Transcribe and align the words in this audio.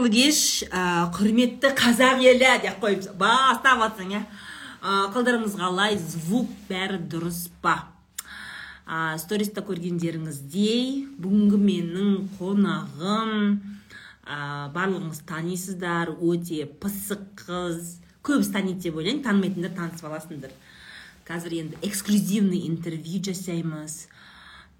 кеш 0.00 0.64
құрметті 0.72 1.74
қазақ 1.76 2.22
елі 2.24 2.54
деп 2.62 2.80
қойып 2.80 3.12
бастап 3.20 3.82
жатсың 3.82 4.16
иә 4.16 4.24
Ә, 4.82 5.12
қалдарыңыз 5.14 5.52
қалай 5.54 5.94
звук 5.94 6.48
бәрі 6.66 6.96
дұрыс 7.06 7.44
па? 7.62 7.74
Ә, 8.82 9.14
сториста 9.22 9.62
көргендеріңіздей 9.62 11.04
бүгінгі 11.22 11.60
менің 11.62 12.16
қонағым 12.34 13.30
ә, 14.26 14.38
барлығыңыз 14.74 15.20
танисыздар 15.28 16.10
өте 16.16 16.64
пысық 16.82 17.22
қыз. 17.44 18.00
Көбісі 18.26 18.56
таниды 18.56 18.88
деп 18.88 18.98
ойлаймын 18.98 19.22
танымайтындар 19.22 19.76
танысып 19.76 20.10
аласыңдар. 20.10 20.50
Қазір 21.30 21.54
енді 21.60 21.78
эксклюзивный 21.86 22.66
интервью 22.66 23.22
жасаймыз. 23.22 24.08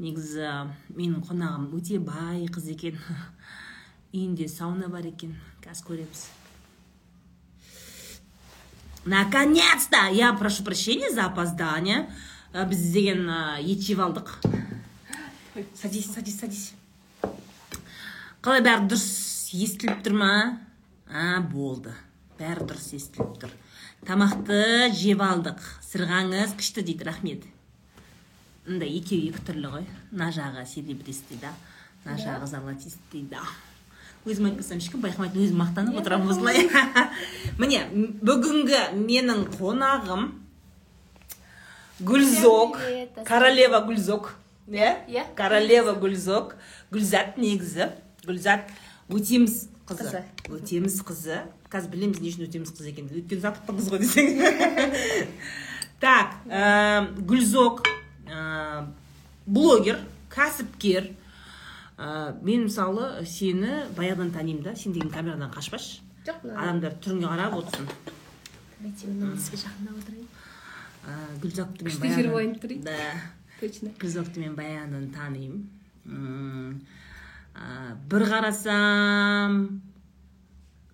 Негізі 0.02 0.50
менің 0.96 1.22
қонағым 1.30 1.70
өте 1.78 2.02
бай 2.02 2.48
қыз 2.50 2.72
екен. 2.74 2.98
үйінде 4.12 4.48
сауна 4.48 4.88
бар 4.92 5.08
екен 5.08 5.34
қазір 5.64 5.88
көреміз 5.90 6.28
наконец-то! 9.04 10.06
Я 10.12 10.32
прошу 10.32 10.62
прощения 10.62 11.10
за 11.10 11.26
опоздание. 11.26 12.08
Ә, 12.52 12.68
біз 12.68 12.92
деген 12.92 13.26
ет 13.64 13.80
жеп 13.80 13.98
алдық 14.04 14.36
садись 15.74 16.12
садись 16.12 16.38
садись. 16.40 16.72
Қалай 18.42 18.62
бәрі 18.64 18.88
дұрыс 18.90 19.52
естіліп 19.56 20.02
тұр 20.04 20.16
ма? 20.20 20.32
А 21.08 21.40
болды. 21.40 21.94
Бәрі 22.38 22.66
дұрыс 22.68 22.92
естіліп 22.98 23.36
тұр. 23.42 23.52
Тамақты 24.08 24.90
жеп 24.98 25.22
алдық. 25.22 25.60
Сырғаңыз 25.86 26.56
күшті 26.58 26.84
дейді 26.86 27.08
рахмет. 27.08 27.44
Мындай 28.66 28.96
екеуі 28.98 29.30
екі 29.32 29.44
түрлі 29.48 29.74
ғой. 29.76 29.86
Мына 30.10 30.32
жағы 30.34 30.66
серебристый 30.66 31.38
дейді 31.38 31.52
мына 32.04 32.18
жағы 32.18 32.48
золотистый 32.50 33.22
дейді 33.22 33.38
өзім 34.28 34.46
айтпасам 34.50 34.78
ешкім 34.78 35.02
байқамайды 35.02 35.40
өзім 35.42 35.58
мақтанып 35.62 35.96
отырамын 35.98 36.30
осылай. 36.30 36.68
Міне 37.60 37.82
бүгінгі 38.22 38.82
менің 38.98 39.48
қонағым 39.56 40.28
гүлзок 42.06 42.78
королева 43.26 43.82
гүлзок 43.86 44.30
иә? 44.68 44.92
Иә. 45.10 45.26
королева 45.34 45.96
гүлзок 45.98 46.54
гүлзат 46.94 47.36
негізі. 47.42 47.90
Гүлзат 48.26 48.70
өтеміс 49.10 49.66
қызы. 49.90 50.06
Қызы. 50.06 50.22
өтеміс 50.54 51.02
қызы. 51.02 51.42
Қазір 51.72 51.90
білеміз 51.90 52.20
не 52.22 52.30
үшін 52.30 52.46
өтеміс 52.46 52.70
қыз 52.76 52.92
екенін. 52.92 53.10
Өйткені 53.16 53.42
запыттың 53.42 53.78
қыз 53.80 53.90
ғой 53.90 54.02
десең. 54.04 54.26
Так 56.02 56.32
ә, 56.50 57.06
гүлзок 57.22 57.84
ә, 58.26 58.86
блогер 59.46 60.00
кәсіпкер 60.34 61.12
ә, 61.98 62.38
мен 62.42 62.64
мысалы 62.68 63.24
сені 63.26 63.86
баяғыдан 63.96 64.30
танимын 64.32 64.62
да. 64.62 64.74
Сен 64.76 64.92
деген 64.92 65.10
камерадан 65.10 65.50
қашпашы. 65.52 66.00
Жоқ 66.26 66.44
адамдар 66.54 66.92
түріңе 67.02 67.26
қарап 67.28 67.54
отырсын. 67.58 67.88
Отырайын. 68.82 70.28
Гүлзокты 71.42 71.84
мен 71.84 71.92
Күшті 71.92 72.02
баяғыдан- 72.02 72.16
жер 72.22 72.32
ойнап 72.32 72.60
тұрайын. 72.62 72.82
да. 72.82 72.98
Точно. 73.60 73.90
Мен 74.40 74.54
баяғыдан 74.56 75.10
танимын. 75.14 76.80
Бір 78.08 78.22
қарасам 78.30 79.56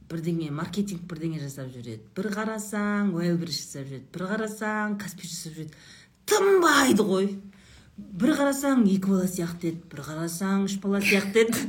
бірдеңе 0.08 0.50
маркетинг 0.50 1.02
бірдеңе 1.08 1.38
жасап 1.42 1.68
жүреді. 1.72 2.00
Бір 2.16 2.30
қарасаң 2.34 3.12
уайлбридж 3.14 3.58
жасап 3.60 3.86
жүреді. 3.86 4.06
Бір 4.14 4.22
қарасаң 4.32 4.98
каспи 5.00 5.28
жасап 5.28 5.52
жүреді. 5.58 5.72
Тынбайды 6.26 7.04
ғой. 7.04 7.28
Бір 7.98 8.34
қарасаң 8.38 8.84
екі 8.86 9.10
бала 9.10 9.26
сияқты 9.26 9.72
еді 9.72 9.80
бір 9.90 10.00
қарасаң 10.06 10.64
үш 10.68 10.76
бала 10.82 11.00
сияқты 11.02 11.42
еді 11.44 11.64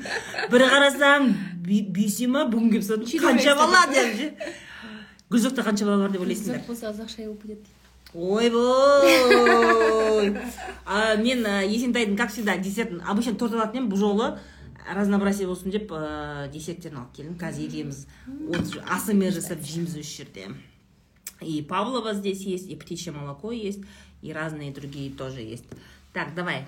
бір 0.52 0.66
қарасаң 0.70 1.28
бесеу 1.66 2.30
ма 2.34 2.46
бүгін 2.52 2.70
келіп 2.76 2.86
сұрады 2.86 3.22
қанша 3.24 3.56
бала? 3.58 3.82
деп 3.90 4.16
ше. 4.18 4.28
Гүлзокта 5.34 5.66
қанша 5.66 5.90
бала 5.90 6.06
бар 6.06 6.14
деп 6.14 6.22
ойлайсыңдар? 6.26 6.62
Болса 6.68 6.92
қазақша 6.92 7.26
болып 7.26 7.42
кетеді. 7.44 7.66
Ойбой 8.14 9.10
а, 10.86 11.16
мен 11.18 11.45
есентайдың 11.70 12.18
как 12.18 12.32
всегда 12.32 12.58
десертін 12.58 13.02
обычно 13.06 13.36
торт 13.38 13.54
алатын 13.54 13.84
едім 13.84 13.92
бұл 13.92 14.02
жолы 14.02 14.30
разнообразие 14.89 15.48
болсын 15.50 15.70
деп 15.73 15.92
ә, 15.94 16.50
десерттерін 16.54 17.04
алып 17.04 17.14
келдім. 17.18 17.38
Қазір 17.42 17.70
екеуміз 17.70 18.06
асмр 18.89 19.34
жасап 19.34 19.62
жейміз 19.62 19.98
осы 19.98 20.23
жерде. 20.23 20.50
И 21.42 21.62
павлова 21.62 22.14
здесь 22.14 22.42
есть 22.42 22.68
и 22.68 22.76
птичье 22.76 23.14
молоко 23.14 23.52
есть 23.52 23.82
и 24.22 24.34
разные 24.34 24.72
другие 24.72 25.12
тоже 25.12 25.42
есть. 25.42 25.66
Так 26.14 26.33
давай. 26.36 26.65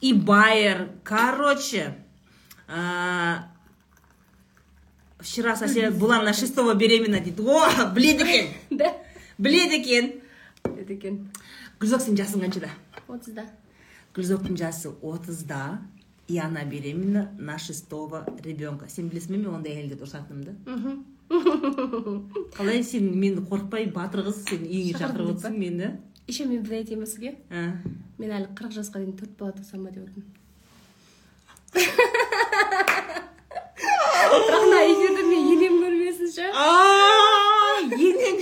И 0.00 0.12
байер. 0.12 0.90
Короче 1.04 1.94
а, 2.68 3.48
вчера 5.18 5.56
сосед 5.56 5.94
была 5.98 6.22
на 6.22 6.32
шестого 6.32 6.74
беременна 6.74 7.20
дейді 7.20 7.42
о 7.42 7.90
біледі 7.94 8.22
екен 8.22 8.46
да. 8.70 8.94
Біледі 9.38 9.76
екен 9.76 10.12
деді 10.76 10.94
екен 10.94 11.18
гүлзок 11.80 12.02
сенің 12.04 12.18
жасың 12.20 12.42
қаншада 12.44 12.70
отызда 13.08 13.46
гүлзоктың 14.14 14.58
жасы 14.58 14.92
отызда 15.02 15.80
и 16.28 16.38
она 16.38 16.64
беременна 16.64 17.32
на 17.38 17.58
шестого 17.58 18.24
ребенка 18.44 18.88
сен 18.88 19.08
білесің 19.10 19.34
бе 19.34 19.40
мен 19.42 19.54
ондай 19.56 19.74
әйелдерді 19.80 20.06
ұрсатынымды 20.06 20.52
қалай 22.56 22.82
сен 22.84 23.08
мені 23.18 23.42
қорықпай 23.48 23.88
батыр 23.92 24.26
қыз 24.28 24.42
сен 24.48 24.66
үйіңе 24.66 24.98
шақырып 25.00 25.32
отырсың 25.32 25.56
мені. 25.58 25.94
Еще 26.28 26.44
мен 26.46 26.62
бір 26.62 26.72
айтайын 26.80 27.00
ба 27.02 27.06
сізге? 27.06 27.34
Мен 28.18 28.30
әлі 28.30 28.48
қырық 28.56 28.72
жасқа 28.76 29.00
дейін 29.02 29.16
төрт 29.18 29.34
бала 29.38 29.52
тусам 29.56 29.84
ба 29.84 29.90
деп 29.90 30.04
отырмын. 30.06 30.28
Бірақ 34.32 34.62
мына 34.66 34.80
эфирде 34.92 35.22
мен 35.26 35.42
енем 35.52 35.74
көрмесін 35.82 36.28
ше 36.32 36.46
енең 37.92 38.36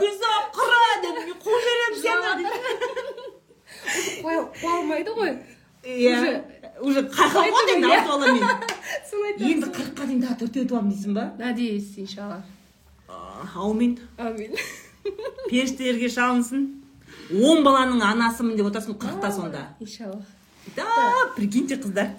гүлзок 0.00 0.44
құра 0.56 0.80
деп 1.04 1.14
мен 1.20 1.36
қуып 1.44 1.60
жіберемін 1.66 1.98
сені. 2.02 2.44
Қуа 4.22 4.72
алмайды 4.78 5.10
ғой. 5.16 5.32
Иә 5.84 6.42
Уже- 6.82 7.04
қайқап 7.06 7.42
Айтып 7.42 7.56
қалдың 7.56 7.84
иә. 7.86 7.98
аламын 8.08 8.34
мен. 8.34 8.44
Соны 9.10 9.24
айтамын 9.30 9.50
енді 9.52 9.66
қырыққа 9.76 10.06
дейін 10.08 10.22
тағы 10.24 10.36
төртеу 10.42 10.64
туамын 10.70 10.90
дейсің 10.92 11.12
ба? 11.14 11.24
Надеюсь 11.38 11.92
иншалла. 11.98 12.42
Аумин. 13.54 13.98
Әумин 14.18 14.56
періштелерге 15.50 16.08
шалынсын. 16.08 16.81
Он 17.32 17.64
баланың 17.64 18.02
анасымын 18.02 18.56
деп 18.56 18.66
отырсың 18.70 18.98
қырықта 18.98 19.32
сонда. 19.32 19.68
иншалла. 19.80 20.22
Да 20.76 20.84
прикиньте 21.36 21.76
қыздар. 21.76 22.10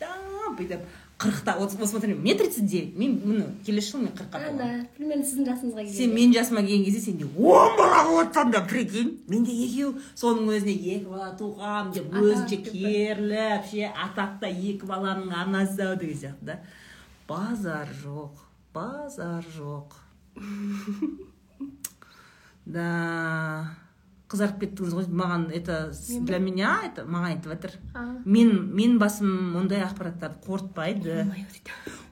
Да 0.00 0.08
бүйтіп 0.56 0.80
қырықта 1.20 1.58
вот 1.58 1.72
смотри 1.72 2.14
мне 2.14 2.34
тридцать 2.34 2.64
девять 2.64 2.96
мен 2.96 3.20
міне 3.24 3.46
келесі 3.66 3.92
жылы 3.92 4.04
мен 4.04 4.12
қырыққа 4.16 4.40
толамын 4.40 4.86
примерно 4.96 5.24
сіздің 5.28 5.48
жасыңызға 5.50 5.84
сен 5.84 5.92
келгенде 5.92 6.14
менің 6.16 6.32
жасыма 6.38 6.60
келген 6.64 6.84
кезде 6.84 7.00
сенде 7.00 7.24
он 7.36 7.76
бала 7.76 8.04
болып 8.08 8.52
да 8.52 8.60
прикинь. 8.62 9.18
Менде 9.28 9.52
екеу 9.52 9.94
соның 10.16 10.48
өзіне 10.56 10.72
екі 10.72 11.04
бала 11.10 11.34
туғам 11.36 11.92
деп 11.92 12.14
өзінше 12.14 12.62
керіліп 12.64 13.68
ше 13.68 13.90
атақта 13.92 14.48
екі 14.48 14.86
баланың 14.88 15.34
анасы 15.42 15.82
ау 15.84 15.96
деген 16.00 16.16
сияқты 16.16 16.44
да. 16.44 16.58
Базар 17.28 17.88
жоқ 18.02 18.46
базар 18.72 19.44
жоқ. 19.56 20.00
Да. 22.66 23.74
Қызарып 24.30 24.60
кеттіңіз 24.62 24.94
ғой. 24.94 25.06
Маған 25.10 25.50
это 25.56 25.92
для 26.26 26.38
меня 26.38 26.80
это 26.86 27.04
маған 27.04 27.34
айтып 27.34 27.52
жатыр. 27.54 27.72
Мен 28.24 28.70
мен 28.76 28.98
басым 28.98 29.56
ондай 29.58 29.82
ақпараттарды 29.84 30.38
қорытпайды. 30.46 31.26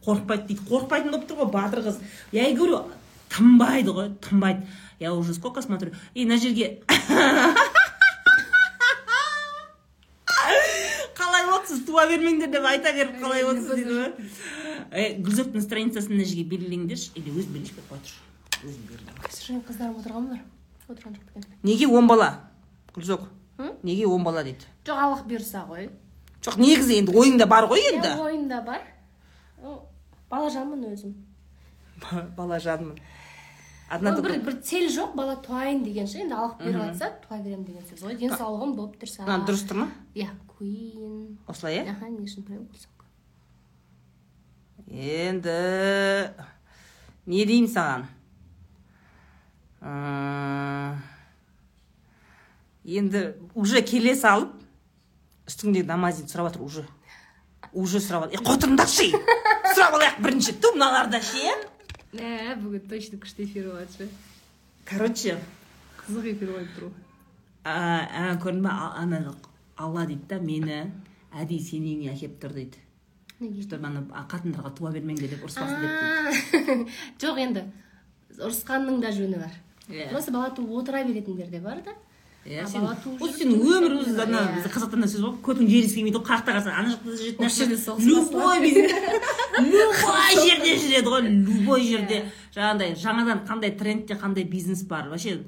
Қорықпайды 0.04 0.46
дейді. 0.50 0.62
Қорықпайтын 0.68 1.10
болып 1.14 1.28
тұр 1.30 1.36
ғой 1.42 1.50
батыр 1.52 1.80
қыз. 1.86 1.96
Я 2.32 2.48
и 2.48 2.56
говорю 2.56 2.84
тынбайды 3.30 3.90
ғой 3.94 4.12
тынбайды. 4.20 4.66
Я 4.98 5.14
уже 5.14 5.34
сколько 5.34 5.62
смотрю. 5.62 5.92
И 6.14 6.24
мына 6.24 6.38
жерге 6.38 6.82
қалай 11.18 11.46
отырсыз 11.54 11.84
туа 11.86 12.06
бермеңдер 12.10 12.50
деп 12.50 12.64
айта 12.66 12.92
беріп 12.92 13.20
қалай 13.22 13.44
отырсыз 13.46 13.74
дейді 13.78 13.94
ғой. 13.94 14.12
Э, 14.90 15.18
гүлзоктың 15.20 15.62
страницасын 15.62 16.14
мына 16.16 16.24
жерге 16.26 16.46
белгілеңдерші 16.48 17.12
или 17.20 17.30
өзім 17.34 17.58
белгілеп 17.58 17.90
қойып 17.90 18.06
тұр 18.08 18.68
өзім 18.68 18.86
белгілеймін 18.88 19.34
Сыржан 19.34 19.60
қыздарым 19.68 19.98
отырған 20.00 20.30
болар 20.30 20.40
отырған 20.88 21.16
жоқ 21.16 21.28
екен 21.30 21.44
неге 21.62 21.86
он 21.88 22.06
бала? 22.08 22.28
Гүлзок 22.94 23.28
неге 23.82 24.06
он 24.06 24.24
бала 24.24 24.44
дейді? 24.44 24.66
Жоқ 24.84 25.02
аллах 25.04 25.24
бұйырса 25.26 25.64
ғой. 25.68 25.90
Жоқ 26.42 26.58
негізі 26.58 26.98
енді 27.02 27.12
ойыңда 27.12 27.46
бар 27.50 27.68
ғой 27.70 27.84
енді. 27.92 28.08
Иә, 28.08 28.24
ойымда 28.24 28.62
бар. 28.66 28.82
Балажанмын 30.30 30.84
өзім. 30.92 31.14
Бала 32.36 32.60
жанмын 32.62 32.98
одна 33.90 34.12
бір 34.20 34.38
бір 34.44 34.58
цель 34.62 34.88
жоқ 34.92 35.14
бала 35.16 35.36
туайын 35.42 35.82
деген 35.84 36.06
ше 36.06 36.20
енді 36.24 36.36
аллах 36.36 36.58
бұйырып 36.60 36.92
жатса 36.92 37.08
туа 37.24 37.38
беремін 37.40 37.64
деген 37.64 37.86
сөз 37.88 38.04
ғой. 38.04 38.18
Денсаулығым 38.20 38.74
болып 38.76 38.98
тұрса. 39.00 39.24
мына 39.24 39.46
дұрыс 39.48 39.64
тұр 39.68 39.80
ма? 39.80 39.88
Иә 40.14 40.28
куин 40.58 41.38
осылай 41.48 41.80
иә? 41.80 41.94
Аха 41.94 42.08
не 42.08 42.26
үшін 42.28 42.44
енді 44.88 45.54
не 47.26 47.44
деймін 47.44 47.72
саған? 47.72 48.06
Енді 52.84 53.34
уже 53.54 53.82
келе 53.86 54.14
салып 54.18 54.54
үстіңдегі 55.48 55.86
намазиді 55.88 56.32
сұрап 56.32 56.50
жатыр 56.50 56.62
уже. 56.66 56.84
Уже 57.72 58.00
сұрап 58.02 58.26
жатыр. 58.26 58.38
Е 58.38 59.06
ей 59.06 59.12
сұрап 59.74 59.94
алайық 59.98 60.22
бірінші. 60.24 60.56
Ту 60.60 60.72
мыналарда 60.74 61.20
ше? 61.22 61.54
Ә 62.16 62.56
бүгін 62.58 62.88
точно 62.88 63.20
күшті 63.22 63.44
эфир 63.44 63.70
болады 63.70 63.92
ше? 63.92 64.08
Короче. 64.88 65.38
Қызық 66.00 66.32
эфир 66.32 66.54
қойып 66.56 66.74
тұр 66.76 66.88
ғой. 66.88 66.94
Көрдің 68.42 68.62
ба 68.64 68.74
ана 68.96 69.34
алла 69.76 70.06
дейді 70.08 70.26
да 70.28 70.40
мені 70.40 70.78
әдейі 71.36 71.62
сенің 71.62 72.02
үйіңе 72.02 72.12
әкеліп 72.16 72.38
тұр 72.42 72.56
дейді. 72.56 72.82
Неге? 73.38 73.62
Чтобы 73.62 73.86
ана 73.86 74.02
қатындарға 74.30 74.72
туа 74.74 74.90
бермеңдер 74.90 75.36
деп 75.36 75.44
ұрыспасын 75.46 75.84
деп 75.84 75.92
дейді. 75.94 76.88
жоқ 77.22 77.42
енді 77.44 77.66
ұрысқанның 78.38 79.02
да 79.04 79.12
жөні 79.14 79.38
бар. 79.38 79.54
Иә. 79.88 80.10
просто 80.10 80.32
бала 80.32 80.50
туып 80.50 80.70
отыра 80.82 81.04
беретіндер 81.04 81.46
де 81.48 81.60
бар 81.60 81.78
да. 81.84 81.92
Иә 82.46 82.66
сен 82.68 82.84
осы 82.86 83.42
сенің 83.42 83.58
тұрып 83.60 83.76
өмір 83.76 83.92
жүріп 83.92 84.08
өзі 84.08 84.20
ана 84.22 84.38
иә. 84.38 84.54
бізде 84.56 84.70
қазақтан 84.72 85.00
да 85.02 85.08
сөз 85.10 85.20
бар 85.20 85.30
ғой 85.32 85.40
көтің 85.48 85.68
жері 85.68 85.88
келмейді 85.94 86.18
ғой 86.18 86.26
қай 86.28 86.38
жақта 86.38 86.54
қалсаң 86.56 86.76
ана 86.78 86.88
жақта 86.94 87.16
жүретін 87.18 87.46
Осы 87.46 87.56
жерде 87.58 87.76
любой 88.08 88.58
любой 89.58 90.28
жерде 90.46 90.74
жүреді 90.78 91.08
ғой 91.12 91.22
любой 91.28 91.82
жерде. 91.88 92.20
Жаңағыдай 92.54 92.94
жаңадан 93.02 93.42
қандай 93.48 93.74
трендте 93.78 94.14
қандай 94.18 94.44
бизнес 94.48 94.82
бар? 94.88 95.08
Вообще 95.10 95.42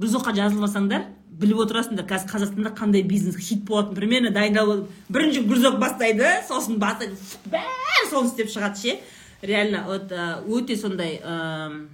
гүлзоққа 0.00 0.32
жазылмасаңдар 0.38 1.04
біліп 1.40 1.60
отырасыңдар 1.66 2.06
қазір 2.08 2.32
қазақстанда 2.32 2.72
қандай 2.76 3.02
бизнес 3.06 3.36
хит 3.36 3.62
болатынын 3.68 3.96
примерно 3.96 4.30
дайындалып 4.34 4.88
бірінші 5.12 5.44
гүлзоқ 5.48 5.78
бастайды 5.80 6.26
сосын 6.48 6.78
бастайды. 6.80 7.16
Бәрі 7.52 8.10
соны 8.10 8.28
істеп 8.32 8.48
шығады 8.52 8.80
ше. 8.80 8.98
Реально 9.42 9.84
вот 9.86 10.10
өте 10.12 10.76
сондай 10.76 11.20
м, 11.24 11.88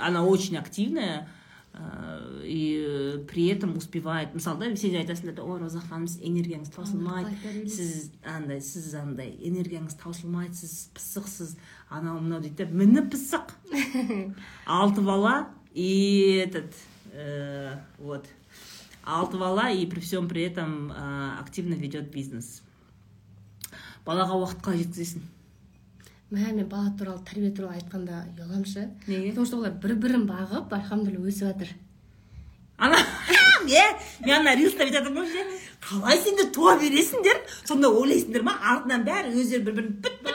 она 0.00 0.24
очень 0.24 0.56
активная 0.56 1.28
э, 1.72 2.42
и 2.44 2.84
э, 2.86 3.18
при 3.28 3.46
этом 3.48 3.76
успевает 3.76 4.34
мысалы 4.34 4.58
да 4.58 4.76
сен 4.76 4.96
айтасыңдар 5.00 5.34
да 5.34 5.44
ой 5.44 5.60
роза 5.60 5.80
ханым 5.80 6.06
сіз 6.06 6.20
энергияңыз 6.26 6.74
таусылмайды 6.74 7.66
сіз 7.68 8.10
андай 8.24 8.60
сіз 8.60 8.94
андай 8.94 9.34
энергияңыз 9.40 9.96
таусылмайды 10.02 10.54
сіз 10.54 10.90
пысықсыз 10.94 11.56
анау 11.88 12.20
мынау 12.20 12.40
дейді 12.40 12.64
да 12.64 12.70
міні 12.70 13.06
пысық 13.08 13.54
алты 14.66 15.00
бала 15.00 15.48
и 15.74 16.42
этот 16.44 16.74
э, 17.12 17.78
вот. 17.98 18.26
Алты 19.04 19.38
бала 19.38 19.70
и 19.70 19.86
при 19.86 20.00
всем 20.00 20.28
при 20.28 20.42
этом 20.42 20.92
э, 20.92 21.38
активно 21.40 21.74
ведет 21.74 22.10
бизнес. 22.10 22.62
Балаға 24.02 24.34
уақыт 24.34 24.62
қалай 24.62 24.82
жеткізесің. 24.82 25.22
Мә 26.32 26.52
мен 26.56 26.66
бала 26.68 26.90
туралы 26.98 27.20
тәрбие 27.28 27.50
туралы 27.52 27.74
айтқанда 27.78 28.14
ұяламын 28.38 28.64
ше 28.66 28.88
неге? 29.06 29.28
Потому 29.30 29.46
что 29.46 29.56
олар 29.58 29.72
бір 29.82 29.92
бірін 30.00 30.26
бағып 30.28 30.72
альхамдулилля 30.72 31.28
өсіп 31.28 31.44
жатыр. 31.50 31.68
Ана 32.78 32.96
е 33.68 33.70
мен 34.24 34.34
ана 34.40 34.54
рилста 34.56 34.84
бүйтіп 34.86 34.96
жатырмын 34.96 35.22
ғой 35.22 35.32
ше. 35.32 35.42
Қалай 35.82 36.16
сендер 36.24 36.46
туа 36.54 36.72
бересіңдер? 36.80 37.36
Сонда 37.68 37.86
ойлайсыңдар 37.92 38.42
ма? 38.46 38.54
Артынан 38.72 39.02
бәрі 39.06 39.28
өздері 39.42 39.62
бір 39.66 39.74
бірін 39.80 39.92
піт 40.02 40.16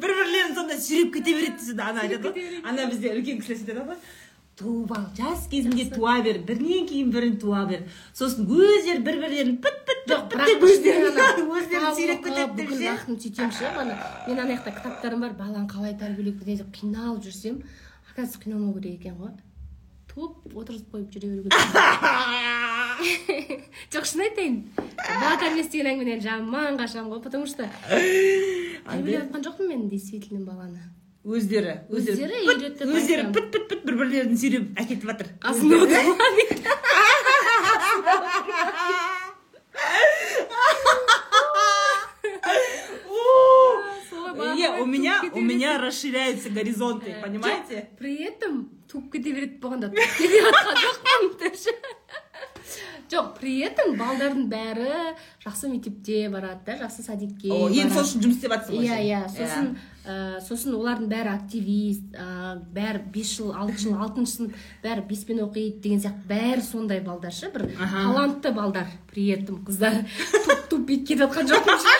бір 0.00 0.10
бірлерін 0.16 0.54
сонда 0.54 0.74
сүйреп 0.80 1.12
кете 1.14 1.30
береді 1.36 1.72
де 1.74 1.82
ана 1.82 2.00
айтады 2.04 2.28
ғой. 2.28 2.34
ана 2.64 2.86
бізде 2.90 3.08
үлкен 3.16 3.36
кісілер 3.40 3.58
сөйтеді 3.60 3.80
ғой. 3.88 3.96
Туып 4.60 4.92
ал 4.92 5.04
жас 5.16 5.46
кезінде 5.50 5.86
туа 5.94 6.20
бер 6.24 6.38
бірінен 6.44 6.86
кейін 6.88 7.10
бірін 7.14 7.36
туа 7.40 7.64
бер. 7.68 7.80
Сосын 8.12 8.44
өздері 8.44 9.00
бір 9.06 9.16
бірлерін 9.24 9.56
піт 9.64 9.76
піт 9.88 10.00
жоқ 10.10 10.22
бірақ 10.34 10.48
өздерін 10.68 12.18
кітап 12.24 12.56
кетеді 12.56 12.60
деп 12.60 12.70
ше 12.76 12.92
сөйтемін 13.08 13.52
ше 13.56 13.70
ана 13.72 13.94
мен 14.28 14.38
ана 14.38 14.52
жақта 14.52 14.70
кітаптарым 14.76 15.20
бар 15.24 15.32
баланы 15.38 15.68
қалай 15.70 15.96
тәрбиелеу 15.96 16.36
керек 16.42 16.60
деп 16.60 16.70
қиналып 16.76 17.24
жүрсем 17.24 17.62
оказывается 18.12 18.42
қиналмау 18.44 18.74
керек 18.76 19.00
екен 19.00 19.16
ғой. 19.16 19.32
Туып 20.10 20.34
отырғызып 20.52 20.88
қойып 20.92 21.08
жүре 21.14 21.26
беру 21.30 21.42
керек 21.48 21.56
жоқ 23.94 24.04
шын 24.04 24.20
айтайын 24.26 24.56
бала 24.76 25.36
тәрбиесі 25.40 25.70
деген 25.72 25.92
әңгімеден 25.94 26.24
жаман 26.26 26.76
қашамын 26.80 27.14
ғой 27.14 27.22
потому 27.24 27.46
что 27.46 27.64
тәрбиелеп 27.88 29.30
жатқан 29.30 29.46
жоқпын 29.46 29.68
мен 29.68 29.88
действительно 29.88 30.44
баланы. 30.44 30.82
Өздері 31.24 31.74
Өздері 31.92 32.38
үйретіп 32.48 32.88
өздері 32.88 33.26
піт 33.34 33.50
піт 33.52 33.66
піт 33.68 33.82
бір 33.84 33.96
бірлерін 34.00 34.38
сүйреп 34.40 34.70
әкетіп 34.80 35.04
жатыр. 35.10 35.28
У 44.80 44.86
меня, 44.86 45.22
у 45.34 45.40
меня 45.40 45.78
расширяются 45.78 46.48
горизонты, 46.50 47.14
понимаете? 47.22 47.74
Жоқ, 47.74 47.96
при 47.98 48.16
этом 48.24 48.70
туып 48.88 49.12
кете 49.12 49.32
береді 49.32 49.60
болғанда 49.60 49.90
кете 49.92 50.40
жатқан 50.46 50.78
жоқпын 50.84 52.00
жоқ 53.10 53.30
при 53.40 53.54
этом 53.66 53.96
балдардың 53.98 54.44
бәрі 54.50 54.90
жақсы 55.42 55.70
мектепте 55.70 56.28
барады 56.30 56.62
да 56.66 56.76
жақсы 56.84 57.02
садикке 57.06 57.50
енді 57.50 57.94
сол 57.94 58.04
үшін 58.06 58.22
жұмыс 58.24 58.38
істеп 58.38 58.54
жатсың 58.54 58.76
ғой 58.76 58.86
иә 58.86 58.94
сен. 58.94 59.08
иә. 59.08 59.22
сосын 59.34 59.70
ә, 60.10 60.40
сосын 60.42 60.74
олардың 60.74 61.08
бәрі 61.12 61.30
активист 61.36 62.16
ә, 62.18 62.56
бәрі 62.74 63.02
бес 63.14 63.36
жыл 63.36 63.52
алты 63.54 63.78
жыл 63.84 63.94
алтыншы 64.02 64.32
сынып 64.40 64.56
бәрі 64.84 65.06
беспен 65.08 65.42
оқиды 65.46 65.80
деген 65.84 66.00
сияқты. 66.02 66.26
Бәрі 66.30 66.62
сондай 66.66 67.00
балдар 67.00 67.32
ше. 67.32 67.50
бір 67.54 67.68
талантты 67.78 68.52
балдар. 68.52 68.86
При 69.12 69.28
этом 69.36 69.62
қыздар. 69.66 70.02
Туп 70.44 70.68
туп 70.70 70.86
бүйтіп 70.88 71.06
кетіп 71.08 71.24
жатқан 71.24 71.48
жоқпын 71.54 71.78
ше. 71.84 71.96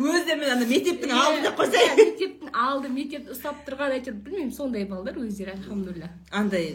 Өздерімен 0.00 0.50
ана 0.54 0.64
мектептің 0.64 1.10
алды 1.12 1.40
деп 1.44 1.50
Иә, 1.50 1.56
қойсай 1.58 1.88
мектептің 1.98 2.52
алды 2.56 2.88
мектепті 2.94 3.34
ұстап 3.34 3.58
тұрған 3.66 3.94
әйтеуір 3.98 4.16
білмеймін 4.24 4.52
сондай 4.54 4.84
балдар 4.88 5.18
өздері 5.20 5.52
альхамдулилля. 5.56 6.08
Андай 6.30 6.70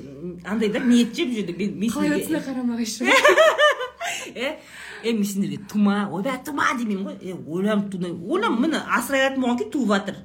андай 0.45 0.69
да 0.69 0.79
ниет 0.83 1.15
жеп 1.17 1.31
жүрді 1.33 1.55
мен 1.57 1.73
мен 1.79 1.89
қалай 1.95 2.11
сендерге- 2.11 2.21
өтсіне 2.21 2.41
қарамағайшы 2.45 3.07
е 4.35 4.51
е 5.03 5.13
мен 5.13 5.25
сендерге 5.25 5.59
тума 5.71 5.97
ойбай 6.11 6.37
тума 6.45 6.67
демеймін 6.77 7.07
ғой. 7.07 7.17
Е 7.23 7.33
ойланып 7.47 7.89
тудай 7.95 8.11
ойлан 8.11 8.59
міне 8.61 8.83
асырайтын 8.99 9.41
болған 9.41 9.57
кейін 9.63 9.71
туып 9.73 9.93
жатыр. 9.95 10.15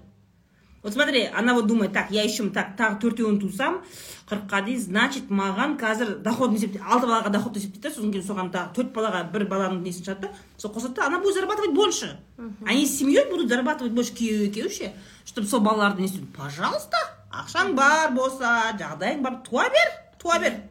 Вот 0.82 0.92
смотри 0.92 1.24
она 1.26 1.54
вот 1.54 1.66
думает 1.66 1.92
так 1.92 2.10
я 2.10 2.22
еще 2.22 2.48
так 2.50 2.76
тағы 2.78 2.98
төртеуін 3.02 3.38
тусам 3.40 3.82
қырыққа 4.30 4.64
дейін 4.64 4.80
значит 4.80 5.30
маған 5.30 5.76
қазір 5.80 6.18
доход 6.24 6.54
есепте 6.56 6.80
алты 6.80 7.06
балаға 7.06 7.30
доход 7.34 7.56
есептейді 7.56 7.88
да 7.88 7.94
сосын 7.94 8.12
кейін 8.14 8.26
соған 8.26 8.50
тағы 8.54 8.74
төрт 8.78 8.92
балаға 8.94 9.24
бір 9.32 9.44
баланың 9.50 9.82
несін 9.84 10.06
шығады 10.06 10.28
да. 10.28 10.32
Сол 10.56 10.72
қосады 10.72 10.94
да 10.94 11.06
она 11.06 11.18
будет 11.18 11.34
зарабатывать 11.34 11.74
больше 11.74 12.18
они 12.66 12.86
с 12.86 12.98
семьей 12.98 13.28
будут 13.30 13.48
зарабатывать 13.48 13.92
больше 13.92 14.14
күйеуі 14.14 14.48
екеуі 14.48 14.70
ше 14.70 14.92
чтобы 15.26 15.48
сол 15.48 15.60
балаларды 15.60 16.02
не 16.02 16.08
істеу 16.08 16.26
пожалуйста 16.36 16.96
ақшаң 17.30 17.74
бар 17.74 18.12
болса 18.14 18.72
жағдайың 18.78 19.22
бар 19.22 19.40
туа 19.44 19.68
бер 19.68 19.92
туа 20.18 20.38
бер 20.38 20.62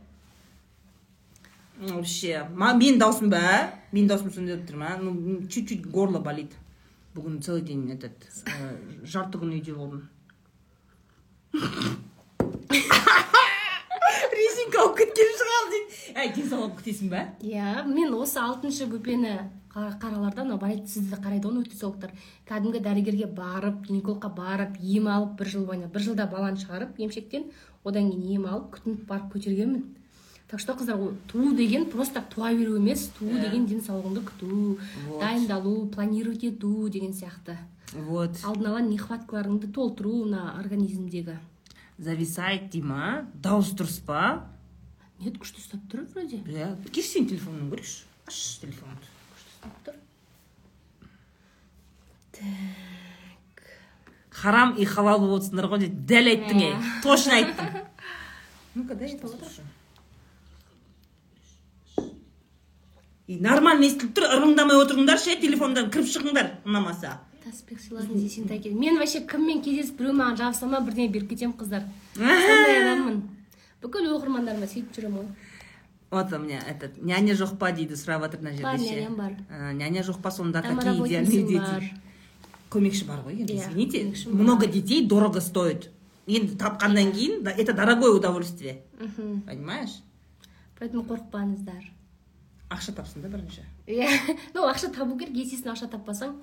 вообще 1.79 2.47
менің 2.49 2.99
даусым 2.99 3.29
ба 3.29 3.43
менің 3.91 4.09
даусым 4.09 4.33
сондай 4.33 4.55
болып 4.55 4.69
тұр 4.69 4.79
ма 4.81 4.97
ну 4.99 5.47
чуть 5.47 5.69
чуть 5.69 5.85
горло 5.85 6.19
болит. 6.19 6.51
Бүгін 7.15 7.41
целый 7.41 7.61
день 7.61 7.89
этот 7.91 8.13
э, 8.45 8.77
жарты 9.03 9.37
күн 9.41 9.51
үйде 9.55 9.73
болдым. 9.73 10.09
Резинка 14.39 14.81
алып 14.83 14.97
кеткен 14.99 15.31
шығар 15.39 15.69
дейді. 15.73 15.95
Әй 16.19 16.31
денсаулығын 16.35 16.75
күтесің 16.79 17.09
ба 17.11 17.21
иә 17.45 17.83
мен 17.89 18.13
осы 18.17 18.39
алтыншы 18.41 18.85
бөпені 18.91 19.33
қа- 19.73 19.95
қараларда 20.01 20.43
анау 20.45 20.59
байт 20.61 20.87
сізді 20.89 21.17
қарайды 21.21 21.49
ғой 21.49 21.57
нутрициологтар 21.59 22.13
кәдімгі 22.49 22.81
дәрігерге 22.85 23.27
барып 23.37 23.81
гинекологқа 23.87 24.29
барып 24.37 24.77
ем 24.81 25.07
алып 25.11 25.35
бір 25.41 25.51
жыл 25.53 25.65
бойына 25.69 25.89
бір 25.93 26.05
жылда 26.07 26.27
баланы 26.31 26.61
шығарып 26.61 26.99
емшектен 27.05 27.49
одан 27.83 28.11
кейін 28.11 28.35
ем 28.39 28.45
алып 28.53 28.71
күтініп 28.77 29.05
барып 29.09 29.33
көтергенмін. 29.35 29.83
Так 30.49 30.59
что 30.59 30.73
қыздар 30.73 30.97
ол 30.97 31.13
туу 31.31 31.53
деген 31.55 31.85
просто 31.89 32.21
туа 32.21 32.51
беру 32.53 32.75
емес 32.77 33.07
туу 33.19 33.29
Иә. 33.29 33.41
деген 33.45 33.65
денсаулығыңды 33.67 34.23
күту 34.25 34.79
Вот. 35.07 35.19
дайындалу 35.21 35.85
планировать 35.87 36.43
ету 36.43 36.89
деген 36.89 37.13
сияқты. 37.13 37.55
Вот. 37.93 38.31
Алдын 38.43 38.65
ала 38.67 38.81
нехваткаларыңды 38.81 39.71
толтыру 39.71 40.25
мына 40.25 40.57
организмдегі. 40.59 41.37
Зависает 41.99 42.69
дей 42.71 42.81
ма 42.81 43.27
дауыс 43.35 43.73
дұрыс 43.73 44.01
па? 44.05 44.47
Нет 45.19 45.37
күшті 45.37 45.59
ұстап 45.61 45.81
тұр 45.91 46.05
вроде. 46.15 46.37
Иә 46.47 46.75
келші 46.91 47.19
сенің 47.19 47.29
телефоныңды 47.29 47.75
көрейікші? 47.75 48.03
Аш 48.27 48.39
телефоныңды 48.63 49.05
ұстап 49.37 49.75
тұр. 49.85 49.95
Харам 54.31 54.75
и 54.77 54.85
халал 54.85 55.19
болып 55.19 55.41
отырсыңдар 55.41 55.67
ғой 55.67 55.81
дейді 55.83 56.05
дәл 56.07 56.29
айттың 56.31 56.61
ей. 56.63 56.73
Точно 57.03 57.33
айттың. 57.41 57.69
Ну 58.75 58.85
ка 58.87 58.93
дай 58.95 59.09
нормально 63.37 63.85
естіліп 63.85 64.15
тұр 64.17 64.25
ырыңдамай 64.37 64.79
отырыңдар 64.81 65.19
ше 65.21 65.35
телефондан 65.41 65.91
кіріп 65.93 66.07
шығыңдар 66.09 66.47
ұнамаса 66.65 67.19
таспих 67.43 67.79
сыйладың 67.81 68.17
десең 68.23 68.47
тәке 68.49 68.71
мен 68.73 68.97
вообще 68.97 69.21
кіммен 69.25 69.61
кездесіп 69.65 69.97
біреу 70.01 70.13
маған 70.17 70.37
жабыса 70.37 70.67
ма 70.69 70.81
бірдеңе 70.85 71.09
беріп 71.13 71.29
кетемін 71.31 71.53
қыздар. 71.57 71.85
Сондай 72.15 72.81
адаммын. 72.81 73.21
Бүкіл 73.81 74.09
оқырмандарыма 74.17 74.67
сөйтіп 74.69 74.91
жүремін 74.97 75.21
ғой. 75.23 75.29
Вот 76.11 76.33
у 76.33 76.39
меня 76.39 76.59
этот 76.67 76.97
няня 77.01 77.33
жоқ 77.37 77.57
па? 77.57 77.71
дейді 77.71 77.93
сұрап 77.93 78.25
жатыр 78.25 78.41
мына 78.41 78.55
жерде 78.57 78.83
ше. 78.83 78.95
няням 78.95 79.15
бар. 79.15 79.33
Няня 79.73 80.01
жоқ 80.03 80.21
па? 80.21 80.31
сонда 80.31 80.61
какие 80.61 80.97
идеальные 81.05 81.59
бар 81.59 81.79
дети? 81.81 81.93
көмекші 82.69 83.05
бар 83.05 83.19
ғой 83.25 83.39
енді 83.39 83.53
Иә, 83.53 83.69
извините. 83.69 84.13
много 84.27 84.67
детей 84.67 85.05
дорого 85.05 85.39
стоит. 85.41 85.89
Енді 86.27 86.57
тапқаннан 86.57 87.11
кейін 87.13 87.43
это 87.47 87.73
дорогое 87.73 88.11
удовольствие. 88.11 88.83
Понимаешь? 89.45 90.01
Поэтому 90.79 91.03
қорықпаңыздар. 91.03 91.83
Ақша 92.69 92.93
тапсын 92.97 93.21
да 93.23 93.29
бірінші. 93.29 93.63
Иә 93.87 94.09
ну 94.53 94.67
ақша 94.69 94.91
табу 94.93 95.17
керек 95.17 95.35
естественно 95.37 95.73
ақша 95.75 95.89
таппасаң 95.89 96.35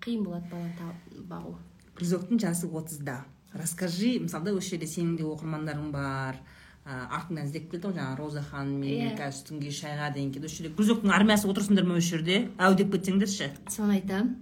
қиын 0.00 0.22
болады 0.24 0.46
баланы 0.50 0.94
бағу. 1.28 1.56
Гүлзоктың 1.98 2.40
жасы 2.40 2.66
отызда. 2.72 3.24
Расскажи 3.52 4.18
мысалы 4.22 4.54
осы 4.56 4.76
жерде 4.76 4.86
сенің 4.86 5.16
де 5.18 5.24
оқырмандарың 5.26 5.90
бар 5.92 6.38
ә, 6.86 6.94
артыңнан 7.18 7.48
іздеп 7.50 7.66
келді 7.72 7.88
ғой 7.90 7.96
жаңағы 7.98 8.16
роза 8.20 8.42
ханым 8.46 8.78
мен 8.80 9.10
Иә. 9.10 9.16
қазір 9.18 9.48
түнге 9.50 9.72
шайға 9.74 10.12
деген 10.14 10.30
келді 10.32 10.46
осы 10.48 10.62
жерде 10.62 10.72
гүлзоктың 10.78 11.12
армиясы 11.12 11.50
отырсыңдар 11.50 11.84
ма 11.84 11.98
осы 11.98 12.14
жерде? 12.14 12.38
Әу 12.62 12.76
деп 12.78 12.94
кетсеңдерші. 12.94 13.50
Соны 13.68 13.98
айтамын 13.98 14.36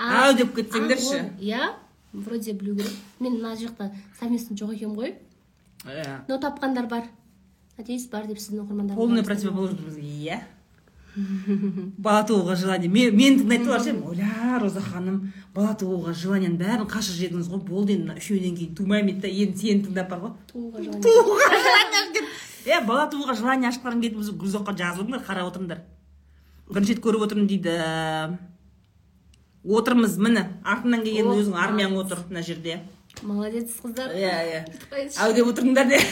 Ау 0.00 0.32
деп 0.38 0.54
кетсеңдерші. 0.56 1.20
иә 1.42 1.74
вроде 2.12 2.52
білу 2.54 2.76
керек. 2.76 2.92
Мен 3.20 3.36
мына 3.36 3.52
жақта 3.60 3.90
совместный 4.18 4.56
жоқ 4.56 4.72
екенмін 4.78 4.96
ғой. 4.96 5.14
Иә. 5.84 6.20
Но 6.28 6.38
тапқандар 6.38 6.86
бар. 6.88 7.04
Надеюсь 7.80 8.08
бар 8.12 8.28
деп 8.28 8.38
сіздің 8.38 8.64
оқырмандарыңыз 8.66 9.00
полный 9.00 9.24
противоположность 9.24 9.86
бізге 9.86 10.08
иә 10.24 10.40
бала 11.98 12.22
тууға 12.26 12.54
желание. 12.56 12.88
Мен 12.88 13.16
мені 13.16 13.40
тыңдайтын 13.40 13.66
болар 13.66 13.82
ше 13.82 13.94
ойла 13.98 14.58
роза 14.62 14.80
ханым 14.80 15.32
бала 15.54 15.74
тууға 15.74 16.14
желанияның 16.14 16.58
бәрін 16.60 16.86
қашып 16.90 17.16
жедіңіз 17.18 17.48
ғой? 17.50 17.62
Болды 17.66 17.96
енді 17.96 18.06
мына 18.06 18.20
үшеуінен 18.20 18.56
кейін 18.56 18.76
тумаймын 18.78 19.10
дейді 19.10 19.22
да 19.24 19.28
енді 19.28 19.58
сені 19.58 19.84
тыңдап 19.88 20.08
бар 20.10 20.20
ғой. 20.22 20.32
Тууға 20.52 20.84
желание. 20.84 21.02
тууға 22.62 22.86
бала 22.86 23.08
тууға 23.10 23.34
желание 23.40 23.70
ашқыларың 23.70 24.04
келіп 24.04 24.20
осы 24.22 24.36
гүлзоққа 24.38 24.76
жазылыңдар 24.78 25.26
қарап 25.26 25.50
отырыңдар. 25.50 25.82
Бірінші 26.70 26.94
рет 26.94 27.02
көріп 27.02 27.26
отырмын 27.26 27.50
дейді. 27.50 27.74
Отырмыз 29.64 30.16
міне. 30.18 30.46
Артымнан 30.62 31.02
келген 31.02 31.34
өзің 31.34 31.58
армияң 31.58 31.98
отыр 31.98 32.22
мына 32.30 32.42
жерде. 32.46 32.80
Молодец 33.22 33.70
қыздар. 33.82 34.10
Иә 34.16 34.32
иә. 34.50 34.60
Деп 35.34 35.46
отырыңдар 35.50 35.86
деп 35.90 36.02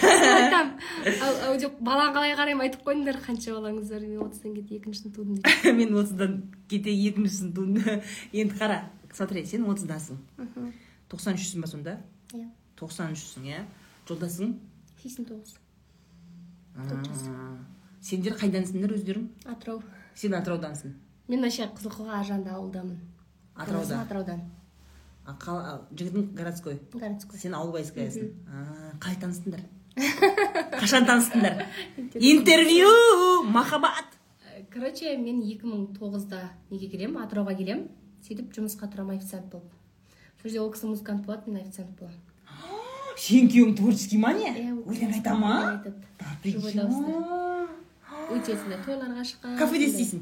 балаға 1.80 2.12
қалай 2.16 2.32
қараймын 2.38 2.64
айтып 2.66 2.82
қойыңдар 2.86 3.16
қанша 3.24 3.50
балаңыз 3.56 3.86
бар 3.92 4.02
мен 4.04 4.20
отыздан 4.26 4.52
кетіп 4.56 4.72
екіншісін 4.80 5.10
тудым 5.16 5.34
деп 5.38 5.46
мен 5.80 5.90
отыздан 5.94 6.32
кете 6.68 6.90
екіншісін 6.92 7.48
туын 7.54 7.72
енді 8.32 8.54
қара 8.58 8.76
смотри 9.12 9.46
сен 9.46 9.62
отыздасың. 9.70 10.16
Тоқсан 11.08 11.34
үшсің 11.38 11.58
ба 11.64 11.68
сонда? 11.70 11.92
Иә. 12.34 12.46
Тоқсан 12.76 13.08
үшсің 13.16 13.42
иә? 13.48 13.60
Жолдасың? 14.08 14.48
сексен 15.02 15.24
тоғыз. 15.28 15.50
Сендер 18.04 18.32
қайдансыңдар 18.38 18.90
өздерің? 18.94 19.24
Атырау. 19.48 19.78
Сен 20.14 20.32
атыраудансың. 20.38 20.90
Мен 21.28 21.40
вообще 21.42 21.64
қызылқоға 21.74 22.12
аржанды 22.20 22.50
ауылдамын. 22.50 22.98
Атырауда? 23.54 23.94
Атыраудан 24.02 24.40
жігітің 25.28 26.34
городской. 26.34 26.80
Городской. 26.92 27.38
Сен 27.38 27.54
ауылбайскаясың 27.54 28.30
А, 28.48 28.92
қалай 29.00 29.18
таныстыңдар? 29.20 29.64
Қашан 30.78 31.06
таныстыңдар? 31.08 31.66
Интервью. 32.14 32.88
Махаббат! 33.44 34.16
Короче 34.72 35.16
мен 35.16 35.42
2009-да 35.42 36.50
неге 36.70 36.88
келемін? 36.88 37.20
Атырауға 37.24 37.56
келемін. 37.58 37.88
Сөйтіп 38.24 38.54
жұмысқа 38.56 38.88
тұрамын 38.92 39.16
официант 39.18 39.50
болып 39.52 39.78
сол 40.42 40.50
жерде 40.50 40.60
ол 40.60 40.72
кісі 40.72 40.86
музыкант 40.86 41.26
болады 41.26 41.50
мен 41.50 41.62
официант 41.62 41.98
боламын. 41.98 42.20
Сен 43.18 43.48
күйеуің 43.50 43.74
творческий 43.76 44.18
ма 44.22 44.32
не? 44.32 44.52
Иә, 44.54 44.74
өлең 44.86 45.14
айта 45.18 45.34
ма? 45.34 45.82
өте 48.28 48.54
сондай 48.54 48.78
тойларға 48.84 49.24
шыққан 49.24 49.56
кафеде 49.58 49.88
істейсің? 49.88 50.20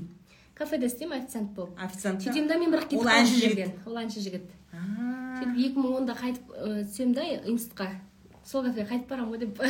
Кафеде 0.57 0.87
істеймін 0.87 1.19
официант 1.23 1.53
болып. 1.57 1.77
Официант 1.85 2.23
сөйтемін 2.25 2.49
да 2.49 2.59
мен 2.59 2.73
бірақ 2.73 2.89
кетіп 2.89 3.01
Ол 3.05 3.09
әнші 3.13 3.35
жігіт. 3.37 3.57
жерден. 3.57 3.73
ол 3.87 3.97
әнші 4.01 4.21
жігіт. 4.25 4.47
Сөйтіп 4.73 5.59
екі 5.67 5.79
мың 5.83 5.97
онда 6.01 6.15
қайтып 6.17 6.53
түсемін 6.89 7.15
да 7.15 7.25
институтқа. 7.53 7.89
Сол 8.47 8.63
кафеге 8.63 8.87
қайтып 8.89 9.09
барамын 9.11 9.33
ғой 9.35 9.39
деп. 9.45 9.61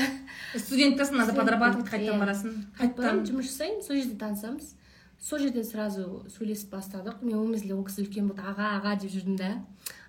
Студенткасың 0.55 1.16
надо 1.16 1.33
подрабатывать 1.35 1.88
қайтадан 1.90 2.16
Иә. 2.16 2.21
барасың. 2.23 2.52
Қайтып 2.78 2.97
барамын 3.00 3.25
жұмыс 3.26 3.49
жасаймын 3.50 3.83
сол 3.83 3.97
жерде 3.97 4.16
танысамыз. 4.21 4.75
Сол 5.19 5.38
жерден 5.38 5.64
сразу 5.64 6.23
сөйлесіп 6.28 6.71
бастадық. 6.76 7.23
Мен 7.23 7.35
ол 7.38 7.47
мезгілде 7.49 7.75
ол 7.75 7.85
кісі 7.85 8.05
үлкен 8.05 8.28
болды 8.28 8.43
аға 8.43 8.76
аға 8.78 8.95
деп 9.00 9.11
жүрдім 9.11 9.37
да. 9.40 9.64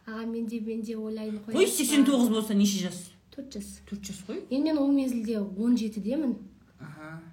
Аға 0.05 0.25
мен 0.27 0.45
де 0.47 0.59
мен 0.59 0.81
де 0.81 0.95
ойлаймын 0.97 1.41
ой 1.55 1.65
сексен 1.67 2.03
тоғыз 2.05 2.29
болса 2.29 2.53
неше 2.53 2.83
жас? 2.89 2.99
Төрт 3.33 3.53
жас. 3.55 3.79
Төрт 3.89 4.03
жас 4.03 4.19
қой. 4.27 4.43
Енді 4.49 4.63
мен 4.73 4.77
ол 4.77 4.91
мезгілде 4.91 5.39
он 5.39 5.77
жетідемін 5.77 6.35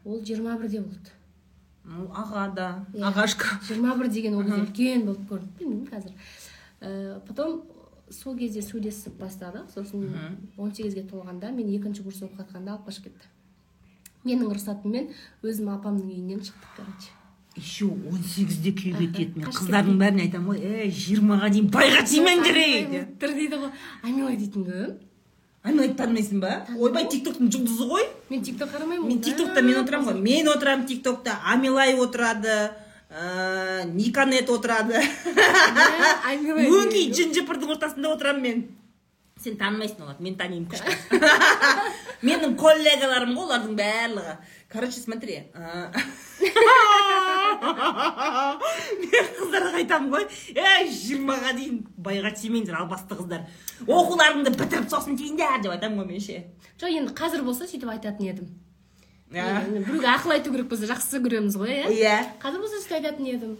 ол 0.05 0.23
жиырма 0.25 0.57
бірде 0.57 0.81
болды. 0.81 1.11
Аға 1.85 2.49
да. 2.55 2.69
Иә. 2.95 3.05
ағашка 3.11 3.59
жиырма 3.69 3.95
бір 3.99 4.09
деген 4.09 4.35
ол 4.39 4.45
кезде 4.45 4.61
үлкен 4.63 5.05
болып 5.05 5.25
көрінді. 5.31 5.57
Білмеймін 5.59 5.87
қазір. 5.91 6.13
Э, 6.81 7.21
потом 7.27 7.63
сол 8.11 8.37
кезде 8.37 8.63
сөйлесіп 8.63 9.19
бастадық 9.21 9.69
сосын 9.75 10.39
он 10.57 10.73
сегізге 10.75 11.05
толғанда 11.11 11.53
мен 11.53 11.69
екінші 11.75 12.03
курс 12.03 12.23
оқып 12.23 12.41
жатқанда 12.41 12.77
алып 12.77 12.89
қашып 12.89 13.11
кетті. 13.11 13.29
Менің 14.25 14.55
рұқсатыммен 14.57 15.13
өзім 15.45 15.69
апамның 15.75 16.09
үйінен 16.09 16.41
шықтық 16.41 16.77
короче. 16.77 17.13
Еще 17.57 17.85
он 17.87 18.23
сегізде 18.23 18.73
күйеуге 18.73 19.13
тиеді 19.15 19.39
мен. 19.39 19.51
қыздардың 19.53 19.99
бәріне 20.01 20.23
айтамын 20.27 20.49
ғой 20.49 20.65
ей 20.65 20.91
жиырмаға 20.91 21.51
дейін 21.53 21.69
байға 21.71 22.01
тимеңдер 22.09 22.57
ей 22.57 22.87
деп. 22.91 23.13
тұр 23.21 23.35
дейді 23.37 23.61
ғой. 23.61 24.37
Дейтін 24.37 24.65
айналайды 25.65 25.97
танымайсың 25.97 26.41
ба 26.45 26.53
ойбай 26.77 27.07
тиктоктың 27.09 27.49
жұлдызы 27.55 27.89
ғой 27.89 28.05
мен 28.29 28.43
тикток 28.45 28.69
қарамаймын 28.75 29.09
мен 29.09 29.21
тиктокта 29.25 29.63
мен 29.65 29.79
отырамын 29.81 30.11
ғой 30.11 30.21
мен 30.27 30.51
отырамын 30.53 30.87
тиктокта 30.91 31.39
амилай 31.55 31.95
отырады 32.05 32.57
никанет 33.95 34.51
отырады 34.51 35.01
өңкей 36.69 37.09
жынжыпырдың 37.17 37.77
ортасында 37.77 38.13
отырамын 38.13 38.43
мен 38.49 38.65
сен 39.41 39.57
танымайсың 39.61 40.05
оларды 40.05 40.27
мен 40.29 40.37
танимын 40.41 40.69
күшті 40.73 40.93
менің 42.29 42.57
коллегаларым 42.61 43.33
ғой 43.39 43.49
олардың 43.49 43.79
барлығы 43.81 44.37
короче 44.73 45.01
смотри 45.01 45.41
мен 49.01 49.29
қыздарға 49.39 49.79
айтамын 49.81 50.11
ғой. 50.15 50.27
Ей 50.57 50.91
жиырмаға 50.91 51.55
дейін 51.59 51.81
байға 51.97 52.33
тимеңдер 52.39 52.81
албасты 52.81 53.19
қыздар 53.19 53.47
оқуларыңды 53.87 54.55
бітіріп 54.55 54.91
сосын 54.93 55.19
тиіңдер 55.21 55.63
деп 55.65 55.75
айтамын 55.77 56.03
ғой 56.03 56.11
мен 56.13 56.25
ше 56.25 56.43
жоқ 56.81 56.91
енді 56.91 57.15
қазір 57.19 57.45
болса 57.47 57.69
сөйтіп 57.71 57.91
айтатын 57.95 58.29
едім. 58.33 58.51
Енді 59.35 59.85
біреуге 59.87 60.11
ақыл 60.11 60.35
айту 60.37 60.53
керек 60.55 60.69
болса 60.71 60.89
жақсы 60.91 61.23
көреміз 61.25 61.57
ғой 61.59 61.73
иә? 61.79 61.87
Иә. 61.95 62.19
Қазір 62.43 62.63
болса 62.65 62.81
сөйтіп 62.83 62.99
айтатын 63.01 63.31
едім. 63.31 63.57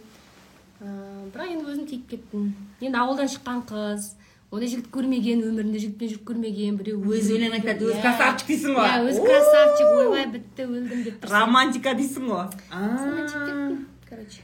Ыыы 0.81 1.31
бірақ 1.33 1.51
енді 1.55 1.71
өзім 1.71 1.87
тиіп 1.89 2.07
кеттім. 2.11 2.51
Енді 2.81 2.99
ауылдан 2.99 3.31
шыққан 3.31 3.63
қыз 3.69 4.11
ондай 4.55 4.69
жігіт 4.71 4.87
көрмеген 4.95 5.41
өмірінде 5.49 5.79
жігітпен 5.83 6.09
жүріп 6.13 6.23
көрмеген 6.31 6.77
біреу 6.79 7.01
өзі 7.11 7.35
өлең 7.37 7.55
айтады 7.59 7.89
өзі 7.89 7.97
Иә. 7.99 8.03
красавчик 8.05 8.47
дейсің 8.51 8.75
ғой. 8.77 8.87
Иә 8.87 9.05
өзі 9.09 9.23
красавчик 9.27 9.87
ойбай 9.99 10.25
бітті 10.35 10.67
өлдім 10.71 11.03
деп 11.05 11.25
романтика 11.31 11.93
дейсің 11.99 12.29
ғой. 12.31 12.45
Тиіп 12.71 13.31
кеттім 13.31 13.87
короче. 14.09 14.41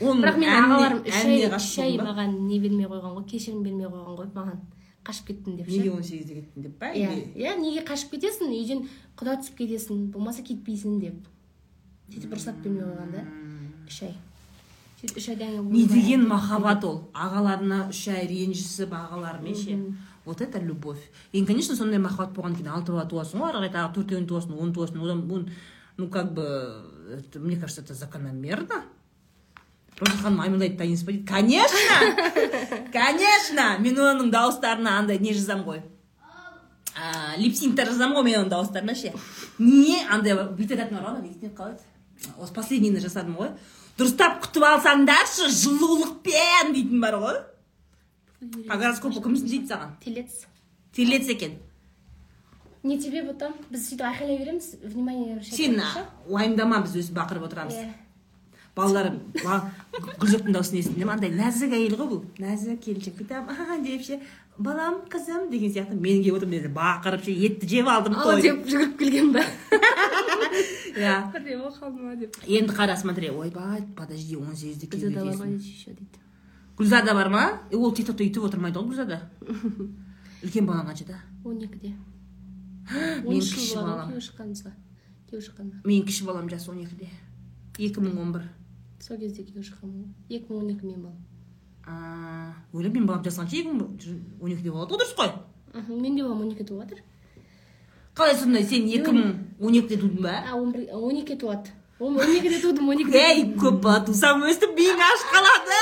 Бірақ 0.00 0.38
менің 0.42 0.56
ағаларым 0.64 1.02
үш 1.06 1.68
ай 1.84 1.98
маған 2.00 2.38
не 2.48 2.58
бермей 2.60 2.88
қойған 2.90 3.14
ғой 3.18 3.26
кешірім 3.30 3.62
бермей 3.62 3.86
қойған 3.86 4.16
ғой 4.18 4.30
маған 4.34 4.58
қашып 5.04 5.26
кеттім 5.28 5.56
деп 5.58 5.68
ше. 5.68 5.76
Неге 5.78 5.90
он 5.92 6.02
сегізде 6.02 6.34
кеттің 6.40 6.62
деп 6.64 6.78
па 6.80 6.86
иә 6.96 7.10
иә 7.36 7.56
неге 7.60 7.84
қашып 7.86 8.14
кетесің 8.16 8.48
үйден 8.50 8.86
құда 9.20 9.36
түсіп 9.42 9.58
кетесің 9.60 10.06
болмаса 10.14 10.42
кетпейсің 10.42 10.98
деп. 11.00 11.20
Сөйтіп 12.10 12.32
рұқсат 12.34 12.56
бермей 12.64 12.82
қойған 12.82 13.12
да 13.12 13.22
үш 13.88 14.02
ай 14.02 14.14
сөйтіп 14.14 14.14
үш 14.14 14.14
айдан 14.14 14.14
кейін 14.14 14.22
не 15.70 15.86
деген 15.86 16.26
махаббат 16.28 16.84
ол. 16.84 17.10
Ағаларына 17.14 17.88
үш 17.90 18.08
ай 18.08 18.26
ренжісіп 18.30 18.92
ағаларымен 18.94 19.54
ше. 19.54 19.78
Вот 20.24 20.40
это 20.40 20.58
любовь. 20.58 21.02
Енді 21.32 21.46
конечно 21.46 21.76
сондай 21.76 21.98
махаббат 21.98 22.34
болғаннан 22.34 22.56
кейін 22.56 22.72
алты 22.72 22.92
бала 22.92 23.04
туасың 23.08 23.40
ғой 23.40 23.50
ары 23.50 23.58
қарай 23.58 23.72
тағы 23.74 23.94
төртеуін 23.94 24.26
туасың 24.26 24.58
он 24.58 24.72
туасың. 24.72 25.02
Одан 25.04 25.30
он 25.30 25.50
ну 25.96 26.08
как 26.08 26.32
бы 26.32 26.44
это, 27.12 27.40
мне 27.40 27.56
кажется 27.56 27.82
это 27.82 27.94
закономерно. 27.94 28.84
Роза 29.98 30.16
ханым 30.22 30.40
аймалайды 30.40 30.76
танисыз 30.76 31.04
ба 31.04 31.12
дейді 31.12 31.26
конечно! 31.26 32.88
Конечно! 32.92 33.76
Мен 33.78 33.98
оның 33.98 34.30
дауыстарына 34.30 34.98
андай 34.98 35.18
не 35.18 35.34
жазамын 35.34 35.64
ғой. 35.64 35.82
А, 36.96 37.36
липсинктер 37.36 37.86
жазамын 37.92 38.16
ғой 38.16 38.24
мен 38.24 38.40
оның 38.40 38.50
дауыстарына 38.50 38.94
ше. 38.94 39.12
Не 39.58 40.02
андай 40.10 40.34
бүйтіп 40.34 40.78
айтатын 40.78 40.98
бар 40.98 41.04
ғой 41.04 41.18
ана 41.18 41.52
қалай 41.54 41.76
еді? 41.76 41.84
осы 42.38 42.54
последнийді 42.54 43.02
жасадым 43.04 43.36
ғой. 43.38 43.52
Дұрыстап 43.98 44.40
күтіп 44.44 44.66
алсаңдаршы 44.68 45.50
жылулықпен 45.54 46.72
дейтін 46.74 47.02
бар 47.04 47.18
ғой. 47.22 47.38
По 48.68 48.76
гороскопу 48.76 49.22
кімсің 49.24 49.48
дейді 49.48 49.70
саған? 49.70 49.94
Телец. 50.04 50.44
Телец 50.96 51.28
екен. 51.32 51.58
Не 52.84 52.98
тебе 53.00 53.22
потом? 53.24 53.54
Біз 53.70 53.86
сөйтіп 53.88 54.04
айқайлай 54.10 54.38
береміз. 54.42 54.74
Внимание 54.82 55.40
сен 55.42 55.78
уайымдама 56.28 56.82
біз 56.84 56.98
өстіп 57.00 57.16
бақырып 57.16 57.46
отырамыз. 57.48 57.78
Иә 58.74 58.80
балаларым 58.80 59.20
ба- 59.44 59.70
гүлзоқтың 60.18 60.52
дауысын 60.54 60.78
естідім 60.80 61.10
андай 61.14 61.30
нәзік 61.30 61.72
әйел 61.72 61.94
ғой 61.98 62.08
бұл 62.10 62.22
нәзік 62.42 62.80
келіншек 62.82 63.14
бүйтіп 63.20 63.50
а 63.54 63.78
деп 63.82 64.02
ше 64.02 64.20
балам 64.58 65.00
қызым 65.10 65.50
деген 65.50 65.70
сияқты. 65.70 65.94
Мен 65.94 66.22
келіп 66.22 66.38
отырмын 66.38 66.60
енді 66.60 66.70
бақырып 66.74 67.24
ше 67.24 67.32
етті 67.34 67.66
жеп 67.66 67.88
алдым 67.90 68.14
ал 68.14 68.30
той 68.30 68.42
деп 68.42 68.66
жүгіріп 68.66 68.98
келген 68.98 69.32
ба? 69.34 69.42
Иә. 70.94 71.14
Бірдеңе 71.34 71.58
болып 71.58 71.78
қалды 71.80 72.02
ма 72.02 72.14
деп. 72.16 72.36
Енді 72.46 72.74
қара 72.74 72.96
смотри 72.96 73.30
ойбай 73.30 73.82
подожди 73.96 74.36
он 74.36 74.54
сегізде 74.54 74.86
дейді. 74.86 76.06
Гүлзада 76.76 77.14
бар 77.14 77.28
ма? 77.30 77.44
Ол 77.72 77.92
тик 77.94 78.06
токта 78.06 78.22
өйтіп 78.22 78.46
отырмайды 78.46 78.78
ғой 78.78 78.92
гүлзада. 78.92 79.20
Үлкен 80.44 80.66
балаң 80.66 80.86
қаншада 80.90 81.18
он 81.44 81.58
екіде. 81.58 81.94
Мен 83.26 83.38
үш 83.40 83.54
кіші 83.54 83.78
балам 83.80 84.14
шыққанымызға 84.18 84.74
шыққанына 85.34 85.82
менің 85.82 86.06
кіші 86.06 86.26
балам 86.28 86.50
жасы 86.50 86.70
он 86.70 86.82
екіде. 86.84 87.08
Екі 87.78 88.02
мың 88.04 88.20
он 88.22 88.34
бір. 88.36 88.44
Сол 89.00 89.16
кезде 89.18 89.42
күйеуі 89.42 89.66
шыққан 89.70 89.90
екі 90.30 90.46
мың 90.50 90.60
он 90.60 90.70
екі 90.74 90.86
мен 90.86 91.00
балам. 91.02 91.18
Ойлаймын 92.72 93.00
менің 93.00 93.08
балам 93.08 93.24
жасқанша 93.24 93.58
екі 93.60 93.72
мың 93.72 93.88
он 94.40 94.54
екіде 94.54 94.70
болады 94.70 94.94
ғой 94.94 95.00
дұрыс 95.02 95.16
қой. 95.18 95.34
Мхм 95.74 96.00
менде 96.00 96.22
балам 96.22 96.40
он 96.42 96.52
екіде 96.52 96.68
туып 96.68 96.82
жатыр 96.84 97.02
қалай 98.14 98.36
сонда 98.38 98.62
сен 98.62 98.86
екі 98.86 99.10
мың 99.10 99.32
он 99.58 99.74
екіде 99.74 99.96
тудың 99.98 100.22
ба? 100.22 100.34
Он 100.54 100.70
бір 100.72 100.86
он 100.94 101.16
екіде 101.18 101.40
туады. 101.40 101.72
Он 101.98 102.16
он 102.18 102.30
екіде 102.36 102.60
тудым 102.62 102.88
он 102.88 103.00
екіде 103.02 103.18
ей 103.18 103.42
көп 103.58 103.80
бала 103.82 104.04
тусам 104.06 104.42
өстіп 104.46 104.74
миың 104.78 105.02
ашып 105.02 105.34
қалады. 105.34 105.80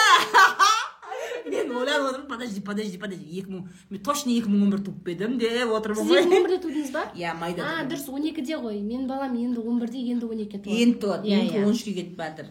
мен 1.53 1.71
ойланып 1.71 2.09
отырмын 2.09 2.29
подожди 2.29 2.61
подожди 2.61 2.99
подожди 2.99 3.27
екі 3.39 3.51
мың 3.51 3.67
мен 3.91 4.03
точно 4.03 4.31
екі 4.35 4.49
мың 4.53 4.63
он 4.67 4.71
бір 4.75 4.83
туып 4.87 4.99
па 5.05 5.11
едім 5.13 5.39
деп 5.41 5.73
отырмын 5.77 6.07
сіз 6.07 6.13
екі 6.17 6.27
мың 6.27 6.33
ғой 6.33 6.39
он 6.39 6.47
бірде 6.47 6.59
тудыңыз 6.67 6.91
ба? 6.95 7.03
Иә 7.19 7.35
майда 7.39 7.67
а 7.67 7.85
дұрыс 7.89 8.09
он 8.09 8.27
екіде 8.29 8.59
ғой. 8.63 8.81
Менің 8.81 9.07
балам 9.11 9.37
енді 9.37 9.61
он 9.61 9.81
бірде 9.83 10.03
енді 10.13 10.29
он 10.29 10.43
екіде 10.45 10.63
туады. 10.65 10.83
Енді 10.83 10.99
туады 11.03 11.29
иә 11.29 11.41
менікі 11.41 11.59
иә. 11.59 11.65
он 11.67 11.73
үшке 11.73 11.93
кетіп 11.97 12.21
жатыр 12.23 12.47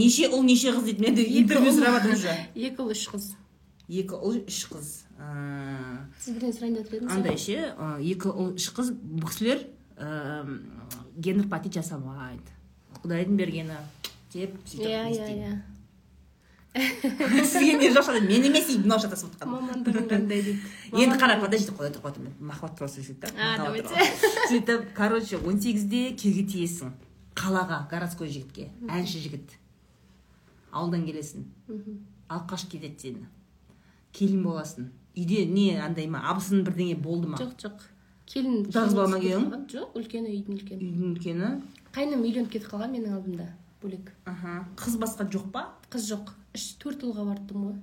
неше 0.00 0.28
ұл 0.30 0.42
неше 0.44 0.74
қыз 0.76 0.84
дейді? 0.88 1.00
Мен 1.06 1.18
интервью 1.18 1.72
сұрап 1.72 1.98
жатырмын 1.98 2.18
уже. 2.18 2.34
Екі 2.54 2.82
ұл 2.84 2.92
үш 2.94 3.06
қыз. 3.10 3.30
Екі 3.88 4.20
ұл 4.20 4.40
үш 4.46 4.60
қыз. 4.70 4.90
Сіз 6.20 6.34
бірдеңе 6.36 6.54
сұрайын 6.56 6.76
деп 6.78 6.86
отыр 6.86 7.00
едіңіз 7.00 7.16
андай 7.16 7.38
ше 7.40 7.56
ә, 7.72 7.90
екі 8.00 8.30
ұл 8.30 8.54
үш 8.54 8.68
қыз. 8.76 8.92
Бұл 9.00 9.28
кісілер 9.30 9.64
гендер 11.16 11.48
пати 11.50 11.72
жасамайды. 11.74 12.54
Құдайдың 13.02 13.36
бергені. 13.40 13.76
Деп 14.32 14.56
сөйтіп 14.64 14.86
иә 14.86 15.02
иә 15.10 15.28
иә. 15.34 15.52
Сізге 16.74 17.78
не 17.78 17.90
жоқ 17.90 18.20
мен 18.22 18.44
емес 18.46 18.66
дейді 18.68 18.84
мынау 18.84 19.00
шатасып 19.02 19.32
жатқан 19.32 19.50
мамандығың 19.50 20.06
қандай 20.06 20.42
дейді? 20.44 20.58
Енді 20.94 21.16
қара 21.18 21.40
подожди 21.42 21.74
қоя 21.74 21.90
тұр 21.90 22.04
қоя 22.04 22.14
тұр 22.14 22.22
мен 22.28 22.34
махаббат 22.38 22.78
туралы 22.78 22.94
сөйлесейік 22.94 23.18
та. 23.18 23.26
Сөйтіп 24.52 24.92
короче 24.94 25.38
он 25.42 25.58
сегізде 25.60 26.14
күйеуге 26.14 26.46
тиесің. 26.46 26.92
Қалаға 27.34 27.88
городской 27.90 28.30
жігітке. 28.30 28.70
Әнші 28.86 29.18
жігіт. 29.18 29.56
Ауылдан 30.70 31.06
келесің. 31.08 31.48
Алқаш 32.30 32.68
кетеді 32.70 33.02
сені. 33.02 33.26
Келін 34.14 34.44
боласың. 34.46 34.92
Үйде 35.18 35.46
не 35.50 35.74
андай 35.82 36.06
ма? 36.06 36.22
Абысын 36.30 36.62
бірдеңе 36.62 36.94
болды 36.94 37.32
ма? 37.32 37.38
Жоқ 37.40 37.56
жоқ. 37.58 37.86
Келін 38.30 38.68
Жалғыз 38.70 38.94
балама 38.94 39.18
жоқ 39.66 39.96
үлкені 39.98 40.30
үйдің 40.30 40.60
үлкені. 40.60 40.86
Үйдің 40.86 41.14
үлкені? 41.16 41.50
Қайным 41.90 42.22
үйленіп 42.22 42.52
кетіп 42.52 42.70
қалған 42.70 42.94
менің 42.94 43.16
алдымда 43.16 43.48
бөлек. 43.82 44.12
Аха. 44.30 44.68
Қыз 44.78 45.00
басқа 45.02 45.26
жоқ 45.26 45.50
па? 45.50 45.64
Қыз 45.90 46.06
жоқ. 46.12 46.30
Үш 46.56 46.64
төрт 46.82 47.02
ұлға 47.06 47.24
бардым 47.30 47.64
ғой. 47.68 47.76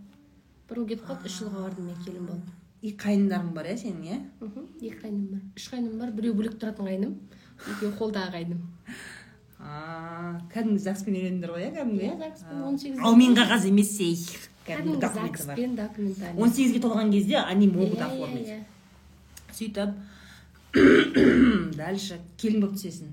Бір 0.70 0.82
ұл 0.82 0.88
кетіп 0.90 1.06
қалды 1.08 1.30
үш 1.32 1.38
ұлға 1.46 1.60
бардым 1.68 1.86
мен 1.92 2.00
келін 2.06 2.26
болып 2.28 2.48
и 2.86 2.92
қайындарың 2.94 3.54
бар 3.56 3.66
иә 3.72 3.78
сенің 3.82 4.04
иә? 4.06 4.18
Екі 4.86 5.00
қайным 5.02 5.24
бар. 5.32 5.42
Үш 5.58 5.66
қайным 5.72 5.96
бар 5.98 6.12
біреу 6.14 6.36
бөлек 6.38 6.60
тұратын 6.62 6.86
қайным 6.86 7.16
екеуі 7.74 7.94
қолдағы 7.98 8.30
қайным 8.36 8.60
кәдімгі 10.54 10.82
загспен 10.84 11.16
үйлендіңдер 11.18 11.54
ғой 11.56 11.64
иә 11.66 11.72
кәдімгі? 11.74 12.06
Иә, 12.06 12.18
загспен, 12.22 12.58
А, 12.62 12.70
18 12.70 13.02
ал 13.02 13.16
мен 13.18 13.34
қағаз 13.36 13.66
емес 13.72 13.92
ей 14.00 14.14
кәдімгі 14.68 15.00
загспен 15.02 15.72
он 16.38 16.54
сегізге 16.54 16.80
толған 16.86 17.12
кезде 17.12 17.38
они 17.42 17.68
могут 17.68 17.98
Иә, 17.98 18.06
оформить. 18.06 18.48
иә, 18.48 18.60
сөйтіп 19.58 19.90
дальше 21.82 22.20
келін 22.38 22.62
болып 22.62 22.76
түсесің. 22.78 23.10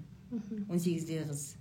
Он 0.68 0.78
сегіздегі 0.78 1.24
қыз. 1.30 1.54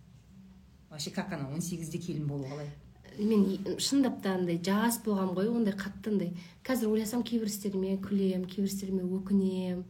Вообще 0.89 1.11
как 1.11 1.31
она 1.31 1.47
он 1.49 1.61
сегізде 1.61 1.97
келін 1.97 2.27
болу 2.27 2.43
қалай? 2.43 2.65
иә. 2.67 2.82
Мен 3.19 3.77
шындап 3.79 4.21
та 4.23 4.35
андай 4.37 4.59
жас 4.63 4.99
болғанмын 5.05 5.35
ғой 5.37 5.49
ондай 5.51 5.73
қатты 5.77 6.11
андай 6.13 6.31
қазір 6.65 6.91
ойласам 6.93 7.23
кейбір 7.23 7.47
істеріме 7.51 7.97
күлемін 8.03 8.45
кейбір 8.49 8.69
істеріме 8.71 9.03
өкінемін. 9.03 9.83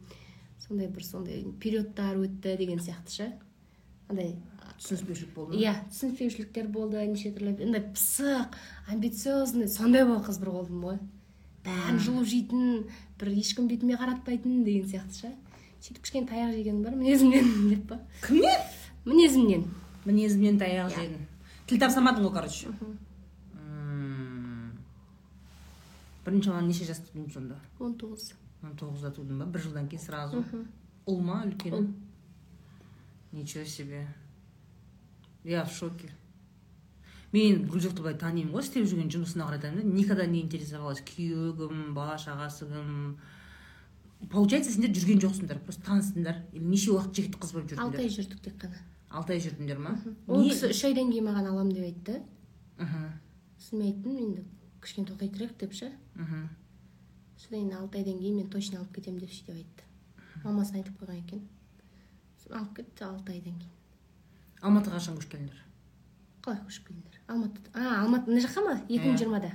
Сондай 0.66 0.88
бір 0.88 1.04
сондай 1.04 1.44
периодтар 1.60 2.16
өтті 2.20 2.56
деген 2.58 2.78
сияқты 2.80 3.10
ше. 3.16 3.26
Андай 4.08 4.34
түсініспеушілік 4.80 5.34
болды 5.36 5.58
иә 5.62 5.74
түсініспеушіліктер 5.92 6.68
болды 6.72 7.04
неше 7.06 7.32
түрлі. 7.36 7.54
Андай 7.64 7.84
пысық 7.94 8.56
амбициозный 8.92 9.68
сондай 9.68 10.04
болған 10.08 10.24
қыз 10.28 10.40
бір 10.42 10.50
болдым 10.56 10.80
ғой. 10.88 10.98
Бәрін 11.64 12.00
жұлып 12.04 12.26
жейтін 12.28 12.64
бір 13.20 13.30
ешкім 13.38 13.68
бетіме 13.70 13.96
қаратпайтын 14.00 14.64
деген 14.66 14.88
сияқты 14.90 15.20
ше. 15.20 15.30
Сөйтіп 15.84 16.02
кішкене 16.04 16.26
таяқ 16.28 16.52
жегенім 16.56 16.82
бар 16.84 16.96
мінезімнен 16.96 17.48
деп 17.70 17.86
па. 17.88 17.98
Кімнен? 18.26 18.68
Мінезімнен. 19.04 19.64
Мінезімнен 20.04 20.58
таяқ 20.60 20.90
Иә. 20.92 20.98
жедің. 20.98 21.24
Тіл 21.68 21.80
тапсырмадың 21.80 22.24
ғой 22.26 22.32
короче. 22.34 22.72
Бірінші 26.24 26.50
баланы 26.50 26.72
неше 26.72 26.88
жаста 26.88 27.12
тудың 27.12 27.30
сонда? 27.32 27.60
Он 27.78 27.94
тоғыз. 28.00 28.32
Он 28.64 28.74
тоғызда 28.80 29.12
тудың 29.14 29.42
ба? 29.42 29.46
Бір 29.46 29.66
жылдан 29.68 29.88
кейін 29.88 30.02
сразу? 30.02 30.44
Ұл 31.06 31.20
ма 31.20 31.42
үлкені? 31.44 31.76
Ұл. 31.76 31.88
ничего 33.34 33.64
себе. 33.64 34.06
Я 35.42 35.64
в 35.64 35.72
шоке. 35.72 36.08
Мен 37.32 37.66
гүлжоқты 37.66 37.98
былай 37.98 38.14
танимын 38.14 38.52
ғой 38.54 38.62
істеп 38.62 38.86
жүрген 38.86 39.10
жұмысына 39.10 39.48
қарай 39.48 39.60
танимын 39.60 39.90
да. 39.90 39.96
Никогда 39.98 40.26
не 40.30 40.40
интересовалась 40.44 41.02
күйеуі 41.02 41.56
кім 41.58 41.88
бала 41.96 42.14
шағасы 42.14 42.68
кім 42.70 43.16
получается 44.30 44.70
сендер 44.70 44.94
жүрген 44.94 45.18
жоқсыңдар 45.24 45.58
просто 45.66 45.82
таныстыңдар 45.88 46.38
или 46.52 46.62
неше 46.62 46.92
уақыт 46.94 47.18
жігіт 47.18 47.38
қыз 47.42 47.52
болып 47.56 47.74
алты 47.74 48.04
ай 48.04 48.06
жүрдіңдер 48.06 48.14
жүрдік 48.20 48.44
тек 48.46 48.60
қана. 48.62 48.78
Алты 49.10 49.34
ай 49.34 49.42
жүрдіңдер 49.42 49.82
ма? 49.82 49.96
Ол 50.28 50.46
кісі 50.46 50.70
үш 50.70 50.84
айдан 50.86 51.10
кейін 51.10 51.26
маған 51.26 51.50
аламын 51.50 51.74
деп 51.74 51.88
айтты. 51.90 52.22
Мхм. 52.78 53.10
Сосын 53.58 53.82
мен 53.82 53.90
айттым 53.90 54.16
енді. 54.28 54.46
Кішкене 54.80 55.10
тоқтай 55.10 55.34
тұрайық 55.34 55.58
деп 55.58 55.74
ше? 55.74 55.90
Мхм. 56.14 56.48
Содан 57.36 57.60
кейін 57.60 57.76
алты 57.78 57.98
айдан 57.98 58.18
кейін 58.20 58.36
мен 58.38 58.48
точно 58.50 58.78
алып 58.80 58.94
кетемін 58.96 59.20
деп 59.20 59.32
сөйтіп 59.34 59.54
айтты. 59.58 59.84
Мамасына 60.44 60.80
айтып 60.82 61.00
қойған 61.02 61.18
екен. 61.20 61.42
Алып 62.50 62.74
кетті 62.76 63.04
алты 63.04 63.32
айдан 63.32 63.58
кейін. 63.58 63.70
Алматыға 64.62 64.98
қашан 64.98 65.18
көшіп 65.18 65.34
келдіңдер? 65.34 65.60
Қалай 66.44 66.60
көшіп 66.64 66.88
келдіңдер? 66.88 67.20
Алматы 67.28 67.60
а 67.74 68.02
алматы 68.02 68.30
мына 68.30 68.44
жаққа 68.44 68.64
ма? 68.64 68.74
екі 68.88 69.08
мың 69.08 69.18
жиырмада. 69.20 69.50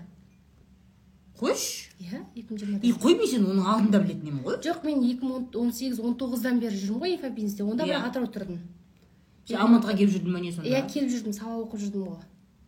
Қойшы. 1.40 1.90
Иә 2.04 2.24
екі 2.36 2.54
мың 2.54 2.58
и 2.58 2.64
жиырмада 2.66 2.94
қой 3.04 3.16
мен 3.18 3.30
сені 3.32 3.52
оның 3.54 3.70
алдында 3.74 4.02
білетін 4.04 4.28
едім 4.28 4.42
ғой. 4.44 4.58
Жоқ 4.66 4.84
мен 4.86 5.04
екі 5.08 5.26
мың 5.30 5.56
он 5.62 5.72
сегіз 5.74 6.00
он 6.04 6.18
тоғыздан 6.20 6.60
бері 6.60 6.76
жүрмін 6.76 7.00
ғой 7.06 7.16
инфобизнесте 7.16 7.64
онда 7.64 7.86
Иә. 7.86 7.94
бірақ 7.94 8.10
атырау 8.10 8.32
тұрдым. 8.34 8.60
Сен 9.48 9.58
алматыға 9.64 9.96
келіп 9.98 10.14
жүрдің 10.18 10.34
ба 10.36 10.42
не 10.44 10.52
сонда? 10.52 10.70
Иә 10.70 10.84
келіп 10.90 11.14
жүрдім 11.14 11.34
сабақ 11.38 11.64
оқып 11.64 11.86
жүрдім 11.86 12.04
ғой 12.10 12.18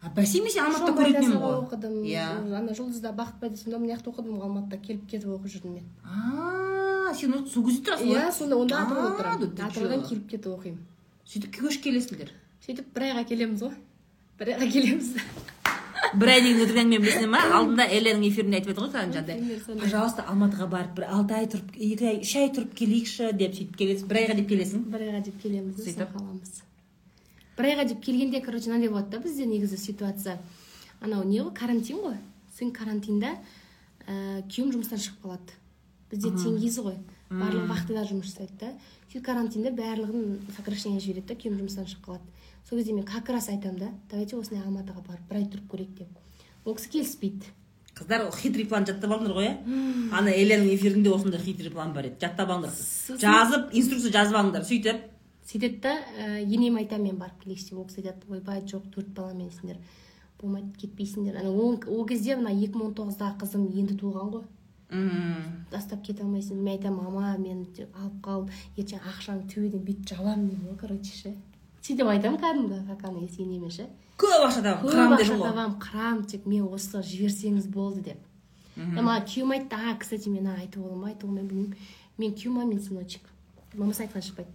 бәсе 0.10 0.42
мен 0.42 0.50
сені 0.50 0.66
алматыда 0.66 0.94
көретін 0.98 1.22
едім 1.22 1.36
ғой. 1.42 1.56
оқыдым. 1.62 1.94
Иә. 2.10 2.26
Ана 2.58 2.74
жұлдызда 2.74 3.12
бақыт 3.14 3.38
байдасында 3.42 3.78
мына 3.80 3.94
жақта 3.96 4.10
оқыдым 4.12 4.40
ғой 4.40 4.48
алматыда 4.48 4.78
келіп 4.82 5.04
кетіп 5.12 5.30
оқып 5.36 5.52
жүрдім 5.54 5.74
мен. 5.78 5.86
А 6.04 7.14
сен 7.14 7.34
ол- 7.34 7.46
сол 7.46 7.66
кезде 7.68 7.84
тұрасың 7.92 8.10
иә 8.16 8.32
сонда 8.32 8.56
онда 8.58 8.82
атырауда 8.82 9.14
А, 9.14 9.20
тұрамын 9.22 9.40
да 9.40 9.48
ты 9.56 9.62
атыраудан 9.70 10.08
келіп 10.10 10.28
кетіп 10.32 10.48
оқимын. 10.58 10.80
Сөйтіп 11.26 11.56
көшіп 11.62 11.84
келесіңдер? 11.86 12.30
Сөйтіп 12.66 12.94
бір 12.96 13.02
айға 13.12 13.24
келеміз 13.30 13.62
ғой. 13.62 13.76
Бір 14.40 14.48
айға 14.56 14.72
келеміз. 14.74 15.14
Бір 16.18 16.28
ай 16.34 16.42
деген 16.42 16.64
өтірік 16.66 16.80
әңгіме 16.82 17.00
білесің 17.06 17.32
ба 17.32 17.40
алдында 17.56 17.86
элланың 17.86 18.26
эфирінде 18.28 18.58
айтып 18.58 18.72
еді 18.74 18.82
ғой 18.82 18.90
Пример 18.90 19.60
жаңағыдай 19.62 19.80
пожалуйста 19.84 20.26
алматыға 20.28 20.68
барып 20.72 20.96
бір 20.98 21.06
алты 21.14 21.34
ай 21.38 21.46
тұрып 21.46 21.78
екі 21.78 22.08
ай 22.10 22.18
үш 22.26 22.34
ай 22.42 22.50
тұрып 22.50 22.74
келейікші 22.76 23.30
деп 23.38 23.54
сөйтіп 23.54 23.78
келесің. 23.78 24.08
Бір 24.10 24.18
айға 24.24 24.36
деп 24.42 24.50
келесің? 24.50 24.84
Бір 24.92 25.06
айға 25.08 25.22
деп 25.30 25.38
келеміз 25.44 25.78
Сөйтіп? 25.86 26.12
қаламыз. 26.18 26.62
Бір 27.62 27.70
айға 27.72 27.88
деп 27.94 28.02
келгенде 28.04 28.42
короче 28.42 28.72
мынандай 28.72 28.90
болады 28.90 29.14
да 29.14 29.24
бізде 29.24 29.46
негізі 29.46 29.78
ситуация. 29.78 30.40
Анау 31.02 31.24
не 31.24 31.40
ғой 31.40 31.54
карантин 31.54 32.02
ғой. 32.02 32.18
Сын 32.58 32.74
карантинда 32.74 33.36
ә, 34.08 34.42
күйеуім 34.50 34.74
жұмыстан 34.76 35.02
шығып 35.02 35.24
қалады. 35.24 35.58
Бізде 36.12 36.34
теңгесі 36.36 36.84
ғой. 36.84 36.98
Барлығы 37.30 37.70
вахтада 37.70 38.04
жұмыс 38.10 38.34
жасайды 38.34 38.58
да. 38.60 38.74
Сөйтіп 39.12 39.26
карантинда 39.26 39.72
барлығын 39.78 40.42
сокращение 40.58 41.00
жібереді 41.00 41.30
да 41.30 41.38
күйеуім 41.40 41.62
жұмыстан 41.62 41.88
шығып 41.88 42.10
қалады. 42.10 42.28
Сол 42.68 42.78
кезде 42.78 42.94
мен 42.94 43.06
как 43.08 43.30
раз 43.30 43.50
айтамын 43.50 43.80
да 43.80 43.90
давайте 44.12 44.36
осындай 44.38 44.66
алматыға 44.66 45.06
барып 45.08 45.30
бір 45.30 45.40
ай 45.40 45.48
тұрып 45.54 45.72
көрейік 45.72 45.98
деп. 45.98 46.20
Ол 46.66 46.76
кісі 46.76 46.92
келіспейді. 46.98 47.54
Қыздар 47.96 48.28
хитрый 48.36 48.66
план 48.66 48.86
жаттап 48.88 49.12
алыңдар 49.12 49.36
ғой 49.36 49.48
иә 49.50 49.56
ана 50.16 50.32
элланың 50.32 50.70
эфирінде 50.76 51.12
осындай 51.12 51.42
хитрый 51.44 51.72
план 51.72 51.92
бар 51.94 52.08
еді. 52.08 52.20
Жаттап 52.22 52.54
алыңдар 52.54 53.18
жазып 53.20 53.74
инструкция 53.76 54.14
жазып 54.16 54.38
алыңдар. 54.40 54.64
Сөйтіп 54.68 55.11
сөйтеді 55.52 55.82
да 55.84 55.98
ә, 56.16 56.40
енеме 56.46 56.86
айтамын 56.86 57.10
мен 57.10 57.20
барып 57.20 57.42
келейікші 57.44 57.72
деп 57.72 57.80
ол 57.82 57.88
кісі 57.90 58.02
айтады. 58.02 58.30
Ойбай 58.32 58.62
жоқ 58.64 58.88
төрт 58.94 59.12
баламенсіңдер 59.18 59.78
болмайды 60.40 60.72
кетпейсіңдер 60.80 61.42
ана 61.42 61.52
ол, 61.52 61.76
ол 61.88 62.06
кезде 62.08 62.38
мына 62.40 62.54
екі 62.56 62.78
мың 62.78 62.92
он 62.92 62.94
тоғыздағы 62.96 63.40
қызым 63.44 63.68
енді 63.68 63.98
туылған 64.00 64.32
ғой. 64.32 64.46
Мм. 64.92 65.66
Тастап 65.72 66.06
кете 66.06 66.24
алмайсың. 66.24 66.62
Мен 66.62 66.78
айтамын 66.78 67.04
мама 67.04 67.36
мені 67.38 67.68
алып 67.92 68.18
қал 68.24 68.48
ертең 68.78 69.04
ақшаны 69.12 69.48
төбеден 69.52 69.84
бүйтіп 69.84 70.16
жабамын 70.16 70.48
деймін 70.48 70.72
ғой 70.72 70.80
короче 70.80 71.16
ше 71.16 71.36
сөйтіп 71.82 72.08
айтамын 72.14 72.40
кәдімгі 72.40 72.82
как 72.88 73.06
ана 73.10 73.28
енеме 73.28 73.72
ше. 73.72 73.90
Көп 74.18 74.48
ақша 74.48 74.64
табамын 74.64 74.84
көп 74.84 74.96
қырамын 74.96 75.18
деп 75.18 75.26
ақша 75.26 75.38
ғой. 75.38 75.48
табамын 75.50 75.78
қырам 75.84 76.26
тек 76.32 76.46
мен 76.46 76.68
осы 76.68 77.04
жіберсеңіз 77.12 77.68
болды 77.72 78.02
деп. 78.12 78.24
Маған 78.78 79.28
күйеуім 79.28 79.56
айтты 79.58 79.76
а 79.76 79.98
кстати 80.00 80.30
мен 80.30 80.48
айтуға 80.48 80.90
бола 80.90 80.96
ма 80.96 81.12
айтуға 81.12 81.28
болмай 81.28 81.44
білмеймін. 81.44 81.76
Мен 82.18 82.36
күйеуім 82.36 82.68
мен 82.68 82.80
сыночек? 82.80 83.22
Мамасы 83.74 84.04
айтқан 84.06 84.24
шықпайды 84.24 84.52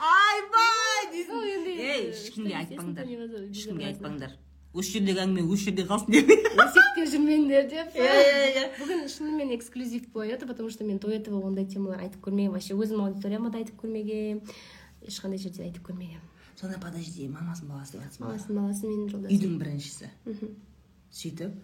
айбай 0.00 1.08
дейсің 1.12 1.36
Ол 1.36 1.44
енді, 1.44 1.72
ей 1.76 1.89
э, 1.89 1.89
ешкімге 2.08 2.54
айтпаңдар 2.60 3.10
ешкімге 3.50 3.86
айтпаңдар. 3.90 4.32
Осы 4.72 4.92
жердегі 4.94 5.18
әңгіме 5.24 5.42
осы 5.50 5.64
жерде 5.68 5.84
қалсын 5.88 6.12
деп. 6.14 6.28
Өсектеп 6.30 7.08
жүрмеңдер 7.10 7.64
деп 7.70 7.96
Иә, 7.98 8.10
иә, 8.22 8.42
иә. 8.54 8.64
бүгін 8.78 9.00
шынымен 9.10 9.50
эксклюзив 9.56 10.04
болып 10.14 10.30
жатыр 10.30 10.48
потому 10.48 10.70
что 10.70 10.84
мен 10.84 10.98
до 10.98 11.10
этого 11.10 11.40
ондай 11.46 11.66
темалар 11.66 12.04
айтып 12.04 12.22
көрмегенмін. 12.22 12.52
Вообще 12.54 12.74
өзім 12.78 13.02
аудиторияма 13.02 13.50
да 13.50 13.58
айтып 13.58 13.80
көрмегенмін. 13.82 14.44
Ешқандай 15.02 15.38
жерде 15.42 15.64
айтып 15.66 15.88
көрмегенмін. 15.90 16.22
Сонда 16.60 16.78
подожди 16.78 17.26
мамасының 17.26 17.72
баласы 17.72 17.96
деп 17.96 18.04
жатсың 18.06 18.26
мамасының 18.28 18.60
баласы 18.60 18.86
менің 18.86 19.10
жолдасым. 19.10 19.34
Үйдің 19.34 19.58
біріншісі. 19.58 20.10
Сөйтіп. 21.10 21.58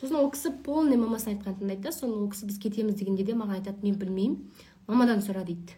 Сосын 0.00 0.16
ол 0.18 0.30
кісі 0.34 0.50
полный 0.66 0.96
мамасының 0.98 1.36
айтқанын 1.36 1.60
тыңдайды 1.60 1.82
да 1.86 1.92
соны 1.94 2.16
ол 2.18 2.30
кісі 2.32 2.48
біз 2.50 2.58
кетеміз 2.58 2.96
дегенде 2.98 3.22
де 3.22 3.34
маған 3.38 3.60
айтады 3.60 3.84
мен 3.86 3.94
білмеймін. 4.00 4.40
Мамадан 4.88 5.22
сұра 5.22 5.44
дейді. 5.46 5.76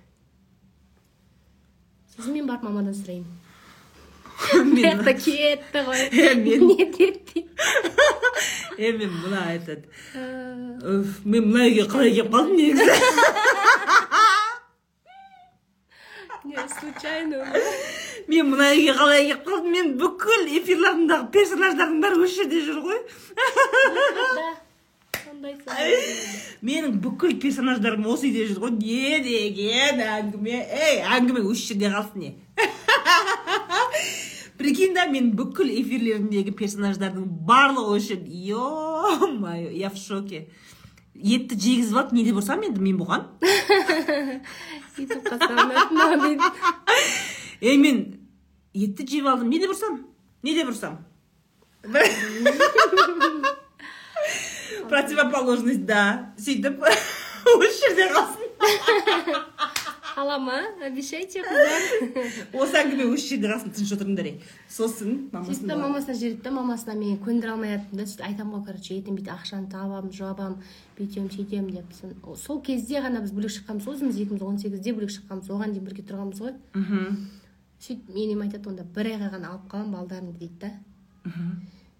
Сосын 2.16 2.32
мен 2.38 2.46
барып 2.48 2.62
мамадан 2.64 2.94
сұраймын. 2.96 3.26
Мен 4.64 4.98
жақта 5.00 5.12
кетті 5.24 5.78
ғой 5.86 6.00
Е, 6.12 6.34
мен- 6.34 6.66
не 6.68 6.76
е 8.78 8.92
мен 8.92 9.10
мына 9.22 9.40
айтады 9.52 9.84
Ә, 10.14 10.22
«Үф, 10.84 11.24
мен 11.24 11.46
мына 11.52 11.64
үйге 11.70 11.86
қалай 11.88 12.10
келіп 12.12 12.28
қалдым 12.34 12.56
негізі 12.60 12.84
не 16.46 16.56
случайно 16.78 17.40
мен 18.28 18.50
мына 18.52 18.68
үйге 18.76 18.92
қалай 18.98 19.24
келіп 19.24 19.42
қалдым 19.48 19.70
мен 19.72 19.86
бүкіл 20.02 20.42
эфирларымдағы 20.60 21.30
персонаждардың 21.34 21.98
бәрі 22.04 22.22
осы 22.26 22.36
жерде 22.42 22.60
жүр 22.68 22.78
ғой 22.84 23.00
менің 26.66 26.94
бүкіл 27.04 27.34
персонаждарым 27.42 28.06
осы 28.12 28.28
үйде 28.28 28.46
жүр 28.50 28.60
ғой 28.66 28.72
не 28.76 29.18
деген 29.24 30.00
әңгіме 30.06 30.56
ей 30.60 31.00
әңгіме 31.16 31.42
осы 31.50 31.72
жерде 31.72 31.90
қалсын 31.92 32.18
не 32.26 32.30
прикинь 34.58 34.94
да 34.94 35.06
мен 35.10 35.32
бүкіл 35.36 35.68
эфирлерімдегі 35.80 36.52
персонаждардың 36.56 37.24
барлығы 37.48 37.96
осы 37.96 38.06
жерде 38.14 38.30
е 38.32 38.54
мое 39.38 39.70
я 39.72 39.88
в 39.90 39.96
шоке. 39.96 40.46
Етті 41.16 41.56
жегізіп 41.56 41.96
алып 41.96 42.12
не 42.12 42.24
деп 42.24 42.36
ұрсам 42.40 42.62
енді 42.66 42.80
мен 42.80 42.96
бұған? 43.00 43.22
Ей 47.60 47.76
мен 47.80 48.20
етті 48.74 49.06
жеп 49.08 49.26
алдым 49.26 49.50
не 49.50 49.58
деп 49.62 49.70
ұрсам 49.72 50.00
не 50.42 50.54
деп 50.56 50.68
ұрсам 50.72 50.96
противоположность 54.88 55.86
да. 55.86 56.32
Сөйтіп 56.38 56.82
осы 57.56 57.80
жерде 57.80 58.08
қалсын. 58.14 58.42
Қала 60.16 60.38
ма 60.40 60.56
обещайте 60.86 61.42
қыздар 61.44 61.82
осы 62.62 62.78
әңгіме 62.80 63.04
осы 63.12 63.34
жерде 63.34 63.50
қалсын 63.50 63.74
тыныш 63.76 63.92
отырыңдар 63.98 64.28
ей 64.30 64.38
сосын 64.72 65.10
сөйтіп 65.28 65.34
мамасының 65.36 65.68
та 65.68 65.76
мамасына 65.82 66.16
жібереді 66.16 66.44
да 66.46 66.52
мамасына 66.56 66.94
мен 66.96 67.18
көндіре 67.26 67.52
алмай 67.52 67.74
жатырмын 67.74 68.00
да 68.00 68.06
сөйтіп 68.08 68.24
айтамын 68.30 68.54
ғой 68.56 68.64
короче 68.70 68.96
ертең 68.96 69.18
бүйтіп 69.18 69.34
ақшаны 69.36 69.68
табамын 69.74 70.16
жабамын 70.16 70.56
бүйтемін 70.96 71.30
сөйтемін 71.36 71.76
деп 71.76 72.40
сол 72.46 72.62
кезде 72.64 73.04
ғана 73.04 73.20
біз 73.26 73.36
бөлек 73.36 73.52
шыққанбыз 73.58 73.90
ғой 73.90 73.98
өзіміз 73.98 74.20
екеуміз 74.24 74.48
он 74.48 74.58
сегізде 74.64 74.96
бөлек 74.96 75.12
шыққанбыз 75.18 75.52
оған 75.52 75.76
дейін 75.76 75.84
бірге 75.84 76.08
тұрғанбыз 76.08 76.44
ғой. 76.46 76.56
Мхм. 76.80 77.16
Сөйтіп 77.84 78.16
енем 78.16 78.44
айтады 78.46 78.72
онда 78.72 78.88
бір 78.96 79.12
айға 79.12 79.34
ғана 79.36 79.52
алып 79.52 79.68
қаламын 79.68 79.98
балдарымды 79.98 80.38
дейді 80.40 80.64
да. 80.64 80.72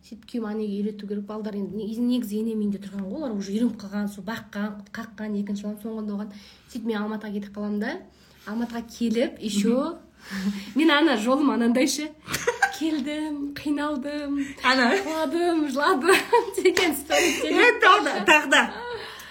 Сөйтіп 0.06 0.26
күйеуім 0.30 0.46
анеге 0.50 0.76
үйрету 0.82 1.08
керек 1.10 1.24
балдар 1.26 1.56
енді 1.58 1.76
не- 1.76 1.98
негізі 1.98 2.38
енем 2.40 2.60
үйінде 2.62 2.78
тұрған 2.84 3.06
ғой. 3.08 3.16
Олар 3.18 3.32
уже 3.34 3.52
үйреніп 3.52 3.76
қалған 3.80 4.08
сол 4.12 4.24
баққан 4.24 4.84
қаққан 4.94 5.34
екінші 5.42 5.66
балам 5.66 5.78
соңында 5.82 6.14
оған 6.14 6.30
сөйтіп 6.70 6.84
мен 6.86 6.98
алматыға 7.02 7.32
кетіп 7.34 7.56
қаламын 7.56 7.80
да 7.80 7.94
алматыға 8.46 8.82
келіп 8.98 9.40
еще 9.42 9.96
мен 10.76 10.90
ана 10.90 11.16
жолым 11.16 11.50
анандайшы. 11.50 12.08
Келдім 12.78 13.54
қиналдым 13.56 14.38
ана. 14.62 14.90
жыладым 15.02 15.66
жыладым 15.72 16.16
деген 16.56 16.94
тағы 18.30 18.50
да 18.50 18.62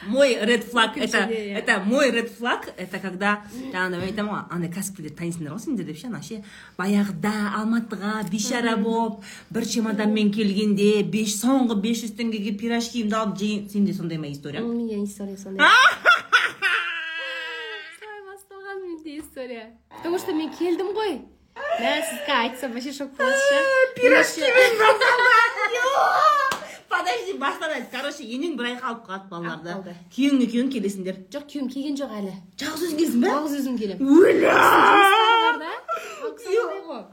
мой 0.06 0.38
ред 0.42 0.64
флаг 0.64 0.98
это 0.98 1.18
это 1.18 1.80
мой 1.86 2.12
ред 2.12 2.30
флаг 2.32 2.70
это 2.78 3.00
когда 3.00 3.42
жаңағыдай 3.52 4.00
мен 4.00 4.08
айтамын 4.10 4.32
ғой 4.34 4.44
андай 4.56 4.70
кәсіпкерлерді 4.74 5.18
танисыңдар 5.20 5.54
ғой 5.56 5.64
сендер 5.64 5.86
деп 5.90 5.98
ше 6.00 6.08
ана 6.08 6.22
ше 6.24 6.42
баяғыда 6.78 7.34
алматыға 7.60 8.14
бейшара 8.32 8.76
болып 8.78 9.24
бір 9.50 9.66
чемоданмен 9.74 10.32
келгенде 10.36 11.04
беш 11.04 11.36
соңғы 11.42 11.80
бес 11.82 12.04
жүз 12.04 12.16
теңгеге 12.20 12.56
пирожкимді 12.60 13.16
алып 13.20 13.38
жеген 13.40 13.70
сенде 13.70 13.94
сондай 13.94 14.18
ма 14.18 14.32
история? 14.32 14.62
У 14.62 14.74
меня 14.74 15.04
история 15.04 15.38
сондай. 15.38 15.66
Солай 18.00 18.22
басталған 18.30 18.82
менде 18.84 19.20
история. 19.20 19.72
Потому 19.90 20.20
что 20.20 20.34
мен 20.34 20.50
келдім 20.54 20.94
ғой. 20.96 21.22
Мә 21.56 21.94
сізге 22.10 22.34
айтсам 22.44 22.74
вообще 22.74 22.92
шок 22.94 23.12
боласыз 23.18 23.40
ше. 23.50 23.58
Пирожкимен 23.96 24.72
подожди 26.96 27.38
бастан 27.40 27.72
короче 27.92 28.24
енең 28.24 28.56
бір 28.60 28.66
айға 28.72 28.86
алып 28.92 29.04
қалады 29.08 29.28
балаларды. 29.32 29.70
Қалды. 29.72 29.94
күйеуің 30.16 30.40
екеуің 30.46 30.70
келесіңдер 30.76 31.16
жоқ 31.34 31.44
күйеуім 31.52 31.70
келген 31.74 31.96
жоқ 32.00 32.12
әлі. 32.20 32.34
Жалғыз 32.62 32.82
өзің 32.88 32.98
келесің 33.02 33.20
ба 33.22 33.28
жалғыз 33.34 33.54
өзім 33.60 33.76
келемін. 33.82 34.04
Бар 36.86 37.04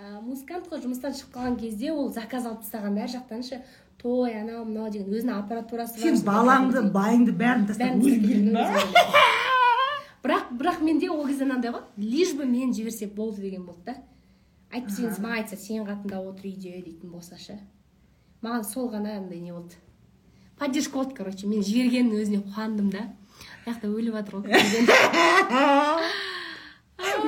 ә, 0.00 0.20
музыкант 0.24 0.68
қой 0.70 0.80
жұмыстан 0.80 1.12
шығып 1.16 1.34
қалған 1.34 1.56
кезде 1.60 1.92
ол 1.92 2.08
заказ 2.12 2.46
алып 2.48 2.62
тастаған 2.64 2.96
да 2.96 3.08
жақтан 3.10 3.42
ше 3.44 3.60
той 4.00 4.32
анау 4.40 4.64
мынау 4.64 4.88
деген 4.90 5.12
өзінің 5.12 5.42
аппаратурасы 5.42 6.00
сен 6.00 6.16
балаңды 6.24 6.86
байыңды 6.94 7.34
бәрін 7.36 7.66
тастап 7.68 8.00
өзің 8.00 8.22
келдің 8.24 8.54
ба? 8.56 8.62
бірақ 10.24 10.54
бірақ 10.56 10.80
менде 10.84 11.10
ол 11.10 11.26
кезде 11.26 11.44
мынандай 11.44 11.74
ғой. 11.74 11.84
Лишь 11.96 12.32
бы 12.34 12.46
мені 12.46 12.72
жіберсе 12.72 13.06
болды 13.06 13.42
деген 13.42 13.66
болды 13.66 13.92
да. 13.92 13.96
Әйтпесе 14.70 15.10
маған 15.18 15.36
айтса 15.42 15.56
сен 15.56 15.84
қатында 15.84 16.22
отыр 16.30 16.48
үйде 16.48 16.80
дейтін 16.80 17.12
болса 17.12 17.36
ше. 17.36 17.58
Маған 18.42 18.64
сол 18.64 18.90
ғана 18.92 19.16
андай 19.18 19.38
не 19.40 19.52
болды. 19.52 19.74
Поддержка 20.58 20.96
болды 20.98 21.14
короче. 21.16 21.46
Мен 21.46 21.62
жібергеннің 21.64 22.20
өзіне 22.20 22.40
қуандым 22.54 22.90
да. 22.92 23.06
Мына 23.66 23.74
жақта 23.76 23.88
өліп 23.88 24.14
жатыр 24.14 24.34
ғой 24.40 24.50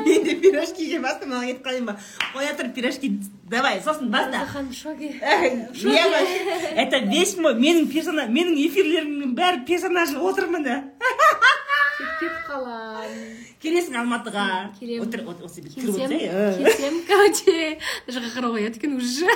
мен 0.05 0.25
де 0.25 0.35
пирожки 0.37 0.85
жеп 0.91 1.03
бастым 1.05 1.31
маған 1.33 1.47
кетіп 1.49 1.63
қалайын 1.67 1.87
ба? 1.89 1.95
Қоя 2.35 2.51
тұр 2.59 2.73
пирожки 2.77 3.09
давай 3.49 3.81
сосын 3.85 4.11
баста 4.13 4.43
ханым 4.51 4.71
в 4.73 4.77
шоке. 4.77 5.09
Я 5.17 6.09
вообще- 6.11 6.75
это 6.85 6.99
весь 7.09 7.37
мой 7.37 7.55
менің 7.55 7.89
персонаж 7.93 8.29
менің 8.29 8.59
эфирлерімнің 8.67 9.33
бәрі 9.39 9.65
персонажы 9.67 10.19
отыр 10.19 10.47
міне 10.53 10.77
кетіп 11.99 12.37
қаламын 12.49 13.37
келесің 13.63 13.97
алматыға. 14.01 14.47
Келемін. 14.79 15.03
отыр 15.07 15.21
от- 15.29 15.43
осы 15.45 15.63
бет 15.63 15.75
келсем 15.75 16.09
келсем 16.09 17.03
короче. 17.07 17.79
Ұят 18.09 18.77
екен 18.77 18.97
уже. 18.97 19.27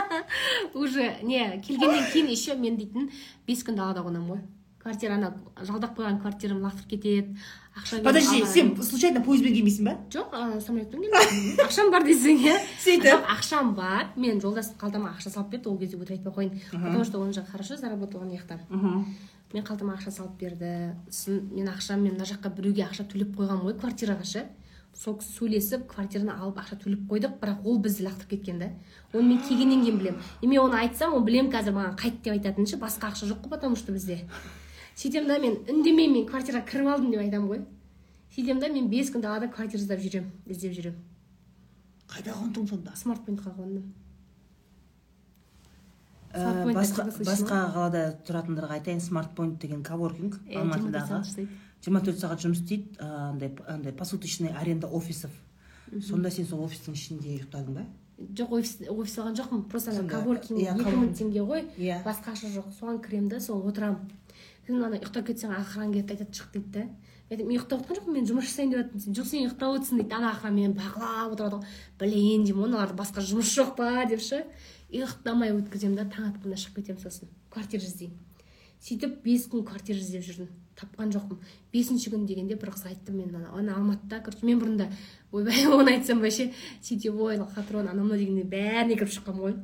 Уже 0.74 1.16
не 1.22 1.60
келгеннен 1.66 2.04
кейін 2.12 2.28
еще 2.30 2.54
мен 2.56 2.76
дейтін 2.76 3.10
бес 3.46 3.62
күн 3.64 3.76
далада 3.76 4.00
қонамын 4.00 4.28
ғой. 4.30 4.42
Квартираны 4.82 5.32
жалдап 5.66 5.96
қойған 5.98 6.20
квартирамды 6.22 6.66
лақтырып 6.66 6.90
кетеді. 6.90 7.36
Ақша 7.76 8.02
подожди 8.02 8.44
сен 8.46 8.74
случайно 8.82 9.22
пойызбен 9.22 9.54
келмейсің 9.54 9.84
ба? 9.84 9.94
Жоқ 10.10 10.34
самолетпен 10.64 11.02
келдім. 11.04 11.60
Ақшам 11.64 11.90
бар 11.92 12.06
десең 12.08 12.40
иә. 12.40 12.56
Сөйтіп? 12.82 13.26
Ақшам 13.36 13.74
бар. 13.76 14.10
Мен 14.16 14.40
жолдас 14.40 14.72
қалтама 14.80 15.12
ақша 15.12 15.30
салып 15.30 15.50
берді 15.52 15.68
ол 15.68 15.78
кезде 15.78 15.96
өтірік 15.96 16.24
айтпай 16.24 16.48
қояйын 16.48 16.60
потому 16.72 17.04
что 17.04 17.20
оның 17.20 17.36
жағы 17.36 17.50
хорошо 17.52 17.76
заработал 17.76 18.22
ана 18.22 18.32
жақтан 18.32 18.60
мен 19.52 19.64
қалтама 19.64 19.96
ақша 19.98 20.10
салып 20.10 20.38
берді. 20.40 20.94
Сосын 21.10 21.50
мен 21.52 21.68
ақша 21.68 21.96
мен 21.96 22.16
мына 22.16 22.24
жаққа 22.24 22.54
біреуге 22.56 22.88
ақша 22.88 23.04
төлеп 23.06 23.36
қойғанмын 23.36 23.68
ғой 23.68 23.78
квартираға 23.80 24.24
ше. 24.24 24.48
Сол 24.96 25.18
кісі 25.20 25.34
сөйлесіп 25.36 25.86
квартираны 25.92 26.32
алып 26.32 26.56
ақша 26.56 26.78
төлеп 26.80 27.04
қойдық 27.10 27.36
бірақ 27.42 27.66
ол 27.68 27.78
бізді 27.84 28.06
лақтырып 28.06 28.30
кеткен 28.30 28.58
да. 28.58 28.70
Оны 29.12 29.34
мен 29.34 29.42
келгеннен 29.44 29.82
кейін 29.84 29.98
білемін. 30.00 30.22
И 30.40 30.46
мен 30.46 30.60
оны 30.64 30.80
айтсам 30.80 31.12
ол 31.12 31.20
білемін 31.20 31.52
қазір 31.52 31.76
маған 31.76 31.98
қайт 32.00 32.22
деп 32.24 32.32
айтатын 32.32 32.64
ше 32.64 32.80
басқа 32.80 33.12
ақша 33.12 33.28
жоқ 33.28 33.44
қой 33.44 33.50
потому 33.50 33.76
что 33.76 33.92
бізде. 33.92 34.24
Сөйтемін 34.96 35.28
да 35.28 35.38
мен 35.42 35.58
үндемей 35.68 36.08
мен 36.08 36.26
квартираға 36.28 36.64
кіріп 36.70 36.88
алдым 36.94 37.10
деп 37.12 37.20
айтамын 37.20 37.48
ғой. 37.50 37.60
Сөйтемін 38.34 38.60
да 38.62 38.68
мен 38.72 38.88
бес 38.88 39.10
күн 39.12 39.20
далада 39.24 39.48
квартира 39.52 39.82
іздеп 39.82 40.00
жүремін 40.00 40.32
іздеп 40.46 40.72
жүремін 40.78 41.04
қайда 42.06 42.34
қондың 42.38 42.68
сонда? 42.70 42.92
Смартпоинтқа 42.96 43.50
қондым? 43.56 43.86
Ә, 46.36 46.42
Point 46.62 46.76
басқа 47.24 47.60
қалада 47.72 48.02
тұратындарға 48.28 48.76
айтайын. 48.78 49.00
Смарт 49.00 49.32
point 49.36 49.58
деген 49.60 49.82
коворкинг 49.82 50.36
Э, 50.46 50.60
алматыдағы 50.60 50.92
24 50.92 51.08
сағат 51.08 51.26
істейді. 51.26 51.56
жиырма 51.82 52.00
төрт 52.04 52.20
сағат 52.20 52.42
жұмыс 52.44 52.60
істейді. 52.62 52.96
Ә, 52.98 53.30
андай 53.32 53.50
андай 53.66 53.92
посуточный 53.92 54.52
аренда 54.52 54.86
офисов. 54.88 55.30
Сонда 56.02 56.30
сен 56.30 56.46
сол 56.46 56.64
офистің 56.66 56.92
ішінде 56.94 57.38
ұйықтадың 57.38 57.74
ба? 57.74 57.86
Жоқ 58.18 58.52
офис 58.58 58.76
офис 58.88 59.18
алған 59.18 59.34
жоқпын. 59.36 59.62
Просто 59.70 59.92
коворкинг 60.08 60.60
иә, 60.60 60.74
екі 60.76 60.96
мың 60.96 61.12
теңге 61.16 61.42
ғой. 61.46 61.64
Иә. 61.78 62.02
басқа 62.04 62.32
ақша 62.32 62.52
жоқ. 62.52 62.70
Соған 62.80 63.00
кіремін 63.02 63.28
да 63.28 63.40
сол 63.40 63.66
отырамын. 63.66 64.10
Сосын 64.66 64.84
ана 64.84 64.98
ұйықтап 64.98 65.26
кетсең 65.28 65.52
охрана 65.54 65.92
келеді 65.92 66.16
айтады 66.16 66.34
шық 66.34 66.50
дейді 66.52 66.70
да 66.74 66.82
айтамын 67.30 67.48
мен 67.48 67.56
ұйықтап 67.56 67.82
отқан 67.82 67.98
жоқпын 68.00 68.16
мен 68.16 68.26
жұмыс 68.26 68.48
жасайын 68.50 68.72
деп 68.72 68.80
жатырмын 68.82 69.16
жоқ 69.16 69.28
сен 69.30 69.44
ұйықтап 69.46 69.76
отырсың 69.76 70.00
дейді 70.00 70.16
ана 70.18 70.30
охрана 70.32 70.56
мені 70.56 70.74
бақылап 70.74 71.34
отырады 71.36 71.56
ғой 71.56 71.64
блин 71.98 72.44
деймін 72.44 72.62
мыналарда 72.66 72.98
басқа 72.98 73.22
жұмыс 73.22 73.52
жоқ 73.54 73.74
па 73.78 74.04
деп 74.10 74.22
ше 74.22 74.42
ұйықтамай 74.90 75.54
өткіземін 75.54 75.96
да. 75.98 76.06
Таң 76.06 76.30
атқанда 76.32 76.58
шығып 76.58 76.80
кетемін 76.80 77.02
сосын 77.02 77.30
квартира 77.50 77.82
іздеймін 77.82 78.18
сөйтіп 78.82 79.22
бес 79.24 79.46
күн 79.50 79.64
квартира 79.66 79.98
іздеп 79.98 80.26
жүрдім 80.26 80.50
тапқан 80.76 81.12
жоқпын 81.14 81.38
бесінші 81.72 82.12
күн 82.12 82.26
дегенде 82.28 82.58
бір 82.60 82.74
қыз 82.74 82.86
айтты 82.90 83.12
мен 83.12 83.34
ана 83.34 83.50
ана 83.56 83.78
алматыда 83.80 84.20
короче 84.20 84.46
мен 84.46 84.60
бұрында 84.60 84.90
ойбай 85.32 85.66
оны 85.66 85.96
айтсам 85.96 86.20
вообще 86.20 86.52
сетевой 86.82 87.38
лохотрон 87.38 87.88
анау 87.88 88.04
мынау 88.04 88.20
дегенде 88.20 88.44
бәріне 88.44 88.98
кіріп 89.00 89.14
шыққанмын 89.16 89.42
ғой 89.46 89.56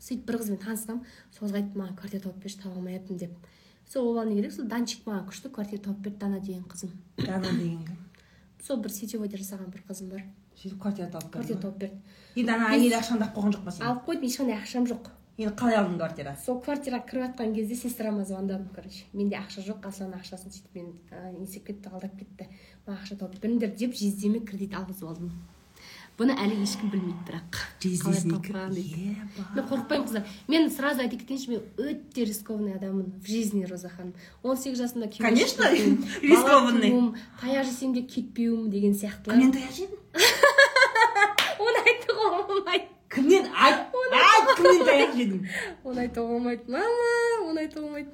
сөйтіп 0.00 0.24
бір 0.28 0.40
қызбен 0.40 0.62
танысқанмын 0.64 1.04
сол 1.36 1.48
қыз 1.48 1.58
айтты 1.60 1.78
маған 1.78 1.98
квартира 2.00 2.24
тауып 2.24 2.42
берші 2.42 2.62
таба 2.62 2.80
алмай 2.80 2.98
деп. 3.10 3.36
Сол 3.92 4.12
оған 4.12 4.30
не 4.32 4.40
керек 4.40 4.52
сол 4.52 4.66
данчик 4.70 5.04
маған 5.06 5.26
күшті 5.28 5.50
квартира 5.50 5.82
тауып 5.82 6.00
берді 6.06 6.18
дана 6.18 6.40
деген 6.40 6.64
қызым. 6.64 6.94
Дана 7.18 7.50
деген 7.50 7.84
кім 7.84 7.98
сол 8.64 8.80
бір 8.80 8.92
сетевойда 8.96 9.36
жасаған 9.36 9.68
бір 9.72 9.84
қызым 9.88 10.08
бар. 10.14 10.22
Сөйтіп 10.56 10.80
квартира 10.80 11.10
тауып 11.12 11.32
квартира 11.32 11.54
берді 11.54 11.62
тауып 11.62 11.78
берді. 11.82 11.98
Енді 12.40 12.54
ана 12.54 12.70
әйел 12.72 12.96
ақшаңды 12.98 13.26
алып 13.26 13.36
қойған 13.36 13.54
жоқ 13.56 13.64
па 13.64 13.74
сен? 13.76 13.86
алып 13.88 14.06
қойдым 14.08 14.28
ешқандай 14.30 14.56
ақшам 14.56 14.86
жоқ. 14.88 15.10
Енді 15.36 15.54
қалай 15.58 15.76
алдың 15.80 15.98
квартира? 15.98 16.36
Сол 16.44 16.60
квартираға 16.62 17.08
кіріп 17.10 17.24
жатқан 17.24 17.54
кезде 17.54 17.74
сестрама 17.76 18.24
звондадым 18.24 18.68
короче 18.74 19.04
менде 19.12 19.36
ақша 19.36 19.64
жоқ 19.66 19.88
асланның 19.90 20.22
ақшасын 20.22 20.54
сөйтіп 20.54 20.78
мен 20.78 20.92
не 21.38 21.44
істеп 21.44 21.66
кетті 21.66 21.90
алдап 21.90 22.14
кетті. 22.16 22.46
Маған 22.86 23.02
ақша 23.02 23.18
тауып 23.18 23.40
беріңдер 23.42 23.74
деп 23.74 23.98
жездеме 23.98 24.40
кредит 24.46 24.78
алғызып 24.78 25.10
алдым. 25.10 25.32
Бұны 26.18 26.34
әлі 26.38 26.60
ешкім 26.62 26.90
білмейді 26.92 27.24
бірақ. 27.26 27.58
Мен 29.54 29.64
қорықпаймын 29.66 30.04
қыздар. 30.06 30.22
Мен 30.48 30.70
сразу 30.70 31.02
айта 31.02 31.16
кетейінші 31.18 31.50
мен 31.50 31.62
өте 31.76 32.24
рискованный 32.24 32.74
адаммын 32.76 33.12
в 33.20 33.26
жизни 33.26 33.64
роза 33.66 33.88
ханым. 33.88 34.14
Он 34.42 34.56
сегіз 34.56 34.78
жасымда 34.78 35.08
Конечно, 35.18 35.64
рискованный. 36.22 37.14
таяқ 37.42 37.64
жесем 37.64 37.92
де 37.94 38.02
кетпеуім 38.02 38.70
деген 38.70 38.94
сияқтылар 38.94 39.34
кімнен 39.34 39.52
таяқ 39.52 39.72
жедің 39.74 39.98
оны 41.64 41.78
айтуға 41.84 42.46
болмайды. 42.48 42.86
Кімнен? 43.10 43.48
Айт 43.54 43.86
кімнен 44.56 44.84
таяқ 44.86 45.16
жедің 45.18 45.40
оны 45.84 46.06
айтуға 46.06 46.28
болмайды. 46.28 46.62
Мама 46.68 47.50
оны 47.50 47.66
айтуға 47.66 47.82
болмайды. 47.88 48.10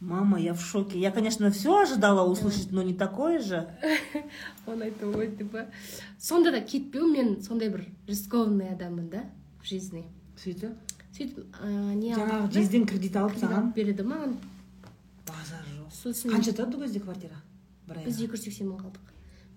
Мама 0.00 0.40
я 0.40 0.54
в 0.54 0.60
шоке. 0.60 0.98
Я 0.98 1.10
конечно 1.10 1.50
все 1.50 1.82
ожидала 1.82 2.28
услышать 2.28 2.72
но 2.72 2.82
не 2.82 2.94
такое 2.94 3.38
же. 3.38 3.68
Оны 4.66 4.88
айтуға 4.88 5.12
болмайды 5.12 5.36
деп 5.36 5.52
па 5.52 5.66
сонда 6.18 6.50
да 6.52 6.60
кетпеу 6.60 7.06
мен 7.06 7.42
сондай 7.42 7.68
бір 7.68 7.84
рискованный 8.08 8.70
адаммын 8.72 9.10
да 9.10 9.24
в 9.60 9.66
жизни. 9.66 10.06
Сөйтіп? 10.40 10.72
Сөйтіп 11.12 11.60
не 12.00 12.14
жаңағы 12.14 12.50
жезден 12.52 12.86
кредит 12.86 13.16
алып 13.16 13.36
саған? 13.36 13.72
береді 13.76 14.02
маған. 14.08 14.36
Базар 15.28 15.64
жоқ. 15.68 15.92
Сосын 15.92 16.32
қанша 16.32 16.56
тұрады 16.56 16.76
ол 16.76 16.82
кезде 16.86 17.00
квартира? 17.00 17.36
Бір 17.86 18.02
біз 18.06 18.16
айға 18.16 18.30
екі 18.30 18.36
жүз 18.36 18.44
сексен 18.48 18.70
мың 18.72 18.80
қалдық 18.80 19.10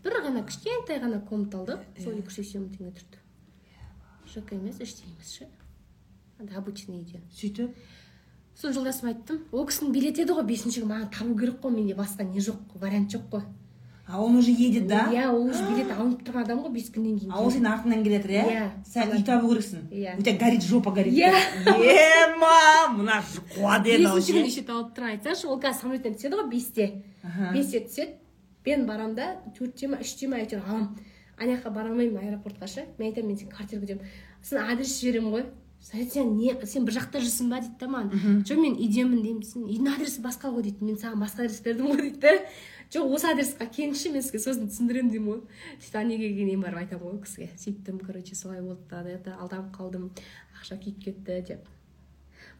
бір 0.03 0.19
ғана 0.27 0.43
кішкентай 0.43 0.99
ғана 0.99 1.21
комната 1.23 1.61
алдық 1.61 1.83
сол 2.03 2.17
екі 2.19 2.27
жүз 2.27 2.35
сексен 2.41 2.65
мың 2.65 2.73
теңге 2.75 2.91
тұрды. 2.99 3.21
Жк 4.33 4.51
емес 4.57 4.81
ештеңе 4.83 5.13
емес 5.15 5.31
ше. 5.37 5.47
Обычный 6.57 6.99
үйде. 6.99 7.21
Сөйтіп? 7.31 7.77
Сосын 8.55 8.73
жолдасыма 8.77 9.11
айттым. 9.13 9.41
Ол 9.51 9.65
кісінің 9.67 9.91
билеті 9.95 10.23
еді 10.23 10.33
ғой 10.37 10.45
бесіншіге 10.47 10.85
маған 10.89 11.09
табу 11.13 11.35
керек 11.39 11.59
қой 11.63 11.71
менде 11.75 11.95
басқа 11.97 12.23
не 12.23 12.39
жоқ 12.39 12.77
вариант 12.79 13.11
жоқ 13.13 13.29
қой. 13.31 13.43
А 14.05 14.21
он 14.21 14.35
уже 14.35 14.51
едет 14.51 14.85
да? 14.87 15.07
Иә 15.11 15.29
ол 15.31 15.45
уже 15.47 15.63
билет 15.69 15.89
алынып 15.91 16.23
тұрған 16.27 16.43
адам 16.43 16.59
ғой 16.59 16.73
бес 16.73 16.89
күннен 16.91 17.19
кейін 17.19 17.31
а 17.31 17.39
ол 17.41 17.49
сенің 17.49 17.71
артыңнан 17.71 18.03
келе 18.03 18.17
жатыр 18.17 18.31
иә 18.31 18.43
Иә. 18.51 18.65
сен 18.85 19.13
үй 19.15 19.23
табу 19.23 19.53
керексің. 19.53 19.85
Иә. 19.91 20.17
у 20.19 20.21
тебя 20.21 20.37
горит 20.37 20.63
жопа 20.63 20.91
горит. 20.91 21.13
Иә. 21.13 21.31
ема 21.71 22.93
мына 22.97 23.21
қуады 23.55 23.93
енді 23.95 24.09
ау 24.09 24.17
бесінші 24.17 24.33
күні 24.35 24.51
еще 24.51 24.63
тауып 24.67 24.91
тұр 24.97 25.07
айтсаңшы 25.13 25.47
ол 25.47 25.59
қазір 25.63 25.79
самолеттен 25.81 26.15
түседі 26.19 26.35
ғой 26.35 26.49
бесте. 26.51 26.89
Бесте 27.53 27.79
түседі. 27.87 28.13
Мен 28.65 28.85
барамын 28.87 29.15
да 29.15 29.25
төртте 29.57 29.87
ма 29.87 29.97
үште 30.03 30.27
ма 30.27 30.37
әйтеуір 30.43 30.67
аламын. 30.67 30.99
Ана 31.39 31.55
жаққа 31.55 31.71
бара 31.73 31.89
алмаймын 31.89 32.27
аэропортқа 32.27 32.67
ше. 32.67 32.85
Мен 32.99 33.07
айтамын 33.09 33.29
мен 33.31 33.37
сені 33.39 33.51
квартира 33.51 33.81
күтемін 33.81 34.03
сосын 34.43 34.67
адрес 34.67 34.99
жіберемін 34.99 35.31
ғой. 35.31 35.45
Сосын 35.83 36.09
сен 36.09 36.35
не 36.37 36.53
сен 36.65 36.85
бір 36.87 36.95
жақта 36.97 37.19
жүрсің 37.23 37.49
ба 37.51 37.59
дейді 37.59 37.75
да 37.81 37.89
маған. 37.91 38.43
Жоқ 38.47 38.61
мен 38.61 38.77
үйдемін 38.79 39.19
деймін 39.23 39.43
сен 39.43 39.65
үйдің 39.67 39.89
адресі 39.97 40.23
басқа 40.23 40.53
ғой 40.53 40.63
дейді. 40.69 40.85
Мен 40.87 40.97
саған 41.01 41.19
басқа 41.19 41.43
адрес 41.43 41.59
бердім 41.65 41.91
ғой 41.91 42.01
дейді 42.07 42.21
да 42.23 42.33
жоқ 42.93 43.15
осы 43.17 43.29
адресқа 43.33 43.67
келіңізші 43.67 44.13
мен 44.13 44.23
сізге 44.23 44.39
сосын 44.45 44.71
түсіндіремін 44.71 45.11
деймін 45.11 45.29
ғой. 45.33 45.41
Сөйтіп 45.83 45.99
ана 45.99 46.15
үйге 46.15 46.29
келгеннен 46.29 46.63
барып 46.63 46.83
айтамын 46.85 47.03
ғой 47.03 47.17
ол 47.17 47.21
кісіге. 47.25 47.49
Сөйттім 47.59 47.99
короче 47.99 48.35
солай 48.35 48.61
болды 48.61 48.87
да 48.89 49.03
это 49.11 49.35
алданып 49.39 49.75
қалдым. 49.75 50.11
Ақша 50.59 50.79
күйіп 50.79 51.03
кетті 51.03 51.41
деп. 51.51 51.67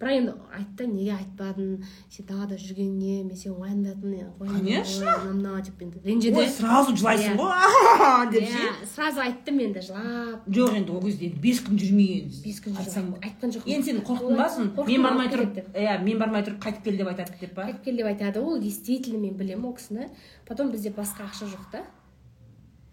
Бірақ 0.03 0.17
енді 0.19 0.33
айтты 0.59 0.87
неге 0.91 1.13
айтпадың? 1.15 1.69
Сен 2.11 2.25
далада 2.27 2.57
жүргеніне 2.59 3.23
мен 3.23 3.37
сені 3.39 3.55
уайымдадым 3.55 4.33
Конечно. 4.43 5.13
мынау 5.31 5.61
деп 5.63 5.81
енді 5.81 6.01
ренжіді. 6.03 6.35
Ой 6.43 6.49
сразу 6.51 6.91
жылайсың 6.95 7.33
Иә. 7.33 7.39
ғой 7.39 8.29
деп 8.35 8.43
ше? 8.51 8.59
иә 8.67 8.87
сразу 8.93 9.23
айттым 9.23 9.59
енді 9.63 9.81
жылап. 9.87 10.43
Жоқ 10.51 10.75
енді 10.75 10.91
ол 10.91 11.01
кезде 11.07 11.29
енді 11.31 11.39
бес 11.39 11.63
күн 11.63 11.79
жүрмей 11.79 12.27
бес 12.43 12.59
күн 12.61 12.77
айтсаң 12.83 13.09
айтқан 13.23 13.55
жоқпын. 13.55 13.71
Енді 13.77 13.85
сен 13.87 14.03
қорықтың 14.03 14.35
ба 14.37 14.49
Қорықтым, 14.51 14.87
мен 14.91 15.03
бармай 15.07 15.31
тұрып 15.31 15.59
иә 15.73 15.97
мен 16.03 16.19
бармай 16.19 16.43
тұрып 16.43 16.59
қайтып 16.67 16.83
кел 16.83 16.97
деп 16.99 17.07
айтады 17.13 17.39
деп 17.39 17.55
па? 17.55 17.61
Қайтып 17.71 17.83
кел 17.87 17.97
деп 18.03 18.11
айтады. 18.11 18.41
Ол 18.43 18.59
действительно 18.59 19.19
мен 19.23 19.33
білемін 19.39 19.65
ол 19.71 19.73
кісіні. 19.79 20.09
Потом 20.45 20.71
бізде 20.71 20.91
басқа 20.91 21.23
ақша 21.31 21.47
жоқ 21.47 21.71
та. 21.71 21.85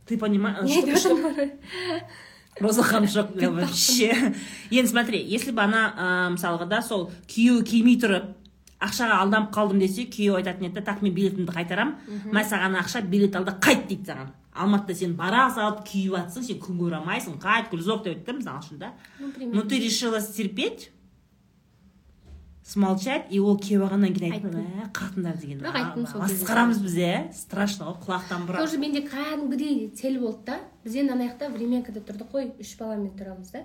Ты 0.06 0.16
понимаешь 0.18 0.70
роза 2.58 2.82
ханым 2.82 3.08
шок 3.08 3.30
вообще. 3.36 4.34
Енді 4.70 4.88
смотри 4.90 5.18
если 5.22 5.52
бы 5.52 5.62
ана 5.62 5.94
ә, 5.94 6.34
мысалға 6.34 6.66
да 6.68 6.82
сол 6.82 7.10
күйеуі 7.28 7.64
келмей 7.64 7.96
тұрып 8.00 8.36
ақшаға 8.80 9.20
алданып 9.22 9.52
қалдым 9.54 9.78
десе 9.78 10.06
күйеуі 10.08 10.40
айтатын 10.40 10.66
еді 10.68 10.80
да 10.80 10.82
так 10.82 11.02
мен 11.02 11.14
билетімді 11.14 11.52
қайтарамын 11.52 11.94
мына 12.32 12.44
саған 12.44 12.78
ақша 12.80 13.02
билет 13.02 13.36
ал 13.36 13.44
да 13.44 13.52
қайт 13.60 13.86
дейді 13.88 14.10
саған. 14.10 14.32
Алматыда 14.54 14.94
сен 14.98 15.14
бара 15.16 15.50
салып 15.54 15.84
күйіп 15.86 16.16
жатсың 16.16 16.42
сен 16.42 16.58
күн 16.60 16.78
көре 16.80 16.98
алмайсың 16.98 17.36
қайт 17.40 17.70
гүлзок 17.70 18.02
деп 18.04 18.16
айтты 18.18 18.32
мысалы 18.32 18.58
үшін 18.58 18.78
да. 18.78 18.92
Ну, 19.20 19.62
ты 19.62 19.78
решила 19.78 20.20
стерпеть? 20.20 20.90
Смолчать 22.70 23.26
и 23.34 23.40
ол 23.42 23.56
келіп 23.58 23.82
алғаннан 23.88 24.14
кейін 24.14 24.34
айттым. 24.36 24.58
Ә 24.78 24.86
қатындар 24.94 25.38
деген 25.40 25.58
Бірақ 25.58 25.78
айттым 25.80 26.06
сол 26.06 26.22
масқарамыз 26.22 26.78
біз 26.84 26.96
иә 27.02 27.14
страшно 27.34 27.88
ғой 27.88 27.96
құлақтан 28.04 28.46
бұрап 28.46 28.62
тоже 28.62 28.78
менде 28.78 29.02
кәдімгідей 29.08 29.88
цель 29.98 30.20
болды 30.22 30.44
да. 30.46 30.60
Біз 30.84 30.98
енді 31.02 31.16
ана 31.16 31.26
жақта 31.26 31.50
времянкада 31.50 32.04
тұрдық 32.06 32.30
қой 32.30 32.52
үш 32.62 32.76
баламен 32.78 33.10
тұрамыз 33.18 33.50
да. 33.56 33.64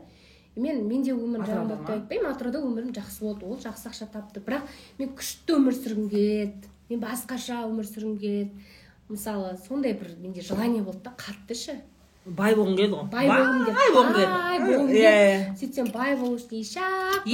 И 0.56 0.64
мен 0.64 0.82
менде 0.88 1.14
өмірім 1.14 1.46
жаман 1.46 1.68
болды 1.70 1.86
деп 1.86 1.94
айтпаймын. 2.00 2.32
Атырауда 2.32 2.64
өмірім 2.66 2.94
жақсы 2.96 3.22
болды. 3.22 3.46
Ол 3.46 3.60
жақсы 3.62 3.92
ақша 3.92 4.10
тапты. 4.10 4.42
Бірақ 4.42 4.66
мен 4.98 5.14
күшті 5.14 5.60
өмір 5.60 5.78
сүргім 5.78 6.10
келеді 6.10 6.72
мен 6.90 7.04
басқаша 7.04 7.62
өмір 7.70 7.86
сүргім 7.86 8.18
келеді 8.18 8.66
мысалы 9.10 9.58
сондай 9.68 9.94
бір 9.94 10.16
менде 10.18 10.42
желание 10.42 10.82
болды 10.82 11.04
да. 11.06 11.14
Қатты 11.14 11.54
ше. 11.54 11.82
Бай 12.26 12.56
болғың 12.58 12.76
келеді 12.78 12.96
ғой 12.96 13.06
бай 13.14 13.28
болғым 13.30 13.60
келді 13.66 13.74
бай 13.78 13.90
болғың 13.96 14.14
бай 14.16 14.60
болғым 14.62 14.88
келеді 14.90 15.02
иә 15.02 15.56
сөйтсем 15.60 15.90
бай 15.94 16.16
болу 16.18 16.38
үшін 16.40 16.56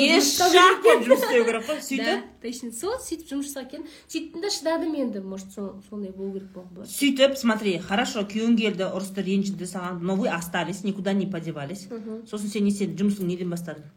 еш 0.06 0.32
жақ 0.52 0.88
жұмыс 1.06 1.22
істеу 1.24 1.46
керек 1.48 1.64
қой 1.70 1.78
да 1.78 1.86
сөйтіп 1.86 2.26
точно 2.44 2.72
сол 2.76 2.98
сөйтіп 3.06 3.30
жұмыс 3.32 3.48
жасауға 3.48 3.70
келдім 3.72 3.86
сөйттім 4.12 4.44
да 4.44 4.50
шыдадым 4.58 4.96
енді 5.04 5.22
может 5.24 5.54
со- 5.56 5.80
сондай 5.88 6.12
болу 6.12 6.34
керек 6.36 6.50
болған 6.58 6.74
болар 6.76 6.90
сөйтіп 6.92 7.38
смотри 7.40 7.78
хорошо 7.80 8.26
күйеуің 8.28 8.58
келді 8.60 8.90
ұрысты 8.92 9.24
ренжіді 9.30 9.70
саған 9.72 10.02
но 10.04 10.16
вы 10.20 10.28
остались 10.28 10.84
никуда 10.84 11.14
не 11.14 11.26
подевались 11.26 11.88
сосын 12.28 12.50
сен 12.52 12.66
не 12.68 12.72
істедің 12.76 13.00
жұмысың 13.06 13.32
неден 13.32 13.50
бастадың 13.56 13.88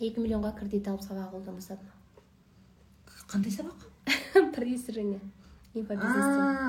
екі 0.00 0.18
миллионға 0.24 0.54
кредит 0.58 0.88
алып 0.88 1.04
сабақ 1.04 1.34
алудан 1.36 1.60
бастадым 1.60 1.92
қандай 3.28 3.52
сабақ 3.52 3.76
продюсирование 4.56 5.20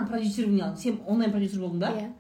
продюсирование 0.09 0.75
сен 0.77 0.99
онлайн 1.07 1.31
продюсер 1.31 1.59
болдың 1.63 1.79
ба 1.79 1.89
иә 1.97 2.11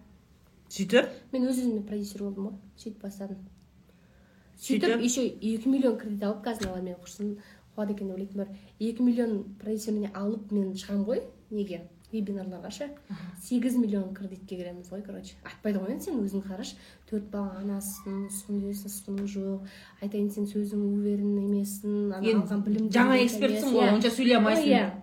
сөйтіп 0.73 1.33
мен 1.33 1.47
өз 1.49 1.59
өзіме 1.61 1.83
продюсер 1.85 2.23
болдым 2.25 2.47
ғой 2.47 2.55
сөйтіп 2.81 3.01
бастадым. 3.03 3.41
Сөйтіп? 4.57 5.01
еще 5.03 5.25
екі 5.27 5.69
миллион 5.69 5.97
кредит 5.97 6.23
алып 6.23 6.45
менің 6.45 6.97
құрсын 7.03 7.35
қуады 7.75 7.93
екен 7.93 8.07
деп 8.07 8.15
ойлайтын 8.15 8.37
бар. 8.37 8.47
Екі 8.79 9.03
миллион 9.03 9.43
продюсирование 9.61 10.11
алып 10.13 10.51
мен 10.51 10.73
шығамын 10.73 11.05
ғой 11.05 11.21
неге? 11.51 11.81
Вебинарларға 12.13 12.69
ше. 12.69 12.89
Сегіз 13.41 13.75
миллион 13.75 14.13
кредитке 14.13 14.55
кіреміз 14.59 14.89
ғой 14.93 15.01
короче. 15.05 15.33
Айтпайды 15.49 15.79
ғой 15.81 15.95
енді 15.95 16.05
сен 16.05 16.19
өзің 16.21 16.43
қарашы. 16.45 16.77
Төрт 17.09 17.31
бала 17.33 17.79
ұсқын 17.79 18.27
ұсқының 18.29 19.25
жоқ. 19.33 19.71
Айтайын 20.01 20.29
сен 20.29 20.45
сөзің 20.45 20.83
уверен 20.91 21.39
емессің 21.41 22.13
ана 22.13 22.35
алған 22.43 22.91
жаңа 22.93 23.17
экспертсің 23.23 23.73
иә. 23.73 23.79
ғой 23.79 23.95
онша 23.95 24.13
сөйлей 24.13 24.37
алмайсың. 24.37 24.69
Иә. 24.69 25.02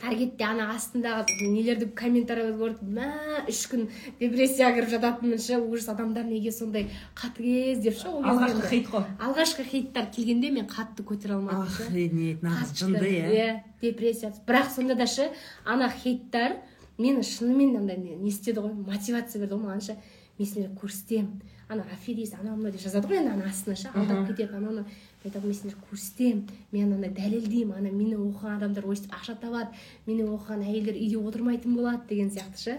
Таргетте 0.00 0.44
ана 0.44 0.66
астындағы 0.74 1.36
нелерді 1.40 1.86
комментарийлерді 1.96 2.58
көріп 2.60 2.80
мә 2.98 3.06
үш 3.48 3.62
күн 3.70 3.86
депрессияға 4.20 4.74
кіріп 4.76 4.90
жататынмын 4.92 5.40
ше 5.40 5.56
ужас 5.56 5.88
адамдар 5.88 6.26
неге 6.28 6.52
сондай 6.52 6.90
қатыгез 7.16 7.80
деп 7.86 7.96
ше 7.96 8.10
ол 8.10 8.26
алғашқы 8.28 8.68
хейт 8.68 8.90
қой. 8.92 9.06
алғашқы 9.16 9.64
хейттар 9.70 10.10
келгенде 10.12 10.50
мен 10.52 10.68
қатты 10.68 11.06
көтере 11.06 11.38
алмадым 11.38 11.64
охренеть 11.64 12.44
нағыз 12.44 12.76
жынды 12.76 13.08
иә. 13.08 13.32
иә 13.32 13.48
депрессия. 13.80 14.34
Бірақ 14.46 14.70
сонда 14.74 14.94
да 14.94 15.06
ше 15.06 15.30
ана 15.64 15.88
хейттар 15.88 16.58
мені 16.98 17.22
шынымен 17.24 17.76
андай 17.80 17.96
не 17.96 18.28
істеді 18.28 18.60
ғой 18.60 18.76
мотивация 18.76 19.40
берді 19.40 19.54
ғой 19.54 19.64
маған 19.64 19.80
ше. 19.80 19.96
Мен 20.38 20.48
сендерге 20.48 20.76
көрсетемін 20.76 21.40
ана 21.68 21.82
аферист 21.92 22.34
анау 22.38 22.56
мынау 22.56 22.72
деп 22.72 22.82
жазады 22.82 23.08
ғой 23.10 23.18
енді 23.18 23.32
ана 23.32 23.48
астына 23.50 23.76
ше 23.76 23.90
алдап 23.94 24.28
кетеді 24.28 24.54
анау 24.54 24.70
мынау 24.70 24.84
мен 24.84 25.26
айтамын 25.26 25.48
мен 25.50 25.56
сендерге 25.58 25.82
көрсетемін 25.90 26.42
мен 26.72 26.92
анандай 26.92 27.10
дәлелдеймін 27.16 27.74
ана 27.74 27.90
мені 27.90 28.14
оқыған 28.14 28.56
адамдар 28.60 28.86
өйстіп 28.86 29.14
ақша 29.18 29.34
табады 29.42 29.74
мені 30.06 30.28
оқыған 30.30 30.62
әйелдер 30.62 30.94
үйде 30.94 31.18
отырмайтын 31.18 31.74
болады 31.74 32.06
деген 32.08 32.30
сияқты 32.30 32.62
ше. 32.62 32.76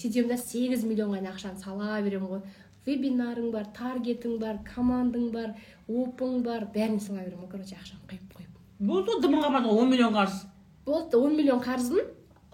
Сөйтемін 0.00 0.32
да 0.32 0.38
сегіз 0.42 0.82
миллионға 0.84 1.20
дейін 1.20 1.30
ақшаны 1.30 1.62
сала 1.62 2.00
беремін 2.02 2.32
ғой. 2.32 2.42
Вебинарың 2.86 3.52
бар 3.54 3.70
таргетің 3.78 4.38
бар 4.42 4.58
командың 4.74 5.30
бар 5.30 5.54
опың 5.86 6.42
бар 6.42 6.66
бәріне 6.74 7.00
сала 7.00 7.22
беремін 7.22 7.46
ғой 7.46 7.52
короче 7.54 7.78
ақшаны 7.78 8.02
құйып 8.10 8.36
құйып 8.40 8.52
болды 8.90 9.20
дымың 9.22 9.46
қапады 9.46 9.70
ғой 9.70 9.82
он 9.82 9.90
миллион 9.90 10.14
қарыз. 10.14 10.42
Болды 10.84 11.16
он 11.16 11.36
миллион 11.36 11.62
қарызым 11.62 12.02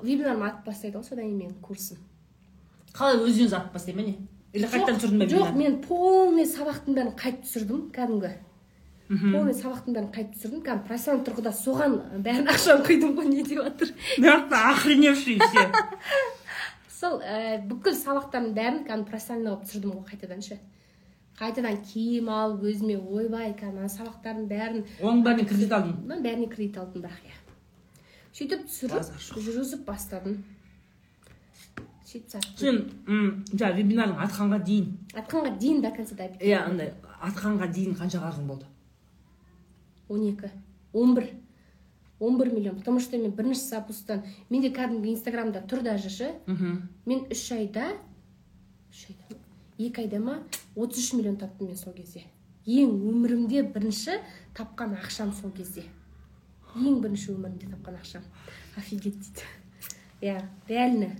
вебинарым 0.03 0.45
атып 0.47 0.67
бастайды 0.67 0.99
ғой 0.99 1.05
содан 1.05 1.25
кейін 1.25 1.39
менің 1.39 1.61
курсым. 1.65 1.99
Қалай 2.93 3.17
өз 3.17 3.33
өзіңіз 3.33 3.57
атып 3.57 3.77
бастай 3.77 3.95
ма 3.97 4.05
не? 4.07 4.17
Или 4.53 4.69
қайтадан 4.69 4.99
түсірдің 5.01 5.23
ба 5.23 5.29
жоқ 5.33 5.55
мен 5.57 5.77
полный 5.87 6.47
сабақтың 6.49 6.97
бәрін 6.99 7.15
қайтып 7.17 7.47
түсірдім 7.47 7.85
кәдімгі. 7.97 8.33
Полный 9.13 9.57
сабақтың 9.57 9.97
бәрін 9.97 10.11
қайтып 10.13 10.37
түсірдім 10.37 10.63
кәдімгі 10.67 10.87
профессионал 10.89 11.25
тұрғыда 11.27 11.53
соған 11.57 11.97
бәрін 12.25 12.51
ақшаны 12.53 12.85
құйдым 12.89 13.17
ғой 13.17 13.31
не 13.33 13.43
деп 13.49 13.63
жатыр 13.65 13.95
мына 14.19 14.29
жақта 14.29 14.61
охреневший 14.73 15.39
все 15.41 15.65
сол 17.03 17.19
ә, 17.25 17.59
бүкіл 17.67 17.97
сабақтардың 17.99 18.53
бәрін 18.57 18.85
кәдімгі 18.87 19.09
профессионально 19.11 19.57
қылып 19.57 19.67
түсірдім 19.69 19.97
ғой 19.97 20.05
қайтадан 20.13 20.45
ше. 20.47 20.59
Қайтадан 21.41 21.79
киім 21.89 22.29
алып 22.31 22.67
өзіме 22.71 22.99
ойбай 23.01 23.55
кәдімгі 23.57 23.83
ана 23.83 23.91
сабақтардың 23.91 24.49
бәрін 24.53 24.85
оның 25.01 25.25
бәріне 25.27 25.49
кредит 25.49 25.73
алдың 25.73 26.23
бәріне 26.23 26.49
кредит 26.53 26.79
алдым 26.79 27.07
бірақ 27.07 27.25
иә. 27.27 27.39
Сөйтіп 28.37 28.69
түсіріп 28.69 29.09
жүргізіп 29.33 29.83
бастадым. 29.89 30.39
Сөйтіп 32.13 32.59
сен 32.61 32.83
жаңағы 33.53 33.79
вебинардың 33.81 34.19
атқанға 34.27 34.59
дейін. 34.67 34.91
Атқанға 35.17 35.57
дейін 35.59 35.83
до 35.83 35.93
конца 35.97 36.29
иә 36.39 36.61
андай 36.63 36.93
атқанға 37.23 37.71
дейін 37.73 37.97
қанша 37.97 38.21
қарызың 38.23 38.47
болды? 38.47 38.67
Он 40.09 40.27
екі 40.29 40.51
он 40.93 41.15
бір 41.15 41.31
он 42.21 42.39
бір 42.39 42.53
миллион. 42.53 42.77
Потому 42.77 43.01
что 43.01 43.19
мен 43.19 43.33
бірінші 43.33 43.61
запустан 43.61 44.23
менде 44.51 44.71
кәдімгі 44.71 45.11
инстаграмда 45.11 45.65
тұр 45.67 45.83
даже 45.83 46.11
ше 46.11 46.35
мен 46.47 47.27
үш 47.31 47.51
айда 47.53 47.97
үш 48.93 49.09
айда 49.09 49.41
екі 49.79 50.05
айда 50.05 50.21
ма 50.21 50.39
отыз 50.77 50.99
үш 50.99 51.13
миллион 51.15 51.37
таптым 51.37 51.69
мен 51.69 51.77
сол 51.77 51.93
кезде. 51.93 52.23
Ең 52.67 52.95
өмірімде 52.95 53.65
бірінші 53.75 54.21
тапқан 54.55 54.95
ақшам 55.01 55.33
сол 55.35 55.51
кезде. 55.51 55.83
Ең 56.77 57.01
бірінші 57.03 57.33
өмірімде 57.35 57.73
тапқан 57.73 57.99
ақшам. 57.99 58.23
Офигеть 58.77 59.19
дейді. 59.19 59.43
Иә 60.21 60.43
реально. 60.69 61.17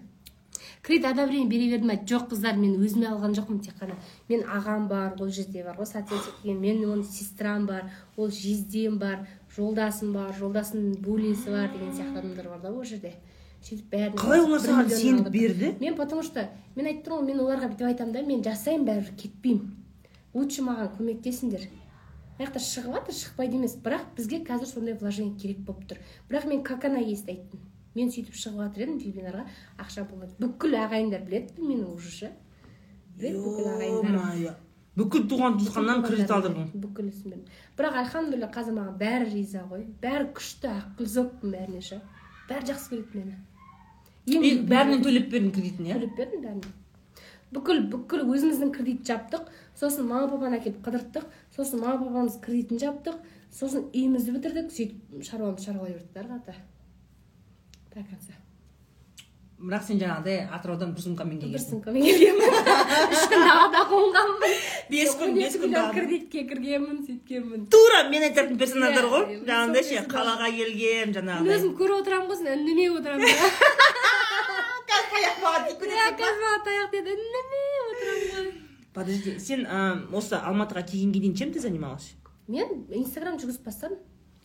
Кредит 0.83 1.07
одобрение 1.07 1.49
бере 1.49 1.71
бердім 1.71 1.89
ба 1.89 1.95
жоқ 1.95 2.29
қыздар 2.33 2.57
мен 2.59 2.75
өзіме 2.83 3.07
алған 3.07 3.37
жоқпын 3.39 3.61
тек 3.63 3.77
қана. 3.79 3.95
Мен 4.29 4.43
ағам 4.43 4.89
бар 4.89 5.15
ол 5.21 5.29
жерде 5.29 5.63
бар 5.63 5.77
ғой 5.79 5.87
соответственно 5.87 6.43
деген 6.43 6.61
мен 6.61 6.83
оның 6.85 7.05
сестрам 7.05 7.67
бар 7.67 7.91
ол 8.17 8.31
жездем 8.31 8.99
бар 8.99 9.29
жолдасым 9.57 10.13
бар 10.13 10.35
жолдасымның 10.39 10.99
бөлесі 11.05 11.55
бар 11.55 11.71
деген 11.71 11.93
сияқты 11.95 12.19
адамдар 12.19 12.49
бар 12.49 12.61
да 12.61 12.73
ол 12.73 12.83
жерде. 12.85 13.15
Сөйтіп 13.63 13.93
бәріне 13.95 14.19
қалай 14.19 14.43
олар 14.43 14.61
саған 14.61 14.91
сеніп 14.91 15.29
берді? 15.31 15.77
мен 15.79 15.95
потому 15.95 16.23
что 16.23 16.49
мен 16.75 16.87
айтып 16.87 17.07
тұрмын 17.07 17.21
ғой 17.21 17.27
мен 17.31 17.45
оларға 17.47 17.69
бүйтіп 17.71 17.87
айтамын 17.87 18.13
да 18.13 18.23
мен 18.27 18.43
жасаймын 18.43 18.87
бәрібір 18.89 19.15
кетпеймін 19.23 19.77
лучше 20.35 20.65
маған 20.67 20.91
көмектесіңдер. 20.99 21.69
Мына 22.39 22.49
жақта 22.49 22.63
шығып 22.65 22.97
жатыр 22.97 23.15
шықпайды 23.15 23.59
емес. 23.61 23.77
Бірақ 23.85 24.17
бізге 24.17 24.41
қазір 24.43 24.67
сондай 24.67 24.97
вложение 24.99 25.39
керек 25.39 25.61
болып 25.67 25.85
тұр. 25.87 26.01
Бірақ 26.29 26.49
мен 26.49 26.63
как 26.65 26.85
она 26.85 26.99
есть 26.99 27.29
айттым. 27.29 27.61
Мен 27.95 28.11
сөйтіп 28.13 28.37
шығып 28.37 28.61
жатыр 28.65 28.85
едім 28.87 28.99
вебинарға 29.03 29.45
ақша 29.83 30.05
болады. 30.11 30.35
Бүкіл 30.41 30.77
ағайындар 30.81 31.25
біледі 31.27 31.63
мені 31.63 31.87
уже 31.93 32.11
ше 32.11 32.33
біледі 33.17 33.43
бүкіл 33.47 33.71
ағайындар. 33.77 34.59
Бүкіл 34.97 35.25
туған 35.25 35.57
туысқаннан 35.57 36.05
кредит 36.05 36.31
алдырдың. 36.31 36.69
бүкіл 36.77 37.09
ісін 37.09 37.47
бірақ 37.79 37.97
альхамдулилля 38.03 38.51
қазір 38.53 38.77
маған 38.77 38.99
бәрі 39.01 39.31
риза 39.33 39.65
ғой. 39.71 39.87
Бәрі 40.03 40.29
күшті 40.37 40.69
ақылзокпын 40.69 41.55
бәріне 41.57 41.81
ше 41.81 42.03
бәрі 42.51 42.69
жақсы 42.75 42.93
көреді 42.93 43.25
мені. 43.25 44.53
Бәрінен 44.69 45.03
төлеп 45.07 45.33
бердің 45.33 45.53
кредитін 45.57 45.89
иә? 45.89 45.97
төлеп 45.97 46.17
бердім 46.19 46.45
бәріне 46.45 46.73
бүкіл 47.53 47.83
бүкіл 47.93 48.25
өзіміздің 48.33 48.73
кредит 48.73 49.07
жаптық. 49.09 49.49
Сосын 49.77 50.09
мама 50.09 50.29
папаны 50.31 50.59
әкеліп 50.59 50.81
қыдырттық. 50.87 51.27
Сосын 51.57 51.83
мама 51.83 52.01
папамыз 52.01 52.39
кредитін 52.41 52.81
жаптық. 52.81 53.19
Сосын 53.53 53.89
үйімізді 53.93 54.37
бітірдік. 54.39 54.71
Сөйтіп 54.73 55.25
шаруамыз 55.29 55.67
шаруалай 55.67 55.97
бердік 55.97 56.17
ары 56.17 56.31
қарата. 56.33 56.55
До 57.95 58.03
конца 58.03 58.33
бірақ 59.63 59.85
сен 59.87 60.01
жаңағыдай 60.01 60.49
атыраудан 60.57 60.91
бір 60.97 61.03
сумкамен 61.05 61.39
бір 61.39 61.45
келгенсің 61.47 61.71
сумкамен 61.77 62.03
келгенмін. 62.03 62.49
Үш 63.15 63.21
күн 63.31 63.45
далада 63.47 63.85
қонғанмын 63.93 64.57
бес 64.91 65.13
күн 65.21 65.37
бес 65.37 65.55
күн 65.63 65.77
кредитке 65.95 66.43
кіргенмін 66.49 66.99
сөйткенмін. 67.07 67.69
Тура 67.71 68.01
мен 68.11 68.27
айтатын 68.27 68.59
персонаждар 68.59 69.07
ғой. 69.13 69.29
Иә, 69.37 69.45
жаңағыдай 69.47 69.87
ше 69.87 70.03
қалаға 70.11 70.51
келген 70.57 71.13
мен 71.13 71.17
жаңағыдай. 71.21 71.61
өзім 71.61 71.77
көріп 71.79 72.03
отырамын 72.03 72.33
ғой 72.33 72.41
соны 72.43 72.57
үндемей 72.57 72.91
отырамын 72.91 73.23
маған 75.43 75.65
тиіп 75.69 75.87
иә 75.87 76.11
қазір 76.19 76.43
маған 76.43 76.63
таяқ 76.67 76.93
деді 76.93 77.15
үндемей 77.17 77.79
отырамын 77.93 78.29
ғой 78.35 78.51
подожди 78.93 79.35
сен 79.41 79.65
осы 80.13 80.39
алматыға 80.39 80.85
келгенге 80.91 81.23
дейін 81.25 81.35
чем 81.37 81.53
ты 81.53 81.61
занималась? 81.61 82.13
Мен 82.49 82.87
инстаграм 82.91 83.39
жүргізіп 83.41 83.65
бастадым. 83.67 83.99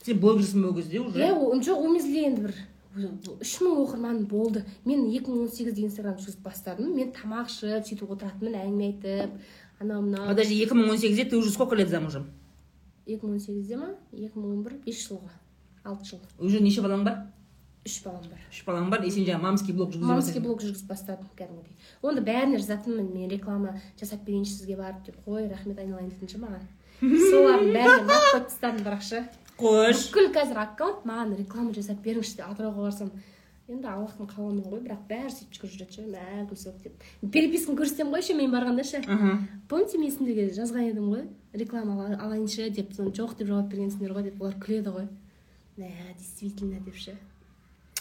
Сен 0.05 0.19
блог 0.21 0.39
жүрсің 0.41 0.63
ба 0.63 0.71
ол 0.71 0.75
кезде 0.77 1.01
уже? 1.01 1.19
Иә 1.19 1.33
жоқ 1.35 1.77
ол 1.77 1.93
мезгілде 1.93 2.25
енді 2.29 2.45
бір. 2.47 2.55
Үш 2.97 3.53
мың 3.61 3.79
оқырманым 3.83 4.25
болды. 4.27 4.65
Мен 4.85 5.05
2018-де 5.11 5.85
инстаграм 5.85 6.17
жүргізіп 6.17 6.43
бастадым. 6.45 6.93
Мен 6.95 7.13
тамақ 7.13 7.51
ішіп 7.51 7.85
сөйтіп 7.87 8.11
отыратынмын 8.17 8.59
әңгіме 8.63 8.89
айтып 8.91 9.39
анау 9.79 10.01
мынау. 10.01 10.27
Подожди 10.27 10.59
2018-де 10.65 11.25
ты 11.25 11.37
уже 11.37 11.51
сколько 11.51 11.75
лет 11.75 11.89
замужем? 11.89 12.29
2018-де 13.07 13.77
ма? 13.77 13.95
2011 14.11 14.83
бес 14.85 15.07
жылға 15.07 15.33
алты 15.83 16.05
жыл. 16.11 16.21
Уже 16.39 16.59
неше 16.59 16.81
балаң 16.81 17.05
бар? 17.05 17.25
Үш 17.87 18.01
балам 18.03 18.25
бар. 18.27 18.41
Үш 18.51 18.63
балаң 18.67 18.89
бар. 18.91 19.05
И 19.07 19.11
сен 19.11 19.23
жаңағы 19.23 19.45
мамский 19.45 19.75
блог 19.75 19.93
жүргізіп 19.93 20.09
мамский 20.11 20.43
блог 20.43 20.63
жүргізіп 20.63 20.89
бастадым 20.91 21.29
кәдімгідей. 21.39 21.77
Оны 22.03 22.23
бәріне 22.25 22.59
жазатынмын 22.59 23.07
мен 23.13 23.29
реклама 23.31 23.77
жасап 23.99 24.25
берейінші 24.27 24.57
сізге 24.57 24.75
барып 24.75 25.05
деп. 25.05 25.21
Қой 25.23 25.47
рахмет 25.47 25.79
айналайын 25.79 26.09
дейтінші 26.11 26.41
маған. 26.41 26.65
Солардың 27.31 27.71
бәріне 27.77 28.07
мат 28.09 28.27
қойып 28.33 28.49
тастадым 28.49 28.83
бірақ 28.83 29.05
ше. 29.07 29.23
Қош 29.57 30.03
бүкіл 30.11 30.29
қазір 30.35 30.59
аккаунт 30.61 31.05
маған 31.09 31.35
реклама 31.39 31.73
жасап 31.73 31.99
беріңізші 32.05 32.37
деп 32.39 32.49
атырауға 32.51 32.85
барсам. 32.87 33.11
Енді 33.67 33.87
аллахтың 33.91 34.29
қалауымен 34.31 34.63
ғой 34.71 34.79
бірақ 34.85 35.01
бәрі 35.09 35.31
сөйтіп 35.33 35.57
жүгіріп 35.57 35.71
жүреді 35.75 35.95
ше. 35.97 36.03
Мә 36.07 36.43
гүлсок 36.47 36.77
деп. 36.83 37.01
Переписканы 37.33 37.75
көрсетемін 37.81 38.13
ғой 38.15 38.23
ше 38.23 38.35
мен 38.37 38.51
барғанда 38.53 38.83
ше. 38.87 39.01
Помните 39.67 39.97
мен 39.99 40.11
сендерге 40.13 40.45
жазған 40.55 40.85
едім 40.91 41.09
ғой 41.11 41.25
реклама 41.53 41.97
ала- 42.05 42.19
алайыншы 42.29 42.69
деп 42.71 42.93
соны 42.95 43.11
жоқ 43.11 43.35
деп 43.41 43.47
жауап 43.49 43.67
бергенсіңдер 43.73 44.13
ғой 44.15 44.23
деп 44.29 44.39
олар 44.41 44.55
күледі 44.63 44.93
ғой. 44.95 45.09
Мә 45.77 45.89
действительно 46.17 46.79
деп 46.85 46.95
ше. 46.95 47.17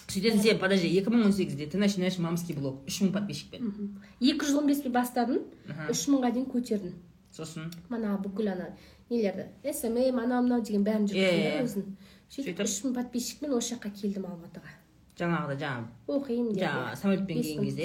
Сөйтесің 0.06 0.38
сен 0.44 0.58
подожди 0.62 0.86
2018-де 1.00 1.66
ты 1.66 1.78
начинаешь 1.78 2.18
мамский 2.22 2.54
блог 2.54 2.78
үш 2.86 3.00
мың 3.02 3.10
подписчикпен. 3.16 3.90
Екі 4.20 4.46
жүз 4.46 4.60
он 4.60 4.68
беспен 4.70 4.92
бастадым 4.94 5.42
үш 5.90 6.06
мыңға 6.06 6.30
дейін 6.32 6.46
көтердім 6.46 6.94
сосын? 7.34 7.72
Мана 7.90 8.14
бүкіл 8.22 8.52
ана 8.54 8.68
нелерді? 9.10 9.46
Смм 9.72 10.18
анау 10.22 10.42
мынау 10.42 10.62
деген 10.62 10.84
бәрін 10.86 11.06
да 11.10 11.14
өзім 11.62 11.94
сөйтіп 12.32 12.64
үш 12.64 12.74
мың 12.86 12.96
подписчикпен 12.98 13.54
осы 13.56 13.74
жаққа 13.74 13.92
келдім 14.00 14.26
алматыға. 14.30 14.74
Жаңағыдай 15.16 15.62
жаңағы 15.62 16.18
оқимын 16.18 16.52
деп 16.52 16.64
жаңағы 16.66 16.98
самолетпен 17.00 17.36
келген 17.40 17.64
кезде 17.64 17.84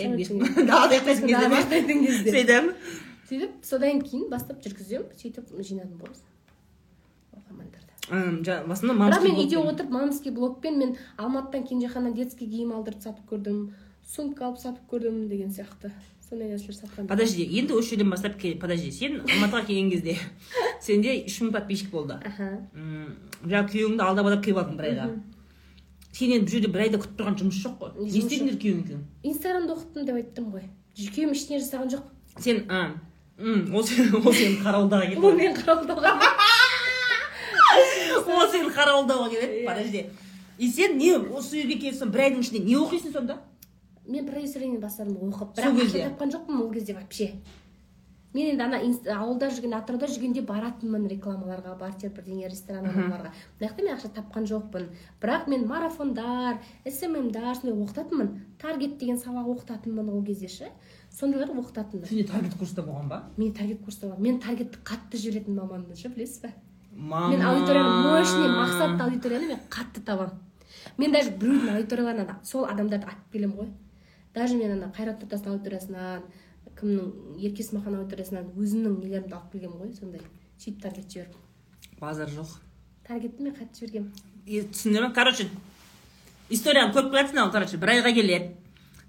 сөйтіп? 2.36 2.74
Сөйтіп 3.30 3.64
содан 3.64 4.02
кейін 4.04 4.28
бастап 4.34 4.60
жүргіземін. 4.66 5.08
Сөйтіп 5.22 5.54
жинадым 5.62 6.02
ғой 6.02 6.12
оқырмандарды 7.38 8.68
в 8.68 8.72
основном 8.72 9.08
бірақ 9.08 9.24
мен 9.24 9.38
үйде 9.40 9.58
отырып 9.62 9.92
мамский 9.92 10.32
блогпен 10.32 10.78
мен 10.80 10.98
алматыдан 11.18 11.64
кенжеханнан 11.68 12.14
детский 12.14 12.50
киім 12.50 12.74
алдырып 12.76 13.02
сатып 13.04 13.30
көрдім 13.32 13.72
сумка 14.08 14.46
алып 14.46 14.60
сатып 14.60 14.90
көрдім 14.92 15.28
деген 15.30 15.50
сияқты. 15.54 15.92
Сондай 16.32 16.48
нәрселер 16.48 16.78
сатқан 16.78 17.08
подожди 17.12 17.44
енді 17.60 17.76
осы 17.76 17.92
жерден 17.92 18.10
бастап 18.14 18.38
подожди 18.40 18.92
сен 18.96 19.20
алматыға 19.26 19.66
келген 19.68 19.90
кезде 19.92 20.16
сенде 20.86 21.18
үш 21.28 21.42
мың 21.44 21.52
подписчик 21.58 21.92
болды. 21.92 22.16
Аха. 22.24 22.48
Жаңағы 23.44 23.68
күйеуіңді 23.74 24.06
алдап 24.06 24.30
алдап 24.30 24.46
келіп 24.46 24.62
алдың 24.62 24.78
бір 24.80 24.88
айға 24.92 25.10
сен 26.16 26.32
енді 26.38 26.48
бұл 26.48 26.54
жерде 26.56 26.72
бір 26.72 26.86
айда 26.86 27.02
күтіп 27.04 27.20
тұрған 27.20 27.38
жұмыс 27.42 27.60
жоқ 27.66 27.76
қой. 27.82 27.92
Не 28.00 28.22
істедіңдер 28.22 28.58
күйеуің 28.64 28.82
екеуің 28.86 29.04
инстаграмда 29.34 29.76
оқыттым 29.76 30.08
деп 30.08 30.16
айттым 30.22 30.50
ғой. 30.56 30.66
Күйеуім 30.96 31.36
ештеңе 31.36 31.60
жасаған 31.66 31.92
жоқ. 31.92 32.04
Сен 32.40 32.58
ол 33.76 33.84
сен 33.84 34.16
ол 34.16 34.32
сені 34.32 34.58
қарауылдауға 34.64 35.06
ол 35.12 35.12
келеді 35.12 35.38
мен 35.44 35.56
қарауылдауға 35.60 36.12
ол 38.40 38.52
сені 38.56 38.72
қарауылдауға 38.72 39.30
келеді 39.36 39.64
подожди. 39.68 40.06
И 40.58 40.68
сен 40.70 40.98
не 40.98 41.16
осы 41.18 41.62
жерге 41.62 41.80
келсің 41.88 42.12
бір 42.14 42.28
айдың 42.28 42.44
ішінде 42.44 42.64
не 42.66 42.76
оқисың 42.78 43.16
сонда? 43.16 43.40
Мен 44.06 44.28
продюсеринен 44.28 44.80
бастадым 44.82 45.18
оқып. 45.32 45.56
Бірақ 45.58 45.82
ақша 45.86 46.06
тапқан 46.10 46.32
жоқпын 46.32 46.62
ол 46.62 46.72
кезде 46.72 46.94
вообще. 46.94 47.34
Мен 48.34 48.48
енді 48.54 48.64
ана 48.64 48.78
ауылда 49.18 49.50
жүрген 49.52 49.74
атырауда 49.76 50.08
жүргенде 50.08 50.42
баратынмын 50.48 51.10
рекламаларға 51.12 51.74
бартер 51.80 52.14
бірдеңе 52.16 52.48
ресторан 52.48 52.86
аналарға 52.88 53.34
мына 53.34 53.34
жақта 53.60 53.84
мен 53.84 53.98
ақша 53.98 54.12
тапқан 54.16 54.48
жоқпын. 54.48 54.88
Бірақ 55.20 55.50
мен 55.52 55.68
марафондар 55.68 56.62
сммдар 56.88 57.56
сондай 57.60 57.76
оқытатынмын. 57.76 58.32
Таргет 58.58 58.98
деген 59.00 59.20
сабақ 59.20 59.52
оқытатынмын 59.52 60.10
ол 60.10 60.24
кезде 60.24 60.48
ше. 60.48 60.72
Сондайлар 61.12 61.52
оқытатынмын. 61.52 62.08
Сенде 62.08 62.24
таргет 62.24 62.56
курста 62.56 62.82
болған 62.82 63.10
ба? 63.10 63.24
Мен 63.36 63.52
таргет 63.52 63.84
курста 63.84 64.08
бар 64.08 64.18
мен 64.18 64.40
таргетті 64.40 64.80
қатты 64.80 65.20
жіберетін 65.20 65.60
маманмын 65.60 66.00
ше 66.00 66.08
білесіз 66.08 66.40
ба 66.46 66.54
мама. 66.96 67.36
Мен 67.36 67.42
аудиторияны 67.42 68.08
мощный 68.08 68.48
мақсатты 68.48 69.04
аудиторияны 69.04 69.48
мен 69.48 69.60
қатты 69.70 70.02
табамын. 70.06 70.40
Мен 70.98 71.12
даже 71.12 71.32
біреудің 71.32 71.76
аудиторияларынан 71.76 72.40
сол 72.44 72.66
адамдарды 72.66 73.08
атып 73.08 73.32
келемін 73.34 73.58
ғой. 73.58 73.72
Даже 74.36 74.56
мен 74.58 74.72
ана 74.78 74.92
қайрат 74.96 75.24
нұртастың 75.24 75.56
аудиториясынан 75.56 76.24
кімнің 76.80 77.38
ерке 77.42 77.64
есмахан 77.64 78.00
аудиториясынан 78.00 78.52
өзімнің 78.56 79.00
нелерімді 79.04 79.36
алып 79.38 79.52
келгенмін 79.54 79.82
ғой 79.84 79.94
сондай 79.98 80.22
сөйтіп 80.58 80.82
таргет 80.82 81.12
жіберіп 81.12 81.36
базар 82.02 82.30
жоқ. 82.30 82.56
Таргетті 83.08 83.44
мен 83.44 83.54
қатты 83.54 83.86
жібергенмін. 83.86 85.02
Ма 85.04 85.14
короче 85.14 85.48
историяны 86.50 86.94
көріп 86.96 87.12
келатсың 87.14 87.44
ал 87.44 87.52
короче 87.54 87.78
бір 87.78 87.96
айға 87.98 88.14
келеді 88.16 88.56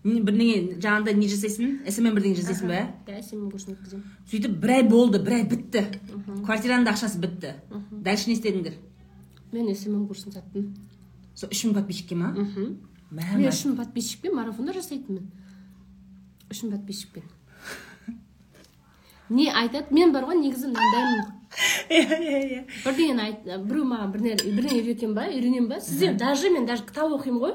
бірдеңе 0.02 0.78
жаңағыдай 0.82 1.14
не 1.14 1.28
жасайсың? 1.30 1.74
Смм 1.86 2.16
бірдеңе 2.16 2.40
жасайсың 2.40 2.70
ба? 2.72 2.80
Иә 3.06 3.22
сенің 3.22 3.50
курсын 3.52 3.76
өткіземін. 3.76 4.06
Сөйтіп 4.30 4.56
бір 4.62 4.72
ай 4.74 4.82
болды 4.88 5.20
бір 5.22 5.36
ай 5.38 5.44
бітті. 5.46 5.84
Квартираның 6.42 6.88
да 6.88 6.94
ақшасы 6.96 7.20
бітті. 7.22 7.54
Дальше 7.92 8.30
не 8.30 8.34
істедіңдер? 8.34 8.74
Мен 9.52 9.70
смм 9.76 10.08
курсын 10.10 10.34
саттым. 10.34 10.72
Сол 11.34 11.54
үш 11.54 11.62
мың 11.68 11.76
подписчикке 11.78 12.18
ма? 12.18 12.32
Мхм. 12.34 12.74
Мен 13.12 13.46
үш 13.48 13.62
мың 13.68 13.76
подписчикпен 13.82 14.34
марафондар 14.38 14.78
жасайтынмын 14.80 15.28
үшін 16.52 16.72
подписчикпен 16.76 17.28
не 19.32 19.48
айтады 19.50 19.94
мен 19.94 20.12
бар 20.12 20.26
ғой 20.28 20.40
негізі 20.40 20.70
мынандаймын 20.72 21.20
иә 21.92 22.16
иә 22.16 22.40
иә 22.54 22.62
бірдеңені 22.84 23.22
айт 23.26 23.44
біреу 23.68 23.84
маған 23.88 24.12
бірдеңе 24.14 24.80
үйретемін 24.80 25.14
ба 25.16 25.26
үйренемін 25.28 25.68
ба 25.70 25.80
сіздер 25.80 26.16
даже 26.20 26.50
мен 26.50 26.66
даже 26.66 26.84
кітап 26.88 27.12
оқимын 27.18 27.40
ғой 27.44 27.54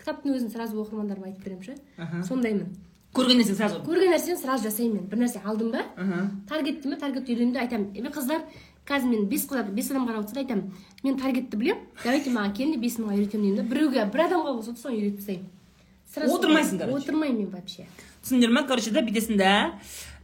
кітаптың 0.00 0.34
өзін 0.38 0.50
сразу 0.54 0.80
оқырмандарыма 0.82 1.30
айтып 1.30 1.44
беремін 1.44 1.62
ше 1.66 2.24
сондаймын 2.28 2.72
көрген 3.14 3.42
нәрсең 3.42 3.58
сразу 3.58 3.80
көрген 3.86 4.14
нәрсені 4.14 4.38
сразу 4.40 4.68
жасаймын 4.68 5.02
мен 5.02 5.08
бір 5.10 5.22
нәрсе 5.24 5.42
алдым 5.44 5.70
ба 5.74 5.82
Аха. 5.96 6.22
таргетті 6.48 6.88
ме 6.88 6.96
таргетті 6.96 7.34
үйрендім 7.34 7.52
деп 7.54 7.62
айтамын 7.66 7.88
е 7.94 8.14
қыздар 8.14 8.46
қазір 8.86 9.08
мен 9.10 9.26
бес 9.30 9.46
қыздар 9.46 9.70
бес 9.72 9.90
адам 9.90 10.06
қарап 10.08 10.24
отырса 10.24 10.34
да 10.34 10.40
айтамын. 10.40 10.72
Мен 11.04 11.18
таргетті 11.18 11.56
білемін. 11.56 11.82
Давайте 12.04 12.30
маған 12.30 12.54
келіңдер 12.56 12.80
бес 12.82 12.96
мыңға 12.98 13.16
үйретемін 13.16 13.42
деймін 13.42 13.56
да. 13.56 13.62
Біреуге 13.74 14.04
бір 14.12 14.24
адамға 14.26 14.54
болса 14.56 14.72
да 14.72 14.78
соны 14.80 14.96
үйретіп 14.98 15.18
тастаймын. 15.18 15.50
Сразу 16.12 16.34
Отырмайсың, 16.36 16.78
короче. 16.78 16.96
отырмаймын 16.98 17.38
мен 17.38 17.50
вообще. 17.50 17.86
Түсіндіңдер 18.22 18.50
ма 18.52 18.62
короче 18.68 18.90
да 18.90 19.00
бүйтесің 19.00 19.38
да. 19.38 19.52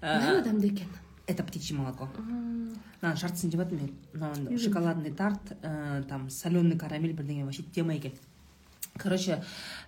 Нағыз 0.03 0.41
адамды 0.43 0.67
екен. 0.67 0.87
это 1.27 1.43
птичье 1.45 1.77
молоко. 1.77 2.09
Мынаның 2.19 3.17
жартысын 3.21 3.51
жеп 3.53 3.61
жатырмын 3.61 3.91
мен 4.15 4.41
мынау 4.43 4.59
шоколадный 4.59 5.13
тарт 5.13 5.53
ә, 5.63 6.03
там 6.09 6.31
соленый 6.31 6.79
карамель 6.79 7.13
бірдеңе 7.13 7.45
вообще 7.45 7.63
тема 7.75 7.95
екен 7.95 8.13
короче 9.01 9.39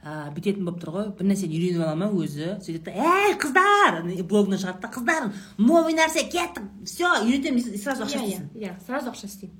ә, 0.02 0.30
бүйтетін 0.34 0.64
болып 0.64 0.82
тұр 0.82 0.92
ғой. 0.94 1.08
Бір 1.18 1.30
нәрсені 1.30 1.56
үйреніп 1.56 1.84
ала 1.86 1.96
ма 1.98 2.10
өзі? 2.10 2.54
Сөйтеді 2.64 2.84
да 2.86 2.94
ей 2.98 3.34
қыздар! 3.40 4.00
Ана 4.02 4.22
блогына 4.22 4.60
шығады 4.60 4.84
да 4.84 4.92
қыздар 4.94 5.32
новый 5.58 5.96
нәрсе 5.98 6.26
кеттік 6.30 6.70
все 6.84 7.10
үйретемін 7.24 7.74
и 7.74 7.80
сразу 7.80 8.06
ақша 8.06 8.20
иә 8.20 8.22
иә 8.22 8.30
істейсің. 8.30 8.54
иә 8.54 8.76
сразу 8.86 9.10
ақша 9.10 9.26
істеймін. 9.26 9.58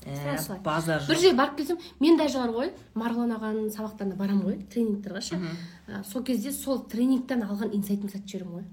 Ә, 0.00 0.38
солай. 0.40 0.60
базар 0.64 1.02
бір 1.06 1.18
жерге 1.18 1.36
барып 1.36 1.56
келсем 1.58 1.78
мен 2.00 2.16
даже 2.16 2.38
бар 2.38 2.50
ғой 2.54 2.70
марғұлан 2.96 3.34
ағаның 3.36 3.66
сабақтарына 3.74 4.16
барамын 4.16 4.46
ғой 4.46 4.62
тренингтерге 4.72 5.20
ше. 5.20 5.40
А, 5.86 6.02
сол 6.04 6.24
кезде 6.24 6.52
сол 6.52 6.80
тренингтен 6.88 7.44
алған 7.44 7.74
инсайтымды 7.76 8.14
сатып 8.14 8.30
жіберемін 8.32 8.54
ғой. 8.54 8.64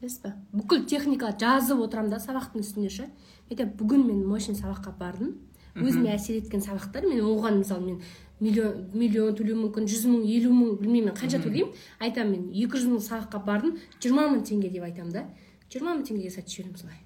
Білесіз 0.00 0.20
ба 0.24 0.34
бүкіл 0.52 0.84
техникаларды 0.90 1.46
жазып 1.46 1.84
отырамын 1.86 2.10
да 2.10 2.18
сабақтың 2.18 2.66
үстіне 2.66 2.90
ше. 2.90 3.06
Айтамын 3.48 3.76
бүгін 3.78 4.06
мен 4.08 4.26
мощный 4.26 4.58
сабаққа 4.58 4.96
бардым. 4.98 5.36
Өзіме 5.74 6.12
әсер 6.14 6.42
еткен 6.42 6.62
сабақтар 6.62 7.06
мен 7.06 7.22
оған 7.22 7.62
мысалы 7.62 7.86
мен 7.86 8.02
миллион 8.44 8.84
миллион 8.92 9.34
төлеуім 9.38 9.64
мүмкін 9.66 9.88
жүз 9.90 10.06
мың 10.10 10.22
елу 10.36 10.52
мың 10.54 10.78
білмеймін 10.82 11.10
мен 11.10 11.18
қанша 11.18 11.40
төлеймін. 11.44 11.74
Айтамын 12.04 12.32
мен 12.36 12.48
екі 12.52 12.80
жүз 12.80 12.90
мың 12.92 13.04
сабаққа 13.08 13.42
бардым 13.48 13.76
жиырма 13.98 14.28
мың 14.30 14.44
теңге 14.48 14.72
деп 14.74 14.86
айтамын 14.88 15.12
да. 15.16 15.26
жиырма 15.72 15.96
мың 15.96 16.08
теңгеге 16.08 16.30
сатып 16.34 16.54
жіберемін 16.54 16.82
солай. 16.82 16.98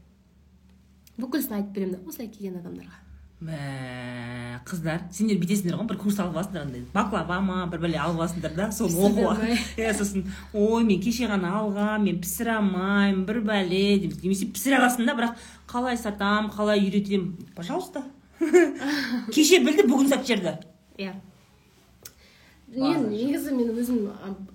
Бүкілісін 1.19 1.61
айтып 1.61 1.77
беремін 1.77 1.95
да 1.95 2.09
осылай 2.09 2.29
келген 2.31 2.59
адамдарға. 2.61 3.05
Мә 3.39 4.59
қыздар 4.67 5.05
сендер 5.15 5.39
бүйтесіңдер 5.39 5.77
ғой 5.79 5.87
бір 5.93 5.99
курс 6.01 6.17
алып 6.19 6.35
аласыңдар 6.41 6.65
андай 6.65 6.81
баклава 6.91 7.37
ма 7.39 7.59
бір 7.71 7.85
бәле 7.85 8.01
алып 8.03 8.19
аласыңдар 8.19 8.57
да 8.57 8.67
соны 8.75 8.99
алмай. 8.99 9.55
иә 9.79 9.93
сосын 9.95 10.25
ой 10.53 10.83
мен 10.83 10.99
кеше 11.03 11.29
ғана 11.31 11.53
алғанмын 11.61 12.09
мен 12.09 12.19
пісіре 12.25 12.57
алмаймын 12.57 13.23
бір 13.29 13.39
бәле 13.47 13.83
деп 14.03 14.17
немесе 14.25 14.51
пісіре 14.51 14.81
аласың 14.81 15.07
да 15.07 15.15
бірақ 15.21 15.47
қалай 15.71 16.01
сатамын 16.03 16.51
қалай 16.51 16.83
үйретемін 16.83 17.53
пожалуйста. 17.55 18.03
Кеше 19.35 19.63
білді 19.63 19.87
бүгін 19.87 20.11
сатып 20.11 20.33
жіберді. 20.33 20.57
Иә. 20.99 21.15
Мен 22.75 23.09
негізі 23.11 23.55
мен 23.57 23.73
өзім 23.75 23.99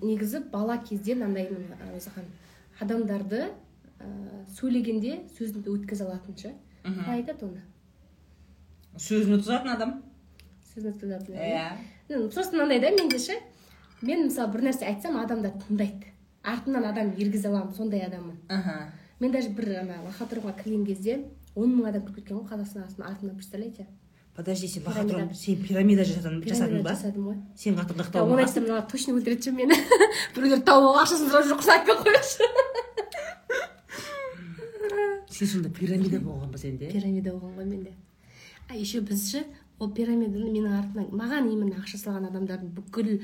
негізі 0.01 0.43
бала 0.53 0.78
кезде 0.78 1.16
мынандаймын 1.16 1.95
өзіхан 1.97 2.26
адамдарды 2.80 3.45
ә, 3.47 4.07
сөйлегенде 4.57 5.22
сөзімді 5.38 5.74
өткізе 5.74 6.05
алатын 6.07 6.38
ше 6.38 6.55
қалай 6.84 7.22
айтады 7.22 7.47
оны 7.49 7.64
сөзін 8.99 9.39
өткізетін 9.39 9.72
адам? 9.74 9.93
Сөзін 10.74 10.93
өткізе 10.93 11.16
алатын 11.16 11.36
иә. 11.36 12.30
просто 12.34 12.55
мынандай 12.55 12.80
да 12.80 12.91
менде 12.91 13.20
ше. 13.20 13.39
Мен 14.01 14.28
мысалы 14.28 14.51
бір 14.53 14.68
нәрсе 14.68 14.86
айтсам 14.86 15.18
адамдар 15.18 15.53
тыңдайды. 15.64 16.11
Артымнан 16.43 16.86
адам 16.86 17.14
ергізе 17.18 17.47
аламын 17.47 17.74
сондай 17.74 18.01
адаммын. 18.05 18.38
Аха. 18.49 18.91
Мен 19.20 19.32
даже 19.32 19.49
бір 19.49 19.80
ана 19.82 20.01
лохотронға 20.03 20.53
кірген 20.61 20.86
кезде 20.86 21.24
он 21.55 21.74
мың 21.78 21.89
адам 21.89 22.05
кіріп 22.05 22.16
кеткен 22.20 22.38
ғой 22.38 22.49
қазақстан 22.51 22.86
астына 22.86 23.07
артымнан 23.07 23.36
представляете? 23.38 23.88
Подожди 24.36 24.68
сен 24.68 24.84
бахатрон 24.84 25.34
сен 25.36 25.56
пирамида 25.64 26.04
жасадың 26.04 26.42
ба? 26.44 26.90
жасадым 26.90 27.24
ғой. 27.30 27.38
Сен 27.56 27.76
қатырдық 27.78 28.12
Да, 28.12 28.24
оны 28.24 28.42
айтсам 28.44 28.64
мыналар 28.64 28.88
точно 28.90 29.14
өлтіреді 29.18 29.44
ше 29.44 29.52
мені. 29.52 29.76
Біреулер 30.36 30.62
тауып 30.66 30.90
алып 30.90 31.02
ақшасын 31.04 31.30
сұрап 31.30 31.46
жоқ 31.52 31.60
айтпай 31.76 31.96
ақ 31.96 32.02
қояйықшы 32.08 32.46
сен 35.34 35.48
сонда 35.48 35.70
пирамида 35.70 36.20
болған 36.22 36.52
ба 36.52 36.58
сенде? 36.58 36.90
Пирамида 36.92 37.34
болған 37.34 37.58
ғой 37.58 37.66
менде. 37.66 37.94
А 38.70 38.76
еще 38.76 39.02
біз 39.02 39.30
ше 39.32 39.44
ол 39.80 39.92
пирамиданы 39.92 40.50
менің 40.52 40.78
артымнан 40.80 41.10
маған 41.12 41.50
именно 41.52 41.82
ақша 41.82 41.98
салған 42.02 42.30
адамдардың 42.30 42.70
бүкіл 42.78 43.20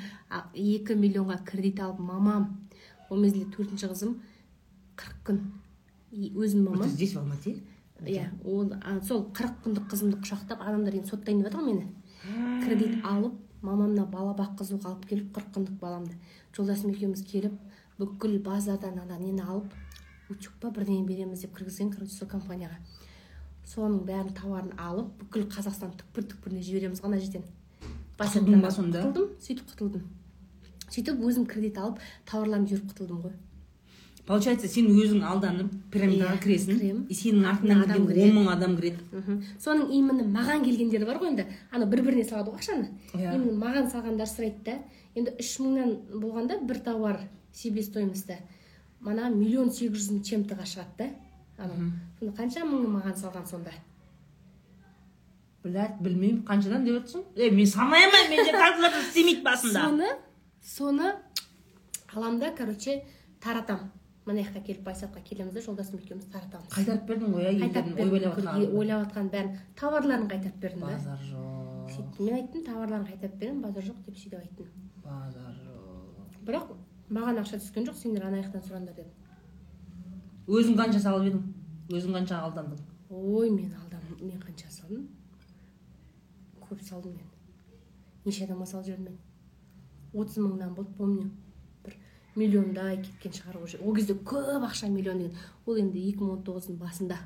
екі 0.54 0.98
миллионға 0.98 1.40
кредит 1.46 1.80
алып 1.80 2.00
мамам 2.00 2.50
ол 3.10 3.22
мезгілде 3.22 3.52
төртінші 3.56 3.90
қызым 3.94 4.16
қырық 4.98 5.20
күн. 5.26 5.40
И 6.12 6.32
өзім 6.34 6.64
это 6.66 6.72
мамам 6.72 6.90
здесь 6.90 7.14
в 7.14 7.20
алмате 7.20 7.58
иә 8.06 8.30
ол 8.46 8.74
а, 8.82 9.00
сол 9.02 9.26
қырық 9.36 9.64
күндік 9.66 9.90
қызымды 9.92 10.20
құшақтап 10.24 10.62
адамдар 10.64 10.96
енді 11.00 11.10
соттайын 11.10 11.42
деп 11.42 11.50
жатыр 11.50 11.60
ғой 11.60 11.74
мені. 11.74 12.64
Кредит 12.64 13.06
алып 13.06 13.36
мамамна 13.62 14.06
бала 14.06 14.36
баққызуға 14.38 14.94
алып 14.94 15.06
келіп 15.10 15.34
қырық 15.36 15.52
күндік 15.56 15.80
баламды. 15.80 16.16
Жолдасым 16.56 16.94
екеуміз 16.94 17.26
келіп 17.28 17.58
бүкіл 18.00 18.40
базардан 18.44 19.00
ана 19.00 19.20
нені 19.20 19.42
алып 19.42 19.74
утюг 20.30 20.54
па 20.62 20.72
бірдеңе 20.72 21.06
береміз 21.08 21.42
деп 21.42 21.56
кіргізген 21.58 21.92
короче 21.92 22.16
сол 22.16 22.30
компанияға. 22.30 22.80
Соның 23.66 24.06
бәрін 24.08 24.36
тауарын 24.38 24.72
алып 24.78 25.12
бүкіл 25.24 25.50
қазақстан 25.52 25.92
түкпір 26.00 26.30
түкпіріне 26.32 26.64
жібереміз 26.64 27.04
ғой 27.04 27.12
ана 27.12 27.20
жерден. 27.20 27.44
Құтылдың 28.20 28.64
ба 28.64 28.72
сонда? 28.72 29.04
құтылдым 29.04 29.36
сөйтіп 29.40 29.70
құтылдым 29.74 30.08
сөйтіп 30.90 31.22
өзім 31.26 31.46
кредит 31.50 31.78
алып 31.78 32.00
тауарларымды 32.30 32.74
жіберіп 32.74 32.94
құтылдым 32.94 33.22
ғой. 33.26 33.36
Получается 34.30 34.68
сен 34.70 34.88
өзің 34.94 35.24
алданып 35.26 35.72
пирамидаға 35.92 36.36
Иә, 36.38 36.42
кіресің 36.44 37.06
и 37.10 37.16
сенің 37.18 37.48
артыңнан 37.50 37.82
Адам 37.88 38.06
кіреді. 38.08 38.30
он 38.30 38.36
мың 38.38 38.52
адам 38.54 38.76
кіреді. 38.78 39.02
Мхм. 39.12 39.40
Соның 39.60 39.90
именно 39.98 40.24
маған 40.30 40.64
келгендері 40.68 41.06
бар 41.10 41.18
ғой 41.18 41.32
енді. 41.34 41.46
Ана 41.74 41.86
бір 41.90 42.04
біріне 42.06 42.24
салады 42.30 42.52
ғой 42.54 42.60
ақшаны. 42.62 42.88
Иә. 43.16 43.34
именно 43.36 43.58
маған 43.66 43.90
салғандар 43.92 44.30
сұрайды 44.30 44.64
да. 44.66 44.78
Енді 45.16 45.34
үш 45.42 45.56
мыңнан 45.60 45.96
болғанда 46.22 46.60
бір 46.62 46.80
товар 46.86 47.20
себестоимості 47.54 48.38
мана 49.02 49.30
миллион 49.34 49.72
сегіз 49.72 49.98
жүз 49.98 50.12
мың 50.14 50.24
чем 50.24 50.44
тоға 50.46 50.66
шығады 50.70 50.98
да. 50.98 51.10
Анау 51.58 51.92
сонда 52.20 52.36
қанша 52.38 52.64
мыңы 52.70 52.88
маған 53.00 53.16
салған 53.18 53.48
сонда? 53.50 53.72
Блять 55.64 55.98
білмеймін 56.00 56.44
қаншадан 56.48 56.86
деп 56.86 57.00
жатрсың 57.02 57.24
е 57.36 57.50
мен 57.52 57.68
санай 57.68 58.06
алмаймын 58.06 58.30
менде 58.38 58.52
калькулятор 58.56 59.02
істемейді 59.04 59.42
басында. 59.44 59.82
Соны 59.90 60.08
соны 60.64 61.16
аламын 62.14 62.40
да 62.40 62.52
короче 62.56 63.02
таратамын 63.44 63.90
мына 64.30 64.46
жаққа 64.46 64.64
келіп 64.68 64.84
байсатқа 64.88 65.24
келеміз 65.26 65.54
да 65.54 65.62
жолдасым 65.66 66.00
екеуміз 66.00 66.28
таратамыз. 66.34 66.70
Қайтарып 66.74 67.08
бердің 67.10 67.34
ғой 67.36 67.48
иә 67.50 67.54
қайтарып 67.64 68.76
ойлап 68.80 69.08
жатқан 69.08 69.32
бәрін. 69.34 69.56
Товарларын 69.80 70.28
қайтарып 70.30 70.60
бердім 70.62 70.86
да 70.86 70.92
базар 70.94 71.24
жоқ. 71.30 71.94
Сөйттім 71.96 72.26
мен 72.26 72.36
айттым 72.40 72.66
товарларын 72.68 73.08
қайтарып 73.10 73.40
беремін 73.42 73.64
базар 73.66 73.90
жоқ 73.90 74.04
деп 74.06 74.20
сөйтіп 74.22 74.40
айттым. 74.44 74.68
Базар 75.04 75.56
жоқ. 75.64 76.38
Бірақ 76.46 76.76
маған 77.10 77.42
ақша 77.42 77.58
түскен 77.64 77.90
жоқ 77.90 77.98
сендер 77.98 78.30
ана 78.30 78.44
жақтан 78.44 78.64
сұраңдар 78.68 78.96
дедім 79.02 79.18
өзің 80.50 80.78
қанша 80.80 81.00
салып 81.04 81.28
едің? 81.30 81.42
Өзің 81.94 82.16
қанша 82.16 82.40
алдандың? 82.42 82.80
Ой 83.10 83.52
мен 83.54 83.74
алдам 83.78 84.02
мен 84.18 84.40
қанша 84.42 84.70
салдым? 84.74 85.04
Көп 86.64 86.82
салдым 86.88 87.14
мен. 87.14 87.28
Неше 88.26 88.48
адамға 88.48 88.66
салып 88.72 88.88
жібердім 88.88 89.12
мен? 89.12 89.20
Отыз 90.14 90.40
мыңнан 90.42 90.74
болды 90.74 90.96
помню. 90.98 91.30
Миллиондай 92.40 93.02
кеткен 93.04 93.36
шығар 93.36 93.60
уже. 93.64 93.80
Ол 93.84 93.96
кезде 93.96 94.16
көп 94.16 94.64
ақша 94.68 94.90
миллион 94.90 95.20
деген. 95.20 95.36
Ол 95.66 95.78
енді 95.82 96.00
екі 96.10 96.24
мың 96.24 96.38
он 96.38 96.46
тоғыздың 96.48 96.80
басында. 96.80 97.18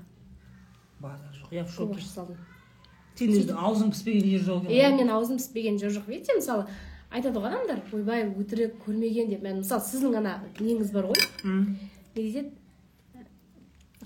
Базар 0.99 1.30
жоқ. 1.38 1.51
Я 1.51 1.64
в 1.64 1.72
шоке. 1.72 2.01
салдым. 2.01 2.38
Сен 3.16 3.30
өзің 3.30 3.59
аузың 3.59 3.93
піспеген 3.93 4.30
жер 4.30 4.43
жоқ 4.47 4.66
екен. 4.66 4.74
Иә 4.74 4.97
мен 4.97 5.09
аузым 5.14 5.38
піспеген 5.38 5.78
жер 5.80 5.91
жоқ. 5.93 6.07
Видите 6.07 6.34
мысалы 6.36 6.68
айтады 7.11 7.39
ғой 7.39 7.53
адамдар 7.53 7.82
ойбай 7.93 8.26
өтірік 8.26 8.80
көрмеген 8.86 9.30
деп. 9.30 9.43
Мен 9.43 9.61
мысалы 9.61 9.86
сіздің 9.86 10.18
ана 10.18 10.39
неңіз 10.59 10.91
бар 10.93 11.11
ғой. 11.11 11.20
Не 11.43 11.78
дейді 12.16 12.49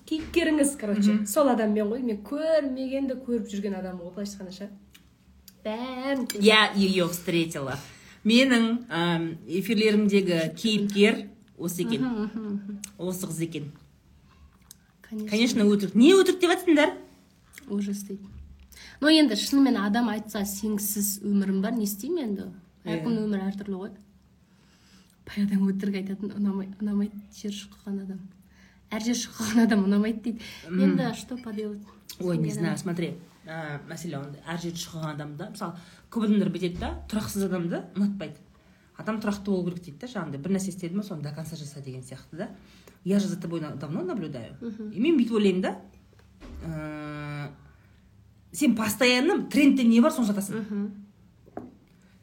кейіпкеріңіз 0.08 0.76
короче. 0.80 1.26
Сол 1.28 1.50
адаммен 1.54 1.88
ғой. 1.88 2.04
Мен 2.04 2.20
көрмегенді 2.24 3.20
көріп 3.24 3.48
жүрген 3.52 3.80
адаммын 3.80 4.10
ғой. 4.10 4.14
Былайша 4.18 4.38
айтқанда 4.38 4.52
ше. 4.58 4.70
Бәрін 5.64 6.28
я 6.40 6.72
ее 6.76 7.08
встретила. 7.08 7.78
Менің 8.28 8.66
әм, 8.92 9.28
эфирлерімдегі 9.48 10.40
кейіпкер 10.60 11.26
осы 11.58 11.84
екен. 11.86 12.08
Осы 12.98 13.28
қыз 13.30 13.42
екен. 13.46 13.70
Конечно. 15.08 15.64
Өтірік. 15.64 15.96
Не 15.96 16.14
өтірік 16.18 16.42
деп 16.42 16.52
жатсыңдар? 16.54 16.96
Ужас 17.72 18.04
дейді. 18.08 18.28
Но 19.02 19.12
енді 19.14 19.38
шынымен 19.40 19.78
адам 19.80 20.10
айтса 20.12 20.44
сенсіз 20.46 21.20
өмірім 21.24 21.62
бар 21.64 21.78
не 21.78 21.86
істеймін 21.88 22.24
енді? 22.26 22.50
Әркімнің 22.88 23.28
өмірі 23.28 23.48
әртүрлі 23.52 23.80
ғой. 23.84 23.94
Бай 25.28 25.46
адам 25.46 25.70
өтірік 25.72 26.02
айтатын 26.02 26.34
ұнамай 26.36 26.72
ұнамайды 26.82 27.22
жер 27.36 27.56
шұқыған 27.56 28.04
адам. 28.04 28.20
Әр 28.92 29.08
жер 29.08 29.18
шұқыған 29.22 29.64
адам 29.68 29.88
ұнамайды 29.88 30.24
дейді. 30.28 30.52
Енді 30.72 31.14
что 31.16 31.38
поделать? 31.38 31.82
Ой 32.20 32.38
не 32.38 32.52
знаю 32.52 32.78
смотри 32.78 33.14
мәселе 33.88 34.20
әр 34.48 34.60
жерде 34.60 34.82
шұқыған 34.82 35.14
адамда 35.14 35.50
мысалы 35.54 35.78
көп 36.12 36.24
адамдар 36.28 36.50
бүйтеді 36.54 36.80
да 36.80 36.94
тұрақсыз 37.12 37.46
адамды 37.48 37.84
ұнатпайды. 37.96 38.38
Адам 38.98 39.20
тұрақты 39.22 39.46
болу 39.52 39.66
керек 39.70 39.84
дейді 39.86 40.00
да 40.02 40.08
жаңағыдай 40.08 40.42
бір 40.42 40.56
нәрсе 40.58 40.72
істеді 40.74 40.96
ма 40.98 41.04
соны 41.04 41.22
до 41.22 41.34
конца 41.36 41.56
жаса 41.56 41.82
деген 41.82 42.02
сияқты 42.02 42.38
да. 42.38 42.50
Я 43.04 43.20
же 43.20 43.28
за 43.28 43.40
тобой 43.40 43.60
давно 43.62 44.02
наблюдаю. 44.04 44.56
И 44.92 45.00
мен 45.00 45.18
бүйтіп 45.20 45.34
ойлаймын 45.38 45.62
да 45.62 45.76
ыыы 46.66 47.50
сен 48.52 48.76
постоянно 48.76 49.46
трендте 49.50 49.84
не 49.84 50.02
бар 50.02 50.12
соны 50.12 50.28
жатасың 50.32 50.90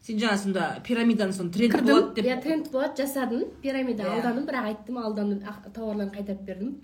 сен 0.04 0.18
жаңа 0.18 0.36
сонда 0.40 0.64
пирамиданы 0.84 1.32
соны 1.32 1.50
тренд 1.52 1.72
болады 1.80 2.14
кірдім. 2.14 2.24
иә 2.24 2.34
деп 2.34 2.42
тренд 2.42 2.70
болады 2.72 3.02
жасадым 3.02 3.44
пирамида 3.62 4.02
Иә. 4.02 4.16
алдадым 4.16 4.44
бірақ 4.48 4.64
айттым 4.72 4.98
алдандым 4.98 5.40
тауарларын 5.72 6.10
қайтарып 6.12 6.42
бердім. 6.44 6.74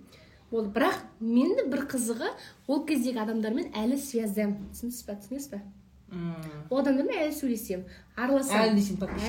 Болды 0.50 0.70
бірақ 0.78 0.96
мен 1.20 1.70
бір 1.70 1.84
қызығы 1.90 2.30
ол 2.68 2.84
кездегі 2.86 3.18
адамдармен 3.20 3.72
әлі 3.74 3.98
связьдамын 3.98 4.70
түсіндіңіз 4.72 5.04
ба 5.06 5.18
түсінесіз 5.20 5.50
ба 5.50 5.60
Мм. 6.10 6.34
ол 6.70 6.80
адамдармен 6.80 7.20
әлі 7.22 7.34
сөйлесемін. 7.36 7.84
Араласамын. 8.16 8.78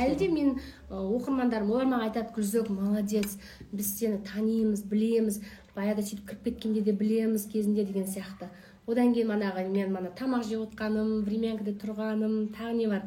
Әлі 0.02 0.16
де 0.18 0.28
мен 0.34 0.56
оқырмандарым 0.90 1.70
олар 1.70 1.86
маған 1.86 2.08
айтады 2.10 2.34
гүлзок 2.34 2.70
молодец 2.74 3.38
біз 3.72 3.92
сені 4.00 4.18
танимыз 4.26 4.82
білеміз 4.90 5.42
баяғыда 5.76 6.02
сөйтіп 6.08 6.28
кіріп 6.30 6.44
кеткенде 6.44 6.82
де 6.82 6.92
білеміз 6.92 7.46
кезінде 7.52 7.86
деген 7.86 8.08
сияқты. 8.10 8.50
Одан 8.88 9.14
кейін 9.14 9.30
манағы 9.30 9.68
мен 9.70 9.94
мана 9.94 10.10
тамақ 10.10 10.44
жеп 10.50 10.66
отқаным 10.66 11.22
времянкада 11.24 11.76
тұрғаным 11.78 12.50
тағы 12.58 12.74
не 12.74 12.88
бар? 12.88 13.06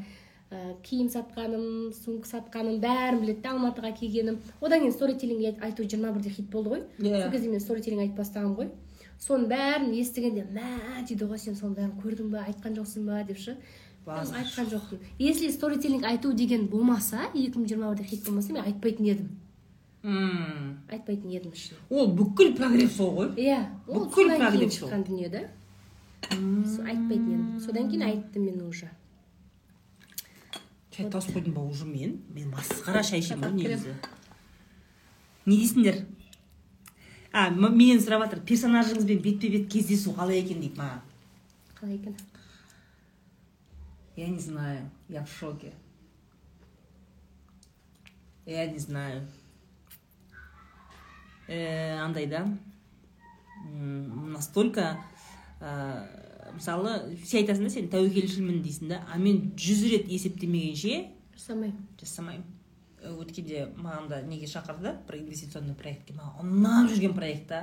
Ә, 0.55 0.77
киім 0.87 1.09
сатқаным 1.11 1.93
сумка 1.93 2.29
сатқаным 2.31 2.79
бәрін 2.79 3.21
біледі 3.21 3.43
да 3.43 3.57
алматыға 3.57 3.91
келгенім. 3.99 4.39
Одан 4.61 4.85
кейін 4.85 4.93
сторителлинг 4.95 5.63
айту 5.65 5.83
жиырма 5.83 6.13
бірде 6.15 6.31
хит 6.31 6.47
болды 6.51 6.71
ғой. 6.71 6.83
Иә. 7.01 7.23
сол 7.23 7.33
кезде 7.33 7.51
мен 7.51 7.61
сторителлинг 7.61 8.03
айтып 8.07 8.21
бастағанмын 8.23 8.57
ғой. 8.61 8.71
Соның 9.25 9.49
бәрін 9.49 9.95
естігенде 9.97 10.45
мә 10.53 11.03
дейді 11.09 11.29
ғой 11.31 11.41
сен 11.41 11.57
соның 11.57 11.79
бәрін 11.79 11.95
көрдің 12.03 12.31
ба 12.35 12.45
айтқан 12.49 12.77
жоқсың 12.77 13.07
ба? 13.09 13.23
деп 13.25 13.39
ше. 13.39 13.57
Айтқан 14.05 14.69
жоқпын 14.69 15.01
если 15.19 15.49
сторителлинг 15.51 16.05
айту 16.05 16.33
деген 16.37 16.67
болмаса 16.69 17.31
екі 17.33 17.57
мың 17.57 17.69
жиырма 17.71 17.93
бірде 17.95 18.05
хит 18.05 18.27
болмаса 18.27 18.53
мен 18.53 18.65
айтпайтын 18.65 19.07
едім. 19.07 19.31
Мм. 20.03 20.81
айтпайтын 20.93 21.31
едім 21.33 21.55
шын 21.57 21.79
ол 21.89 22.11
бүкіл 22.13 22.53
прогресс 22.57 22.99
сол 22.99 23.15
ғой. 23.17 23.31
Иә 23.41 23.63
ол 23.89 24.05
Бүкіл 24.05 24.35
прогресс 24.37 24.77
шыққан 24.83 25.07
дүние 25.09 25.31
да 25.33 25.47
айтпайтын 26.29 27.31
едім. 27.33 27.47
Содан 27.65 27.89
кейін 27.89 28.05
айттым 28.11 28.45
мен 28.45 28.61
уже. 28.69 28.91
Шай 30.95 31.09
тауысып 31.09 31.39
қойдым 31.39 31.57
ба 31.57 31.65
уже 31.65 31.87
мен? 31.89 32.21
Мен 32.29 32.53
масқара 32.53 33.03
шай 33.03 33.25
ішемін 33.25 33.49
ғой 33.49 33.57
негізі. 33.63 33.97
Не 35.47 35.57
дейсіңдер 35.57 36.05
а 37.35 37.49
менен 37.51 37.99
сұрап 37.99 38.23
жатыр 38.29 38.45
персонажыңызбен 38.47 39.23
бетпе 39.25 39.51
бет 39.51 39.67
кездесу 39.73 40.13
қалай 40.15 40.39
екен 40.39 40.61
дейді 40.63 40.79
маған? 40.79 41.01
Қалай 41.81 41.97
екен? 41.99 42.15
Я 44.17 44.29
не 44.29 44.39
знаю 44.39 44.89
я 45.09 45.25
в 45.25 45.33
шоке. 45.33 45.73
Я 48.47 48.67
не 48.71 48.79
знаю. 48.79 49.27
Э, 51.49 51.99
андай 51.99 52.27
да 52.27 52.47
настолько 53.65 54.99
ә, 55.61 56.53
мысалы 56.55 57.17
сен 57.25 57.43
айтасың 57.43 57.67
да 57.67 57.73
сен 57.73 57.89
тәуекелшілмін 57.93 58.63
дейсің 58.65 58.93
да 58.93 59.01
а 59.11 59.19
мен 59.19 59.55
жүз 59.57 59.85
рет 59.91 60.09
есептемегенше 60.13 61.09
жасамаймын. 61.35 61.87
жасамаймын. 62.01 62.54
Өткенде 63.13 63.67
маған 63.77 64.09
да 64.09 64.23
неге 64.23 64.47
шақырды 64.51 64.97
бір 65.09 65.21
инвестиционный 65.21 65.75
проектке 65.75 66.15
маған 66.17 66.45
ұнап 66.45 66.91
жүрген 66.93 67.15
проект 67.15 67.49
та 67.53 67.63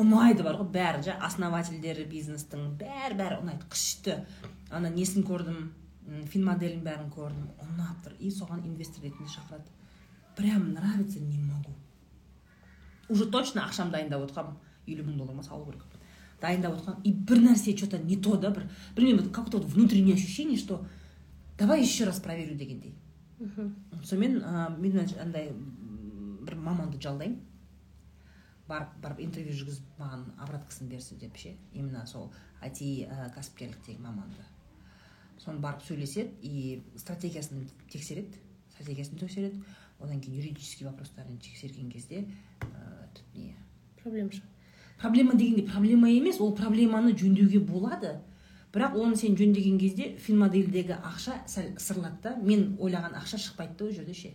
ұнайды 0.00 0.44
бар 0.44 0.58
ғой 0.60 0.68
бәрі 0.74 1.02
жа 1.06 1.16
основательдері 1.24 2.04
бизнестің 2.10 2.74
бәрі 2.80 3.16
бәрі 3.16 3.40
ұнайды 3.42 3.68
күшті 3.72 4.18
ана 4.70 4.90
несін 4.92 5.24
көрдім 5.24 5.58
м, 5.62 6.22
финмоделін 6.32 6.82
бәрін 6.84 7.10
көрдім 7.14 7.48
ұнап 7.64 8.02
тұр 8.04 8.16
и 8.18 8.30
соған 8.30 8.66
инвестор 8.68 9.04
ретінде 9.06 9.30
шақырады. 9.30 9.70
Прям 10.36 10.74
нравится 10.74 11.18
не 11.20 11.38
могу. 11.38 11.72
Уже 13.08 13.26
точно 13.26 13.64
ақшамды 13.64 13.96
дайындап 13.96 14.26
отқанмын. 14.26 14.58
Елу 14.86 15.06
мың 15.06 15.16
доллар 15.16 15.34
ма 15.38 15.42
салу 15.42 15.64
керек. 15.64 15.82
Дайындап 16.42 16.76
отқан 16.76 17.00
и 17.02 17.12
бір 17.12 17.40
нәрсе 17.40 17.72
че 17.72 17.86
то 17.86 17.98
не 17.98 18.16
то 18.16 18.36
да 18.36 18.50
бір 18.50 18.68
білмеймін 18.96 19.30
какое 19.32 19.52
то 19.52 19.58
внутреннее 19.58 20.14
ощущение 20.14 20.58
что 20.58 20.84
давай 21.56 21.80
еще 21.80 22.04
раз 22.04 22.20
проверю 22.20 22.54
дегендей. 22.54 22.94
Сонымен 23.38 24.40
ә, 24.42 24.68
мен 24.78 24.98
андай 25.20 25.50
бір 26.46 26.56
маманды 26.56 27.00
жалдаймын. 27.02 27.40
Барып 28.66 28.96
барып 29.02 29.20
интервью 29.22 29.54
жүргізіп 29.54 30.00
маған 30.00 30.24
обраткасын 30.42 30.88
берсін 30.90 31.20
деп 31.22 31.36
ше. 31.38 31.54
Именно 31.72 32.06
сол 32.06 32.32
айти 32.60 33.06
ә, 33.06 33.28
кәсіпкерліктегі 33.34 34.00
маманды. 34.02 34.42
Соны 35.38 35.60
барып 35.60 35.84
сөйлеседі 35.86 36.32
и 36.42 36.82
стратегиясын 36.96 37.68
тексереді 37.92 38.40
стратегиясын 38.74 39.18
тексереді. 39.18 39.62
Одан 40.00 40.20
кейін 40.20 40.40
юридический 40.40 40.86
вопростарын 40.86 41.38
тексерген 41.38 41.90
кезде 41.90 42.26
ә, 42.60 43.08
тут 43.14 43.34
не? 43.34 43.54
Проблема 44.02 44.30
жоқ 44.30 44.44
проблема 44.98 45.34
дегенде 45.34 45.62
проблема 45.62 46.08
емес 46.10 46.40
ол 46.40 46.54
проблеманы 46.54 47.16
жөндеуге 47.16 47.60
болады. 47.60 48.20
Бірақ 48.76 48.96
оны 49.00 49.16
сен 49.16 49.36
жөндеген 49.38 49.78
кезде 49.80 50.10
финмодельдегі 50.20 50.98
ақша 51.00 51.38
сәл 51.48 51.70
ысырылады 51.78 52.20
да 52.22 52.34
мен 52.36 52.74
ойлаған 52.76 53.16
ақша 53.22 53.38
шықпайды 53.40 53.78
да 53.78 53.84
ол 53.86 53.92
жерде 53.96 54.14
ше. 54.14 54.34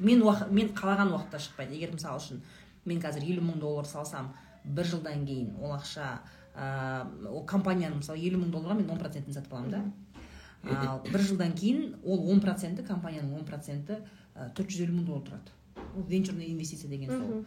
Мен, 0.00 0.22
уақ- 0.22 0.48
мен 0.50 0.72
қалаған 0.74 1.12
уақытта 1.12 1.38
шықпайды. 1.38 1.76
Егер 1.76 1.92
мысалы 1.92 2.16
үшін 2.18 2.40
мен 2.86 3.00
қазір 3.02 3.26
елу 3.28 3.44
мың 3.44 3.60
доллар 3.60 3.84
салсам 3.84 4.32
бір 4.64 4.88
жылдан 4.88 5.26
кейін 5.26 5.52
ол 5.60 5.76
ақша 5.76 6.20
ә, 6.56 7.28
ол 7.28 7.44
компанияның 7.44 8.00
мысалы 8.00 8.18
елу 8.18 8.40
мың 8.40 8.50
долларға 8.54 8.78
мен 8.80 8.90
он 8.90 8.98
процентін 8.98 9.36
сатып 9.36 9.52
аламын 9.52 9.70
да. 9.70 9.84
Ал 10.64 11.02
бір 11.04 11.20
жылдан 11.20 11.52
кейін 11.52 11.96
ол 12.02 12.30
он 12.32 12.40
проценті 12.40 12.82
компанияның 12.82 13.36
он 13.38 13.44
проценті 13.44 14.00
төрт 14.56 14.72
жүз 14.72 14.86
елу 14.86 14.96
мың 14.98 15.04
доллар 15.06 15.28
тұрады. 15.28 15.54
Ол 15.96 16.02
венчурный 16.08 16.50
инвестиция 16.50 16.90
деген 16.90 17.10
сол. 17.10 17.44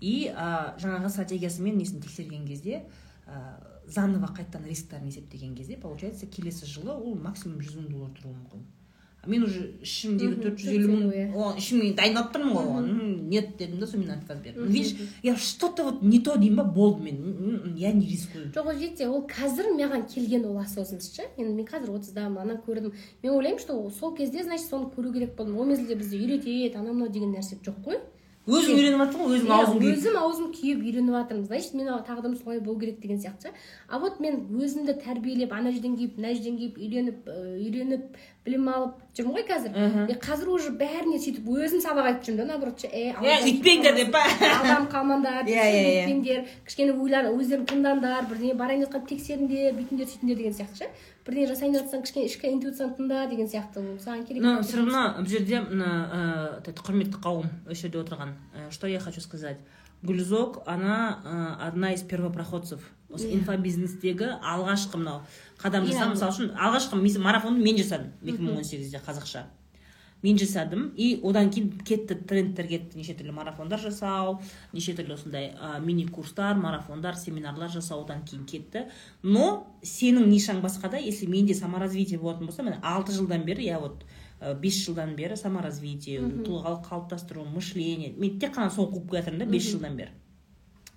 И 0.00 0.28
ә, 0.28 0.76
жаңағы 0.78 1.08
стратегиясы 1.08 1.62
мен 1.62 1.78
несін 1.78 2.02
тексерген 2.02 2.46
кезде 2.46 2.84
ә, 3.26 3.77
заново 3.90 4.32
қайтадан 4.36 4.68
рисктарын 4.68 5.08
есептеген 5.08 5.54
кезде 5.54 5.76
получается 5.76 6.26
келесі 6.26 6.66
жылы 6.66 6.92
ол 6.92 7.14
максимум 7.14 7.60
жүз 7.60 7.78
мың 7.80 7.88
доллар 7.92 8.10
тұруы 8.16 8.34
мүмкін. 8.34 8.66
А 9.20 9.26
мен 9.26 9.42
уже 9.42 9.64
ішімдегі 9.82 10.36
төрт 10.44 10.60
жүз 10.62 10.74
елу 10.76 10.92
мың 10.92 11.08
иә. 11.10 11.22
о, 11.34 11.48
ішіме 11.58 11.90
дайындап 11.98 12.28
тұрмын 12.34 12.54
ғой 12.54 12.68
оған. 12.70 12.90
Нет 13.28 13.56
дедім 13.58 13.80
да 13.80 13.86
сонымен 13.90 14.12
отказ 14.14 14.38
бердім. 14.44 14.68
Видишь 14.70 14.94
я 15.24 15.34
что 15.36 15.68
то 15.68 15.84
вот 15.84 16.02
не 16.02 16.20
то 16.20 16.36
деймін 16.36 16.56
ба 16.56 16.64
болды 16.64 17.02
мен. 17.02 17.74
Я 17.76 17.92
не 17.92 18.06
рискую. 18.06 18.52
Жоқ 18.54 18.70
ол 18.70 18.78
жетсе 18.78 19.08
ол 19.08 19.26
қазір 19.26 19.72
маған 19.74 20.06
келген 20.06 20.44
ол 20.46 20.58
осознанность 20.58 21.16
ше. 21.16 21.26
Мен, 21.36 21.56
мен 21.56 21.66
қазір 21.66 21.90
отыздамын 21.96 22.38
ана 22.38 22.62
көрдім. 22.64 22.94
Мен 23.22 23.32
ойлаймын 23.32 23.58
что 23.58 23.74
ол 23.74 23.90
сол 23.90 24.14
кезде 24.14 24.44
значит 24.44 24.68
соны 24.68 24.86
көру 24.94 25.12
керек 25.12 25.34
болдым. 25.34 25.58
Ол 25.58 25.66
мезгілде 25.66 25.96
бізді 25.96 26.22
үйретеді 26.22 26.78
анау 26.78 26.94
мынау 26.94 27.10
деген 27.10 27.34
нәрсе 27.34 27.58
жоқ 27.58 27.82
қой. 27.84 27.98
Өзің 28.48 28.78
үйреніп 28.78 29.00
жатрсың 29.02 29.26
ғой 29.28 29.36
өзің 29.38 29.48
Иә, 29.48 29.58
аузың 29.58 29.78
күйіп. 29.82 29.98
өзім 29.98 30.16
аузым 30.22 30.48
күйіп 30.56 30.80
үйреніп 30.88 31.14
жатырмын 31.18 31.44
значит 31.50 31.74
мен 31.74 31.88
тағдырым 32.08 32.36
солай 32.42 32.60
болу 32.60 32.78
керек 32.80 33.00
деген 33.00 33.18
сияқты. 33.20 33.48
Ше 33.48 33.52
а 33.88 33.98
вот 33.98 34.20
мен 34.20 34.40
өзімді 34.56 34.94
тәрбиелеп 35.04 35.52
ана 35.52 35.70
жерден 35.72 35.96
киіп 35.96 36.16
мына 36.18 36.34
жерден 36.34 36.56
киіп 36.58 36.78
үйреніп 36.78 37.28
үйреніп 37.28 38.16
білім 38.48 38.68
алып 38.72 38.94
жүрмін 39.18 39.34
ғой 39.36 39.44
қазір. 39.48 40.08
И 40.08 40.14
қазір 40.16 40.48
уже 40.54 40.70
бәріне 40.80 41.18
сөйтіп 41.20 41.44
өзім 41.52 41.82
сабақ 41.84 42.06
айтып 42.08 42.24
жүрмін 42.28 42.38
да 42.40 42.44
наоборот 42.54 42.80
ше 42.80 42.88
Е, 42.88 43.12
үйтпеңдер 43.44 43.94
деп 43.98 44.12
па? 44.14 44.22
алданып 44.24 44.88
қалмаңдар 44.94 45.44
Иә, 45.48 45.52
иә, 45.52 45.82
иә. 45.84 46.06
өйтпеңдер 46.06 46.44
кішкене 46.64 46.92
ойлар 46.96 47.28
өздерің 47.34 47.66
тыңдаңдар 47.68 48.28
бірдеңе 48.30 48.54
барайын 48.56 48.86
жатқан 48.86 49.04
тексеріңдер 49.12 49.76
бүйтіңдер 49.76 50.08
сөйтіңдер 50.14 50.36
деген 50.40 50.56
сияқты 50.56 50.78
ше. 50.86 50.90
Бірдеңе 51.28 51.48
жасайын 51.52 51.76
деп 51.76 51.84
жатсаң 51.86 52.04
кішкене 52.06 52.28
ішкі 52.30 52.52
интуицияңды 52.56 52.98
тыңда 52.98 53.24
деген 53.30 53.50
сияқты 53.52 53.82
ол 53.82 53.98
саған 54.02 54.24
керек 54.28 54.42
но 54.42 54.54
все 54.62 54.80
равно 54.80 55.02
бұл 55.20 55.28
жерде 55.28 55.60
мына 55.60 55.90
ә, 56.64 56.72
құрметті 56.80 57.20
қауым 57.20 57.50
осы 57.68 57.84
жерде 57.84 58.00
отырған 58.00 58.32
что 58.72 58.88
я 58.88 59.00
хочу 59.00 59.20
сказать? 59.20 59.58
Гүлзок 60.02 60.62
она 60.66 61.20
ә, 61.24 61.68
одна 61.68 61.92
из 61.92 62.02
первопроходцев 62.02 62.80
осы 63.10 63.30
инфобизнестегі 63.32 64.34
алғашқы 64.44 65.00
мынау 65.00 65.22
қадам 65.60 65.86
жасаған 65.88 66.14
мысалы 66.14 66.34
үшін 66.34 66.50
алғашқы 66.54 67.22
марафонды 67.24 67.64
мен 67.64 67.78
жасадым. 67.80 68.12
Екі 68.22 68.44
мың 68.44 68.60
он 68.60 68.68
сегізде 68.68 69.00
қазақша. 69.04 69.46
Мен 70.22 70.38
жасадым 70.38 70.92
и 70.96 71.20
одан 71.22 71.50
кейін 71.54 71.70
кетті 71.86 72.16
трендтер 72.28 72.66
кетті 72.66 72.98
неше 72.98 73.14
түрлі 73.18 73.34
марафондар 73.36 73.80
жасау 73.80 74.38
неше 74.72 74.94
түрлі 74.98 75.14
осындай 75.14 75.52
ә, 75.54 75.78
мини 75.80 76.08
курстар 76.10 76.58
марафондар 76.58 77.16
семинарлар 77.16 77.70
жасау 77.70 78.02
одан 78.02 78.24
кейін 78.26 78.46
кетті 78.46 78.86
но 79.22 79.66
сенің 79.82 80.26
нишаң 80.26 80.62
басқада 80.64 80.98
если 80.98 81.26
менде 81.26 81.54
саморазвитие 81.54 82.18
болатын 82.18 82.50
болса 82.50 82.62
міне 82.62 82.80
алты 82.82 83.12
жылдан 83.12 83.44
бері 83.46 83.64
я 83.64 83.78
вот 83.78 84.04
бес 84.62 84.78
жылдан 84.84 85.14
бері 85.18 85.36
саморазвитие 85.36 86.20
тұлғалық 86.46 86.84
қалыптастыру 86.86 87.46
мышление 87.54 88.14
мен 88.16 88.38
тек 88.38 88.54
қана 88.56 88.70
сол 88.74 88.90
қуып 88.92 89.10
келе 89.10 89.22
жатырмын 89.22 89.44
да 89.44 89.50
бес 89.50 89.70
жылдан 89.70 89.96
бері 89.98 90.14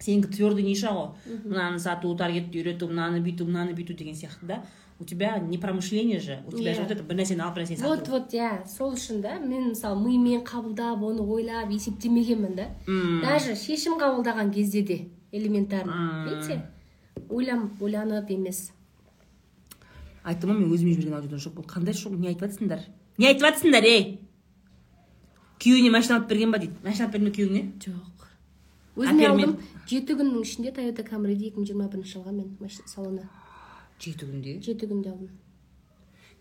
сенікі 0.02 0.34
твердый 0.34 0.66
ниша 0.66 0.94
ғой 0.94 1.38
мынаны 1.46 1.80
сату 1.80 2.14
таргетті 2.18 2.62
үйрету 2.62 2.90
мынаны 2.90 3.22
бүйту 3.26 3.46
мынаны 3.50 3.74
бүйту 3.78 3.98
деген 3.98 4.18
сияқты 4.18 4.50
да 4.50 4.62
у 5.02 5.06
тебя 5.06 5.40
не 5.40 5.58
промышление 5.58 6.20
же 6.20 6.44
у 6.48 6.52
тебя 6.52 6.74
же 6.74 6.82
вот 6.82 6.92
это 6.92 7.04
бір 7.04 7.18
нәрсені 7.18 7.42
алып 7.42 7.56
бір 7.56 7.64
нәрсені 7.64 7.88
вот 7.88 8.08
вот 8.10 8.34
иә 8.38 8.52
сол 8.70 8.94
үшін 8.94 9.22
да 9.22 9.40
мен 9.40 9.72
мысалы 9.72 9.98
мимен 10.06 10.44
қабылдап 10.46 11.02
оны 11.04 11.22
ойлап 11.26 11.72
есептемегенмін 11.72 12.56
да. 12.56 12.68
М. 12.88 13.22
даже 13.22 13.56
шешім 13.56 13.98
қабылдаған 14.00 14.54
кезде 14.54 14.82
де 14.84 15.00
элементарно 15.32 15.92
М. 15.92 16.30
видите? 16.30 16.62
Ойланып 17.30 17.82
ойланып 17.82 18.30
емес. 18.32 18.72
Айттым 20.24 20.52
ғой 20.52 20.60
мен 20.60 20.72
өзіме 20.72 20.94
жіберген 20.94 21.18
аудиодан 21.18 21.40
шок 21.40 21.54
болды 21.56 21.70
қандай 21.74 21.94
шок 21.98 22.14
не 22.14 22.28
айтып 22.28 22.46
жатсыңдар? 22.50 22.86
Не 23.18 23.28
айтып 23.32 23.48
жатсыңдар 23.48 23.84
ей! 23.88 24.20
Күйеуіне 25.60 25.90
машина 25.92 26.20
алып 26.20 26.30
берген 26.30 26.52
ба 26.52 26.60
дейді? 26.60 26.74
Машина 26.84 27.08
алып 27.08 27.14
берді 27.14 27.26
ме 27.26 27.36
күйеуіңе 27.38 27.64
жоқ 27.86 28.12
өзіме 29.00 29.28
алдым 29.30 29.54
жеті 29.88 30.18
күннің 30.20 30.44
ішінде 30.44 30.74
тойота 30.76 31.04
камриді 31.08 31.48
екі 31.48 31.62
мың 31.62 31.68
жиырма 31.70 31.88
бірінші 31.92 32.18
жылға 32.18 32.34
мен 32.36 32.58
машина 32.60 32.92
салонына 32.92 33.30
жеті 34.02 34.26
күнде? 34.28 34.58
Жеті 34.66 34.88
күнде 34.92 35.12
алдым. 35.14 35.30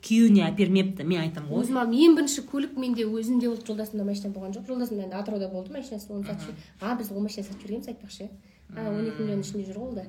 Күйеуіне 0.00 0.46
әпермепті 0.48 1.04
мен 1.04 1.20
айтамын 1.26 1.50
ғой. 1.52 1.64
Өзім 1.66 1.76
алдым. 1.76 1.98
Ең 2.00 2.14
бірінші 2.16 2.44
көлік 2.48 2.78
менде 2.80 3.04
өзімде 3.04 3.50
болды 3.52 3.66
жолдасымда 3.68 4.04
машина 4.08 4.32
болған 4.32 4.54
жоқ. 4.56 4.64
Жолдасым 4.70 5.02
енді 5.04 5.16
атырауда 5.18 5.48
болды 5.52 5.74
машинасы 5.76 6.08
оны 6.08 6.24
сатып 6.24 6.48
жібер- 6.48 6.70
а 6.80 6.94
біз 6.96 7.10
ол 7.12 7.20
машина 7.20 7.44
сатып 7.44 7.60
жібергенбіз 7.66 7.90
айтпақшы. 7.92 8.30
Иә 8.70 8.80
а 8.80 8.88
он 8.88 9.04
екі 9.04 9.20
миллионның 9.20 9.44
ішінде 9.44 9.64
жүр 9.68 9.76
ғой 9.76 9.88
ол 9.88 9.94
да. 9.98 10.04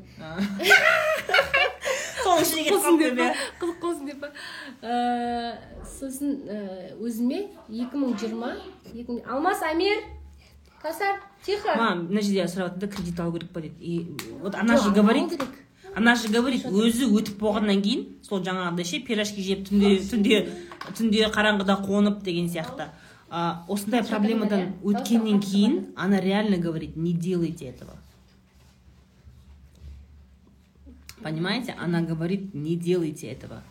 Соның 2.21 2.43
ішіне 2.45 2.63
кетіп 2.67 2.83
қалды 2.85 3.03
деп 3.03 3.17
па 3.17 3.25
бе 3.25 3.27
қызық 3.59 3.77
болсын 3.81 4.05
деп 4.07 4.19
па? 4.21 4.29
Э, 4.81 5.57
сосын 5.83 6.29
өзіме 7.01 7.39
екі 7.67 7.97
мың 7.97 8.15
жиырма 8.21 8.51
екі 8.93 9.07
мың 9.09 9.23
алмас 9.27 9.63
амир 9.65 10.03
касар 10.81 11.19
тихо. 11.43 11.73
Мам 11.75 12.05
мына 12.07 12.21
жерде 12.21 12.45
сұрап 12.47 12.75
жатыр 12.75 12.79
да 12.85 12.87
кредит 12.95 13.19
алу 13.19 13.33
керек 13.33 13.49
па 13.51 13.59
дейді 13.61 13.75
и 13.81 14.17
вот 14.41 14.55
она 14.55 14.77
же 14.77 14.91
говорит. 14.91 15.35
Она 15.95 16.15
же 16.15 16.29
говорит 16.29 16.65
өзі 16.65 17.09
өтіп 17.11 17.39
болғаннан 17.41 17.81
кейін 17.83 18.05
сол 18.23 18.43
жаңағыдай 18.45 18.87
ше 18.87 18.99
пирожки 19.05 19.43
жеп 19.43 19.65
түнде 19.67 19.97
түнде 20.07 20.37
түнде 20.97 21.27
қараңғыда 21.35 21.77
қонып 21.85 22.21
деген 22.23 22.47
сияқты. 22.49 22.89
А, 23.29 23.65
осындай 23.67 24.03
проблемадан 24.03 24.73
өткеннен 24.83 25.39
кейін 25.39 25.93
она 25.95 26.19
реально 26.19 26.57
говорит 26.57 26.95
не 26.95 27.13
делайте 27.13 27.65
этого. 27.65 27.95
Понимаете? 31.21 31.75
Она 31.79 32.01
говорит 32.01 32.53
не 32.53 32.75
делайте 32.75 33.27
этого. 33.27 33.61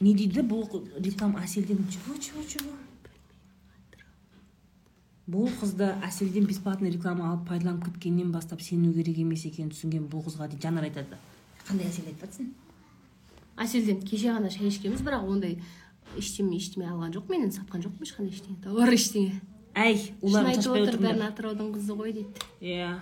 Не 0.00 0.14
дейді 0.14 0.44
бұл 0.46 0.68
реклама 1.02 1.42
әселден 1.42 1.82
чего 1.90 2.14
чего 2.22 2.42
чего? 2.46 2.70
Бұл 5.28 5.50
қызды 5.60 5.90
әселден 6.06 6.46
бесплатный 6.48 6.90
реклама 6.94 7.32
алып 7.32 7.48
пайдаланып 7.48 7.84
кеткеннен 7.90 8.32
бастап 8.32 8.62
сену 8.64 8.94
керек 8.94 9.18
емес 9.20 9.44
екенін 9.44 9.74
түсінген 9.74 10.08
бұл 10.08 10.24
қызға 10.24 10.48
дейді 10.48 10.64
жанар 10.64 10.88
айтады. 10.88 11.18
Қандай 11.68 11.90
әсел 11.90 12.08
айтып 12.08 12.24
жатрсың 12.24 12.48
әселден 13.58 14.00
кеше 14.06 14.32
ғана 14.32 14.50
шай 14.52 14.70
ішкенбіз 14.70 15.02
бірақ 15.04 15.28
ондай 15.28 15.58
ештеме 16.16 16.56
ештеме 16.56 16.88
алған 16.88 17.12
жоқ 17.16 17.28
менен 17.32 17.52
сатқан 17.52 17.82
жоқпын 17.84 18.06
ешқандай 18.06 18.32
ештеңе 18.32 18.58
товар 18.64 18.92
ештеңе. 18.94 19.40
Әй 19.74 19.98
шын 19.98 20.22
олар 20.22 20.50
айтып 20.52 20.64
шашпай 20.64 20.86
отыр 20.86 21.00
бәрін 21.02 21.24
атыраудың 21.28 21.72
қызы 21.74 21.96
ғой 21.98 22.14
дейді. 22.16 22.46
Иә. 22.62 22.92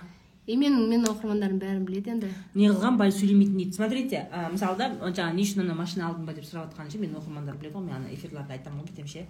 И 0.47 0.55
мен 0.55 0.75
менің 0.89 1.07
оқырмандарым 1.11 1.59
бәрін 1.61 1.85
біледі 1.87 2.13
енді. 2.15 2.31
Не 2.55 2.69
қылған 2.71 2.97
бай 2.99 3.11
сөйлемейтін 3.11 3.57
дейді. 3.57 3.75
Смотрите 3.75 4.25
мысалы 4.51 4.77
да 4.79 4.89
жаңағы 5.03 5.35
не 5.35 5.45
үшін 5.47 5.63
ана 5.65 5.75
машина 5.75 6.07
алдың 6.09 6.25
ба 6.27 6.33
деп 6.33 6.47
сұрап 6.47 6.71
жатқан 6.71 6.91
ше 6.91 7.01
менің 7.01 7.19
оқырмандарым 7.21 7.59
біледі 7.59 7.75
ғой 7.75 7.85
мен 7.87 7.95
ана 7.97 8.13
эфирларда 8.13 8.55
айтамын 8.55 8.83
ғой 8.83 8.91
кетемін 8.91 9.11
ше 9.11 9.25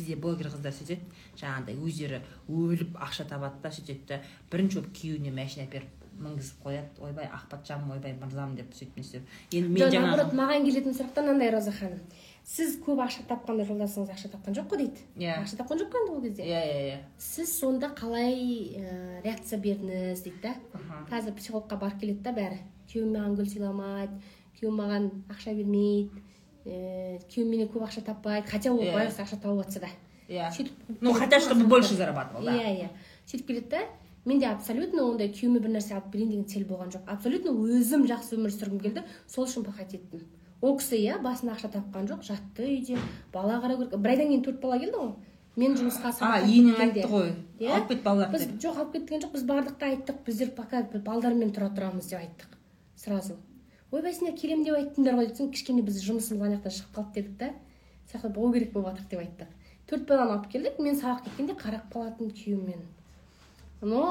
бізде 0.00 0.16
блогер 0.16 0.50
қыздар 0.50 0.74
сөйтеді. 0.74 1.04
Жаңағыдай 1.38 1.78
өздері 1.78 2.20
өліп 2.48 2.98
ақша 2.98 3.28
табады 3.30 3.60
да 3.62 3.72
сөйтеді 3.74 4.06
да 4.08 4.20
бірінші 4.50 4.80
болып 4.80 4.94
күйеуіне 4.96 5.32
машина 5.36 5.68
беріп 5.70 6.00
мінгізіп 6.20 6.64
қояды. 6.64 7.00
Ойбай 7.00 7.28
ақпатжанмын 7.32 7.96
ойбай 7.96 8.16
мырзам 8.18 8.56
деп 8.56 8.74
сөйтіп 8.76 8.96
не 8.98 9.04
істеп. 9.04 9.30
Енді 9.52 9.68
мен 9.68 9.84
жоқ 9.84 9.94
наоборот 9.94 10.32
жаңағы 10.32 10.40
маған 10.40 10.66
келетін 10.68 10.96
сұрақтар 10.98 11.26
мынандай 11.26 11.52
роза 11.54 11.72
ханым. 11.72 12.02
Сіз 12.44 12.76
көп 12.84 13.00
ақша 13.04 13.24
тапқанда 13.28 13.64
жолдасыңыз 13.68 14.12
ақша 14.12 14.32
тапқан 14.34 14.56
жоқ 14.56 14.68
қой? 14.72 14.82
дейді. 14.82 15.04
Иә. 15.16 15.38
ақша 15.44 15.60
тапқан 15.60 15.80
жоқ 15.80 15.92
қой 15.92 16.02
енді 16.02 16.12
ол 16.12 16.22
кезде? 16.24 16.42
Иә 16.44 16.60
иә 16.66 16.82
иә. 16.90 16.98
Сіз 17.18 17.52
сонда 17.60 17.92
қалай 17.96 18.34
ә, 18.80 19.22
реакция 19.24 19.60
бердіңіз? 19.60 20.24
дейді 20.24 20.40
да. 20.42 20.54
Қазір 21.10 21.36
психологқа 21.36 21.78
барып 21.78 22.00
келеді 22.00 22.24
да 22.24 22.32
бәрі. 22.32 22.60
Күйеуім 22.90 23.14
маған 23.16 23.36
гүл 23.38 23.48
сыйламайды 23.54 24.20
күйеуім 24.60 24.76
маған 24.76 25.06
ақша 25.32 25.54
бермейді 25.56 26.24
ііі 26.64 27.20
күйеуім 27.30 27.50
менен 27.50 27.68
көп 27.72 27.86
ақша 27.86 28.02
таппайды 28.04 28.48
хотя 28.50 28.72
ол 28.72 28.80
Иә. 28.82 28.92
байғұс 28.94 29.20
ақша 29.24 29.38
тауып 29.42 29.64
жатса 29.64 29.80
да. 29.80 29.88
Иә. 30.28 30.50
Сөйтіп 30.52 31.00
ну 31.00 31.12
хотя 31.12 31.40
чтобы 31.40 31.64
больше 31.66 31.94
зарабатывал 31.94 32.44
да. 32.44 32.52
Иә 32.54 32.74
иә. 32.84 32.88
Сөйтіп 33.26 33.46
келеді 33.46 33.68
да 33.70 33.80
менде 34.24 34.46
абсолютно 34.46 35.06
ондай 35.10 35.28
күйеуіме 35.32 35.60
бір 35.64 35.70
нәрсе 35.78 35.94
алып 35.96 36.10
берейін 36.12 36.30
деген 36.30 36.44
цель 36.46 36.66
болған 36.68 36.92
жоқ 36.92 37.08
абсолютно 37.08 37.50
өзім 37.56 38.04
жақсы 38.10 38.36
өмір 38.36 38.52
сүргім 38.52 38.80
келді 38.84 39.02
сол 39.26 39.46
үшін 39.46 39.64
пахать 39.64 39.94
еттім. 39.96 40.26
Ол 40.60 40.76
кісі 40.76 40.98
иә 41.00 41.18
басында 41.24 41.54
ақша 41.56 41.70
тапқан 41.72 42.06
жоқ 42.10 42.22
жатты 42.28 42.66
үйде 42.68 42.98
бала 43.32 43.56
қарау 43.64 43.78
керек 43.80 43.96
бір 43.96 44.10
айдан 44.10 44.28
кейін 44.28 44.44
төрт 44.44 44.60
бала 44.60 44.78
келді 44.78 44.96
ғой. 45.00 45.12
Мен 45.56 45.74
жұмысқа 45.74 46.12
а 46.20 46.38
енең 46.44 46.76
айтты 46.78 47.08
ғой 47.08 47.32
Иә. 47.58 47.72
алып 47.74 47.88
кет 47.88 48.02
балаларды 48.04 48.38
біз 48.38 48.60
жоқ 48.62 48.76
алып 48.78 48.92
кеткен 48.92 49.20
жоқ 49.24 49.32
біз 49.32 49.42
бардық 49.48 49.78
та 49.80 49.86
айттық 49.88 50.20
біздер 50.26 50.50
пока 50.54 50.82
балдармен 50.84 51.50
тұра 51.50 51.72
тұрамыз 51.74 52.06
деп 52.12 52.20
айттық 52.20 52.54
сразу. 52.96 53.34
Ойбай 53.92 54.14
сендер 54.14 54.36
келемін 54.38 54.64
деп 54.64 54.76
айттыңдар 54.78 55.16
ғой 55.18 55.30
десем 55.30 55.50
кішкене 55.50 55.82
біз 55.82 55.98
жұмысымыз 56.04 56.44
ана 56.46 56.58
жақтан 56.60 56.76
шығып 56.76 56.94
қалды 56.96 57.14
дедік 57.14 57.38
та. 57.40 57.50
Сол 58.10 58.20
жақта 58.20 58.32
болу 58.34 58.52
керек 58.54 58.72
болып 58.72 58.96
жатыр 59.00 59.10
деп 59.10 59.20
айттық 59.24 59.56
төрт 59.90 60.06
баланы 60.06 60.36
алып 60.36 60.46
келдік 60.52 60.78
мен 60.78 60.94
сабақ 61.00 61.24
кеткенде 61.26 61.56
қарап 61.58 61.88
қалатын 61.92 62.30
күйеуіммен. 62.30 62.84
Но 63.82 64.02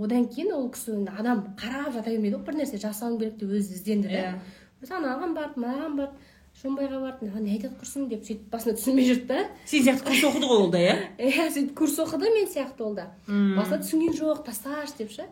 одан 0.00 0.28
кейін 0.32 0.52
ол 0.54 0.68
кісі 0.72 0.94
енді 0.94 1.12
адам 1.18 1.42
қарап 1.58 1.92
жата 1.92 2.08
бермейді 2.14 2.38
ғой 2.38 2.44
бір 2.46 2.56
нәрсе 2.62 2.78
жасауым 2.80 3.18
керек 3.20 3.36
деп 3.40 3.50
өзі 3.52 3.74
ізденді 3.76 4.08
да 4.08 4.22
Иә. 4.22 4.34
біз 4.80 4.92
анаған 4.94 5.34
барды 5.36 5.60
мынаған 5.60 5.96
барды 5.98 6.14
шомбайға 6.62 7.00
барды 7.02 7.26
маған 7.28 7.44
не 7.44 7.56
айтады 7.58 7.74
құрсын 7.80 8.06
деп 8.08 8.22
сөйтіп 8.24 8.48
басында 8.52 8.76
түсінбей 8.78 9.08
жүрді 9.10 9.26
да. 9.26 9.42
Сен 9.66 9.84
сияқты 9.84 10.06
курс 10.06 10.22
оқыды 10.30 10.46
ғой 10.48 10.62
ол 10.62 10.70
да 10.70 10.78
иә? 10.78 10.94
Иә 11.18 11.50
сөйтіп 11.50 11.74
курс 11.76 11.98
оқыды 11.98 12.30
мен 12.32 12.48
сияқты 12.48 12.86
ол 12.86 12.94
да. 12.94 13.08
Басында 13.26 13.82
түсінген 13.84 14.14
жоқ 14.16 14.44
тасташы 14.46 14.96
деп 15.02 15.10
ше. 15.12 15.26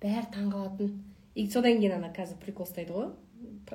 Бәрі 0.00 0.24
таңқалатын 0.32 0.94
и 1.34 1.46
содан 1.50 1.78
кейін 1.82 1.98
ана 1.98 2.12
қазір 2.14 2.38
прикол 2.40 2.66
ұстайды 2.66 2.94
ғой. 2.94 3.10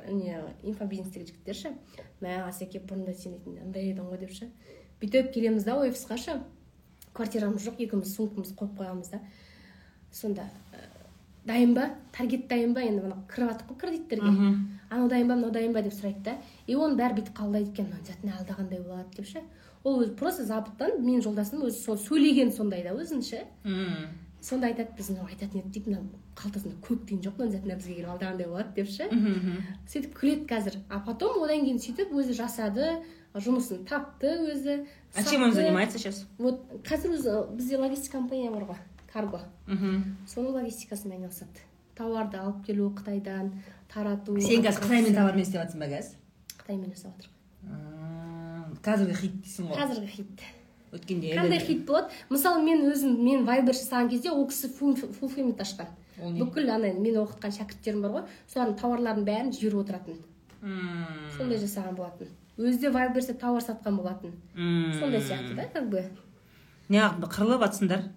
Не 0.10 0.38
инфобизнестегі 0.64 1.32
жігіттер 1.32 1.56
ше 1.56 1.74
мә 2.22 2.44
асеке 2.48 2.80
бұрында 2.80 3.14
сен 3.14 3.38
дейтін 3.38 3.60
андай 3.66 3.92
едің 3.92 4.12
ғой 4.12 4.22
деп 4.22 4.34
ше 4.36 4.50
бүйтіп 5.02 5.34
келеміз 5.34 5.66
да 5.68 5.78
офисқа 5.82 6.18
ше 6.18 6.40
квартирамыз 7.18 7.66
жоқ 7.66 7.82
екеуміз 7.82 8.14
сумкамызды 8.16 8.56
қойып 8.58 8.78
қоямыз 8.78 9.12
да. 9.12 9.20
Сонда 10.12 10.46
ә, 10.72 10.84
дайын 11.46 11.74
ба? 11.74 11.90
Таргет 12.14 12.48
дайын 12.48 12.74
ба? 12.74 12.84
Енді 12.86 13.06
мына 13.06 13.18
кіріп 13.32 13.52
жатық 13.52 13.72
қой 13.72 13.80
кредиттерге 13.82 14.34
анау 14.90 15.10
дайын 15.10 15.28
ба 15.28 15.36
мынау 15.36 15.52
дайын 15.52 15.74
ба 15.74 15.82
деп 15.82 15.96
сұрайды 15.98 16.24
да. 16.30 16.38
И 16.68 16.76
оның 16.76 16.98
бәрі 17.00 17.18
бүйтіп 17.18 17.34
қабылдайды 17.40 17.74
екен. 17.74 17.90
Обязательно 17.90 18.38
алдағандай 18.38 18.84
болады 18.86 19.18
деп 19.18 19.28
ше 19.28 19.42
ол 19.84 20.02
өзі 20.04 20.16
просто 20.20 20.46
запыттан 20.46 21.02
менің 21.02 21.26
жолдасым 21.26 21.66
өзі 21.68 21.82
сол 21.82 22.00
сөйлеген 22.02 22.52
сондай 22.54 22.84
да 22.84 22.94
өзін 22.98 23.22
ше 23.24 23.44
сонда 24.42 24.72
айтады 24.72 24.96
біз 24.98 25.12
мынау 25.14 25.30
айтатын 25.30 25.62
едік 25.62 25.74
дейді 25.74 25.94
мына 25.94 26.04
қалтасында 26.38 26.78
көк 26.86 27.06
тиын 27.10 27.22
жоқ 27.26 27.38
мына 27.38 27.48
обязательно 27.50 27.78
бізге 27.80 27.96
келіп 27.98 28.12
алдағандай 28.14 28.48
болады 28.48 28.74
деп 28.76 28.90
ше. 28.90 29.08
Мхм 29.12 29.62
сөйтіп 29.90 30.18
күледі 30.20 30.46
қазір. 30.50 30.78
А 30.90 31.00
потом 31.06 31.42
одан 31.44 31.64
кейін 31.66 31.80
сөйтіп 31.82 32.14
өзі 32.14 32.36
жасады 32.38 32.92
жұмысын 33.36 33.86
тапты 33.90 34.34
өзі. 34.54 34.86
А 35.16 35.24
чем 35.24 35.44
он 35.44 35.54
занимается 35.54 35.98
сейчас? 35.98 36.26
Вот 36.38 36.62
қазір 36.84 37.18
өзі 37.18 37.56
бізде 37.56 37.78
логистика 37.78 38.18
компания 38.18 38.52
бар 38.52 38.68
ғой 38.70 38.78
карго. 39.12 39.42
Мхм. 39.68 40.18
Соның 40.28 40.62
логистикасымен 40.62 41.18
айналысады. 41.18 41.66
Тауарды 41.98 42.38
алып 42.38 42.66
келу 42.66 42.92
қытайдан 42.94 43.52
тарату. 43.94 44.40
Сен 44.40 44.62
қазір 44.62 44.86
қытаймен 44.86 45.18
товармен 45.18 45.42
істеп 45.42 45.62
жатрсың 45.62 45.82
ба 45.82 45.90
қазір 45.90 46.16
қытаймен 46.62 46.94
жасап 46.94 47.18
жатыр 47.18 47.34
Ааа, 47.68 48.68
қазіргі 48.86 49.16
хит 49.18 49.38
дейсің 49.44 49.70
ғой. 49.70 49.78
Қазіргі 49.82 50.10
хит. 50.12 50.44
Өткенде 50.96 51.34
қандай 51.36 51.60
хит 51.60 51.86
болады? 51.88 52.14
Мысалы 52.30 52.64
мен 52.64 52.86
өзім 52.92 53.18
мен 53.24 53.46
вайбер 53.48 53.76
жасаған 53.76 54.10
кезде 54.12 54.32
ол 54.32 54.46
кісі 54.48 54.70
фулфилмент 54.72 55.60
ашқан. 55.64 55.90
Ол 56.22 56.32
не? 56.32 56.42
бүкіл 56.42 56.70
ана 56.74 56.92
мен 56.94 57.20
оқытқан 57.22 57.56
шәкірттерім 57.60 58.02
бар 58.06 58.16
ғой. 58.18 58.24
Солардың 58.52 58.78
тауарларының 58.82 59.26
бәрін 59.28 59.52
жіберіп 59.54 59.82
отыратын. 59.84 60.22
Мм. 60.62 61.32
сондай 61.38 61.60
жасаған 61.62 61.96
болатын. 61.96 62.32
Өзі 62.58 62.80
де 62.82 62.90
вайберсе 62.90 63.34
тауар 63.34 63.62
сатқан 63.62 63.98
болатын. 63.98 64.34
Мм. 64.56 64.94
сондай 65.00 65.22
сияқты 65.22 65.56
да 65.56 65.68
как 65.74 65.90
бы. 65.90 66.06
Неғып 66.90 67.28
қырылып 67.30 67.68
жатсыңдар 67.68 68.08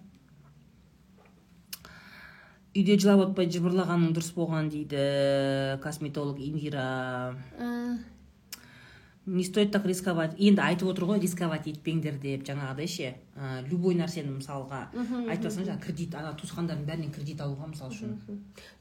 үйде 2.71 2.95
жылап 3.03 3.25
отпай 3.25 3.49
жыбырлағаның 3.51 4.13
дұрыс 4.15 4.31
болған 4.35 4.69
дейді 4.71 5.01
косметолог 5.83 6.39
индира. 6.39 7.25
Не 9.25 9.43
стоит 9.43 9.71
так 9.71 9.85
рисковать. 9.85 10.33
Енді 10.39 10.61
айтып 10.65 10.89
отыр 10.89 11.05
ғой 11.05 11.19
рисковать 11.21 11.67
етпеңдер 11.69 12.17
деп. 12.21 12.41
Жаңағыдай 12.47 12.87
ше 12.89 13.09
ә, 13.37 13.61
любой 13.69 13.93
нәрсені 13.99 14.33
мысалға 14.33 14.79
айтып 15.29 15.45
жатсаң 15.45 15.67
жаңағы 15.67 15.83
кредит 15.85 16.15
ана 16.17 16.31
туысқандардың 16.39 16.87
бәрінен 16.87 17.11
кредит 17.13 17.41
алуға 17.45 17.69
мысалы 17.69 17.93
үшін. 17.93 18.15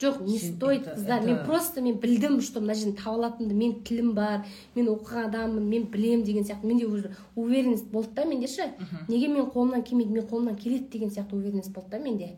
Жоқ 0.01 0.23
не 0.25 0.39
стоит 0.39 0.89
қыздар 0.89 1.27
мен 1.27 1.45
просто 1.45 1.83
мен 1.83 2.01
білдім 2.01 2.41
что 2.41 2.61
мына 2.61 2.75
жерден 2.75 2.97
таба 2.97 3.17
алатынымды 3.17 3.55
мен 3.55 3.83
тілім 3.85 4.15
бар 4.15 4.47
мен 4.75 4.89
оқыған 4.89 5.29
адаммын 5.29 5.69
мен 5.69 5.85
білемін 5.93 6.25
деген 6.25 6.45
сияқты. 6.45 6.67
Менде 6.67 6.87
уже 6.87 7.15
уверенность 7.37 7.91
болды 7.91 8.15
да 8.15 8.25
менде 8.25 8.47
ше. 8.47 8.73
Неге 9.09 9.29
мен 9.29 9.45
қолымнан 9.45 9.85
келмейді 9.85 10.13
мен 10.13 10.25
қолымнан 10.25 10.57
келеді 10.57 10.89
деген 10.91 11.11
сияқты 11.11 11.35
уверенность 11.37 11.73
болды 11.73 11.91
да 11.91 11.99
менде. 11.99 12.37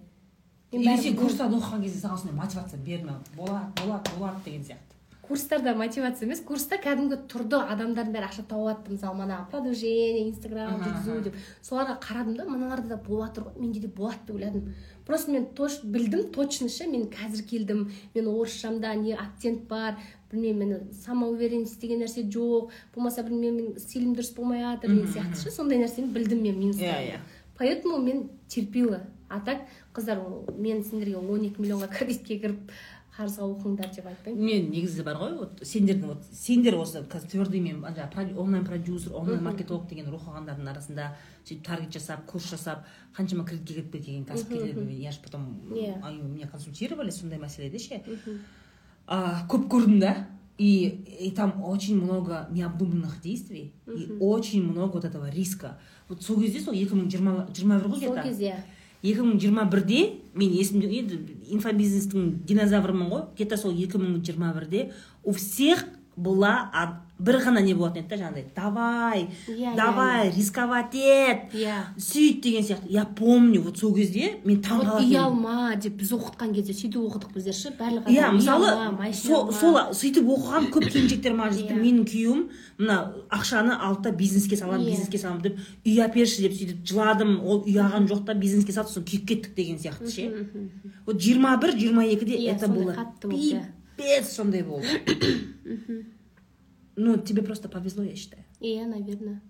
Мен 0.73 0.99
сен 0.99 1.17
курстан 1.17 1.55
оқыған 1.55 1.83
кезде 1.85 2.01
саған 2.01 2.19
сондай 2.19 2.35
мотивация 2.35 2.81
берме 2.81 3.13
болады 3.37 3.83
болады 3.85 4.11
болады 4.19 4.45
деген 4.45 4.63
сияқты. 4.63 4.93
Курстарда 5.33 5.73
мотивация 5.75 6.27
емес 6.27 6.43
курста 6.45 6.77
кәдімгі 6.77 7.17
тұрды 7.33 7.57
адамдардың 7.73 8.13
бәрі 8.13 8.27
ақша 8.29 8.43
тауып 8.51 8.67
жатты 8.69 8.93
мысалы 8.93 9.17
манағы 9.17 9.47
продвижение 9.49 10.27
инстаграм 10.27 10.75
жүргізу 10.83 11.15
деп. 11.25 11.39
Соларға 11.65 11.95
қарадым 12.05 12.37
да 12.37 12.45
мыналарда 12.51 12.91
да 12.91 12.99
болып 13.01 13.31
жатыр 13.31 13.47
ғой 13.47 13.63
менде 13.63 13.81
де 13.81 13.89
болады 13.89 14.21
деп 14.27 14.37
ойладым. 14.37 14.75
Просто 15.07 15.33
мен 15.33 15.47
тош 15.57 15.79
білдім 15.85 16.27
точно 16.37 16.69
ше 16.69 16.85
мен 16.87 17.09
қазір 17.09 17.47
келдім 17.49 17.87
мен 18.15 18.29
орысшамда 18.29 18.93
не 19.01 19.17
акцент 19.17 19.65
бар 19.73 19.97
білмеймін 20.31 20.69
мені 20.69 20.93
самоуверенность 21.01 21.81
деген 21.81 22.05
нәрсе 22.05 22.27
жоқ 22.29 22.69
болмаса 22.95 23.25
білмеймін 23.25 23.79
стилім 23.81 24.13
дұрыс 24.13 24.35
болмай 24.37 24.61
жатыр 24.67 24.93
деген 24.93 25.09
сияқты 25.17 25.47
ше 25.47 25.51
сондай 25.57 25.81
нәрсені 25.81 26.13
білдім 26.13 26.43
мен 26.45 26.61
минустарын 26.61 27.09
Иә, 27.09 27.17
иә. 27.17 27.21
поэтому 27.57 27.99
мен 28.05 28.29
терпила. 28.49 29.01
А 29.33 29.41
так 29.41 29.63
қыздар 29.95 30.19
мен 30.59 30.85
сендерге 30.85 31.17
12 31.17 31.57
миллионға 31.59 31.89
кредитке 31.89 32.37
кіріп 32.39 32.71
қарызға 33.13 33.45
оқыңдар 33.45 33.91
деп 33.93 34.07
айтпаймын. 34.09 34.41
Мен 34.45 34.71
негізі 34.73 35.03
бар 35.05 35.19
ғой 35.21 35.35
вот 35.37 35.61
сендердің 35.69 36.07
вот 36.09 36.23
сендер 36.33 36.79
осы 36.81 37.03
қазір 37.13 37.29
твердый 37.35 37.61
мен 37.61 37.83
ана 37.85 37.93
жаңағы 38.09 38.37
онлайн 38.41 38.65
продюсер 38.65 39.13
онлайн 39.13 39.43
маркетолог 39.45 39.87
деген 39.91 40.09
рух 40.09 40.25
алғандардың 40.31 40.71
арасында 40.73 41.11
сөйтіп 41.45 41.67
таргет 41.67 41.93
жасап 41.93 42.25
курс 42.25 42.49
жасап 42.51 42.87
қаншама 43.17 43.45
кредитке 43.45 43.75
кіріп 43.83 43.93
кеткен 43.93 44.25
кәсіпкерлермен 44.25 44.97
я 45.03 45.13
же 45.13 45.21
потом 45.23 45.61
Иә. 45.75 46.01
они 46.03 46.23
меня 46.23 46.47
консультировали 46.49 47.11
сондай 47.11 47.39
мәселеде 47.39 47.79
ше. 47.79 48.01
Көп 49.09 49.69
көрдім 49.69 49.99
да 50.01 50.29
и, 50.57 50.87
и 51.21 51.31
там 51.33 51.63
очень 51.65 52.01
много 52.01 52.47
необдуманных 52.51 53.21
действий 53.21 53.75
и 53.87 54.13
очень 54.21 54.63
много 54.63 54.93
вот 54.93 55.05
этого 55.05 55.29
риска. 55.29 55.79
Вот 56.09 56.23
сол 56.23 56.41
кезде 56.41 56.61
сол 56.61 56.73
екі 56.73 56.95
мың 56.95 57.11
жиырма 57.11 57.49
жиырма 57.55 57.79
бір 57.81 57.89
ғой 57.89 58.01
сол 58.01 58.15
где-то. 58.17 58.29
кезде 58.29 58.55
екі 59.03 59.21
мың 59.21 59.41
жиырма 59.41 59.65
бірде 59.69 60.21
мен 60.35 60.51
есімде 60.53 60.87
енді 60.87 61.19
инфобизнестің 61.53 62.45
динозаврымын 62.49 63.11
ғой. 63.13 63.25
Где 63.35 63.47
то 63.51 63.59
сол 63.61 63.75
екі 63.77 64.01
мың 64.01 64.23
жиырма 64.25 64.53
бірде. 64.57 64.91
У 65.23 65.33
всех 65.37 65.85
была 66.17 66.71
бір 67.23 67.37
ғана 67.39 67.61
не 67.63 67.73
болатын 67.79 68.03
еді 68.03 68.09
да 68.11 68.17
жаңағыдай 68.19 68.45
давай 68.57 69.21
Иә, 69.49 69.77
давай 69.77 70.31
рисковать 70.35 70.93
ет 70.95 71.55
иә. 71.55 71.77
Сөйт 71.97 72.41
деген 72.43 72.65
сияқты. 72.67 72.89
Я 72.91 73.05
помню 73.05 73.63
вот 73.63 73.79
сол 73.79 73.95
кезде 73.95 74.41
мен 74.45 74.59
таң 74.61 74.79
вот 74.79 74.87
қалатын 74.87 75.05
үй 75.05 75.07
едім. 75.07 75.23
алма 75.23 75.77
деп 75.77 75.95
біз 76.01 76.11
оқытқан 76.13 76.53
кезде 76.55 76.73
сөйтіп 76.75 76.99
оқыдық 76.99 77.33
біздер 77.37 77.55
ше 77.55 77.71
барлық 77.79 78.09
иә 78.11 78.33
мысалы 78.33 79.13
сол 79.15 79.53
сөйтіп 79.95 80.27
оқыған 80.35 80.69
көп 80.75 80.89
келіншектер 80.91 81.33
маған 81.39 81.63
Иә. 81.63 81.79
менің 81.79 82.05
күйеуім 82.11 82.43
мына 82.79 82.99
ақшаны 83.31 83.79
алды 83.79 84.03
да 84.03 84.11
бизнеске 84.11 84.57
саламын 84.57 84.83
Иә. 84.83 84.91
бизнеске 84.91 85.19
саламын 85.19 85.43
деп 85.43 85.59
үй 85.87 85.97
әперші 86.03 86.43
деп 86.43 86.53
сөйтіп 86.59 86.85
жыладым. 86.85 87.39
Ол 87.47 87.63
алған 87.63 88.09
жоқ 88.11 88.25
та 88.27 88.35
бизнеске 88.35 88.73
салды 88.73 88.91
сосын 88.91 89.05
күйіп 89.07 89.27
кеттік 89.29 89.55
деген 89.55 89.79
сияқты 89.79 90.11
ше. 90.11 90.49
Вот 91.07 91.23
жиырма 91.23 91.57
бір 91.57 91.79
жиырма 91.79 92.05
екіде 92.05 92.35
Иә, 92.37 92.57
это 92.57 92.67
было. 92.69 92.97
Пипец 93.97 94.29
сондай 94.33 94.63
болды 94.63 94.89
ну 96.97 97.17
тебе 97.19 97.43
просто 97.43 97.69
повезло 97.69 98.03
я 98.03 98.15
считаю. 98.15 98.45
Иә 98.61 98.87
наверное. 98.87 99.43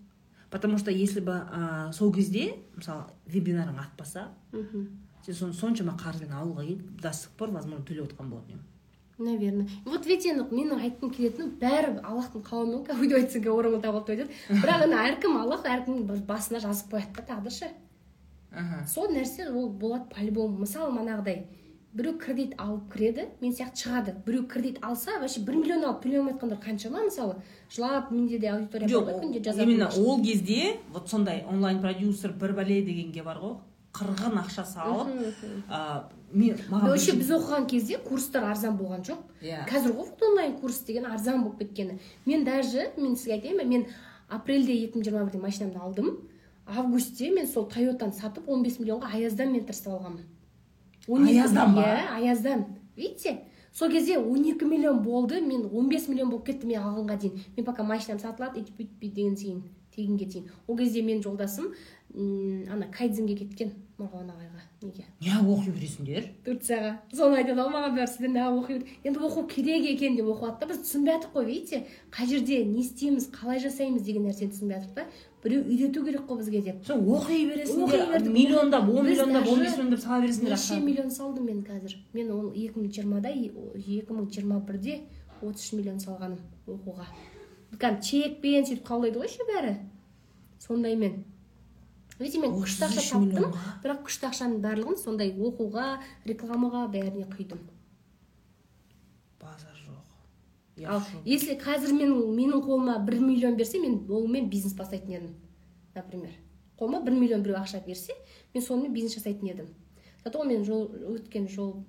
Потому 0.50 0.78
что 0.78 0.90
если 0.90 1.20
бы 1.20 1.32
а, 1.32 1.90
сол 1.92 2.12
кезде 2.12 2.54
мысалы 2.76 3.04
вебинарың 3.26 3.78
атпаса 3.80 4.28
Мгм. 4.52 4.98
сен 5.24 5.34
соны 5.34 5.52
соншама 5.54 5.96
қарызбен 5.96 6.32
ауылға 6.34 6.66
келіп 6.66 7.00
до 7.00 7.12
сих 7.12 7.30
пор 7.30 7.50
возможно 7.50 7.84
төлеп 7.84 8.12
отқан 8.12 8.28
болатын 8.28 8.58
едім 8.58 8.62
наверное. 9.18 9.68
Вот 9.84 10.06
ведь 10.06 10.26
енді 10.26 10.44
менің 10.50 10.80
айтқым 10.82 11.12
келетіні 11.14 11.52
бәрі 11.60 12.00
аллахтың 12.02 12.42
қалауымен 12.42 12.84
как 12.86 12.98
өйтіп 12.98 13.16
айтсаң 13.20 13.48
орамал 13.52 13.80
табылды 13.80 14.16
деп 14.16 14.28
айтады. 14.28 14.62
Бірақ 14.62 14.82
ана 14.86 15.02
әркім 15.08 15.36
аллах 15.38 15.64
әркімнің 15.64 16.26
басына 16.26 16.60
жазып 16.60 16.92
қояды 16.92 17.14
да 17.16 17.22
тағдыр 17.22 17.52
ше 17.54 17.70
сол 18.92 19.08
нәрсе 19.14 19.48
ол 19.50 19.70
болады 19.70 20.04
по 20.14 20.20
любому 20.20 20.58
мысалы 20.64 20.92
манағыдай 20.92 21.46
біреу 21.92 22.16
кредит 22.18 22.54
алып 22.58 22.86
кіреді 22.92 23.26
мен 23.40 23.52
сияқты 23.52 23.82
шығады. 23.84 24.14
Біреу 24.24 24.46
кредит 24.48 24.78
алса 24.82 25.18
вообще 25.20 25.42
бір 25.44 25.58
миллион 25.60 25.84
алып 25.84 26.04
төлей 26.04 26.20
алмай 26.20 26.34
жатқандар 26.34 26.60
қаншама 26.62 27.04
мысалы? 27.04 27.36
Жылап 27.68 28.10
менде 28.10 28.38
де 28.38 28.48
аудитория 28.48 28.88
жоқ 28.88 29.62
именно 29.62 29.90
ол 29.96 30.22
кезде 30.22 30.78
вот 30.92 31.10
сондай 31.10 31.44
онлайн 31.48 31.80
продюсер 31.80 32.32
бір 32.32 32.54
бәле 32.56 32.82
дегенге 32.82 33.22
бар 33.22 33.36
ғой. 33.36 33.56
Қырғын 33.92 34.38
ақша 34.40 34.64
салып 34.64 35.08
мен 36.32 36.56
маған 36.70 36.88
вообще 36.88 37.12
біз 37.12 37.30
оқыған 37.36 37.66
кезде 37.68 37.98
курстар 37.98 38.44
арзан 38.48 38.78
болған 38.78 39.04
жоқ. 39.04 39.18
Иә. 39.42 39.66
қазір 39.68 39.92
ғой 39.92 40.08
онлайн 40.30 40.56
курс 40.60 40.78
деген 40.86 41.04
арзан 41.06 41.44
болып 41.44 41.58
кеткені. 41.58 41.98
Мен 42.24 42.44
даже 42.44 42.90
мен 42.96 43.16
сізге 43.16 43.34
айтайын 43.34 43.58
ба 43.58 43.64
мен 43.64 43.86
апрельде 44.30 44.72
екі 44.72 44.98
мың 44.98 45.04
жиырма 45.04 45.24
бірде 45.26 45.38
машинамды 45.38 45.78
алдым. 45.78 46.20
Августте 46.66 47.30
мен 47.30 47.46
сол 47.46 47.68
тойотаны 47.68 48.12
сатып 48.12 48.48
15 48.48 48.80
миллионға 48.80 49.12
аяздан 49.12 49.52
мен 49.52 49.66
тырысып 49.66 49.92
алғанмын. 49.92 50.24
Аяздан 51.08 51.74
ба? 51.74 51.82
иә 51.82 52.16
аяздан. 52.16 52.64
Видите? 52.96 53.40
Сол 53.72 53.90
кезде 53.90 54.18
12 54.18 54.62
миллион 54.62 55.02
болды 55.02 55.40
мен 55.40 55.68
15 55.68 56.08
миллион 56.08 56.30
болып 56.30 56.46
кетті 56.46 56.66
мен 56.66 56.82
алғанға 56.82 57.18
дейін. 57.18 57.40
Мен 57.56 57.64
пока 57.64 57.82
машинам 57.82 58.18
сатылады 58.20 58.60
өйтіп 58.60 58.76
бүйтіп 58.76 59.14
деген 59.14 59.36
кейін 59.36 59.62
тегінге 59.94 60.26
дейін 60.26 60.50
ол 60.66 60.76
кезде 60.76 61.00
менің 61.02 61.22
жолдасым 61.22 61.72
ана 62.14 62.90
кайдзенге 62.92 63.36
кеткен. 63.36 63.72
Марғұлан 64.02 64.30
ағайға 64.34 64.60
неге? 64.82 65.04
Неғып 65.22 65.48
оқи 65.54 65.72
бересіңдер? 65.76 66.26
Турцияға 66.44 66.90
соны 67.14 67.38
айтады 67.38 67.62
ғой 67.62 67.72
маған 67.72 67.96
бәрі 67.96 68.10
сіздер 68.10 68.32
неғып 68.34 68.56
оқи 68.62 68.78
енді 69.06 69.22
оқу 69.28 69.44
керек 69.48 69.86
екен 69.92 70.16
деп 70.18 70.30
оқып 70.32 70.58
да 70.60 70.68
біз 70.70 70.82
түсінбей 70.82 71.16
жатырық 71.16 71.36
қой 71.36 71.46
видите? 71.46 71.86
Қай 72.10 72.26
жерде 72.28 72.64
не 72.66 72.82
істейміз 72.82 73.28
қалай 73.32 73.62
жасаймыз 73.62 74.02
деген 74.02 74.26
нәрсені 74.26 74.52
түсінбей 74.52 74.82
жатырық 74.82 74.94
та. 74.96 75.06
Біреу 75.42 75.64
үйрету 75.66 76.04
керек 76.04 76.26
қой 76.28 76.38
бізге 76.42 76.62
деп. 76.62 76.84
Сен 76.86 77.02
оқи 77.02 77.32
Оқи 77.32 77.48
бересіңдер 77.54 78.28
миллиондап 78.28 78.88
он 78.88 79.06
миллиондап 79.06 79.48
он 79.48 79.60
бес 79.62 79.76
миллиондап 79.76 80.00
сала 80.00 80.20
бересіңдер 80.22 80.54
неше 80.54 80.80
миллион 80.80 81.10
салдым 81.10 81.46
мен 81.46 81.64
қазір. 81.66 81.96
Мен 82.12 82.30
ол 82.30 82.52
екі 82.54 82.78
мың 82.78 82.92
жиырмада 82.94 83.32
екі 83.32 84.06
мың 84.12 84.30
жиырма 84.30 84.60
бірде 84.62 85.00
отыз 85.42 85.66
үш 85.66 85.72
миллион 85.74 85.98
салғаным 85.98 86.38
оқуға. 86.70 87.08
Кәдімгі 87.74 88.06
чекпен 88.06 88.66
сөйтіп 88.68 88.86
қабылдайды 88.86 89.18
ғой 89.18 89.32
ше 89.32 89.46
бәрі. 89.48 89.74
Сондаймен. 90.62 91.24
Видите 92.22 92.40
мен 92.42 92.54
күшті 92.56 92.86
ақша 92.88 93.02
33 93.02 93.12
таптым 93.12 93.54
бірақ 93.84 94.02
күшті 94.06 94.28
ақшаның 94.30 94.62
барлығын 94.64 94.98
сондай 95.00 95.32
оқуға 95.34 95.86
рекламаға 96.28 96.86
бәріне 96.92 97.26
құйдым. 97.32 97.60
Базар 99.42 99.76
жоқ. 99.82 100.86
Ал 100.86 101.02
если 101.24 101.58
қазір 101.58 101.92
мен 101.98 102.14
менің 102.36 102.64
қолыма 102.64 102.98
бір 103.04 103.20
миллион 103.20 103.56
берсе 103.58 103.80
мен 103.82 104.00
онымен 104.08 104.48
бизнес 104.50 104.74
бастайтын 104.78 105.18
едім 105.18 105.34
например. 105.94 106.30
Қолыма 106.78 107.02
бір 107.04 107.18
миллион 107.18 107.42
біреу 107.42 107.60
ақша 107.60 107.82
берсе 107.86 108.14
мен 108.54 108.64
сонымен 108.64 108.92
бизнес 108.92 109.18
жасайтын 109.18 109.48
едім. 109.48 109.68
Зато 110.24 110.44
мен 110.44 110.64
жол 110.64 110.86
өткен 111.16 111.48
жол 111.48 111.84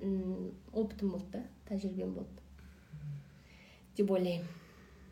опытым 0.71 1.13
болды 1.13 1.31
да 1.37 1.43
тәжірибем 1.69 2.13
болды. 2.13 2.41
Деп 3.97 4.11
ойлаймын. 4.11 4.47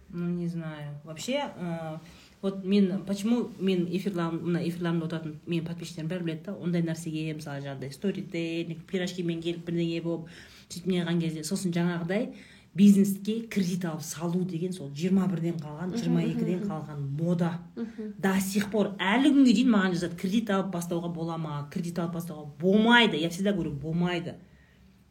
Ну 0.09 0.27
не 0.29 0.47
знаю. 0.47 0.99
Вообще 1.03 1.37
ә, 1.37 1.99
вот 2.41 2.63
мен 2.65 3.03
почему 3.05 3.49
мен 3.59 3.85
эфирларым 3.85 4.39
мына 4.45 4.63
эфирларымда 4.67 5.05
отыратын 5.05 5.35
менің 5.45 5.67
подписчиктерім 5.67 6.09
бәрі 6.09 6.25
біледі 6.25 6.45
да 6.47 6.55
ондай 6.57 6.81
нәрсеге 6.81 7.35
мысалы 7.37 7.61
жаңағыдай 7.65 7.93
сторителлинг 7.93 8.85
пирожкимен 8.89 9.41
келіп 9.41 9.67
бірдеңе 9.67 10.01
болып 10.01 10.31
сөйтіп 10.69 10.87
не 10.87 11.03
қылған 11.03 11.21
кезде 11.21 11.43
сосын 11.45 11.75
жаңағыдай 11.75 12.31
бизнеске 12.73 13.41
кредит 13.47 13.85
алып 13.85 14.01
салу 14.01 14.45
деген 14.45 14.71
сол 14.73 14.89
жиырма 14.95 15.27
бірден 15.27 15.57
қалған 15.59 15.91
жиырма 15.97 16.23
екіден 16.23 16.61
қалған 16.63 17.01
мода. 17.19 17.59
До 17.75 18.33
сих 18.39 18.69
пор 18.71 18.93
әлі 18.97 19.33
күнге 19.35 19.53
дейін 19.57 19.73
маған 19.73 19.97
жазады 19.97 20.15
кредит 20.15 20.49
алып 20.49 20.71
бастауға 20.73 21.11
бола 21.11 21.37
ма 21.37 21.67
кредит 21.71 21.99
алып 21.99 22.15
бастауға 22.15 22.47
болмайды. 22.61 23.17
Я 23.17 23.29
всегда 23.29 23.51
говорю 23.51 23.71
болмайды. 23.71 24.35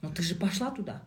Но 0.00 0.10
ты 0.10 0.22
же 0.22 0.34
пошла 0.34 0.70
туда. 0.70 1.02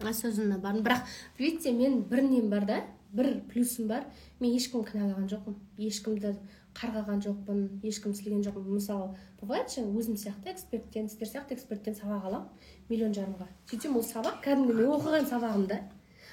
Осознанно 0.00 0.58
бардым 0.58 0.82
бірақ 0.82 1.04
видите 1.38 1.72
мен 1.72 2.00
бір 2.02 2.22
нем 2.22 2.48
бар 2.48 2.64
да 2.64 2.80
бір 3.12 3.42
плюсым 3.50 3.88
бар. 3.88 4.06
Мен 4.40 4.54
ешкімді 4.56 4.92
кінәлаған 4.92 5.28
жоқпын. 5.30 5.56
Ешкімді 5.78 6.34
қарғаған 6.76 7.22
жоқпын 7.24 7.62
ешкім 7.82 8.14
сілеген 8.14 8.42
жоқпын. 8.46 8.66
Мысалы 8.76 9.16
бывает 9.40 9.70
же 9.70 9.82
өзім 9.82 10.16
сияқты 10.16 10.52
эксперттен 10.52 11.08
сіздер 11.08 11.28
сияқты 11.28 11.54
эксперттен 11.54 11.96
сабақ 11.98 12.26
аламын 12.28 12.48
миллион 12.88 13.14
жарымға. 13.14 13.48
Сөйтсем 13.70 13.96
ол 13.96 14.04
сабақ 14.06 14.42
кәдімгі 14.44 14.76
мен 14.78 14.92
оқыған 14.94 15.26
сабағым 15.30 15.66
да. 15.66 15.80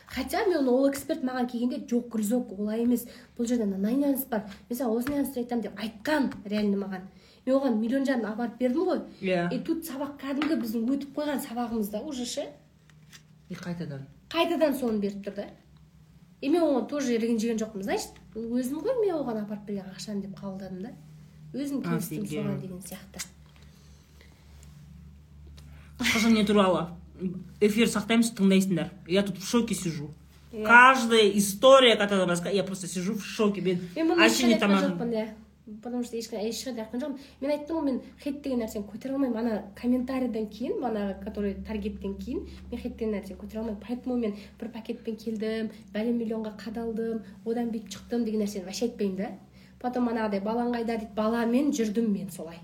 Хотя 0.08 0.46
мен 0.46 0.68
ол 0.70 0.90
эксперт 0.90 1.24
маған 1.24 1.50
келгенде 1.52 1.82
жоқ 1.90 2.10
гүлзок 2.14 2.54
олай 2.60 2.84
емес. 2.84 3.08
Бұл 3.38 3.48
жерде 3.50 3.66
мынандай 3.66 3.98
нюанс 3.98 4.26
бар. 4.26 4.46
Мен 4.70 4.80
саған 4.80 5.02
осы 5.02 5.12
нюансты 5.12 5.42
айтамын 5.42 5.64
деп 5.64 5.82
айтқан 5.82 6.32
реально 6.46 6.78
маған. 6.86 7.10
Мен 7.46 7.56
оған 7.58 7.76
миллион 7.82 8.06
жарым 8.06 8.26
апарып 8.30 8.58
бердім 8.60 8.88
ғой. 8.88 9.02
Иә. 9.22 9.50
И 9.52 9.60
тут 9.60 9.84
сабақ 9.84 10.16
кәдімгі 10.22 10.62
біздің 10.62 10.88
өтіп 10.96 11.18
қойған 11.18 11.44
сабағымызда 11.44 12.04
уже 12.08 12.26
ше. 12.26 12.48
И 13.50 13.56
қайтадан. 13.56 14.08
Қайтадан 14.32 14.80
соны 14.80 15.00
беріп 15.00 15.26
тұр 15.28 15.36
да. 15.36 15.50
И 16.42 16.50
мен 16.50 16.62
оған 16.62 16.88
тоже 16.90 17.18
ренжіген 17.18 17.58
жоқпын. 17.58 17.84
Значит 17.84 18.20
өзім 18.36 18.84
ғой 18.84 19.00
мен 19.02 19.16
оған 19.18 19.42
апарып 19.46 19.66
берген 19.66 19.90
ақшаны 19.94 20.22
деп 20.22 20.38
қабылдадым 20.38 20.82
да. 20.86 20.94
Өзім 21.54 21.82
келістім 21.82 22.28
соған 22.28 22.62
деген 22.62 22.82
сияқты. 22.86 23.26
Қысқаша 25.98 26.30
не 26.30 26.46
туралы? 26.46 26.88
Эфир 27.60 27.88
сақтаймыз 27.90 28.36
тыңдайсыңдар. 28.38 28.92
Я 29.08 29.24
тут 29.24 29.40
в 29.40 29.48
шоке 29.48 29.74
сижу. 29.74 30.12
Каждая 30.52 31.30
история 31.32 31.96
которая 31.96 32.52
я 32.52 32.64
просто 32.64 32.88
сижу 32.88 33.16
в 33.16 33.26
шоке 33.26 33.62
мен 33.62 33.82
мен 33.96 34.14
бұны 34.14 34.24
айтқан 34.28 34.78
жоқпын 34.80 35.12
иә 35.12 35.28
потому 35.84 36.04
что 36.04 36.18
ешқандай 36.18 36.50
еш 36.50 36.64
жерде 36.64 36.82
айтқан 36.82 37.02
жоқпын 37.02 37.18
мен 37.42 37.52
айттым 37.52 37.78
ғой 37.78 37.86
мен 37.86 38.00
хейт 38.24 38.42
деген 38.44 38.62
нәрсені 38.64 38.88
көтере 38.92 39.14
алмаймын 39.16 39.40
ана 39.42 39.58
комментарийден 39.76 40.48
кейін 40.50 40.80
манағы 40.84 41.18
который 41.24 41.56
таргеттен 41.68 42.16
кейін 42.22 42.46
мен 42.72 42.82
хейт 42.82 42.96
деген 42.98 43.16
нәрсені 43.16 43.40
көтере 43.42 43.60
алмаймын 43.60 43.84
поэтому 43.88 44.18
мен 44.18 44.36
бір 44.60 44.72
пакетпен 44.78 45.20
келдім 45.26 45.72
бәлен 45.94 46.18
миллионға 46.22 46.56
қадалдым 46.64 47.22
одан 47.46 47.74
бүйтіп 47.74 47.98
шықтым 47.98 48.26
деген 48.26 48.46
нәрсені 48.46 48.66
вообще 48.66 48.88
айтпаймын 48.88 49.18
да. 49.18 49.30
Потом 49.80 50.08
манағыдай 50.10 50.42
балаң 50.42 50.74
қайда? 50.74 50.98
дейді 50.98 51.14
баламен 51.16 51.70
жүрдім 51.72 52.10
мен 52.10 52.32
солай 52.32 52.58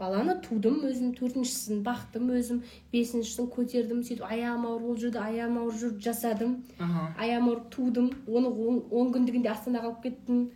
баланы 0.00 0.36
тудым 0.44 0.80
өзім 0.88 1.12
төртіншісін 1.18 1.82
бақтым 1.84 2.30
өзім 2.38 2.62
бесіншісін 2.92 3.50
көтердім 3.52 4.00
сөйтіп 4.06 4.24
аяғым 4.24 4.64
ауыр 4.70 4.84
болып 4.86 5.02
жүрді 5.02 5.20
аяғым 5.20 5.58
ауыр 5.60 5.76
жүріп 5.82 5.98
жасадым. 6.06 6.54
Аяғым 6.80 7.50
ауырып 7.50 7.66
тудым 7.74 8.08
оны 8.26 8.48
он, 8.48 8.80
он 8.90 9.12
күндігінде 9.12 9.52
астанаға 9.52 9.90
алып 9.90 10.02
кеттім. 10.06 10.46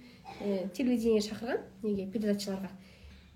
Ә, 0.41 0.69
телевидение 0.77 1.23
шақырған 1.25 1.63
неге 1.83 2.07
передачаларға. 2.13 2.71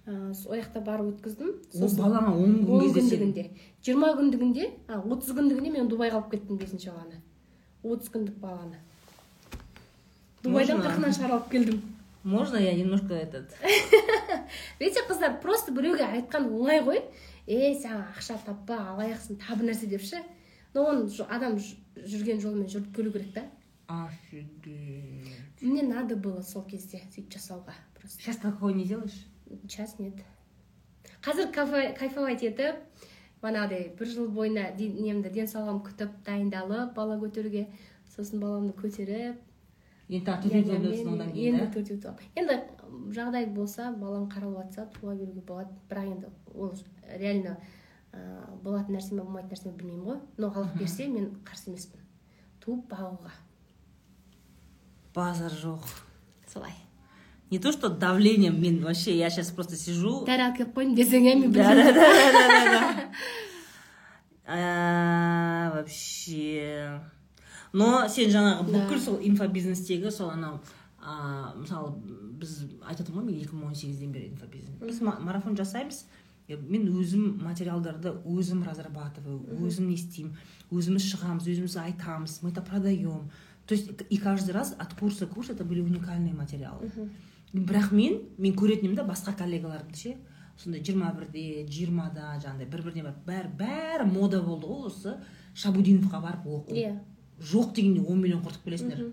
Ә, 0.09 0.33
сол 0.35 0.57
жақта 0.57 0.81
барып 0.85 1.13
өткіздім. 1.15 1.53
Ол 1.83 1.95
балаңа 1.99 2.33
он 2.33 2.57
күн 2.65 2.93
күндігінде. 2.97 3.49
Жиырма 3.85 4.15
күндігінде 4.19 4.71
а 4.89 5.03
отыз 5.03 5.35
күндігінде 5.37 5.75
мен 5.75 5.91
дубайға 5.91 6.23
алып 6.23 6.33
кеттім 6.33 6.59
бесінші 6.61 6.95
баланы. 6.95 7.23
Отыз 7.83 8.11
күндік 8.15 8.41
баланы. 8.41 8.81
Дубайдан 10.43 10.81
қырқынан 10.85 11.15
шығарып 11.17 11.39
алып 11.39 11.51
келдім. 11.53 11.83
Можно 12.25 12.57
я 12.57 12.75
немножко 12.75 13.15
этот? 13.15 13.55
Видите 14.81 15.01
қыздар 15.09 15.41
просто 15.41 15.73
біреуге 15.73 16.05
айтқан 16.05 16.49
оңай 16.51 16.83
ғой. 16.85 17.03
Е 17.47 17.73
саған 17.79 18.03
ақша 18.13 18.37
таппа 18.45 18.77
алаяқсың 18.93 19.39
тағы 19.41 19.61
бір 19.63 19.71
нәрсе 19.71 19.87
деп 19.89 20.03
ше. 20.03 20.21
Но 20.75 20.85
оны 20.91 21.09
адам 21.29 21.57
жүрген 21.97 22.43
жолымен 22.43 22.69
жүріп 22.69 22.91
келу 22.97 23.13
керек 23.15 23.33
та. 23.35 23.47
Офигеть. 23.89 24.69
Мне 25.61 25.83
надо 25.83 26.17
было 26.17 26.41
сол 26.43 26.63
кезде 26.65 26.99
сөйтіп 27.11 27.33
жасауға 27.35 27.75
просто. 27.95 28.21
Сейчас 28.23 28.37
такого 28.37 28.71
не 28.71 28.85
делаешь? 28.85 29.27
Сейчас 29.63 29.99
нет. 29.99 30.15
Қазір 31.23 31.51
кайфовать 31.53 32.43
етіп 32.43 32.77
манағыдай 33.43 33.95
бір 33.99 34.07
жыл 34.07 34.29
бойына 34.35 34.71
немді 34.79 35.31
денсаулығымды 35.35 35.85
күтіп 35.89 36.15
дайындалып 36.27 36.95
бала 36.95 37.17
көтеруге 37.19 37.67
сосын 38.15 38.41
баламды 38.41 38.73
көтеріп. 38.79 39.37
Енді 40.09 40.25
тағы 40.27 40.43
төртеу 40.43 40.77
төлейсің 40.77 41.05
мен- 41.05 41.15
одан 41.21 41.33
кейін 41.33 41.59
енді 41.61 42.15
енді 42.37 42.61
жағдай 43.15 43.47
болса 43.55 43.91
балам 43.93 44.29
қаралып 44.31 44.63
жатса 44.63 44.87
туа 44.95 45.15
беруге 45.15 45.41
болады. 45.41 45.71
Бірақ 45.91 46.07
енді 46.13 46.27
ол 46.55 46.73
реально 47.19 47.59
ыыы 48.13 48.63
болатын 48.63 48.97
нәрсе 48.97 49.15
ме 49.15 49.23
болмайтын 49.23 49.51
нәрсе 49.53 49.67
ме 49.71 49.77
білмеймін 49.77 50.05
ғой. 50.07 50.21
Но 50.39 50.47
аллах 50.55 50.75
берсе 50.79 51.09
мен 51.09 51.35
қарсы 51.45 51.69
емеспін. 51.69 52.01
Туып 52.61 52.89
бағуға. 52.89 53.31
Базар 55.15 55.53
жоқ 55.53 55.83
солай. 56.53 56.73
Не 57.51 57.59
то 57.59 57.73
что 57.73 57.89
давлением 57.89 58.61
мен 58.61 58.83
вообще 58.85 59.17
я 59.17 59.31
сейчас 59.31 59.51
просто 59.51 59.77
сижу. 59.77 60.25
Дәрі 60.27 60.43
алып 60.49 60.57
келіп 60.59 60.75
қойдым 60.77 60.95
десең 60.99 61.25
иә 61.31 61.37
мен 61.41 61.53
да 61.53 61.75
да 61.75 61.93
да 61.93 61.93
да 61.95 63.09
да 64.47 65.71
вообще. 65.75 67.01
Но 67.73 68.09
сен 68.09 68.31
жаңағы 68.33 68.65
бүкіл 68.69 69.01
сол 69.01 69.19
инфобизнестегі 69.21 70.11
сол 70.13 70.31
анау 70.33 70.61
мысалы 71.61 71.93
біз 72.41 72.55
айтып 72.89 73.11
ғой 73.13 73.25
мен 73.27 73.37
екі 73.43 73.53
мың 73.57 73.69
он 73.71 73.75
сегізден 73.77 74.13
бері 74.13 74.31
инфобизнес. 74.33 74.79
Біз 74.81 75.01
ма- 75.05 75.19
марафон 75.21 75.57
жасаймыз. 75.57 76.05
Мен 76.49 76.87
өзім 76.89 77.43
материалдарды 77.45 78.15
өзім 78.25 78.63
разрабатываю 78.65 79.43
өзім 79.69 79.89
не 79.91 79.99
істеймін 79.99 80.33
өзіміз 80.73 81.05
шығамыз 81.13 81.45
өзіміз 81.45 81.77
айтамыз 81.83 82.39
мы 82.43 82.51
это 82.51 82.63
продаем. 82.65 83.29
То 83.69 83.75
есть 83.75 83.91
и 84.09 84.17
каждый 84.17 84.53
раз 84.53 84.75
от 84.79 84.95
курса 84.95 85.27
к 85.27 85.31
курсу 85.31 85.53
это 85.53 85.63
были 85.63 85.81
уникальные 85.81 86.33
материалы. 86.33 86.91
Бірақ 87.53 87.93
мен 87.93 88.23
мен 88.37 88.55
көретін 88.57 88.89
едім 88.89 88.97
да 88.97 89.05
басқа 89.05 89.33
коллегаларымды 89.37 89.97
ше 89.97 90.17
сондай 90.57 90.83
жиырма 90.85 91.13
бірде 91.17 91.67
жиырмада 91.69 92.41
жаңағыдай 92.43 92.69
бір 92.69 92.83
біріне 92.83 93.05
барып 93.05 93.23
бәрі 93.29 93.53
бәрі 93.61 94.09
мода 94.09 94.43
болды 94.43 94.67
ғой 94.67 94.89
осы. 94.89 95.15
Шабудиновқа 95.55 96.21
барып 96.21 96.47
оқу. 96.47 96.75
Иә. 96.75 96.99
Жоқ 97.41 97.75
дегенде 97.75 98.01
он 98.01 98.21
миллион 98.21 98.43
құртып 98.43 98.65
келесіңдер. 98.65 99.13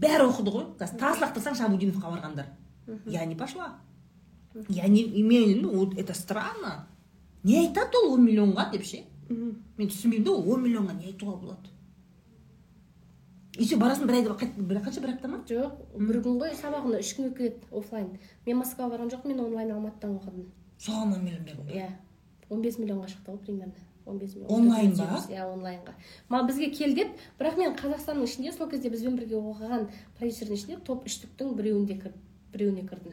Бәрі 0.00 0.28
оқыды 0.28 0.54
ғой. 0.54 0.64
Қазір 0.80 1.00
тас 1.00 1.20
лақтырсаң 1.20 1.56
шабудиновқа 1.56 2.12
барғандар. 2.14 2.46
Я 3.06 3.24
не 3.24 3.34
пошла. 3.34 3.78
Я 4.68 4.88
не 4.88 5.04
имею 5.20 5.70
вот 5.70 5.98
это 5.98 6.14
странно. 6.14 6.86
Не 7.42 7.66
айтады 7.66 7.96
ол 8.04 8.14
он 8.14 8.24
миллионға 8.24 8.70
деп 8.72 8.84
ше. 8.84 9.04
Мен 9.28 9.88
түсінбеймін 9.88 10.24
да 10.24 10.32
ол 10.32 10.52
он 10.54 10.64
миллионға 10.64 10.96
не 10.96 11.12
айтуға 11.12 11.36
болады. 11.40 11.70
И 13.58 13.64
все 13.64 13.76
барасың 13.76 14.06
бір 14.06 14.14
айда 14.20 14.30
қайт- 14.38 14.56
бір 14.56 14.78
қанша 14.84 15.00
бір 15.02 15.14
апта 15.14 15.28
ма? 15.28 15.38
Жоқ 15.48 15.72
бір 15.98 16.20
күн 16.22 16.38
ғой 16.40 16.54
сабағына 16.54 17.00
үш 17.02 17.14
күн 17.16 17.30
өткізеді 17.32 17.56
оффлайн. 17.72 18.08
Мен 18.46 18.56
москваға 18.62 18.94
барған 18.94 19.10
жоқпын 19.10 19.32
мен 19.34 19.40
онлайн 19.44 19.72
алматыдан 19.74 20.16
оқыдым. 20.18 20.46
Соған 20.78 21.14
он 21.16 21.24
миллион 21.24 21.44
бердім 21.44 21.66
иә. 21.68 21.88
Он 22.48 22.62
бес 22.62 22.78
миллионға 22.78 23.08
шықты 23.10 23.32
ғой 23.32 23.38
примерно. 23.44 23.72
Он 24.06 24.18
бес 24.18 24.34
миллион. 24.34 24.50
Онлайн 24.54 24.92
14, 24.94 24.98
ба? 24.98 25.16
18, 25.16 25.34
иә 25.34 25.42
онлайнға. 25.54 25.92
Ма 26.28 26.42
бізге 26.46 26.70
кел 26.70 26.94
деп 26.94 27.08
бірақ 27.38 27.56
мен 27.58 27.74
қазақстанның 27.76 28.24
ішінде 28.24 28.52
сол 28.52 28.68
кезде 28.70 28.88
бізбен 28.90 29.16
бірге 29.16 29.34
оқыған 29.36 29.88
продюсердің 30.18 30.54
ішінде 30.56 30.76
топ 30.86 31.04
үштіктің 31.06 31.54
біреуінде 31.54 31.98
кір, 32.00 32.12
біреуіне 32.52 32.86
кірдім. 32.88 33.12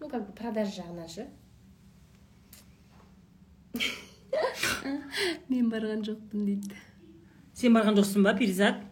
Ну 0.00 0.08
как 0.08 0.26
бы 0.26 0.32
продажа 0.32 0.82
жағынан 0.82 1.08
ше. 1.08 1.28
Мен 5.48 5.70
барған 5.70 6.02
жоқпын 6.06 6.44
дейді. 6.46 6.74
Сен 7.54 7.72
барған 7.76 7.96
жоқсың 8.00 8.24
ба 8.26 8.34
перизат? 8.36 8.82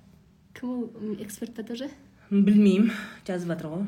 Кім 0.55 0.71
ол 0.71 1.17
эксперт 1.23 1.55
па 1.55 1.63
тоже 1.63 1.91
білмеймін 2.31 2.93
жазып 3.27 3.49
жатыр 3.55 3.67
ғой 3.75 3.85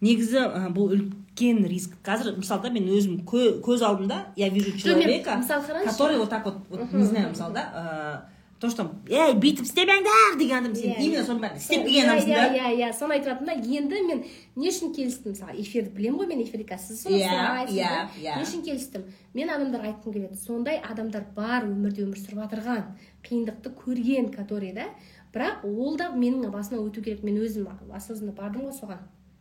негізі 0.00 0.44
бұл 0.74 0.94
үлкен 0.96 1.64
риск 1.68 1.96
қазір 2.06 2.36
мысалы 2.40 2.62
да 2.64 2.70
мен 2.72 2.88
өзім 2.88 3.18
кө- 3.28 3.60
көз 3.64 3.82
алдымда 3.84 4.22
я 4.36 4.48
вижу 4.48 4.72
человека 4.78 5.40
который 5.86 6.18
вот 6.18 6.30
так 6.30 6.44
вот, 6.44 6.56
вот 6.70 6.92
не 6.92 7.04
знаю 7.04 7.30
мысалы 7.30 7.54
да? 7.54 8.28
То 8.60 8.68
что 8.68 8.90
ей 9.08 9.32
бүйтіп 9.40 9.64
істемеңдер 9.64 10.34
деген 10.38 10.58
адам 10.58 10.74
сен 10.76 10.92
именно 11.00 11.22
соның 11.24 11.38
бәрін 11.40 11.56
істеп 11.56 11.84
келген 11.86 12.10
адамсың 12.10 12.34
да? 12.34 12.42
иә 12.52 12.72
иә 12.76 12.88
соны 12.92 13.14
айтып 13.16 13.30
жатырмын 13.30 13.46
да 13.46 13.76
енді 13.76 14.00
мен 14.04 14.18
не 14.56 14.68
үшін 14.68 14.92
келістім 14.92 15.32
мысалы 15.32 15.54
эфирді 15.62 15.94
білемін 15.96 16.18
ғой 16.20 16.26
мен 16.28 16.42
қазір 16.44 16.76
сіз 16.76 17.00
соны 17.00 17.16
Иә, 17.16 17.64
иә, 17.72 17.94
иә. 18.20 18.36
не 18.36 18.44
үшін 18.44 18.60
келістім 18.66 19.06
мен 19.32 19.48
адамдарға 19.48 19.94
айтқым 19.94 20.12
келеді. 20.12 20.36
Сондай 20.44 20.76
адамдар 20.76 21.24
бар 21.34 21.64
өмірде 21.70 22.04
өмір 22.04 22.20
сүріп 22.20 22.42
жатырған 22.44 22.84
қиындықты 23.24 23.72
көрген 23.80 24.28
который 24.36 24.74
да? 24.76 24.90
Бірақ 25.34 25.64
ол 25.64 25.96
да 25.96 26.10
менің 26.14 26.50
басымнан 26.50 26.86
өту 26.88 27.02
керек. 27.02 27.22
Мен 27.24 27.38
өзім 27.42 27.68
осознанно 27.94 28.32
бардым 28.32 28.68
ғой 28.68 28.76
соған 28.80 29.00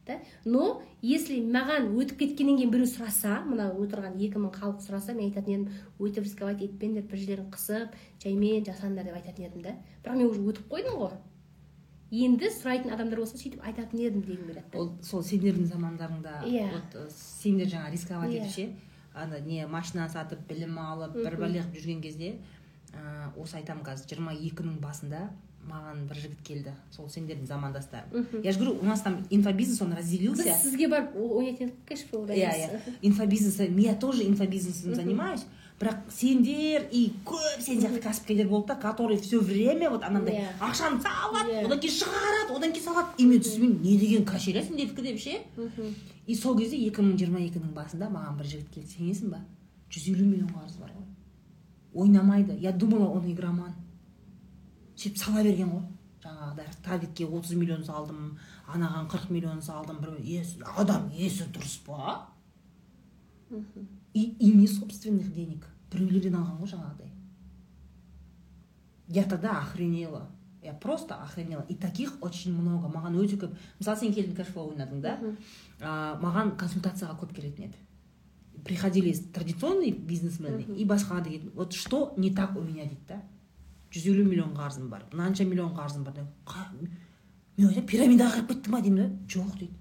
да? 0.09 0.17
Но 0.45 0.81
если 1.01 1.39
маған 1.41 1.91
өтіп 1.95 2.17
кеткеннен 2.23 2.57
кейін 2.57 2.71
біреу 2.73 2.89
сұраса 2.89 3.39
мына 3.45 3.69
отырған 3.77 4.17
екі 4.17 4.41
мың 4.41 4.53
халық 4.57 4.81
сұраса 4.85 5.13
мен 5.13 5.29
айтатын 5.29 5.53
едім 5.53 5.65
өйтіп 5.99 6.25
рисковать 6.25 6.63
етпеңдер 6.65 7.05
бір 7.09 7.21
жерлерін 7.21 7.49
қысып 7.53 7.97
жаймен 8.23 8.65
жасаңдар 8.65 9.05
деп 9.09 9.19
айтатын 9.19 9.45
едім 9.45 9.61
да? 9.67 9.75
Бірақ 10.03 10.17
мен 10.17 10.29
уже 10.31 10.41
өтіп 10.41 10.69
қойдым 10.73 10.97
ғой. 11.03 11.17
Енді 12.09 12.49
сұрайтын 12.49 12.93
адамдар 12.95 13.19
болса 13.21 13.37
сөйтіп 13.37 13.61
айтатын 13.69 13.99
едім 14.01 14.23
дегім 14.25 14.47
келеді 14.49 14.79
ол 14.81 14.87
сол 15.05 15.21
сендердің 15.21 15.67
замандарыңда 15.69 16.39
Иә. 16.49 16.71
вот 16.73 16.95
ә, 16.97 17.03
сендер 17.13 17.67
жаңа 17.69 17.91
рисковать 17.93 18.31
Иә. 18.33 18.47
етіп 18.47 18.55
ше 18.55 18.69
ана 19.13 19.37
не 19.45 19.67
машина 19.67 20.09
сатып 20.09 20.41
білім 20.49 20.79
алып 20.81 21.13
бір 21.13 21.37
бәле 21.37 21.61
қылып 21.61 21.77
жүрген 21.77 22.01
кезде 22.01 22.31
ә, 22.97 23.29
осы 23.37 23.57
айтамын 23.61 23.85
қазір 23.85 24.09
жиырма 24.09 24.33
екінің 24.33 24.79
басында 24.81 25.29
маған 25.69 26.07
бір 26.09 26.17
жігіт 26.17 26.41
келді. 26.43 26.73
Сол 26.91 27.05
сендердің 27.09 27.45
замандастарың. 27.47 28.25
Я 28.43 28.51
же 28.51 28.59
говорю 28.59 28.79
у 28.81 28.85
нас 28.85 29.01
там 29.01 29.25
инфобизнес 29.29 29.81
он 29.81 29.93
разделился. 29.93 30.43
Біз 30.43 30.61
сізге 30.63 30.87
барып 30.87 31.15
о- 31.15 31.37
ойнайтын 31.39 31.67
едік 31.67 31.85
кешфол 31.87 32.25
иә 32.27 32.49
иә. 32.49 32.79
Инфобизнесом 33.01 33.77
я 33.77 33.95
тоже 33.95 34.23
инфобизнесом 34.27 34.95
занимаюсь. 34.95 35.45
Бірақ 35.79 35.95
сендер 36.11 36.89
и 36.91 37.13
көп 37.23 37.61
сен 37.61 37.79
сияқты 37.79 38.01
кәсіпкерлер 38.03 38.49
болды 38.49 38.67
да 38.67 38.75
которые 38.75 39.17
все 39.17 39.39
время 39.39 39.89
вот 39.89 40.03
анандай 40.03 40.35
Иә. 40.35 40.47
ақшаны 40.59 40.99
салады 41.01 41.53
Иә. 41.53 41.65
одан 41.67 41.79
кейін 41.79 41.95
шығарады 41.95 42.57
одан 42.57 42.73
кейін 42.73 42.83
салады. 42.83 43.07
И 43.17 43.25
мен 43.25 43.39
түсінбеймін 43.39 43.79
не 43.81 43.97
деген 43.97 44.25
качеля 44.25 44.61
сендердікі 44.61 45.01
деп 45.01 45.19
ше? 45.19 45.39
И 46.27 46.35
сол 46.35 46.57
кезде 46.59 46.75
екі 46.75 46.99
мың 47.01 47.15
жиырма 47.15 47.39
екінің 47.47 47.71
басында 47.73 48.09
маған 48.11 48.35
бір 48.37 48.45
жігіт 48.45 48.69
келді. 48.75 48.89
Сенесің 48.97 49.29
ба 49.31 49.39
жүз 49.89 50.09
елу 50.11 50.25
миллион 50.25 50.49
қарызы 50.51 50.79
бар 50.81 50.91
ғой. 50.91 51.07
Ойнамайды. 51.93 52.57
Я 52.59 52.71
думала 52.73 53.07
он 53.07 53.31
игроман. 53.31 53.73
Сөйтіп 54.99 55.17
сала 55.17 55.43
берген 55.43 55.71
ғой. 55.71 55.83
Жаңағыдай 56.23 56.73
таргетке 56.83 57.25
отыз 57.25 57.55
миллион 57.55 57.85
салдым 57.87 58.37
анаған 58.67 59.07
қырық 59.11 59.31
миллион 59.31 59.61
салдым 59.63 60.01
бір 60.03 60.17
есі 60.19 60.59
адам 60.77 61.07
есі 61.15 61.47
дұрыс 61.55 61.77
па? 61.85 62.27
И, 64.13 64.23
и 64.23 64.51
не 64.51 64.67
собственных 64.67 65.33
денег. 65.33 65.65
Біреулерден 65.91 66.35
алған 66.35 66.59
ғой 66.59 66.73
жаңағыдай. 66.73 67.13
Я 69.07 69.23
тогда 69.23 69.57
охренела. 69.59 70.27
Я 70.61 70.73
просто 70.73 71.15
охренела. 71.15 71.65
И 71.69 71.75
таких 71.75 72.17
очень 72.21 72.53
много. 72.53 72.91
Маған 72.91 73.15
өте 73.23 73.39
көп. 73.39 73.55
Мысалы 73.79 73.97
сен 74.03 74.13
келдің 74.13 74.35
кэшфлоу 74.35 74.73
ойнадың 74.73 75.01
да? 75.01 75.15
А, 75.79 76.19
маған 76.21 76.57
консультацияға 76.59 77.15
көп 77.23 77.33
келетін 77.37 77.69
еді 77.69 77.85
приходили 78.65 79.13
традиционные 79.13 79.91
бизнесмены 79.91 80.61
и 80.61 80.85
басқа 80.85 81.21
деген 81.23 81.51
вот 81.53 81.73
что 81.73 82.13
не 82.17 82.33
так 82.33 82.55
у 82.55 82.61
меня 82.61 82.83
дейді 82.83 83.01
да? 83.07 83.23
Жүз 83.91 84.05
елу 84.11 84.23
миллион 84.29 84.53
қарызым 84.55 84.89
бар 84.89 85.05
мынанша 85.11 85.45
миллион 85.45 85.73
қарызым 85.75 86.03
бар 86.03 86.13
деп 86.13 86.25
«Қа- 86.45 86.71
мен 87.57 87.67
ойлаймын 87.67 87.87
пирамидаға 87.87 88.35
кіріп 88.35 88.51
кеттің 88.51 88.71
ба 88.71 88.81
деймін 88.81 88.99
да? 89.01 89.07
Жоқ 89.27 89.57
дейді. 89.59 89.73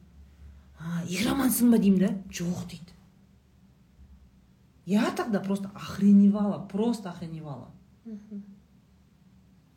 А 0.78 1.02
игромансың 1.06 1.70
ба 1.70 1.78
деймін 1.78 1.98
да? 2.00 2.08
Жоқ 2.30 2.64
дейді. 2.70 2.92
Я 4.86 5.10
тогда 5.10 5.40
просто 5.40 5.70
охреневала 5.74 6.58
просто 6.66 7.10
охреневала. 7.10 7.70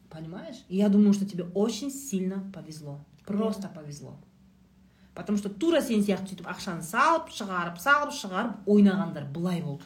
Понимаешь? 0.09 0.63
Я 0.69 0.89
думаю 0.89 1.13
что 1.13 1.25
тебе 1.25 1.43
очень 1.53 1.91
сильно 1.91 2.39
повезло 2.53 2.99
просто 3.25 3.67
повезло. 3.69 4.17
Потому 5.13 5.37
что 5.37 5.49
тура 5.49 5.81
сен 5.81 6.01
сияқты 6.03 6.31
сөйтіп 6.31 6.47
ақшаны 6.47 6.81
салып 6.81 7.29
шығарып 7.35 7.77
салып 7.79 8.13
шығарып 8.15 8.67
ойнағандар 8.67 9.25
былай 9.31 9.61
болды. 9.61 9.83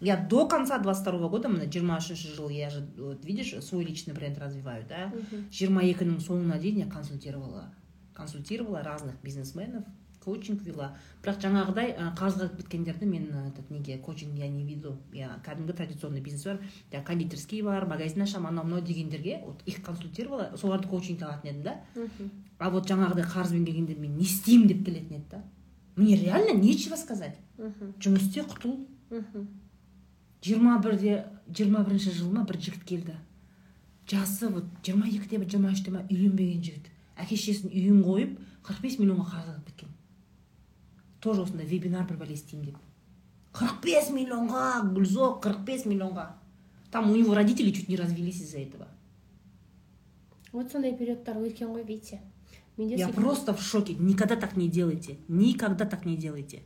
Я 0.00 0.16
до 0.16 0.46
конца 0.48 0.78
22 0.78 1.28
года 1.28 1.48
міне 1.48 1.70
жиырма 1.70 1.98
үшінші 1.98 2.34
жыл 2.36 2.48
я 2.48 2.70
же 2.70 2.86
вот 2.96 3.24
видишь 3.24 3.54
свой 3.62 3.84
личный 3.84 4.14
бренд 4.14 4.38
развиваю 4.38 4.84
да? 4.88 5.12
Жиырма 5.52 5.82
екінің 5.84 6.20
соңына 6.20 6.58
дейін 6.58 6.84
я 6.84 6.86
консультировала 6.86 7.72
консультировала 8.14 8.82
разных 8.82 9.20
бизнесменов 9.22 9.84
коучинг 10.20 10.62
вела. 10.62 10.96
Бірақ 11.22 11.40
жаңағыдай 11.40 11.94
қарызға 12.16 12.50
біткендерді 12.56 13.06
мен 13.08 13.28
этот 13.48 13.70
неге 13.70 13.98
коучинг 13.98 14.36
я 14.38 14.48
не 14.48 14.64
веду. 14.64 14.98
Я 15.12 15.40
кәдімгі 15.44 15.72
традиционный 15.72 16.20
бизнес 16.20 16.44
бар 16.44 16.60
жаңағы 16.92 17.06
кондитерский 17.06 17.62
бар 17.62 17.86
магазин 17.86 18.22
ашамын 18.22 18.50
анау 18.50 18.64
мынау 18.64 18.84
дегендерге 18.84 19.40
вот 19.44 19.62
их 19.66 19.82
консультировала 19.82 20.52
соларды 20.56 20.88
коучинг 20.88 21.22
алатын 21.22 21.50
едім 21.50 21.62
да. 21.62 21.80
А 22.58 22.70
вот 22.70 22.88
жаңағыдай 22.88 23.24
қарызбен 23.24 23.64
келгендер 23.64 23.98
мен 23.98 24.16
не 24.16 24.24
істеймін 24.24 24.68
деп 24.68 24.84
келетін 24.84 25.16
еді 25.16 25.24
да. 25.30 25.42
Мне 25.96 26.16
реально 26.16 26.58
нечего 26.60 26.96
сказать. 26.96 27.38
Жұмыс 27.56 28.28
істе 28.28 28.42
құтыл. 28.42 28.86
Жиырма 30.42 30.78
бірде 30.82 31.26
жиырма 31.48 31.84
бірінші 31.84 32.14
жылы 32.16 32.32
ма 32.38 32.44
бір 32.44 32.60
жігіт 32.60 32.84
келді. 32.84 33.16
Жасы 34.10 34.48
вот 34.48 34.64
жиырма 34.84 35.06
екіде 35.08 35.38
ма 35.38 35.48
жиырма 35.48 35.72
үште 35.72 35.90
ма 35.90 36.04
үйленбеген 36.10 36.62
жігіт. 36.62 36.90
Әке 37.16 37.36
шешесінің 37.36 37.74
үйін 37.74 38.04
қойып 38.04 38.38
қырық 38.66 38.84
бес 38.84 38.98
миллионға 38.98 39.26
қарызға 39.30 39.56
кіріп 39.56 39.66
кеткен. 39.70 39.96
Тоже 41.20 41.42
осындай 41.42 41.66
вебинар 41.66 42.06
бір 42.08 42.16
бәле 42.22 42.34
істеймін 42.34 42.70
деп. 42.70 42.78
қырық 43.52 43.80
бес 43.84 44.10
миллионға 44.14 44.66
гүлзок 44.94 45.42
қырық 45.44 45.64
бес 45.64 45.84
миллионға. 45.84 46.30
Там 46.90 47.10
у 47.10 47.16
него 47.16 47.34
родители 47.34 47.70
чуть 47.70 47.88
не 47.88 47.96
развелись 47.96 48.40
из 48.40 48.52
за 48.52 48.58
этого. 48.58 48.88
Вот 50.52 50.72
сондай 50.72 50.96
периодтар 50.96 51.36
өткен 51.36 51.70
ғой 51.70 51.84
видите. 51.84 52.20
Менде 52.76 52.96
я 52.96 53.08
просто 53.08 53.54
в 53.54 53.62
шоке. 53.62 53.94
Никогда 53.94 54.36
так 54.36 54.56
не 54.56 54.68
делайте. 54.68 55.18
Никогда 55.28 55.84
так 55.84 56.04
не 56.04 56.16
делайте. 56.16 56.62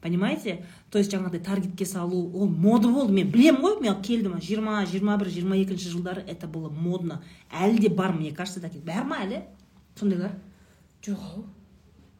Понимаете? 0.00 0.64
То 0.90 0.98
есть 0.98 1.12
жаңағыдай 1.12 1.42
таргетке 1.42 1.86
салу 1.86 2.30
ол 2.32 2.46
мода 2.46 2.88
болды. 2.88 3.12
Мен 3.12 3.30
білемін 3.30 3.60
ғой 3.62 3.80
мен 3.80 4.02
келдім 4.02 4.40
жиырма 4.40 4.84
жиырма 4.86 5.16
бір 5.18 5.28
жиырма 5.28 5.56
екінші 5.56 5.90
жылдары 5.90 6.22
это 6.26 6.46
было 6.46 6.68
модно. 6.70 7.22
Әлі 7.50 7.78
де 7.78 7.88
бар 7.88 8.12
мне 8.12 8.32
кажется 8.32 8.60
такие 8.60 8.82
бар 8.82 9.04
ма 9.04 9.22
әлі? 9.24 9.42
Сондайлар 9.98 10.32
жоқ. 11.02 11.18
Ау 11.18 11.44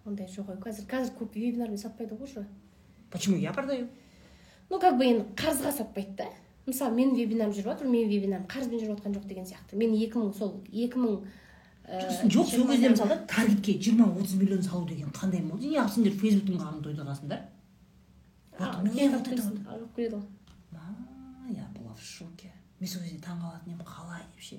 ондай 0.07 0.27
жоқ 0.27 0.51
ау 0.51 0.59
қазір 0.63 0.87
қазір 0.89 1.15
көп 1.19 1.35
вебинармен 1.35 1.79
сатпайды 1.79 2.15
ғой 2.15 2.25
уже. 2.25 2.47
Почему? 3.11 3.37
Я 3.37 3.53
продаю. 3.53 3.89
Ну 4.71 4.81
как 4.81 4.99
бы 4.99 5.05
енді 5.05 5.27
қарызға 5.37 5.73
сатпайды 5.73 6.17
да. 6.17 6.27
Мысалы 6.67 6.97
менің 6.97 7.15
вебинарым 7.15 7.53
жүріп 7.55 7.69
жатыр 7.71 7.87
менің 7.87 8.09
вебинарым 8.11 8.47
қарызбен 8.51 8.81
жүріп 8.81 8.97
жатқан 8.97 9.15
жоқ 9.15 9.27
деген 9.27 9.45
сияқты. 9.47 9.77
Мен 9.79 9.95
екі 9.95 10.19
мың 10.19 10.33
сол 10.35 10.65
екі 10.73 10.99
мың 10.99 11.21
ә, 11.87 12.27
жоқ 12.27 12.51
сол 12.51 12.67
кезде 12.67 12.89
мысалы 12.91 13.21
таргетке 13.31 13.79
жиырма 13.79 14.09
отыз 14.11 14.35
миллион 14.35 14.63
салу 14.63 14.89
деген 14.89 15.13
қандай 15.15 15.43
мода? 15.43 15.63
Неғып 15.63 15.93
сендер 15.95 16.17
фейсбуктың 16.19 16.59
қамын 16.59 16.83
тойдырғансыңдар 16.83 17.45
А, 18.59 18.81
Вот 18.81 18.93
мне 18.93 19.09
мен 19.09 19.19
вот 19.19 19.29
это 19.29 19.37
келеді 19.37 20.17
ғой 20.17 20.23
А, 20.73 21.51
я 21.51 21.69
была 21.79 21.95
в 21.95 22.03
шоке. 22.03 22.53
Мен 22.81 22.89
сол 22.89 23.03
кезде 23.03 23.19
таңқалатын 23.19 23.73
едім 23.73 23.85
қалай 23.87 24.23
деп 24.35 24.43
ше 24.43 24.59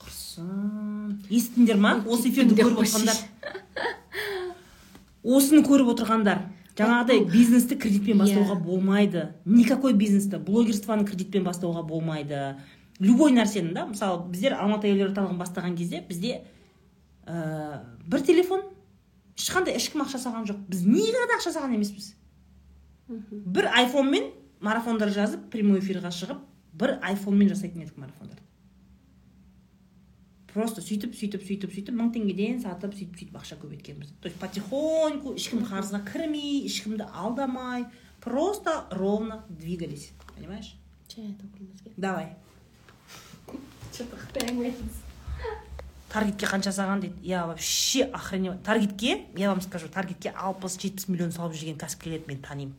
құрсын 0.00 1.22
естідіңдер 1.32 1.78
ма 1.80 1.94
осы 2.04 2.28
эфирді 2.30 2.58
көріп 2.58 2.82
отырғандар. 2.82 3.16
осыны 5.24 5.62
көріп 5.66 5.92
отырғандар. 5.94 6.42
Жаңағыдай 6.76 7.22
бизнесті 7.32 7.78
кредитпен 7.80 8.18
бастауға 8.20 8.58
Иә. 8.58 8.62
болмайды. 8.62 9.22
Никакой 9.46 9.94
бизнесті 9.94 10.36
блогерствоны 10.36 11.06
кредитпен 11.06 11.44
бастауға 11.44 11.82
болмайды. 11.86 12.56
Любой 13.00 13.32
нәрсені 13.32 13.72
да? 13.72 13.86
Мысалы 13.86 14.28
біздер 14.28 14.58
алматы 14.60 14.88
әйелдер 14.88 15.10
орталығын 15.14 15.40
бастаған 15.40 15.76
кезде 15.76 16.02
бізде 16.06 16.44
ә, 17.26 17.80
бір 18.06 18.20
телефон 18.20 18.60
ешқандай 19.36 19.76
ешкім 19.76 20.04
ақша 20.04 20.20
салған 20.20 20.44
жоқ. 20.48 20.60
Біз 20.68 20.84
никогда 20.84 21.40
ақша 21.40 21.52
салған 21.56 21.74
емеспіз? 21.76 22.14
Бір 23.08 23.70
айфонмен 23.72 24.30
марафондар 24.60 25.12
жазып 25.14 25.50
прямой 25.52 25.80
эфирға 25.80 26.10
шығып 26.14 26.42
бір 26.80 26.96
айфонмен 27.02 27.52
жасайтын 27.52 27.84
едік 27.86 28.00
марафондарды 28.00 28.42
просто 30.52 30.80
сөйтіп 30.80 31.14
сөйтіп 31.14 31.44
сөйтіп 31.44 31.76
сөйтіп 31.76 32.00
мың 32.00 32.10
теңгеден 32.16 32.62
сатып 32.64 32.96
сөйтіп 32.96 33.20
сөйтіп 33.20 33.38
ақша 33.42 33.60
көбейткенбіз 33.60 34.16
то 34.22 34.30
есть 34.30 34.40
потихоньку 34.40 35.36
ешкім 35.36 35.66
қарызға 35.68 36.02
кірмей 36.08 36.64
ешкімді 36.64 37.06
алдамай 37.12 37.86
просто 38.26 38.86
ровно 38.90 39.44
двигались. 39.48 40.10
Понимаешь? 40.34 40.74
Чай 41.08 41.34
төгілмеске 41.38 41.90
давай. 41.96 42.34
Че 43.92 44.04
то 44.04 44.16
қытай 44.16 44.74
таргетке 46.10 46.46
қанша 46.46 46.72
салған 46.72 47.00
дейді? 47.00 47.14
Я 47.22 47.46
вообще 47.46 48.04
охреневаю 48.04 48.58
таргетке 48.60 49.26
я 49.36 49.50
вам 49.50 49.60
скажу 49.60 49.88
таргетке 49.88 50.30
алпыс 50.30 50.78
жетпіс 50.78 51.08
миллион 51.08 51.30
салып 51.30 51.54
жүрген 51.54 51.78
кәсіпкерлерді 51.78 52.26
мен 52.26 52.42
танимын. 52.42 52.74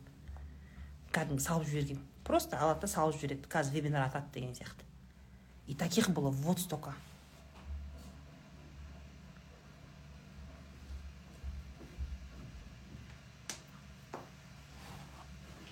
Кәдімгі 1.12 1.42
салып 1.42 1.68
жіберген 1.68 2.00
просто 2.24 2.58
алады 2.60 2.84
да 2.84 2.92
салып 2.92 3.16
жібереді. 3.16 3.48
Қазір 3.48 3.72
вебинар 3.72 4.08
атады 4.08 4.32
деген 4.34 4.54
сияқты. 4.54 4.84
И 5.66 5.74
таких 5.74 6.10
было 6.10 6.30
вот 6.30 6.60
столько. 6.60 6.94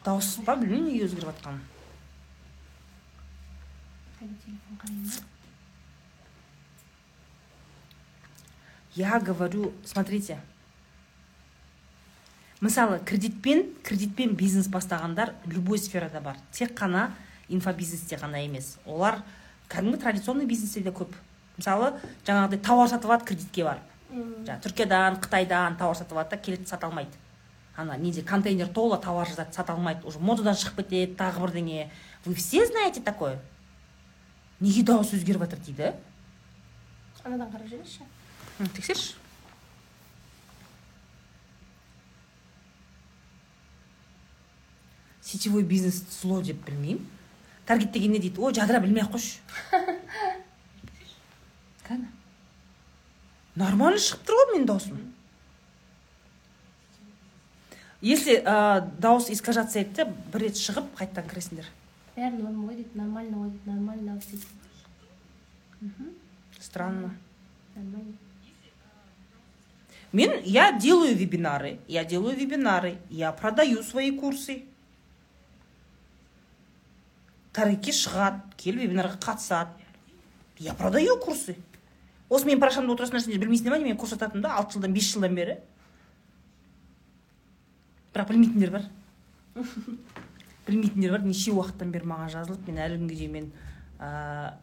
Дауыс 0.05 0.37
па 0.47 0.55
білмеймін 0.55 0.93
неге 0.93 1.07
өзгеріп 1.09 1.33
жатқанын 1.33 1.65
Я 8.95 9.21
говорю, 9.21 9.75
смотрите, 9.85 10.41
мысалы 12.61 13.01
кредитпен 13.05 13.67
кредитпен 13.85 14.35
бизнес 14.35 14.69
бастағандар 14.69 15.35
любой 15.47 15.79
сферада 15.79 16.21
бар. 16.21 16.37
Тек 16.53 16.73
қана 16.79 17.11
инфобизнесте 17.49 18.17
ғана 18.17 18.41
емес. 18.45 18.79
Олар 18.87 19.23
кәдімгі 19.69 20.01
традиционный 20.01 20.47
бизнесте 20.47 20.81
де 20.81 20.91
көп. 20.91 21.13
Мысалы 21.59 21.93
жаңағыдай 22.27 22.61
тауар 22.65 22.89
сатып 22.89 23.11
алады 23.11 23.29
кредитке 23.29 23.65
барып. 23.65 23.93
Жаңағы 24.13 24.63
түркиядан 24.65 25.21
қытайдан 25.21 25.77
тауар 25.79 25.97
сатып 25.97 26.17
алады 26.17 26.31
да 26.31 26.37
келеді 26.37 26.67
сата 26.67 26.87
алмайды. 26.87 27.13
Ана 27.77 27.97
неде 28.01 28.23
контейнер 28.23 28.69
толы 28.69 28.99
тауар 29.03 29.29
жазады 29.29 29.53
сата 29.53 29.75
алмайды 29.75 30.07
уже 30.07 30.19
модадан 30.19 30.57
шығып 30.57 30.85
кетеді 30.85 31.15
тағы 31.19 31.45
бірдеңе. 31.45 31.91
Вы 32.25 32.35
все 32.35 32.65
знаете 32.67 33.01
такое? 33.01 33.39
Неге 34.61 34.83
дауыс 34.83 35.13
өзгеріп 35.13 35.45
жатыр 35.45 35.61
дейді? 35.61 35.93
Анадан 37.25 37.51
қарап 37.53 37.69
жіберші 37.69 38.07
тексерші. 38.73 39.15
Сетевой 45.27 45.65
бизнес 45.67 46.05
зло 46.21 46.41
деп 46.41 46.63
білмеймін. 46.65 47.03
Таргет 47.67 47.91
деген 47.91 48.13
не 48.15 48.21
дейді 48.23 48.39
ой 48.39 48.55
жадыра 48.55 48.79
білмей 48.79 49.03
ақ 49.03 49.17
қойшы 49.17 49.43
кәні 51.87 52.07
нормально 53.59 53.99
шығып 53.99 54.23
тұр 54.29 54.39
ғой 54.39 54.47
менің 54.53 54.67
дауысым. 54.71 55.01
Если 58.03 58.37
ә, 58.39 58.85
дауыс 59.01 59.31
искажаться 59.35 59.81
етсе 59.81 60.05
бір 60.05 60.47
рет 60.47 60.61
шығып 60.61 60.93
қайтадан 60.99 61.27
кіресіңдер. 61.31 61.67
Бәрі 62.15 62.39
норма 62.39 62.69
ғой 62.69 62.77
дейді 62.83 63.01
нормально 63.01 63.41
ғой 63.41 63.51
дейді 63.51 63.71
нормально 63.73 64.21
дейді. 64.21 64.47
Странно. 66.61 67.11
Нормально. 67.75 68.15
Мен, 70.13 70.41
я 70.45 70.73
делаю 70.73 71.17
вебинары, 71.17 71.81
я 71.89 72.05
делаю 72.05 72.37
вебинары, 72.37 72.99
я 73.11 73.33
продаю 73.33 73.83
свои 73.83 74.17
курсы. 74.17 74.63
Таргетке 77.57 77.95
шығады 77.97 78.43
келіп 78.61 78.85
вебинарға 78.85 79.19
қатысады. 79.23 79.87
Я 80.59 80.75
продаю 80.75 81.17
курсы. 81.21 81.57
Осы 82.29 82.49
менің 82.49 82.61
парақшамда 82.63 82.95
отырасыңдар 82.95 83.25
сендер 83.25 83.41
білмейсіңдер 83.45 83.77
ма? 83.77 83.81
мен 83.85 83.97
курс 83.97 84.15
сататынымды 84.15 84.49
да 84.49 84.57
алты 84.59 84.77
жылдан 84.77 84.93
бес 84.93 85.11
жылдан 85.13 85.35
бері. 85.37 85.59
Бірақ 88.15 88.31
білмейтіндер 88.33 88.71
бар. 88.77 88.87
Білмейтіндер 90.67 91.17
бар. 91.17 91.27
Неше 91.27 91.55
уақыттан 91.55 91.93
бері 91.95 92.13
маған 92.13 92.33
жазылып 92.35 92.69
мен 92.69 92.81
әлі 92.83 93.01
күнге 93.03 93.21
дейін 93.21 93.37
мен 93.37 93.51
ә, 94.01 94.55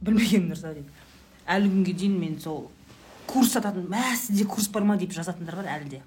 білмеген 0.00 0.50
нәрсе 0.50 0.74
дейді 0.74 1.06
әлі 1.46 1.70
күнге 1.70 1.94
дейін 1.94 2.18
мен 2.20 2.38
сол 2.42 2.66
курс 3.30 3.54
сататын 3.54 3.86
мә 3.90 4.02
сізде 4.18 4.46
курс 4.50 4.68
бар 4.72 4.84
ма 4.86 4.96
деп 4.98 5.14
жазатындар 5.14 5.56
бар 5.60 5.70
әлі 5.76 5.90
де. 5.96 6.02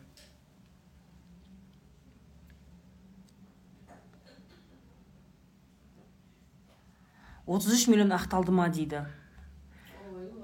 Отыз 7.49 7.73
үш 7.73 7.87
миллион 7.89 8.11
ақталды 8.13 8.51
ма 8.53 8.67
дейді? 8.69 9.01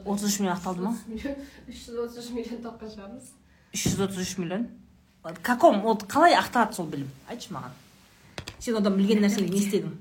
отыз 0.06 0.26
үш 0.30 0.40
миллион 0.40 0.58
ақталды 0.58 0.82
ма? 0.86 0.94
үш 1.70 1.86
жүз 1.86 1.98
отыз 2.06 2.18
үш 2.24 2.30
миллион 2.36 2.62
тапқан 2.66 2.92
шығармыз 2.94 3.30
үш 3.76 3.86
жүз 3.92 4.02
отыз 4.08 4.22
үш 4.26 4.34
миллион? 4.42 4.68
Каком? 5.42 5.82
Вот 5.82 6.04
қалай 6.10 6.36
ақталады 6.38 6.74
сол 6.78 6.86
білім? 6.90 7.08
Айтшы 7.30 7.54
маған. 7.56 7.74
Сен 8.60 8.78
одан 8.78 8.94
білген 8.98 9.24
нәрсеңді 9.26 9.50
не 9.54 9.62
істедің? 9.64 9.96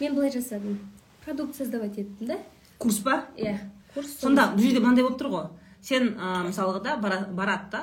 Мен 0.00 0.14
былай 0.16 0.32
жасадым. 0.32 0.78
Продукт 1.24 1.56
создавать 1.56 1.98
еттім 2.00 2.26
да. 2.32 2.38
Курс 2.78 2.98
па? 3.04 3.26
Иә 3.36 3.58
курс 3.94 4.16
сонда 4.20 4.48
бұл 4.54 4.64
жерде 4.64 4.80
мынандай 4.80 5.04
болып 5.04 5.20
тұр 5.20 5.28
ғой. 5.34 5.44
Сен 5.84 6.14
ә, 6.16 6.40
мысалға 6.48 6.80
да 6.82 6.96
бара- 6.96 7.28
барады 7.28 7.70
да 7.70 7.82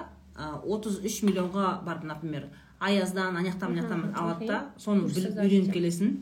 отыз 0.66 0.98
үш 1.06 1.22
миллионға 1.24 1.84
барып 1.86 2.04
например 2.10 2.50
аяздан 2.82 3.36
ана 3.38 3.46
жақтан 3.46 3.70
мына 3.76 3.84
жақтан 3.86 4.04
алады 4.18 4.48
да 4.50 4.60
соны 4.82 5.06
біліп 5.06 5.38
үйреніп 5.38 5.74
келесің 5.76 6.16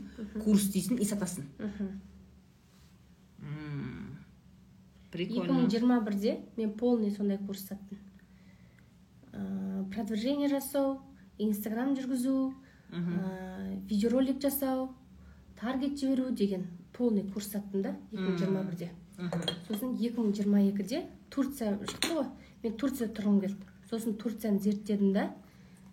курс 0.43 0.67
дейсің 0.73 0.99
и 0.99 1.05
сатасың 1.07 1.45
Мхм. 1.57 1.87
М, 3.41 4.17
екі 5.14 5.34
прикольно 5.34 5.60
мың 5.60 5.70
жиырма 5.74 5.99
бірде 6.05 6.39
мен 6.57 6.74
полный 6.78 7.12
сондай 7.12 7.38
курс 7.38 7.66
саттым 7.68 7.97
ә, 9.34 9.89
продвижение 9.93 10.49
жасау 10.49 10.99
инстаграм 11.38 11.95
жүргізу 11.95 12.53
ә, 12.91 13.80
видеоролик 13.89 14.41
жасау 14.41 14.89
таргет 15.60 15.99
жіберу 15.99 16.30
деген 16.32 16.68
полный 16.93 17.24
курс 17.24 17.49
саттым 17.51 17.82
да 17.82 17.95
екі 18.12 18.22
мың 18.22 18.38
жиырма 18.38 18.64
бірде. 18.64 18.91
Сосын 19.68 19.95
2022-де 19.99 21.03
турция 21.30 21.74
шықты 21.84 22.14
ғой 22.16 22.28
мен 22.64 22.78
турцияда 22.80 23.14
тұрғым 23.18 23.41
келді. 23.43 23.68
Сосын 23.89 24.16
турцияны 24.20 24.60
зерттедім 24.64 25.14
да. 25.14 25.30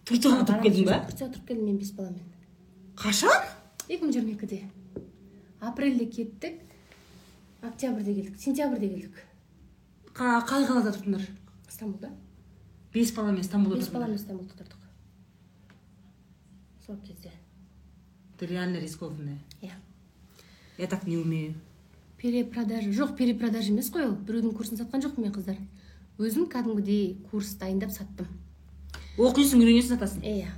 Турцияға 0.06 0.46
тұрып 0.46 0.66
келдің 0.68 0.86
ба? 0.86 1.00
турцияға 1.08 1.34
тұрып 1.34 1.48
келдім 1.48 1.66
мен 1.66 1.78
бес 1.80 1.90
баламен 1.96 2.22
қашан? 2.96 3.48
2022-де 3.88 4.62
апрельде 5.60 6.06
кеттік. 6.06 6.62
Октябрьде 7.62 8.14
келдік 8.14 8.38
сентябрьде 8.38 8.88
келдік. 8.88 9.16
Қа- 10.14 10.42
қай 10.46 10.66
қалада 10.66 10.92
тұрдыңдар 10.96 11.22
стамбулда. 11.68 12.10
Бес 12.92 13.12
баламен 13.12 13.44
стамбулда 13.44 13.78
бес 13.78 13.88
баламен 13.88 14.18
стамбулда 14.18 14.54
тұрдық. 14.54 14.82
Сол 16.86 16.96
кезде. 17.04 17.32
Ты 18.38 18.46
реально 18.46 18.78
рискованная 18.80 19.38
иә. 19.62 19.72
Я 20.78 20.86
так 20.86 21.06
не 21.06 21.16
умею. 21.16 21.54
Перепродажа. 22.18 22.90
Жоқ 22.90 23.16
перепродажа 23.16 23.72
емес 23.72 23.90
қой 23.90 24.06
ол. 24.06 24.14
Біреудің 24.14 24.54
курсын 24.56 24.76
сатқан 24.78 25.02
жоқпын 25.02 25.22
мен 25.22 25.32
қыздар. 25.32 25.56
Өзім 26.18 26.46
кәдімгідей 26.48 27.18
курс 27.30 27.54
дайындап 27.60 27.90
саттым. 27.90 28.26
Оқисың 29.18 29.60
үйренесің 29.60 29.96
сатасың? 29.96 30.22
Иә. 30.22 30.48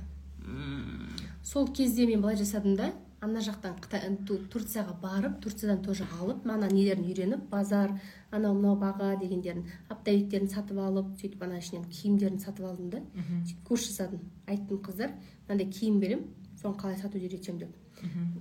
Сол 1.43 1.67
кезде 1.73 2.05
мен 2.05 2.21
былай 2.21 2.35
жасадым 2.37 2.75
да 2.75 2.93
ана 3.21 3.39
жақтан 3.43 3.75
Қытай- 3.83 4.15
Ту- 4.25 4.37
турцияға 4.51 4.93
барып 5.01 5.41
турциядан 5.43 5.83
тоже 5.83 6.05
алып 6.21 6.45
ана 6.47 6.67
нелерін 6.67 7.03
үйреніп 7.05 7.49
базар 7.49 7.91
анау 8.31 8.53
мынау 8.55 8.77
баға 8.79 9.19
дегендерін 9.19 9.65
оптовиктерін 9.89 10.47
сатып 10.49 10.77
алып 10.79 11.09
сөйтіп 11.19 11.43
ана 11.43 11.57
ішінен 11.59 11.83
киімдерін 11.89 12.39
сатып 12.39 12.65
алдым 12.65 12.89
да. 12.89 13.01
Сөйтіп 13.45 13.63
курс 13.67 13.87
жасадым 13.89 14.21
айттым 14.47 14.77
қыздар 14.81 15.11
мынандай 15.47 15.67
киім 15.71 15.99
беремін 15.99 16.25
соны 16.61 16.77
қалай 16.77 16.97
сатуды 16.97 17.25
үйретемін 17.27 17.59
деп. 17.59 17.75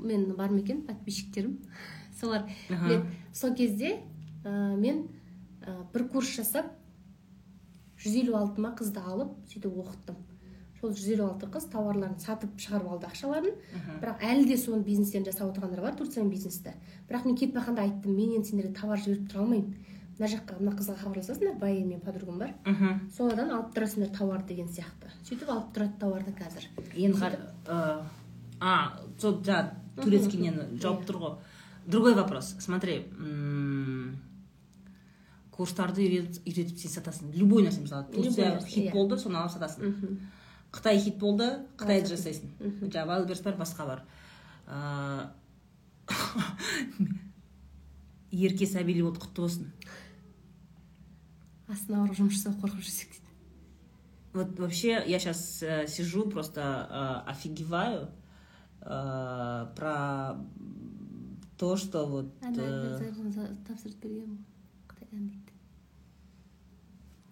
Мен 0.01 0.35
бар 0.37 0.51
ма 0.51 0.59
екен? 0.61 0.83
Подписчиктерім. 0.87 1.59
Солар. 2.21 2.49
Мен 2.71 3.07
сол 3.33 3.55
кезде 3.55 4.01
ә, 4.45 4.77
мен 4.77 5.09
ә, 5.63 5.85
бір 5.93 6.09
курс 6.09 6.37
жасап 6.37 6.71
жүз 7.99 8.15
елу 8.23 8.37
алты 8.39 8.61
ма 8.61 8.75
қызды 8.79 9.03
алып 9.03 9.35
сөйтіп 9.51 9.75
оқыттым. 9.83 10.17
Сол 10.81 10.93
жүз 10.95 11.09
елу 11.15 11.25
алты 11.27 11.47
қыз 11.51 11.67
тауарларын 11.73 12.19
сатып 12.23 12.55
шығарып 12.63 12.89
алды 12.93 13.07
ақшаларын. 13.09 13.55
Бірақ 14.03 14.23
әлі 14.23 14.47
де 14.47 14.57
соның 14.61 14.85
бизнестерін 14.87 15.25
жасап 15.27 15.51
отырғандар 15.51 15.81
бар 15.83 15.97
турцияның 15.99 16.31
бизнесті. 16.31 16.75
Бірақ 17.09 17.25
мен 17.27 17.37
кетіп 17.37 17.55
бара 17.59 17.83
айттым 17.83 18.15
мен 18.15 18.37
енді 18.39 18.49
сендерге 18.53 18.75
товар 18.79 18.99
жіберіп 19.03 19.27
тұра 19.33 19.43
алмаймын. 19.43 19.75
Мына 20.19 20.29
жаққа 20.35 20.59
мына 20.61 20.73
қызға 20.79 20.97
хабарласасыңдар 21.03 21.59
байы 21.61 21.85
мен 21.87 22.01
подругам 22.01 22.39
бар. 22.39 22.55
Мхм. 22.67 23.11
Содан 23.17 23.51
алып 23.55 23.75
тұрасыңдар 23.77 24.11
тауар 24.17 24.43
деген 24.47 24.67
сияқты. 24.67 25.11
Сөйтіп 25.29 25.51
алып 25.51 25.69
тұрады 25.77 25.99
тауарды 26.01 26.33
қазір. 26.35 26.67
Енді 26.95 27.19
қар- 27.19 28.03
а 28.61 28.99
сол 29.19 29.37
жаңағы 29.43 30.03
турецкий 30.03 30.41
нені 30.41 30.79
жауып 30.83 31.05
тұр 31.07 31.21
ғой. 31.23 31.37
Другой 31.87 32.15
вопрос. 32.15 32.57
Смотри 32.59 33.05
курстарды 35.59 36.05
үйретіп, 36.07 36.77
сен 36.79 36.91
сатасың. 36.93 37.33
Любой 37.35 37.65
нәрсе 37.67 37.81
мысалы 37.83 38.05
турция 38.13 38.61
хит 38.61 38.85
иә. 38.89 38.93
болды 38.93 39.17
соны 39.19 39.41
алып 39.41 39.51
сатасың. 39.57 40.19
Қытай 40.73 41.01
хит 41.01 41.19
болды 41.19 41.49
қытайды 41.81 42.13
жасайсың 42.15 42.53
жаңағы 42.89 43.09
вайлберс 43.13 43.45
бар 43.45 43.57
басқа 43.61 43.87
бар 43.89 44.03
ә, 44.67 45.31
ерке 48.31 48.67
сәбилі 48.69 49.07
болды 49.09 49.25
құтты 49.25 49.47
болсын 49.47 49.73
астына 51.69 52.03
барып 52.03 52.19
жұмыс 52.21 52.37
жасауға 52.39 52.63
қорқып 52.67 52.85
жүрсек 52.85 53.15
дейді 53.15 53.29
Вот 54.35 54.59
вообще 54.59 55.03
я 55.07 55.19
сейчас 55.19 55.63
э, 55.63 55.87
сижу, 55.89 56.29
просто 56.29 57.25
э, 57.27 57.31
офигеваю 57.31 58.11
э, 58.83 59.67
про 59.75 60.37
то, 61.57 61.77
что 61.77 62.07
вот... 62.07 62.27
э, 62.43 63.01
тапсырып 63.67 63.99
берген 64.03 64.45
қытайдан 64.87 65.25
дейді 65.33 65.53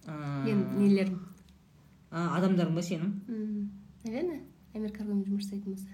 э, 0.07 0.11
менің 0.49 0.65
нелерім 0.81 1.21
адамдарың 2.17 2.75
ба 2.77 2.83
сенің 2.85 3.11
амир 4.77 4.93
каргомен 4.93 5.25
жұмыс 5.27 5.47
жасайтын 5.47 5.73
болса 5.75 5.93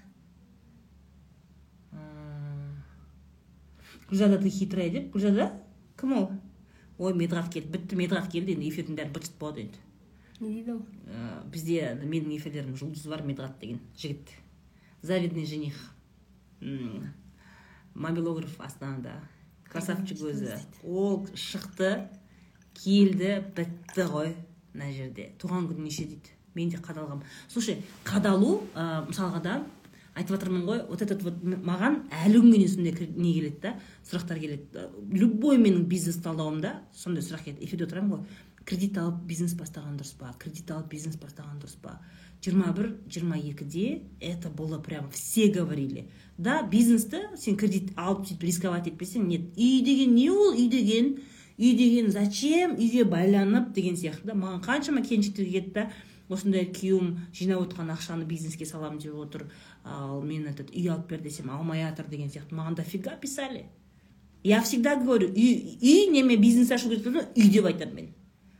гүлзада 4.09 4.37
ты 4.43 4.49
хитрая 4.49 4.89
деп 4.93 5.11
гүлзада 5.13 5.49
кім 5.99 6.13
ол 6.17 6.27
ой 6.97 7.15
медғат 7.17 7.51
келді 7.53 7.73
бітті 7.75 7.99
медғат 7.99 8.29
келді 8.31 8.55
енді 8.55 8.69
эфирдің 8.69 8.99
бәрі 8.99 9.13
быт 9.15 9.27
шыт 9.27 9.37
болады 9.41 9.65
енді 9.65 9.79
не 10.39 10.49
дейді 10.53 10.71
ол 10.77 10.81
бізде 11.51 11.93
менің 12.01 12.37
эфирлерім 12.37 12.77
жұлдыз 12.79 13.07
бар 13.09 13.25
медғат 13.27 13.59
деген 13.61 13.81
жігіт 13.97 14.33
завидный 15.01 15.45
жених 15.45 15.77
мобилограф 17.93 18.59
астанада 18.61 19.19
красавчик 19.69 20.21
өзі 20.23 20.57
ол 20.83 21.25
шықты 21.33 21.93
келді 22.79 23.39
бітті 23.57 24.07
ғой 24.13 24.35
мына 24.73 24.91
жерде. 24.93 25.31
Туған 25.41 25.69
күні 25.69 25.87
неше 25.87 26.07
дейді? 26.09 26.35
Мен 26.55 26.69
де 26.69 26.77
қадалғам. 26.77 27.23
Слушай 27.49 27.81
қадалу 28.05 28.61
ә, 28.75 29.05
мысалға 29.07 29.41
да 29.41 29.55
айтып 30.13 30.35
жатырмын 30.35 30.65
ғой 30.67 30.81
вот 30.89 31.01
этот 31.01 31.23
вот 31.25 31.39
маған 31.43 32.03
әлі 32.23 32.41
күнге 32.43 32.59
дейін 32.59 32.73
сондай 32.73 33.07
не 33.15 33.33
келеді 33.33 33.61
да 33.63 33.75
сұрақтар 34.05 34.39
келеді. 34.39 34.87
Любой 35.09 35.57
менің 35.57 35.87
бизнес 35.89 36.19
талдауымда 36.21 36.75
сондай 36.93 37.25
сұрақ 37.25 37.47
келеді. 37.47 37.65
Эфирде 37.65 37.87
отырамын 37.87 38.17
ғой. 38.17 38.41
Кредит 38.63 38.97
алып 38.97 39.23
бизнес 39.27 39.55
бастаған 39.59 39.97
дұрыс 39.99 40.13
па? 40.19 40.29
Кредит 40.39 40.69
алып 40.71 40.91
бизнес 40.93 41.17
бастаған 41.19 41.57
дұрыс 41.59 41.75
па? 41.81 41.97
Жиырма 42.43 42.71
бір 42.75 42.93
жиырма 43.11 43.37
екіде 43.39 44.03
это 44.21 44.49
было 44.49 44.79
прям 44.79 45.09
все 45.11 45.49
говорили. 45.51 46.09
Да 46.37 46.61
бизнесті 46.61 47.25
сен 47.35 47.57
кредит 47.57 47.91
алып 47.97 48.27
сөйтіп 48.27 48.43
рисковать 48.43 48.87
етпесең 48.87 49.27
нет. 49.27 49.49
Үй 49.57 49.81
деген 49.83 50.15
не 50.15 50.29
ол? 50.29 50.53
Үй 50.53 50.69
деген 50.69 51.17
үй 51.63 51.75
деген 51.79 52.11
зачем 52.11 52.75
үйге 52.75 53.05
байланып? 53.05 53.71
деген 53.73 53.95
сияқты 53.95 54.31
да. 54.31 54.33
Маған 54.33 54.63
қаншама 54.65 55.05
келіншектер 55.05 55.45
келеді 55.45 55.71
да 55.77 55.91
осындай 56.29 56.65
күйеуім 56.67 57.13
жинап 57.33 57.63
отқан 57.67 57.93
ақшаны 57.93 58.25
бизнеске 58.27 58.65
саламын 58.65 58.99
деп 58.99 59.15
отыр. 59.15 59.47
Ал 59.83 60.21
мен 60.21 60.47
этот 60.47 60.71
үй 60.71 60.89
алып 60.89 61.07
бер 61.09 61.21
десем 61.21 61.49
алмай 61.51 61.83
жатыр 61.83 62.07
деген 62.09 62.29
сияқты. 62.29 62.55
Маған 62.55 62.75
дофига 62.75 63.15
писали. 63.21 63.65
Я 64.43 64.61
всегда 64.61 64.95
говорю 64.95 65.29
үй, 65.29 65.77
үй 65.81 66.11
неме 66.11 66.35
бизнес 66.37 66.71
ашу 66.71 66.89
керек 66.89 67.05
болса 67.05 67.29
үй 67.35 67.49
деп 67.49 67.65
айтамын 67.65 67.95
мен. 67.95 68.13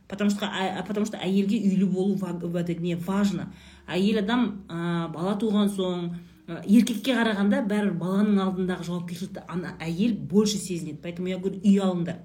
Потому 0.08 0.30
что 0.30 0.50
потому 0.86 1.06
что 1.06 1.16
әйелге 1.16 1.58
үйлі 1.58 1.86
болу 1.86 2.14
этот 2.16 2.80
не 2.80 2.94
важно. 2.94 3.52
Әйел 3.86 4.18
адам 4.18 4.64
ә, 4.68 5.08
бала 5.12 5.34
туған 5.40 5.68
соң 5.72 6.14
ә, 6.46 6.62
еркекке 6.66 7.16
қарағанда 7.16 7.64
бәрібір 7.68 7.96
баланың 8.00 8.40
алдындағы 8.44 8.84
жауапкершілікті 8.84 9.44
ана 9.48 9.74
әйел 9.80 10.14
больше 10.14 10.58
сезінеді. 10.58 11.00
Поэтому 11.02 11.28
я 11.28 11.38
говорю 11.38 11.60
үй 11.64 11.80
алыңдар. 11.80 12.20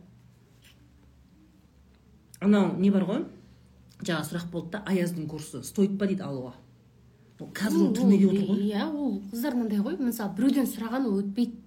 Анау 2.40 2.74
не 2.78 2.92
бар 2.92 3.06
ғой? 3.08 3.24
Жаңа 4.00 4.24
сұрақ 4.24 4.50
болды 4.52 4.78
да 4.78 4.84
аяздың 4.88 5.28
курсы. 5.28 5.64
Стоит 5.64 5.98
па 6.00 6.08
дейді 6.08 6.24
алуға? 6.24 6.54
Ол 7.40 7.50
қазір 7.56 7.88
ол 7.88 7.96
түрмеде 7.96 8.28
отыр 8.30 8.46
ғой. 8.48 8.62
Иә 8.68 8.86
ол 8.88 9.18
қыздар 9.32 9.56
мынандай 9.56 9.80
ғой. 9.84 9.98
Мысалы 10.00 10.36
біреуден 10.38 10.68
сұраған 10.68 11.08
ол 11.08 11.20
өтпейді. 11.22 11.58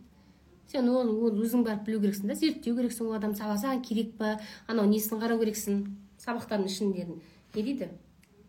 Сен 0.72 0.88
оны 0.88 1.12
өзің 1.44 1.64
барып 1.66 1.84
білу 1.86 2.00
керексің 2.00 2.32
да 2.32 2.36
зерттеу 2.36 2.76
керексің 2.76 3.08
ол 3.08 3.18
адам. 3.18 3.34
Саған 3.36 3.60
саған 3.60 3.82
керек 3.84 4.14
па? 4.16 4.38
Анау 4.66 4.88
несін 4.88 5.20
қарау 5.20 5.40
керексің? 5.42 5.82
Сабақтардың 6.24 6.68
ішіндерін. 6.68 7.20
Не 7.54 7.62
дейді? 7.62 7.88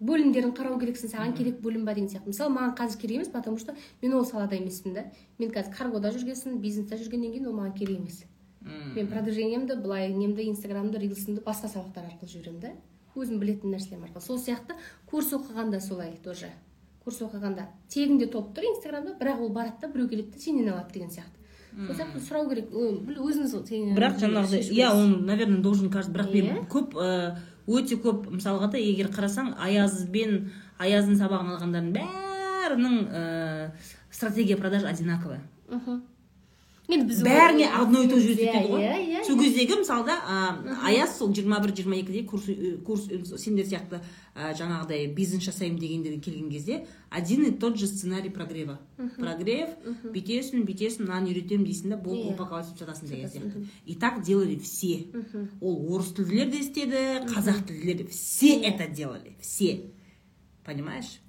Бөлімдерін 0.04 0.52
қарау 0.56 0.80
керексің. 0.80 1.12
Саған 1.12 1.36
керек 1.36 1.60
бөлім 1.64 1.84
ба 1.88 1.96
деген 1.96 2.10
сияқты. 2.12 2.32
Мысалы 2.32 2.56
маған 2.56 2.76
қазір 2.80 3.02
керек 3.02 3.18
емес 3.18 3.32
потому 3.32 3.58
что 3.58 3.76
мен 4.02 4.14
ол 4.14 4.26
салада 4.26 4.56
емеспін 4.56 4.94
да. 4.94 5.06
Мен 5.40 5.52
қазір 5.52 5.76
каргода 5.76 6.12
жүрген 6.12 6.40
соң 6.40 6.60
бизнесте 6.64 6.96
жүргеннен 6.96 7.32
кейін 7.32 7.48
ол 7.48 7.60
маған 7.60 7.76
керек 7.76 8.00
емес. 8.00 8.24
Мен 8.96 9.08
продвижениемді 9.08 9.76
былай 9.84 10.12
немді 10.14 10.48
инстаграмды 10.50 11.00
рилсымды 11.00 11.44
басқа 11.44 11.70
сабақтар 11.72 12.08
арқылы 12.10 12.30
жіберемін 12.32 12.60
да 12.60 12.72
өзім 13.16 13.40
білетін 13.40 13.74
нәрселерім 13.76 14.08
арқылы. 14.08 14.24
Сол 14.26 14.40
сияқты 14.40 14.76
курс 15.06 15.34
оқығанда 15.34 15.80
солай 15.82 16.16
тоже. 16.24 16.50
Курс 17.04 17.20
оқығанда 17.22 17.68
тегінде 17.92 18.28
толып 18.32 18.56
тұр 18.56 18.70
инстаграмда 18.72 19.18
бірақ 19.20 19.42
ол 19.44 19.50
барады 19.50 19.82
да 19.82 19.88
біреу 19.88 20.10
келеді 20.10 20.32
да 20.34 20.40
сенен 20.40 20.70
алады 20.72 20.94
деген 20.94 21.10
сияқты. 21.10 21.44
Сол 21.74 21.96
сияқты 21.96 22.22
сұрау 22.24 22.50
керек. 22.50 22.72
Өзіңіз 22.74 23.54
бірақ 23.98 24.20
жаңағыдай 24.22 24.62
иә 24.72 24.92
он 24.94 25.26
наверное 25.26 25.62
должен 25.62 25.90
каждый 25.92 26.14
бірақ 26.14 26.32
мен 26.34 26.46
Иә. 26.56 26.68
көп 26.70 26.96
ә, 26.96 27.36
өте 27.68 27.98
көп 27.98 28.30
мысалға 28.30 28.72
да 28.72 28.78
егер 28.78 29.10
қарасаң 29.12 29.56
аязбен 29.58 30.52
аяздың 30.80 31.18
сабағын 31.18 31.54
алғандардың 31.58 31.94
бәрінің 31.98 32.98
ә, 33.10 33.72
стратегия 34.12 34.58
продаж 34.58 34.84
одинаковая. 34.84 35.42
Мхм. 35.70 36.04
Енді 36.94 37.06
біз 37.10 37.22
бәріне 37.26 37.68
одно 37.82 38.04
и 38.04 38.08
то 38.08 38.20
же 38.20 38.34
өтеді 38.34 38.68
ғой. 38.70 38.82
иә 38.82 38.98
иә. 39.20 39.24
Сол 39.26 39.40
кездегі 39.40 39.76
мысалда 39.82 40.16
ә, 40.16 40.78
аяз 40.86 41.18
сол 41.18 41.34
жиырма 41.34 41.60
бір 41.64 41.74
жиырма 41.76 41.96
екіде 42.02 42.24
курс 42.28 42.46
курс 42.86 43.08
сендер 43.42 43.66
сияқты 43.66 44.00
ә, 44.36 44.54
жаңағыдай 44.58 45.08
бизнес 45.14 45.44
жасаймын 45.44 45.80
дегендерге 45.80 46.20
келген 46.20 46.50
кезде 46.52 46.86
один 47.10 47.46
и 47.46 47.52
тот 47.52 47.78
же 47.78 47.88
сценарий 47.88 48.30
прогрева. 48.30 48.80
Прогрев 49.18 49.70
бүйтесің 50.04 50.64
бүйтесің 50.68 51.06
мынаны 51.08 51.30
үйретемін 51.34 51.66
дейсің 51.66 51.90
да 51.94 51.98
болды 51.98 52.28
Иә. 52.30 52.34
упаковать 52.34 52.68
етіп 52.72 52.82
жатасың 52.88 53.08
деген 53.10 53.30
сияқты. 53.30 53.66
и 53.86 53.96
так 53.96 54.24
делали 54.24 54.56
все. 54.58 55.06
Ол 55.62 55.94
орыс 55.96 56.14
тілділер 56.14 56.50
де 56.52 56.60
істеді 56.60 57.28
қазақ 57.34 57.66
тілділер 57.68 58.08
все 58.10 58.58
Иә. 58.60 58.74
это 58.74 58.88
делали. 58.88 59.36
Все. 59.42 59.82
Понимаешь? 60.64 61.20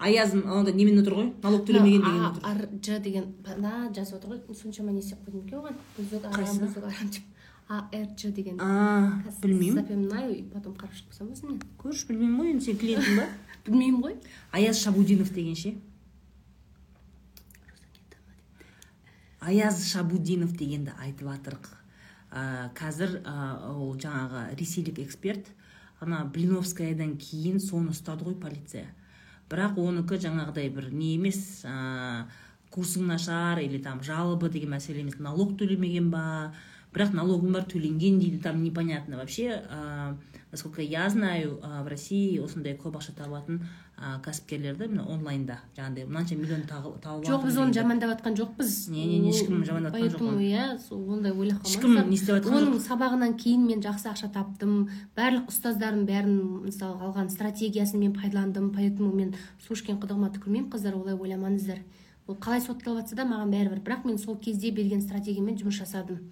Аязым 0.00 0.46
онда 0.48 0.72
немен 0.72 1.00
отыр 1.02 1.14
ғой. 1.14 1.28
Налог 1.42 1.66
төлемеген 1.68 2.02
деген 2.04 2.24
отыр. 2.24 2.68
ж 2.82 2.98
деген 3.00 3.34
мына 3.44 3.92
жазып 3.94 4.16
отыр 4.16 4.30
ғой. 4.30 4.54
Соншама 4.54 4.92
не 4.92 5.00
істеп 5.00 5.20
қойдым 5.26 5.46
екен 5.46 5.58
оған. 5.60 5.76
Бузук 5.96 6.24
арам 6.24 6.58
бузук 6.58 6.84
арам 6.84 7.10
деп. 7.10 7.22
А 7.68 7.88
р 7.92 8.08
ж 8.16 8.32
деген. 8.32 8.60
А 8.60 9.22
білмеймін. 9.42 9.74
запоминаю 9.74 10.38
и 10.38 10.42
потом 10.42 10.74
қарап 10.74 10.94
шығып 10.96 11.12
қойсам 11.12 11.32
өзім 11.32 11.48
мен 11.50 11.60
көрші 11.78 12.08
білмеймін 12.08 12.40
ғой 12.40 12.50
енді 12.50 12.64
сен 12.64 12.78
клиентің 12.80 13.16
ба? 13.20 13.26
Білмеймін 13.66 14.00
ғой. 14.02 14.16
Аяз 14.52 14.80
шабудинов 14.80 15.30
деген 15.34 15.54
ше? 15.54 15.74
Аяз 19.40 19.84
шабудинов 19.92 20.56
дегенді 20.56 20.96
айтып 20.98 21.28
жатырық 21.28 21.68
ә, 22.32 22.70
қазір 22.74 23.20
ә, 23.22 23.68
ол 23.70 23.94
жаңағы 23.96 24.56
ресейлік 24.56 24.98
эксперт. 24.98 25.46
Ана 26.00 26.24
блиновскаядан 26.24 27.18
кейін 27.20 27.60
соны 27.60 27.92
ұстады 27.92 28.24
ғой 28.24 28.34
полиция. 28.40 28.86
Бірақ 29.50 29.78
оныкі 29.82 30.18
жаңағыдай 30.22 30.70
бір 30.72 30.90
не 30.94 31.14
емес 31.16 31.64
ә, 31.66 32.26
курсың 32.70 33.08
нашар 33.10 33.58
или 33.58 33.82
там 33.82 34.02
жалобы 34.06 34.48
деген 34.48 34.76
мәселе 34.76 35.02
емес 35.02 35.18
налог 35.18 35.56
төлемеген 35.58 36.10
ба? 36.14 36.52
бірақ 36.94 37.12
налогың 37.14 37.52
бар 37.54 37.66
төленген 37.70 38.18
дейді 38.18 38.40
там 38.42 38.64
непонятно. 38.64 39.16
Вообще 39.18 39.62
ә, 39.62 40.16
насколько 40.50 40.82
я 40.82 41.08
знаю 41.10 41.60
в 41.62 41.86
россии 41.88 42.38
осындай 42.38 42.74
көп 42.74 42.98
ақша 42.98 43.14
табатын 43.16 43.62
кәсіпкерлерді 44.24 44.88
міне 44.88 45.04
онлайнда 45.04 45.58
жаңағыдай 45.76 46.06
мынанша 46.08 46.36
миллион 46.38 46.62
тауып 46.66 47.04
жоқ 47.28 47.44
біз 47.44 47.58
оны 47.60 47.74
жамандап 47.76 48.14
жатқан 48.14 48.36
жоқпыз. 48.38 48.88
Не, 48.88 49.04
не, 49.04 49.18
не, 49.20 49.34
ешкім 49.34 49.64
жамандап 49.68 49.92
жатқан 49.94 50.08
жоқ 50.08 50.18
поэтому 50.18 50.40
иә 50.40 50.64
ондай 50.96 51.32
ойлап 51.32 51.68
ешкім 51.68 51.98
не 52.08 52.16
істеп 52.16 52.38
жатқан 52.38 52.56
оның 52.56 52.74
жоқ 52.78 52.86
сабағынан 52.86 53.36
кейін 53.36 53.66
мен 53.68 53.84
жақсы 53.84 54.08
ақша 54.08 54.32
таптым. 54.32 54.88
Барлық 55.16 55.52
ұстаздардың 55.52 56.06
бәрін 56.08 56.36
мысалы 56.64 56.96
алған 57.04 57.28
стратегиясын 57.28 58.00
мен 58.00 58.14
пайдаландым. 58.16 58.72
Поэтому 58.72 59.12
мен 59.12 59.34
су 59.60 59.76
ішкен 59.76 60.00
құдығыма 60.00 60.32
түкірмеймін 60.36 60.70
қыздар 60.72 60.96
олай 60.96 61.14
ойламаңыздар. 61.14 61.84
Ол 62.26 62.40
қалай 62.40 62.64
сотталып 62.64 63.04
жатса 63.04 63.20
да 63.20 63.28
маған 63.28 63.52
бәрібір. 63.52 63.84
Бірақ 63.84 64.06
мен 64.08 64.18
сол 64.18 64.38
кезде 64.40 64.70
берген 64.70 65.02
стратегиямен 65.04 65.60
жұмыс 65.60 65.82
жасадым. 65.82 66.24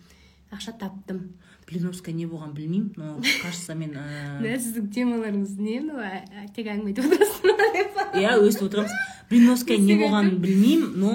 Ақша 0.50 0.72
таптым. 0.78 1.34
Блиновская 1.68 2.14
не 2.14 2.24
болған 2.24 2.54
білмеймін 2.56 2.94
но 2.96 3.18
кажется 3.42 3.74
мен 3.76 3.92
ә, 3.92 4.38
мә 4.40 4.54
сіздің 4.56 4.86
темаларыңыз 4.94 5.58
не 5.60 5.80
мынау 5.84 6.46
тек 6.56 6.70
әңгіме 6.72 6.94
айтып 6.94 7.10
отырасыз 7.12 8.22
иә 8.22 8.38
өстіп 8.40 8.70
отырамыз 8.70 8.94
блиновская 9.28 9.76
не 9.76 9.98
болғанын 10.00 10.38
білмеймін 10.40 10.94
но 10.96 11.12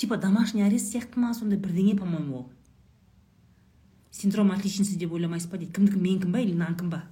типа 0.00 0.16
домашний 0.16 0.64
арест 0.64 0.88
сияқты 0.94 1.20
ма 1.20 1.34
сондай 1.36 1.60
бірдеңе 1.60 1.98
по 1.98 2.08
моему 2.08 2.38
ол 2.38 2.46
синдром 4.12 4.52
отличницы 4.52 4.96
деп 4.96 5.12
ойламайсыз 5.12 5.50
ба 5.50 5.58
дейді 5.58 5.72
кімдікі 5.76 6.00
менікім 6.00 6.32
ба 6.32 6.40
или 6.40 6.54
мынанікім 6.54 6.90
ба? 6.92 7.02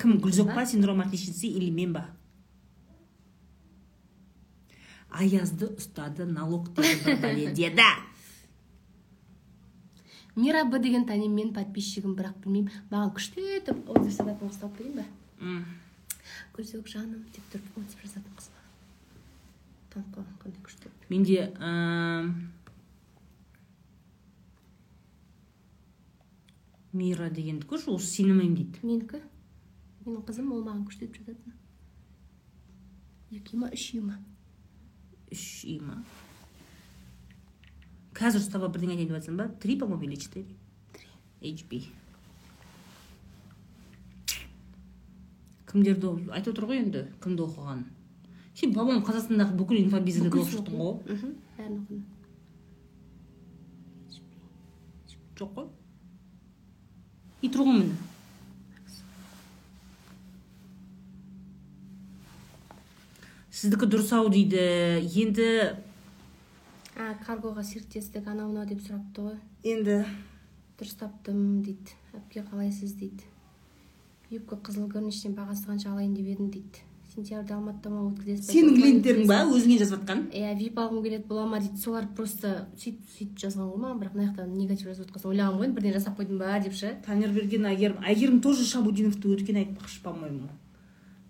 Кім 0.00 0.18
гүлжоқ 0.20 0.52
па 0.56 0.66
синдром 0.66 1.00
отличницы 1.04 1.46
или 1.46 1.70
мен 1.70 1.92
ба? 1.92 2.06
Аязды 5.08 5.68
ұстады 5.76 6.26
налог 6.28 6.72
деді 6.74 7.70
мира 10.36 10.64
б 10.64 10.78
деген 10.78 11.06
танимын 11.08 11.34
мен 11.34 11.52
подписчигім 11.56 12.14
бірақ 12.18 12.36
білмеймін. 12.44 12.70
Маған 12.90 13.12
күштетіп 13.16 13.88
отзыв 13.94 14.12
жазатын 14.18 14.50
қыз 14.50 14.60
тауып 14.60 14.78
берейін 14.78 14.96
ба 15.00 15.06
М. 15.40 15.64
гүлзөк 16.56 16.88
жаным 16.92 17.24
деп 17.32 17.44
тұрып 17.52 17.78
отзыв 17.82 18.02
жазатын 18.04 18.36
қыз 18.38 18.50
танып 19.94 20.10
қалған 20.16 20.36
қандай 20.42 20.62
күшті. 20.66 20.92
Менде 21.08 21.40
мира 26.96 27.28
дегенді 27.30 27.66
көрші 27.68 27.90
осы 27.96 28.08
сенімеймін 28.16 28.54
дейді. 28.56 28.80
Менікі? 28.86 29.20
Менің 30.06 30.22
қызым 30.28 30.52
ол 30.54 30.62
маған 30.64 30.84
күштетіп 30.88 31.18
жазатын 31.18 31.52
екі 33.36 33.56
үй 33.56 33.60
ма 33.60 33.68
үш 33.74 33.84
үй 33.96 34.00
ма 34.06 34.16
үш 35.34 35.44
үй 35.66 35.78
ма 35.82 35.98
қазір 38.16 38.40
ұстаға 38.40 38.70
бірдеңе 38.72 38.96
айтайын 38.96 39.10
деп 39.10 39.18
жатсың 39.18 39.36
ба 39.36 39.50
три 39.60 39.76
по 39.76 39.86
моему 39.86 40.08
или 40.08 40.16
четыре. 40.16 40.46
Hb 41.42 41.82
кімдерді 45.70 46.12
айтып 46.32 46.54
отыр 46.54 46.68
ғой 46.70 46.80
енді 46.80 47.04
кімді 47.20 47.44
оқығанын 47.44 47.84
сен 48.56 48.72
по 48.72 48.84
моему 48.88 49.04
қазақстандағы 49.04 49.56
бүкіл 49.58 49.82
инфобизнесді 49.82 50.30
оқып 50.32 50.52
шықтың 50.54 50.76
ғой. 50.80 50.94
Мхм. 51.12 51.32
Бәрін 51.58 51.80
оқыдым. 51.82 52.04
Жоқ 55.36 55.50
қой. 55.58 55.66
И 57.44 57.50
тұр 57.52 57.66
ғой 57.66 57.82
міне. 57.82 57.96
Сіздікі 63.52 63.90
дұрыс 63.92 64.14
ау 64.16 64.30
дейді. 64.32 64.64
Енді 65.20 65.76
а 66.96 67.12
каргоға 67.20 67.62
серіктестік 67.64 68.26
анау 68.30 68.48
мынау 68.50 68.66
деп 68.68 68.80
сұрапты 68.80 69.28
ғой. 69.28 69.38
Енді 69.68 70.00
дұрыс 70.80 70.96
таптым 71.00 71.62
дейді. 71.64 71.96
Әпке 72.16 72.42
қалайсыз 72.48 72.96
дейді. 72.96 73.28
Юбка 74.32 74.56
қызыл 74.56 74.88
горничный 74.88 75.34
бағасы 75.36 75.68
қанша 75.68 75.92
алайын 75.92 76.14
деп 76.16 76.26
едім 76.32 76.50
дейді. 76.50 76.82
Сентябрьде 77.12 77.54
алматыда 77.54 77.92
ма 77.92 78.02
өткізесіз 78.10 78.50
сенің 78.50 78.74
клиенттерің 78.76 79.28
ба? 79.28 79.38
Өзіңе 79.48 79.78
жазып 79.80 80.02
жатқан 80.02 80.26
иә 80.36 80.50
вип 80.58 80.80
алғым 80.82 81.04
келеді 81.04 81.28
бола 81.28 81.46
ма 81.48 81.60
дейді. 81.60 81.80
Солар 81.80 82.08
просто 82.16 82.66
сөйтіп 82.76 83.14
сөйтіп 83.14 83.40
жазған 83.44 83.70
ғой 83.70 83.80
маған. 83.84 84.02
Бірақ 84.02 84.16
мына 84.16 84.28
жақта 84.28 84.46
негатив 84.50 84.90
жазып 84.90 85.06
жатқан 85.06 85.24
соң 85.24 85.32
ойлағанмын 85.32 85.60
ғой 85.60 85.68
енді 85.68 85.78
бірдеңе 85.78 85.96
жасап 85.96 86.20
қойдым 86.20 86.42
ба 86.42 86.58
деп 86.60 86.76
ше. 86.76 86.92
Таңерберген 87.06 87.70
әйгерім 87.72 88.04
әйгерім 88.04 88.42
тоже 88.44 88.68
шабудиновты 88.68 89.32
өткен 89.32 89.62
айтпақшы 89.62 90.02
по 90.04 90.12
моему 90.12 90.50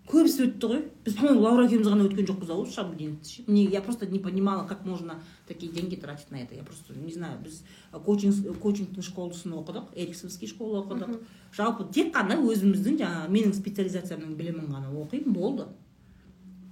көбісі 0.06 0.46
өтті 0.46 0.68
ғой. 0.70 0.82
Біз 1.04 1.14
по 1.18 1.26
моему 1.26 1.42
лаура 1.42 1.64
екеуміз 1.66 1.88
ғана 1.90 2.04
өткен 2.06 2.26
жоқпыз 2.28 2.50
ау 2.54 2.66
шабудиновты 2.66 3.28
ше 3.28 3.44
мне 3.46 3.64
я 3.64 3.80
просто 3.82 4.06
не 4.06 4.18
понимала 4.18 4.66
как 4.66 4.84
можно 4.84 5.18
такие 5.48 5.72
деньги 5.72 5.96
тратить 5.96 6.30
на 6.30 6.36
это. 6.36 6.54
Я 6.54 6.62
просто 6.62 6.94
не 6.94 7.12
знаю 7.12 7.40
біз 7.42 7.62
коучинг 7.92 8.58
коучингтің 8.62 9.02
школасын 9.02 9.56
оқыдық 9.58 9.94
эриксовский 9.96 10.48
школа 10.48 10.84
оқыдық. 10.84 11.20
Жалпы 11.56 11.88
тек 11.92 12.14
қана 12.14 12.38
өзіміздің 12.38 13.00
жаңағы 13.02 13.32
менің 13.34 13.54
специализациямның 13.58 14.36
білімін 14.38 14.70
ғана 14.70 14.94
оқимын 14.94 15.32
болды. 15.32 15.66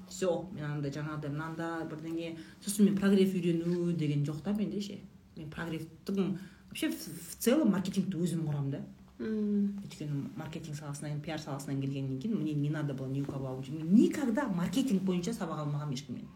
Все 0.09 0.31
мен 0.53 0.65
андай 0.71 0.93
жаңағыдай 0.95 1.31
мынандай 1.31 1.89
бірдеңе. 1.91 2.37
Сосын 2.63 2.87
мен 2.87 2.99
прогрев 2.99 3.35
үйрену 3.35 3.93
деген 3.93 4.23
жоқ 4.23 4.43
та 4.45 4.53
менде 4.53 4.81
ше. 4.81 5.01
Мен 5.37 5.51
прогревтің 5.51 6.39
вообще 6.71 6.89
в 6.89 6.99
в 6.99 7.37
целом 7.39 7.73
маркетингті 7.73 8.19
өзім 8.19 8.47
құрамын 8.47 8.71
да. 8.71 8.85
М, 9.25 9.81
өйткені 9.81 10.31
маркетинг 10.37 10.77
саласынан 10.77 11.21
пиар 11.25 11.41
саласынан 11.41 11.81
келгеннен 11.81 12.21
кейін 12.21 12.37
мне 12.43 12.53
не 12.53 12.71
надо 12.71 12.93
было 12.95 13.09
ни 13.09 13.23
у 13.23 13.25
кого 13.25 13.57
Мен 13.69 13.95
никогда 13.95 14.47
маркетинг 14.49 15.03
бойынша 15.03 15.33
сабақ 15.33 15.65
алмағанмын 15.65 15.95
ешкімнен 15.95 16.29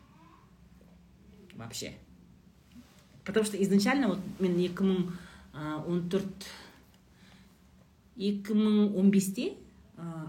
вообще. 1.54 1.92
Потому 3.24 3.44
что 3.44 3.62
изначально 3.62 4.08
вот 4.08 4.20
мен 4.40 4.56
екі 4.56 4.84
мың 4.84 5.12
он 5.86 6.08
төрт 6.08 6.46
екі 8.16 8.54
мың 8.54 8.96
он 8.96 9.10
бесте 9.10 9.52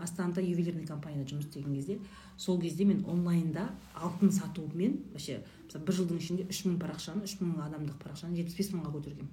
астанада 0.01 0.41
ювелирный 0.41 0.85
компанияда 0.85 1.29
жұмыс 1.29 1.47
істеген 1.47 1.75
кезде 1.75 1.99
сол 2.37 2.59
кезде 2.59 2.85
мен 2.85 3.05
онлайнда 3.05 3.69
алтын 3.93 4.31
сатумен 4.31 4.99
вообще 5.13 5.43
мысалы 5.65 5.85
бір 5.85 5.95
жылдың 5.99 6.17
ішінде 6.17 6.47
үш 6.49 6.63
мың 6.65 6.79
парақшаны 6.81 7.23
үш 7.23 7.37
мың 7.39 7.61
адамдық 7.67 8.01
парақшаны 8.03 8.35
жетпіс 8.35 8.57
бес 8.57 8.71
мыңға 8.73 8.93
көтергенмін 8.97 9.29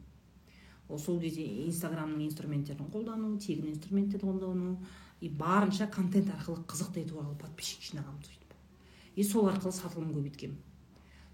ол 0.89 0.99
сол 0.99 1.21
кезде 1.21 1.45
инстаграмның 1.67 2.27
инструменттерін 2.29 2.91
қолдану 2.93 3.37
тегін 3.39 3.73
инструменттерді 3.73 4.27
қолдану 4.27 4.77
и 5.21 5.29
барынша 5.29 5.87
контент 5.87 6.31
арқылы 6.31 6.65
қызықты 6.67 7.03
ету 7.03 7.21
арқылы 7.21 7.39
подписчик 7.41 7.83
жинағанмын 7.91 8.23
сөйтіп 8.23 8.55
и 9.17 9.25
сол 9.25 9.49
арқылы 9.49 9.73
сатылым 9.73 10.13
көбейткенмін. 10.15 10.59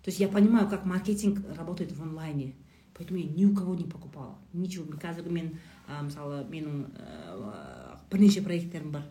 То 0.03 0.09
есть 0.11 0.20
я 0.20 0.29
понимаю 0.29 0.69
как 0.69 0.85
маркетинг 0.85 1.45
работает 1.57 1.93
в 1.93 2.03
онлайне 2.03 2.55
поэтому 2.95 3.19
я 3.19 3.29
ни 3.29 3.45
у 3.45 3.55
кого 3.55 3.74
не 3.74 3.85
покупала. 3.85 4.39
Ничего. 4.53 4.85
Қазіргі 4.85 5.31
мен 5.31 5.59
ә, 5.89 6.03
мысалы 6.03 6.45
менің 6.49 6.87
ә, 6.95 7.99
бірнеше 8.11 8.43
проекттерім 8.43 8.93
бар. 8.93 9.07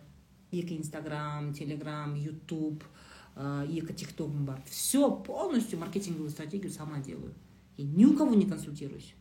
Екі 0.52 0.78
инстаграм 0.78 1.52
телеграм 1.52 2.14
ютуб 2.14 2.84
ә, 3.36 3.66
екі 3.68 3.92
тиктогым 3.92 4.46
бар. 4.46 4.62
Все 4.66 5.10
полностью 5.10 5.78
маркетинговую 5.78 6.30
стратегию 6.30 6.72
сама 6.72 7.00
делаю. 7.00 7.34
Я 7.76 7.84
ни 7.84 8.04
у 8.04 8.16
кого 8.16 8.34
не 8.34 8.46
консультируюсь. 8.46 9.14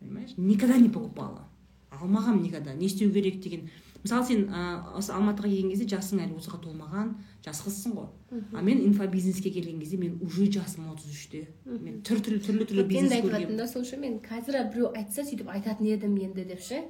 Понимаешь? 0.00 0.30
Никогда 0.36 0.76
не 0.78 0.88
покупала. 0.88 1.46
Алмағанмын 1.90 2.42
никогда. 2.42 2.74
Не 2.74 2.86
істеу 2.86 3.12
керек 3.12 3.40
деген. 3.40 3.70
Мысалы 4.02 4.24
сен 4.24 4.46
ә, 4.48 4.96
осы 4.96 5.12
алматыға 5.12 5.50
келген 5.50 5.74
кезде 5.74 5.84
жасың 5.90 6.22
әлі 6.24 6.38
отызға 6.38 6.60
толмаған 6.62 7.10
жас 7.44 7.60
қызсың 7.66 7.98
ғой 7.98 8.06
а 8.54 8.62
мен 8.62 8.80
инфобизнеске 8.86 9.50
келген 9.50 9.80
кезде 9.80 9.98
мен 10.00 10.18
уже 10.24 10.46
жасым 10.46 10.86
отыз 10.92 11.10
үште. 11.12 11.42
Мен 11.66 12.00
түр 12.00 12.22
түрлі 12.24 12.40
түрлі 12.46 12.64
түрлі 12.70 12.86
бизнес 12.88 13.12
көргенмін. 13.12 13.34
жатырмын 13.34 13.60
да 13.60 13.66
сол 13.68 13.82
үшін 13.84 14.00
мен 14.00 14.16
қазір 14.24 14.56
біреу 14.72 14.92
айтса 14.96 15.26
сөйтіп 15.26 15.52
айтатын 15.52 15.90
едім 15.90 16.16
енді 16.16 16.46
деп 16.48 16.62
ше? 16.64 16.80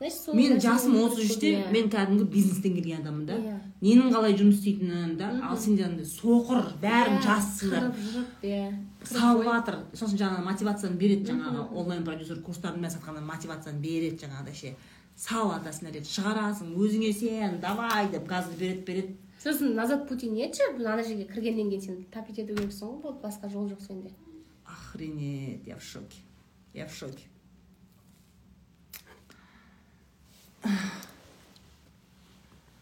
Мен 0.00 0.60
жасым 0.62 0.94
отыз 1.02 1.24
үште 1.26 1.50
мен 1.72 1.88
кәдімгі 1.90 2.26
бизнестен 2.30 2.74
келген 2.76 3.00
адаммын 3.02 3.26
да. 3.26 3.38
Иә. 3.38 3.56
ненің 3.82 4.12
қалай 4.14 4.36
жұмыс 4.38 4.60
істейтінін 4.60 5.16
да. 5.18 5.30
Ал 5.42 5.56
сенде 5.58 5.84
андай 5.84 6.06
соқыр 6.06 6.68
бәрін 6.82 7.18
Иә, 7.18 7.24
жассыңдар 7.26 7.88
иә. 8.42 8.68
Салып 9.02 9.44
жатыр. 9.44 9.80
Сосын 9.94 10.20
жаңағы 10.20 10.44
мотивацияны 10.46 10.96
береді 10.96 11.32
жаңағы 11.32 11.64
онлайн 11.74 12.04
продюсер 12.04 12.38
курстарын 12.46 12.78
бәрін 12.78 12.94
сатқанда 12.94 13.24
мотивацияны 13.26 13.82
береді 13.82 14.22
жаңағыдай 14.22 14.54
ше. 14.54 14.74
Салып 15.18 15.56
жатасың 15.58 15.88
нәреді 15.88 16.12
шығарасың 16.14 16.76
өзіңе 16.78 17.12
сен 17.18 17.58
давай 17.60 18.06
деп 18.12 18.28
газды 18.28 18.54
береді 18.60 18.84
береді. 18.86 19.16
Сосын 19.42 19.74
назад 19.74 20.08
пути 20.08 20.30
нет 20.30 20.54
же 20.54 20.62
ана 20.86 21.02
жерге 21.02 21.24
кіргеннен 21.24 21.70
кейін 21.70 21.82
сен 21.82 22.04
тапить 22.10 22.38
ету 22.38 22.54
керексің 22.54 22.86
ғой 22.86 23.02
болды 23.02 23.26
басқа 23.26 23.50
жол 23.50 23.68
жоқ 23.70 23.82
сенде. 23.82 24.10
Охренеть 24.64 25.66
я 25.66 25.76
в 25.76 25.82
шоке. 25.82 26.22
Я 26.74 26.86
в 26.86 26.94
шоке. 26.94 27.26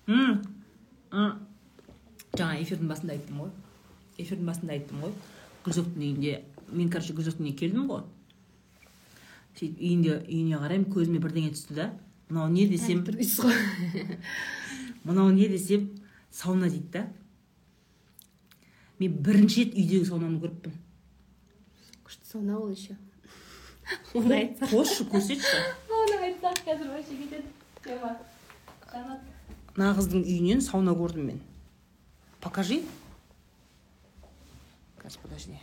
М, 0.06 0.42
м. 1.12 1.32
жаңа 2.36 2.60
эфирдің 2.60 2.88
басында 2.90 3.16
айттым 3.16 3.40
ғой 3.42 3.50
эфирдің 4.22 4.46
басында 4.50 4.76
айттым 4.76 5.02
ғой 5.04 5.12
гүлзоктың 5.66 6.02
үйінде 6.02 6.32
мен 6.70 6.90
короче 6.92 7.16
гүлзоктың 7.16 7.46
үйіне 7.46 7.58
келдім 7.60 7.88
ғой 7.90 8.02
сөйтіп 9.58 9.80
үйінде 9.80 10.16
үйіне 10.28 10.60
қараймын 10.62 10.92
көзіме 10.94 11.22
бірдеңе 11.24 11.52
түсті 11.56 11.78
да 11.78 11.86
мынау 12.28 12.48
не 12.52 12.66
десем 12.68 13.04
ғой 13.04 13.56
мынау 15.04 15.30
не 15.30 15.48
десем 15.48 15.90
сауна 16.30 16.70
дейді 16.70 16.90
да 16.92 17.06
мен 19.00 19.18
бірінші 19.22 19.64
рет 19.64 19.76
үйдегі 19.76 20.06
саунаны 20.08 20.40
көріппін 20.44 20.78
күшті 22.06 22.32
сауна 22.32 22.58
ол 22.60 22.70
еще 22.72 22.96
оны 24.14 24.42
айтсақ 24.42 24.72
қосшы 24.72 25.06
көрсетші 25.12 25.60
оны 25.90 26.16
айтсақ 26.30 26.64
қазір 26.66 26.92
вообще 26.94 27.22
кетеді 27.22 27.55
қыздың 29.96 30.24
үйінен 30.24 30.62
сауна 30.64 30.94
көрдім 30.96 31.30
мен. 31.30 31.40
Покажи. 32.40 32.80
Қазір 35.02 35.20
подожди. 35.22 35.58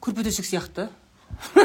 Көрпе 0.00 0.24
төсек 0.26 0.46
сияқты. 0.46 0.88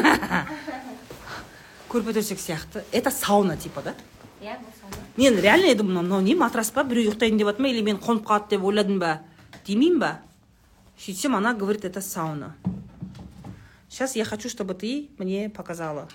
Көрпе 1.92 2.14
төсек 2.16 2.40
сияқты. 2.40 2.84
Это 2.92 3.12
сауна 3.12 3.58
типа 3.58 3.82
да? 3.84 3.96
Иә 4.42 4.58
бұл 4.60 4.74
сауна. 4.80 5.04
Мен 5.18 5.40
реально 5.40 5.76
думаю 5.76 6.02
мынау 6.02 6.22
не 6.22 6.36
матрас 6.36 6.72
па 6.72 6.84
біреу 6.84 7.12
ұйықтайын 7.12 7.38
деп 7.38 7.48
жатыр 7.52 7.62
ма 7.62 7.70
или 7.70 7.84
мен 7.84 7.98
қонып 8.02 8.26
қалады 8.26 8.56
деп 8.56 8.64
ойладым 8.64 9.00
ба? 9.00 9.22
Демеймін 9.68 10.00
ба? 10.00 10.20
Сөйтсем 10.98 11.36
она 11.36 11.54
говорит 11.54 11.86
это 11.86 12.02
сауна. 12.02 12.56
Сейчас 13.90 14.16
я 14.16 14.26
хочу 14.26 14.50
чтобы 14.50 14.74
ты 14.74 15.10
мне 15.18 15.50
показала. 15.50 16.08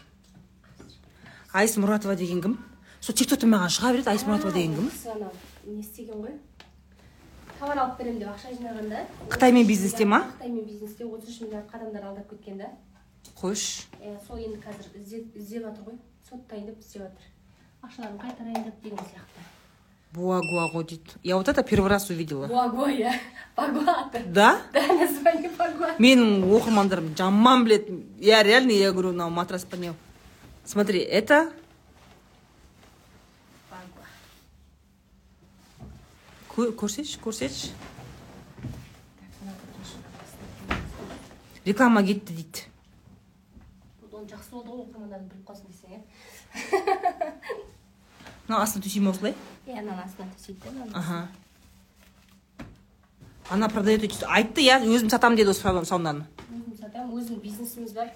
Айс 1.53 1.77
мұратова 1.77 2.17
деген 2.17 2.43
кім? 2.43 2.59
Сол 3.01 3.15
тик 3.15 3.29
токта 3.31 3.47
маған 3.47 3.73
шыға 3.73 3.93
береді 3.95 4.11
айс 4.13 4.25
мұратова 4.27 4.53
деген 4.55 4.77
кім? 4.77 4.91
Не 5.67 5.81
істеген 5.81 6.23
ғой? 6.25 6.37
Товар 7.59 7.81
алып 7.83 7.99
беремін 7.99 8.21
деп 8.23 8.31
ақша 8.31 8.53
жинағанда. 8.55 9.05
Қытаймен 9.33 9.67
бизнесте 9.67 10.05
ма? 10.05 10.25
қытаймен 10.39 10.65
бизнесте 10.65 11.05
отыз 11.05 11.29
үш 11.29 11.41
миллиард 11.43 11.75
адамдар 11.75 12.05
алдап 12.11 12.31
кеткен 12.31 12.59
да. 12.59 12.71
Қойшы 13.41 13.87
Е, 14.01 14.17
сол 14.27 14.39
енді 14.39 14.59
қазір 14.63 14.95
іздеп 15.01 15.37
іздеп 15.37 15.65
жатыр 15.67 15.91
ғой. 15.91 15.99
Соттайын 16.29 16.67
деп 16.67 16.79
іздеп 16.79 17.03
жатыр. 17.03 17.31
Ақшаларын 17.83 18.21
қайтарайын 18.23 18.65
деп 18.65 18.83
деген 18.83 18.99
сияқты. 18.99 19.47
Буагуа 20.13 20.69
ғой 20.73 20.85
дейді. 20.89 21.19
Я 21.23 21.37
вот 21.37 21.49
это 21.49 21.63
первый 21.63 21.91
раз 21.91 22.09
увидела. 22.11 22.47
Багуа, 22.47 22.89
иә. 22.91 23.13
Багуа 23.57 24.07
аты. 24.07 24.23
Да? 24.27 24.61
Да 24.73 24.81
название 24.87 25.51
Багуа. 25.59 25.97
Менің 25.99 26.47
оқырмандарым 26.49 27.17
жаман 27.17 27.65
біледі. 27.65 28.05
Я 28.19 28.43
реально 28.43 28.71
я 28.73 28.93
говорю 28.93 29.11
мынау 29.13 29.31
матрас 29.31 29.67
смотри 30.65 31.01
это 31.01 31.53
көрсетші 36.59 37.21
көрсетші 37.23 37.71
реклама 41.65 42.03
кетті 42.03 42.33
дейді. 42.35 42.65
Оны 44.11 44.27
жақсы 44.27 44.51
болды 44.51 44.71
ғой 44.73 44.83
оқырмандарың 44.89 45.29
біліп 45.31 45.47
қалсын 45.47 45.67
десең 45.71 45.91
иә 45.95 45.99
мына 48.49 48.63
астына 48.65 48.83
төсейме 48.83 49.11
осылай? 49.13 49.35
Иә 49.69 49.79
ананың 49.83 50.03
астына 50.05 50.27
төсейді 50.35 50.61
да 50.65 50.71
мынаны. 50.73 50.93
аха. 50.95 51.29
она 53.51 53.69
продает 53.69 54.03
эти 54.05 54.25
айтты 54.25 54.61
иә 54.65 54.81
өзім 54.83 55.09
сатамын 55.11 55.37
деді 55.37 55.51
осы 55.51 55.61
сау- 55.63 55.85
саунаны 55.85 56.25
өзім 56.51 56.77
сатамын 56.81 57.19
өзімнің 57.21 57.41
бизнесіміз 57.43 57.93
бар. 57.93 58.09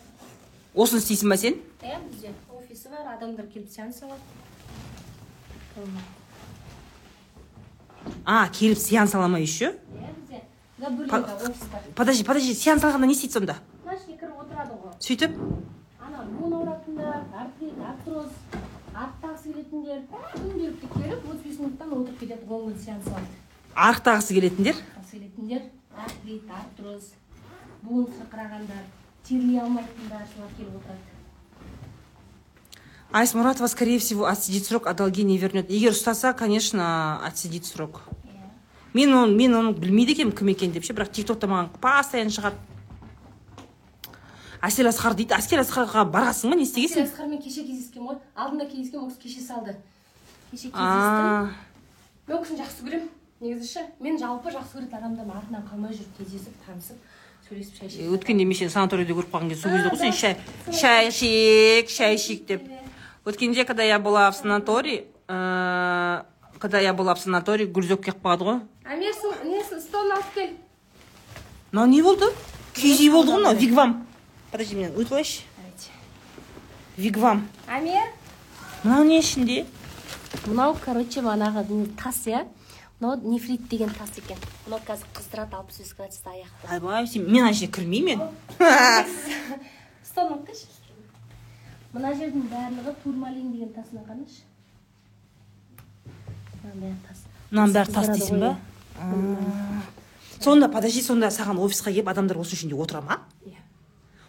Осыны 0.74 0.98
істейсің 1.00 1.28
ба 1.28 1.36
сен? 1.36 1.54
Иә 1.82 2.00
бізде 2.10 2.32
офисі 2.50 2.88
бар 2.88 3.06
адамдар 3.14 3.46
келіп 3.46 3.70
сеанс 3.70 4.02
алады. 4.02 4.20
А 8.24 8.48
келіп 8.48 8.78
сеанс 8.78 9.14
ала 9.14 9.28
ма 9.28 9.38
еще? 9.40 9.74
Подожди 11.94 12.24
подожди 12.24 12.54
сеанс 12.54 12.82
алғанда 12.84 13.06
не 13.06 13.12
істейді 13.14 13.34
сонда? 13.38 13.56
Ішіне 13.86 14.16
кіріп 14.18 14.40
отырады 14.42 14.74
ғой 14.82 14.96
сөйтіп? 14.98 15.36
Ана 16.02 16.24
буын 16.26 16.56
ауыратындар 16.58 17.20
артрит 17.42 17.78
артроз 17.90 18.30
арықтағысы 18.92 19.52
келетіндер? 19.52 20.02
Күнделікті 20.34 20.90
келіп 20.96 21.28
отыз 21.30 21.44
бес 21.46 21.58
минуттан 21.60 21.94
отырып 21.98 22.18
кетеді 22.24 22.48
он 22.48 22.66
күн 22.66 22.78
сеанс 22.82 23.06
алады 23.06 23.40
арықтағысы 23.74 24.34
келетіндер. 24.34 24.82
Келетіндер 25.12 25.62
артрит 25.96 26.50
артроз 26.50 27.12
буын 27.82 28.06
сырқырағандар 28.18 28.84
терлей 29.28 29.60
алмайтындар 29.60 30.26
солар 30.34 30.50
келіп 30.58 30.76
отырады. 30.82 31.11
Айс 33.12 33.34
мұратова 33.36 33.68
скорее 33.68 33.98
всего 33.98 34.26
отсидит 34.26 34.66
срок 34.66 34.86
а 34.86 34.94
долги 34.94 35.22
не 35.22 35.38
вернет. 35.38 35.70
Егер 35.70 35.92
ұстаса 35.92 36.32
конечно 36.32 37.20
отсидит 37.24 37.66
срок. 37.66 38.00
Иә. 38.24 38.48
Мен 38.94 39.14
оны 39.14 39.34
мен 39.36 39.54
оны 39.54 39.72
білмейді 39.72 40.12
екенмін 40.16 40.36
кім 40.36 40.48
екенін 40.48 40.72
деп 40.72 40.84
ше 40.84 40.92
бірақ 40.96 41.12
тик 41.12 41.26
токта 41.26 41.46
маған 41.46 41.68
постоянно 41.80 42.32
шығады. 42.32 42.56
Әсел 44.62 44.88
асқар 44.88 45.16
дейді. 45.18 45.34
Әсел 45.36 45.60
асқарға 45.60 46.04
барасың 46.08 46.52
ба? 46.52 46.56
Не 46.56 46.64
әсел 46.64 46.84
істегенсің 46.86 47.08
асқармен 47.10 47.42
кеше 47.42 47.64
кездескенмін 47.66 48.08
ғой. 48.12 48.18
Алдында 48.34 48.68
кездескенмін 48.70 49.04
ол 49.04 49.10
кісі 49.10 49.22
кеше 49.22 49.46
салды. 49.46 49.76
Кеше 50.50 50.70
кездестім. 50.70 50.78
А, 50.78 51.50
мен 52.28 52.36
ол 52.36 52.44
кісіні 52.44 52.62
жақсы 52.62 52.86
көремін 52.86 53.08
негізі 53.40 53.72
ше. 53.72 53.82
Мен 53.98 54.20
жалпы 54.22 54.54
жақсы 54.54 54.78
көретін 54.78 55.00
адамдардың 55.00 55.34
артынан 55.34 55.66
қалмай 55.66 55.96
жүріп 55.98 56.14
кездесіп 56.20 56.54
танысып 56.68 56.96
сөйлесіп 57.48 57.80
шай 57.80 57.90
ішіп. 57.90 58.14
Өткенде 58.14 58.46
мен 58.46 58.54
сені 58.54 58.70
санаторийде 58.70 59.16
көріп 59.18 59.34
қалған 59.34 59.50
кезде 59.50 59.66
сол 59.66 59.74
кезде 59.74 59.90
ғой 59.90 59.98
сен 59.98 60.14
шай 60.14 60.36
шай 60.70 61.10
ішейік 61.10 61.90
шай 61.90 62.14
ішейік 62.14 62.46
деп. 62.46 62.62
Өткенде 63.24 63.64
когда 63.64 63.82
я 63.82 63.98
была 63.98 64.30
в 64.30 64.36
санатории 64.36 65.06
э, 65.28 66.22
когда 66.58 66.78
я 66.80 66.92
была 66.94 67.14
в 67.14 67.20
санатории 67.20 67.66
гүлзок 67.66 68.04
келіп 68.04 68.22
қалады 68.22 68.44
ғой. 68.44 68.60
Амир 68.84 69.12
сын- 69.14 69.44
несін 69.48 69.80
столын 69.80 70.12
алып 70.16 70.34
кел. 70.34 70.50
Мынау 71.72 71.86
не 71.88 72.02
болды. 72.02 72.26
Киіз 72.74 73.00
үй 73.00 73.10
болды 73.10 73.32
ғой 73.32 73.38
мынау 73.42 73.54
вигвам. 73.54 74.06
Подожди 74.50 74.76
мен 74.76 74.92
өтіп 74.94 75.12
алайыншы. 75.12 75.42
Вигвам. 76.96 77.48
Амир 77.66 78.02
мынау 78.84 79.04
не 79.04 79.18
ішінде? 79.20 79.64
Мынау 80.46 80.76
короче 80.84 81.20
манағы 81.20 81.64
тас 82.02 82.26
иә? 82.26 82.46
Мынау 83.00 83.18
нефрит 83.32 83.66
деген 83.68 83.90
тас 83.90 84.10
екен. 84.18 84.36
Мынау 84.66 84.80
қазір 84.86 85.06
қыздырады 85.14 85.56
алпыс 85.56 85.78
бес 85.78 85.94
градуста 85.94 86.30
аяқты 86.30 86.74
ойбай 86.74 87.06
сен 87.06 87.24
мен 87.30 87.44
ана 87.44 87.52
жерге 87.52 87.72
кірмеймін. 87.72 88.18
Мен 88.18 88.30
столын 90.04 90.32
алып 90.34 90.46
келші 90.46 90.66
мына 91.92 92.12
жердің 92.16 92.48
барлығы 92.50 92.94
турмалин 93.02 93.52
деген 93.52 93.72
тасына 93.76 94.02
қарашы. 94.06 94.44
Мынаның 96.62 96.80
бәрі 96.82 96.98
тас. 97.06 97.24
Мынаның 97.50 97.74
бәрі 97.76 97.96
тас 97.96 98.12
дейсің 98.12 98.40
ба? 98.40 98.56
сонда 100.42 100.68
подожди 100.68 101.02
сонда 101.02 101.30
саған 101.30 101.60
офисқа 101.62 101.92
келіп 101.92 102.08
адамдар 102.08 102.38
осы 102.42 102.56
ішінде 102.56 102.74
отыра 102.74 103.00
ма? 103.02 103.20
Иә. 103.46 103.60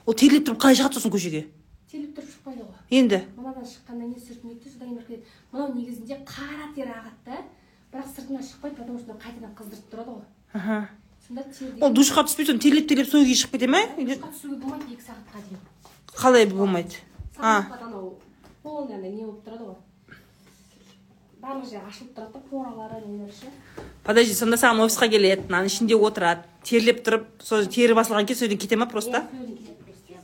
Ол 0.06 0.14
терлеп 0.14 0.46
тұрып 0.48 0.60
қалай 0.62 0.78
шығады 0.78 1.00
сосын 1.00 1.14
көшеге? 1.14 1.46
Теліп 1.92 2.18
тұрып 2.18 2.30
шықпайды 2.34 2.66
ғой 2.66 3.00
енді? 3.00 3.22
Мынадан 3.38 3.66
шыққаннан 3.66 4.12
кейін 4.14 4.26
сыртын 4.28 4.54
өтті 4.54 4.74
содан 4.74 4.90
кейін 4.90 4.98
бір 4.98 5.06
кетеді 5.08 5.24
мынау 5.54 5.74
негізінде 5.74 6.20
қара 6.28 6.68
тері 6.76 6.94
ағады 7.00 7.20
да 7.26 7.40
бірақ 7.94 8.12
сыртына 8.16 8.42
шықпайды 8.44 8.76
потому 8.82 9.00
что 9.00 9.18
қайтадан 9.18 9.56
қыздырып 9.58 9.88
тұрады 9.94 10.12
ғой. 10.18 10.26
Аха. 10.54 10.90
Сонда 11.28 11.44
тер 11.50 11.74
ол 11.82 11.94
душқа 11.94 12.26
түспей 12.28 12.46
соны 12.46 12.60
терлеп 12.60 12.90
терлеп 12.90 13.10
сол 13.10 13.26
күйі 13.26 13.40
шығып 13.42 13.58
кете 13.58 13.68
ма 13.68 13.82
душқа 13.98 14.30
түсуге 14.34 14.60
болмайды 14.62 14.94
екі 14.94 15.08
сағатқа 15.08 15.42
дейін. 15.48 15.62
Қалай 16.14 16.46
болмайды? 16.50 17.02
А 17.38 17.66
анау 17.82 18.20
полный 18.64 18.96
андай 18.96 19.12
не 19.12 19.26
болып 19.26 19.46
тұрады 19.46 19.66
ғой 19.70 19.78
барлық 21.44 21.70
жері 21.70 21.88
ашылып 21.90 22.14
тұрады 22.16 22.34
да 22.34 22.40
поралары 22.50 23.02
нелері 23.06 23.34
ше 23.36 23.52
подожди 24.04 24.36
сонда 24.36 24.58
саған 24.60 24.84
офисқа 24.86 25.10
келеді. 25.12 25.48
Мынаның 25.50 25.72
ішінде 25.72 25.96
отырады. 25.96 26.44
Терлеп 26.64 27.02
тұрып 27.06 27.28
сол 27.44 27.66
тері 27.72 27.96
басылған 27.98 28.28
кейін 28.28 28.40
сол 28.40 28.48
жерден 28.48 28.62
кете 28.64 28.80
ма 28.80 28.88
просто? 28.92 29.24
Иә, 29.34 29.44
иә, 30.12 30.20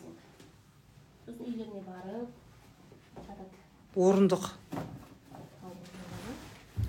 сосын 1.25 1.43
үйлеріне 1.47 1.83
барып 1.87 2.29
жатады. 3.27 3.49
Орындық. 3.95 4.49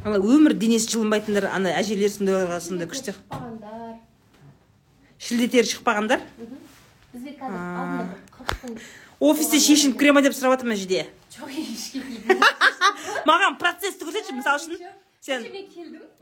Ана 0.05 0.17
өмір 0.19 0.55
денесі 0.59 0.95
жылынбайтындар 0.95 1.51
ана 1.51 1.75
әжелер 1.81 2.11
сондайларға 2.15 2.61
сондай 2.65 2.89
күшті. 2.91 3.15
шілде 5.21 5.49
тері 5.53 5.67
шықпағандар? 5.69 6.23
Бізге 7.13 7.37
қазір 7.37 8.81
офисте 9.21 9.61
шешініп 9.61 9.99
кіре 10.01 10.17
ма 10.17 10.25
деп 10.25 10.35
сұрап 10.35 10.57
жатырмын 10.57 10.75
мына 10.75 10.81
жерде 10.81 11.07
жоқ 11.37 11.53
ешкім 11.61 12.03
маған 13.31 13.59
процессті 13.61 14.07
көрсетші 14.09 14.37
мысалы 14.37 14.61
үшін. 14.61 14.91
Сен 15.21 15.45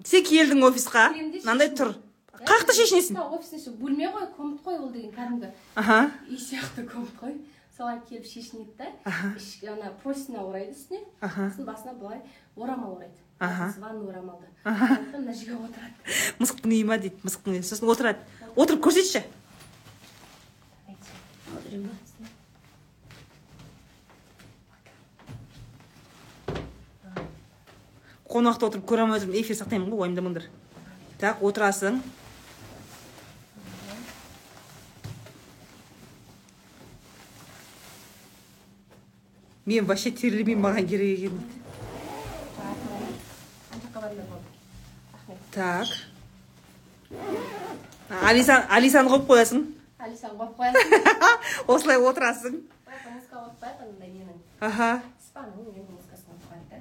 сен 0.04 0.24
келдің 0.26 0.64
офисқа 0.66 1.08
мынандай 1.14 1.70
тұр. 1.78 1.94
Қай 2.38 2.60
жақта 2.62 2.74
шешінесің? 2.74 3.18
офистің 3.18 3.60
іші 3.60 3.74
бөлме 3.78 4.10
ғой 4.14 4.26
комнат 4.34 4.64
қой 4.64 4.78
ол 4.78 4.90
деген 4.94 5.12
кәдімгі. 5.14 5.52
Аха. 5.78 6.10
Үй 6.26 6.38
сияқты 6.38 6.84
комнат 6.90 7.14
қой. 7.20 7.36
Соған 7.78 8.02
келіп 8.08 8.26
шешінеді 8.26 8.74
да. 8.78 8.90
Ана 9.06 9.92
простыня 10.02 10.42
орайды 10.42 10.74
үстіне. 10.74 11.04
Сосын 11.22 11.66
басына 11.66 11.94
былай 11.94 12.20
орамал 12.56 12.96
орайды. 12.96 13.14
Аха. 13.38 13.72
ванна 13.78 14.10
орамалды. 14.10 14.46
Мына 14.64 15.34
жерге 15.34 15.58
отырады. 15.62 15.94
Мысықтың 16.42 16.74
үйі 16.74 16.84
ма 16.90 16.98
дейді 16.98 17.22
мысықтың 17.22 17.54
үйі. 17.54 17.62
Сосын 17.62 17.90
отырады. 17.90 18.18
Отырып 18.56 18.82
көрсетші. 18.82 19.22
Қонақта 28.28 28.68
отырып 28.68 28.86
көре 28.88 29.04
алмай 29.04 29.18
отырмын 29.18 29.40
эфир 29.40 29.56
сақтаймын 29.56 29.90
ғой 29.90 30.04
уайымдамаңдар. 30.04 30.48
Так 31.20 31.42
отырасың. 31.42 32.00
Мен 39.68 39.84
вообще 39.84 40.10
терілмеймін 40.10 40.64
маған 40.64 40.86
керек 40.88 41.18
екен 41.18 41.40
рахмет 45.12 45.38
так. 45.52 45.86
Алиса 48.24 48.64
алисаны 48.70 49.10
қойып 49.12 49.26
қоясың. 49.28 49.64
Алисаны 49.98 50.38
қойып 50.38 50.56
қоясың. 50.56 50.82
Осылай 51.74 51.98
отырасың. 52.00 52.62
Аха 54.60 55.02
спаның 55.22 55.68
ненің 55.68 55.84
музыкасын 55.92 56.34
қойып 56.34 56.46
қояды 56.50 56.66
да 56.72 56.78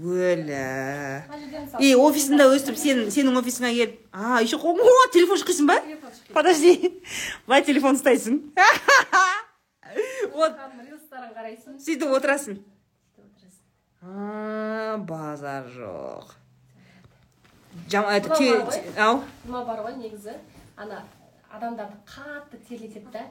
мысалы 0.00 1.84
и 1.84 1.92
офисында 1.94 2.46
өстіп 2.54 2.76
сен 2.80 3.04
сенің 3.12 3.36
офисіңе 3.40 3.72
келіп 3.76 3.92
а 4.12 4.40
еще 4.40 4.56
о 4.56 5.06
телефон 5.12 5.38
шыққайсың 5.38 5.66
ба? 5.68 5.76
Подожди. 6.32 7.02
Былай 7.46 7.62
телефон 7.62 7.96
ұстайсың. 7.98 8.40
Вот. 10.32 10.52
Қарайсың. 11.36 11.78
Сөйтіп 11.82 12.12
отырасың. 12.16 12.58
Базар 15.06 15.66
жоқ. 15.74 16.36
Ау? 18.96 19.20
Мынау 19.44 19.64
бар 19.66 19.82
ғой 19.84 19.96
негізі. 20.00 20.34
Ана 20.76 21.02
адамдарды 21.50 21.96
қатты 22.06 22.60
терлетеді 22.68 23.10
да. 23.12 23.26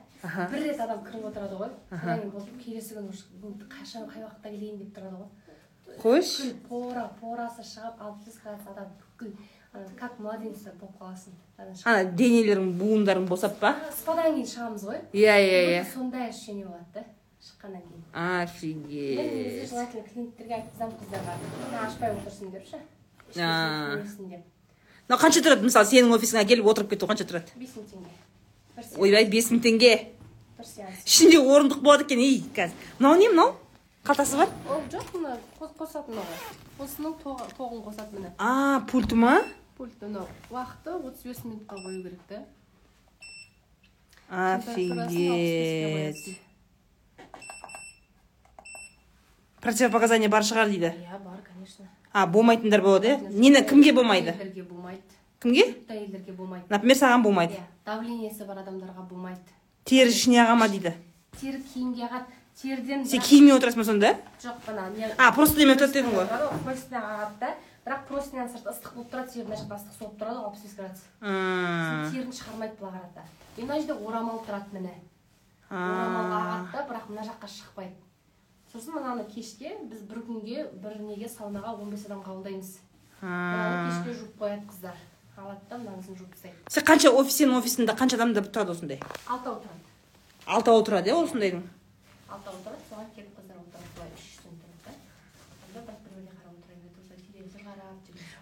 Бір 0.51 0.63
рет 0.67 0.79
адам 0.79 1.03
кіріп 1.05 1.29
отырады 1.31 1.55
ғой. 1.59 1.71
Содан 1.89 2.29
кейін 2.31 2.59
келесі 2.63 2.99
күні 2.99 3.67
қашан 3.71 4.05
қай 4.11 4.25
уақытта 4.25 4.51
келейін 4.51 4.77
деп 4.83 4.91
тұрады 4.97 5.23
ғой. 5.23 5.29
Қойш 6.01 6.29
бүкіл 6.39 6.53
пора 6.69 7.05
порасы 7.19 7.63
шығып 7.65 8.01
алпыс 8.05 8.37
градус 8.43 8.67
адам 8.71 8.91
бүкіл 8.99 9.33
как 9.99 10.19
младенец 10.19 10.63
болып 10.79 10.95
қаласың. 10.99 11.33
Ана 11.85 12.03
денелерің 12.17 12.71
буындарың 12.79 13.27
босап 13.29 13.59
па? 13.59 13.75
Спадан 13.95 14.33
кейін 14.35 14.47
шығамыз 14.47 14.85
ғой. 14.87 15.01
Иә 15.13 15.35
иә 15.37 15.59
иә. 15.69 15.83
сондай 15.93 16.29
ощущение 16.29 16.65
болады 16.65 16.85
да 16.93 17.03
шыққаннан 17.41 17.81
кейін. 17.81 18.03
Мен 18.13 19.27
негізі 19.33 19.59
офигеть 19.59 19.69
желательно 19.69 20.03
клиенттерге 20.03 20.53
айтқызамын 20.55 20.95
қыздарға. 21.01 21.35
Мына 21.65 21.87
ашпай 21.87 22.11
отырсын 22.15 22.51
деп 22.51 22.65
ше 22.65 22.79
А. 23.37 23.95
несін 24.01 24.29
деп 24.29 24.45
мынау 25.09 25.19
қанша 25.21 25.41
тұрады? 25.45 25.65
Мысалы 25.65 25.85
сенің 25.85 26.15
офисіңе 26.17 26.45
келіп 26.49 26.65
отырып 26.69 26.89
кету 26.89 27.05
қанша 27.09 27.25
тұрады? 27.29 27.53
Бес 27.57 27.75
мың 27.77 27.85
теңге. 27.93 28.97
Ойбай 28.97 29.25
бес 29.29 29.51
мың 29.51 29.61
теңге. 29.61 29.93
Ішінде 31.05 31.37
орындық 31.39 31.81
болады 31.81 32.03
екен 32.05 32.19
ей 32.19 32.43
қазір. 32.55 32.73
Мынау 32.99 33.15
не 33.17 33.29
мынау? 33.29 33.55
Қалтасы 34.09 34.37
бар 34.41 34.49
ол 34.73 34.81
жоқ 34.89 35.07
мына 35.13 35.35
қос- 35.59 35.75
қосатын 35.77 36.15
ғой 36.17 36.25
осының 36.85 37.13
тоғы- 37.23 37.49
тоғын 37.57 37.81
қосады 37.85 38.15
міне 38.17 38.31
а 38.39 38.79
пульті 38.89 39.15
ма 39.15 39.35
пульт 39.77 40.01
мынау 40.01 40.25
уақыты 40.49 40.95
отыз 40.97 41.23
бес 41.29 41.43
минутқа 41.45 41.75
қою 41.77 42.01
керек 42.03 42.21
та 42.27 42.41
Температурасын 44.29 44.97
65 44.97 45.13
ге 45.13 45.29
офигеть 46.09 46.41
противопоказание 49.61 50.29
бар 50.29 50.41
шығар 50.43 50.69
дейді 50.69 50.89
иә 50.95 51.19
бар 51.23 51.39
конечно. 51.45 51.85
А 52.13 52.25
болмайтындар 52.25 52.81
болады 52.81 53.07
иә 53.13 53.29
нені 53.29 53.61
кімге 53.69 53.93
болмайды 53.93 54.31
әйелдерге 54.33 54.63
болмайды 54.63 55.01
кімге 55.39 55.65
әйелдерге 55.89 56.33
болмайды 56.33 56.65
например 56.69 56.97
саған 56.97 57.21
болмайды 57.23 57.53
иә 57.59 57.63
давлениесі 57.85 58.45
бар 58.49 58.63
адамдарға 58.63 59.05
болмайды 59.09 59.41
тері 59.85 60.09
ішіне 60.09 60.41
ағама 60.47 60.67
дейді 60.71 60.93
тері 61.39 61.61
киімге 61.73 62.07
ағады 62.09 62.25
теріден 62.59 63.05
сен 63.07 63.21
киіммен 63.23 63.55
отырасың 63.55 63.79
ба 63.79 63.85
сонда 63.87 64.09
жоқ 64.43 64.69
ана 64.73 64.89
не 64.95 65.07
а 65.17 65.31
просто 65.31 65.59
немен 65.59 65.77
отырады 65.77 65.93
дедің 65.99 66.11
ғой. 66.15 66.25
Простыня 66.65 66.99
ағады 66.99 67.39
да 67.39 67.53
бірақ 67.85 68.01
простыняның 68.09 68.51
сырты 68.51 68.73
ыстық 68.73 68.91
болып 68.95 69.09
тұрады 69.13 69.29
себебі 69.31 69.47
мына 69.49 69.61
жақта 69.61 69.77
ыстық 69.79 69.95
соғып 69.99 70.15
тұрады 70.19 70.35
ғой 70.35 70.45
алпыс 70.49 70.63
бес 70.65 70.75
градус. 70.75 71.03
Терін 72.11 72.33
шығармайды 72.35 72.75
былай 72.81 72.93
қарата 72.99 73.21
и 73.55 73.63
мына 73.63 73.79
жерде 73.79 73.95
орамал 73.95 74.43
тұрады 74.43 74.69
міне. 74.75 74.93
Орамал 75.69 76.27
ағады 76.39 76.67
да 76.73 76.85
бірақ 76.91 77.05
мына 77.09 77.23
жаққа 77.29 77.47
шықпайды. 77.55 77.95
Сосын 78.73 78.93
мынаны 78.93 79.23
кешке 79.31 79.77
біз 79.81 80.03
бір 80.03 80.19
күнге 80.27 80.67
бір 80.83 80.99
неге 80.99 81.29
саунаға 81.31 81.79
он 81.79 81.89
бес 81.89 82.05
адам 82.05 82.21
қабылдаймыз. 82.27 82.75
Кешке 83.21 84.19
жуып 84.19 84.35
қояды 84.37 84.67
қыздар. 84.67 84.99
Алады 85.39 85.63
да 85.69 85.77
мынанысын 85.77 86.15
жуып 86.19 86.35
тастайды. 86.35 86.55
Сен 86.67 86.83
қанша 86.83 87.09
офис 87.09 87.39
сенің 87.39 87.57
офисіңде 87.63 87.95
қанша 87.95 88.19
адамдар 88.19 88.45
тұрады 88.45 88.75
осындай? 88.75 88.99
Алтау 89.25 89.61
тұрады. 89.63 89.81
Алтауы 90.45 90.83
тұрады 90.83 91.09
иә 91.09 91.17
осындайдың 91.23 91.63
алтау 92.29 92.55
тұрады 92.65 92.83
соған 92.89 93.07
келіп 93.15 93.31
қыздар 93.37 93.57
отырады 93.63 93.93
былай 93.95 94.11
үш 94.15 94.25
жүзден 94.33 94.55
тұрады 94.63 94.81
да. 94.85 94.91
Сонда 95.61 95.79
бір 95.87 95.95
біріне 96.05 96.33
қарап 96.39 96.53
отыра 96.57 96.75
береді 96.75 96.97
осылай 97.03 97.19
телевизор 97.27 97.61
қарап 97.67 97.97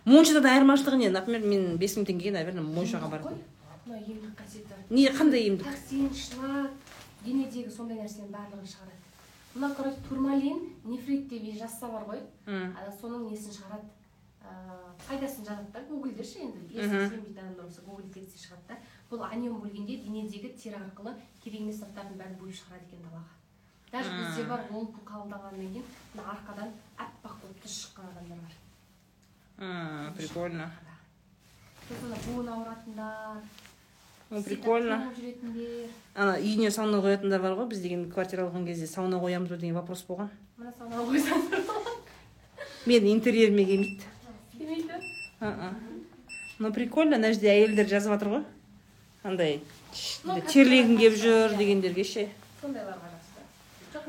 моншадан 0.05 0.51
айырмашылығы 0.53 0.97
не? 1.03 1.09
Например 1.09 1.41
мен 1.53 1.77
бес 1.77 1.97
мың 1.97 2.07
теңгеге 2.09 2.35
наверное 2.38 2.64
моншаға 2.64 3.11
барып 3.11 3.31
мына 3.88 3.99
емдік 4.03 4.34
қасиеті. 4.35 4.73
Не 4.89 5.07
қандай 5.15 5.47
емдік? 5.47 5.68
Токсин 5.68 6.09
шлак 6.14 6.72
денедегі 7.23 7.72
сондай 7.72 8.01
нәрсенің 8.01 8.34
барлығын 8.34 8.68
шығарады. 8.68 8.97
Мына 9.55 9.69
короче 9.76 10.01
турмалин 10.09 10.59
нефрит 10.85 11.30
деп 11.31 11.47
жазса 11.59 11.88
бар 11.88 12.03
ғой. 12.09 12.22
Соның 12.99 13.30
несін 13.31 13.55
шығарады? 13.55 13.88
Ыыы 14.47 14.91
пайдасын 15.07 15.47
жазады 15.47 15.72
да 15.73 15.85
гуглде 15.89 16.23
ше 16.23 16.43
енді. 16.45 16.68
Если 16.69 17.07
сенбейтін 17.07 17.39
адамдар 17.39 17.65
болса 17.65 17.81
гуглде 17.88 18.19
тексте 18.19 18.43
шығады 18.43 18.68
да. 18.68 18.77
Бұл 19.09 19.23
анион 19.27 19.61
бөлгенде 19.61 19.97
денедегі 20.03 20.53
тері 20.59 20.81
арқылы 20.84 21.15
керек 21.43 21.61
емес 21.61 21.80
заттардың 21.80 22.19
бәрін 22.19 22.39
бөліп 22.41 22.59
шығарады 22.59 22.88
екен 22.88 23.03
далаға. 23.07 23.36
Даже 23.91 24.09
бізде 24.11 24.43
бар 24.49 24.65
күн 24.69 24.89
қабылдағаннан 25.05 25.72
кейін 25.72 25.85
мына 26.14 26.23
арқадан 26.34 26.73
аппақ 26.97 27.35
болып 27.43 27.61
түс 27.64 27.77
шыққан 27.84 28.11
адамдар 28.11 28.39
бар. 28.43 30.14
Прикольно. 30.18 30.69
сосын 31.88 32.09
мына 32.09 32.18
буын 32.26 32.49
ауыратындар. 32.49 33.41
Ну, 34.30 34.43
прикольно. 34.43 34.97
жүретіндер. 35.15 35.89
Ана 36.15 36.35
үйіне 36.38 36.72
сауна 36.72 36.99
қоятындар 36.99 37.41
бар 37.41 37.55
ғой 37.55 37.69
біз 37.72 37.81
деген 37.81 38.09
квартира 38.11 38.43
алған 38.43 38.65
кезде 38.68 38.88
сауна 38.88 39.22
қоямыз 39.23 39.49
ба 39.49 39.57
деген 39.57 39.76
вопрос 39.76 40.03
болған. 40.07 40.30
Мына 40.57 40.73
саунаға 40.77 41.03
қойсаңдар 41.14 41.61
мен 42.88 43.07
интерьеріме 43.07 43.65
келмейді. 43.65 44.03
Келмейді? 44.57 44.93
Ну 46.59 46.73
прикольно 46.73 47.15
ана 47.15 47.31
жерде 47.31 47.53
әйелдер 47.53 47.88
жазып 47.88 48.11
жатыр 48.18 48.34
ғой. 48.35 48.43
Андай 49.23 49.61
терлегім 50.51 50.97
келіп 50.97 51.22
жүр 51.23 51.57
дегендерге 51.57 52.03
ше. 52.03 52.27
Сондайларға 52.61 53.16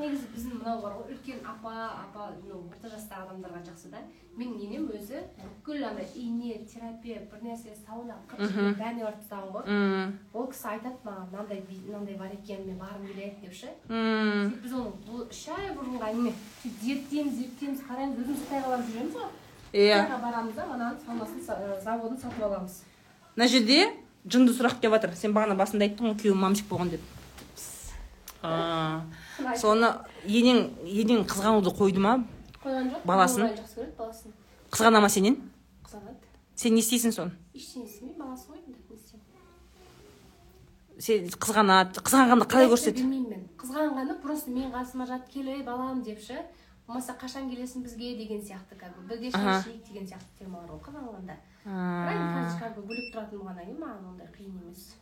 негізі 0.02 0.26
біздің 0.34 0.58
мынау 0.60 0.80
бар 0.82 0.92
ғой 0.98 1.12
үлкен 1.14 1.38
апа 1.46 1.72
апа 2.04 2.26
ну 2.46 2.60
орта 2.70 2.88
жастағы 2.92 3.26
адамдарға 3.28 3.60
жақсы 3.68 3.90
да. 3.92 4.00
Менің 4.38 4.60
енем 4.64 4.84
өзі 4.94 5.20
бүкіл 5.40 5.84
андай 5.88 6.06
ине 6.14 6.58
терапия 6.70 7.20
бір 7.30 7.40
нәрсе 7.42 7.74
сауна 7.84 8.16
қырық 8.30 8.78
бәріне 8.78 9.04
барып 9.04 9.20
тастаған 9.22 9.50
ғой. 9.54 9.64
Ол 10.34 10.46
кісі 10.52 10.68
айтады 10.72 11.02
маған 11.04 11.30
мынандай 11.32 11.62
мынандай 11.88 12.16
бар 12.22 12.32
екен 12.38 12.66
мен 12.66 12.78
барғым 12.78 13.06
келеді 13.10 13.36
деп 13.42 13.54
ше 13.60 13.72
біз 14.62 14.72
оны 14.78 14.94
бұл 15.08 15.24
үш 15.26 15.42
ай 15.56 15.72
бұрынғы 15.74 16.04
әңгіме 16.10 16.34
сөйтіп 16.62 16.82
зерттейміз 16.86 17.38
зерттейміз 17.42 17.82
қараймыз 17.88 18.22
өзіміз 18.22 18.44
қытайға 18.46 18.72
барып 18.74 18.90
жүреміз 18.92 19.18
ғой. 19.18 19.30
Иә. 19.72 19.96
Қытайға 19.98 20.20
барамыз 20.22 20.54
да 20.54 20.68
ананың 20.76 21.00
саунасын 21.06 21.42
са- 21.44 21.80
заводын 21.84 22.18
сатып 22.22 22.42
аламыз. 22.46 22.82
Мына 23.36 23.48
жерде 23.48 23.80
жынды 24.26 24.54
сұрақ 24.54 24.78
келіп 24.80 24.94
жатыр. 24.96 25.14
Сен 25.16 25.34
бағана 25.34 25.56
басында 25.58 25.84
айттың 25.88 26.12
ғой 26.12 26.16
күйеуім 26.22 26.40
мамщик 26.46 26.68
болған 26.70 26.90
деп. 26.94 27.00
А, 28.42 29.02
соны 29.60 29.90
енең 30.26 30.58
енең 30.84 31.24
қызғануды 31.30 31.72
қойды 31.78 32.02
ма? 32.02 32.14
Қойған 32.62 32.90
жоқ. 32.92 33.04
Баласын? 33.06 33.42
баласын 33.42 33.62
жақсы 33.62 33.78
көреді 33.78 33.96
баласын. 33.98 34.34
Қызғана 34.70 35.00
ма 35.00 35.08
сенен? 35.08 35.36
Қызғанады. 35.86 36.16
Сен 36.58 36.74
не 36.74 36.82
істейсің 36.82 37.14
соны? 37.14 37.32
Ештеңе 37.54 37.86
істемейді 37.86 38.18
баласы 38.18 38.50
ғой 38.50 38.58
енді 38.58 38.78
не 38.90 38.96
істеймін. 38.98 39.24
Сен 40.98 41.28
қызғанады 41.38 42.02
қызғанғанды 42.02 42.48
қалай 42.50 42.70
көрсетеді 42.72 43.04
бермеймін 43.04 43.30
мен. 43.30 43.44
Қызғанғаны 43.62 44.18
просто 44.22 44.50
менің 44.50 44.72
қасыма 44.74 45.06
жатып 45.06 45.32
кел 45.36 45.52
ей 45.52 45.62
балам 45.62 46.02
деп 46.02 46.20
ше 46.20 46.42
болмаса 46.88 47.14
қашан 47.20 47.50
келесің 47.52 47.84
бізге? 47.84 48.16
деген 48.16 48.40
сияқты 48.42 48.76
как 48.76 48.96
бы 48.96 49.06
бірге 49.08 49.30
Аха. 49.34 49.62
шай 49.62 49.72
ішейік 49.72 49.86
деген 49.88 50.06
сияқты 50.06 50.38
темалар 50.38 50.70
ғой 50.70 50.80
енді 51.20 51.36
қазір 51.66 52.58
как 52.60 52.76
бы 52.76 52.82
бөлек 52.88 53.12
тұратын 53.12 53.38
болғаннан 53.38 53.64
кейін 53.64 53.80
маған 53.82 54.08
ондай 54.12 54.28
қиын 54.32 54.56
емес. 54.62 54.94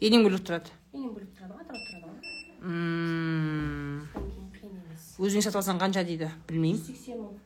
Енең 0.00 0.26
бөлек 0.26 0.42
тұрады? 0.42 0.74
Енем 0.92 1.14
бөлек 1.14 1.32
тұрады 1.38 1.54
ғой 1.54 1.62
атырауда 1.62 1.86
тұрады 1.86 2.06
ғой 2.08 2.47
өзің 5.18 5.42
сатып 5.44 5.60
алсаң 5.60 5.78
қанша 5.78 6.02
дейді 6.06 6.26
білмеймін. 6.48 6.82
сексен 6.82 7.18
мың. 7.22 7.38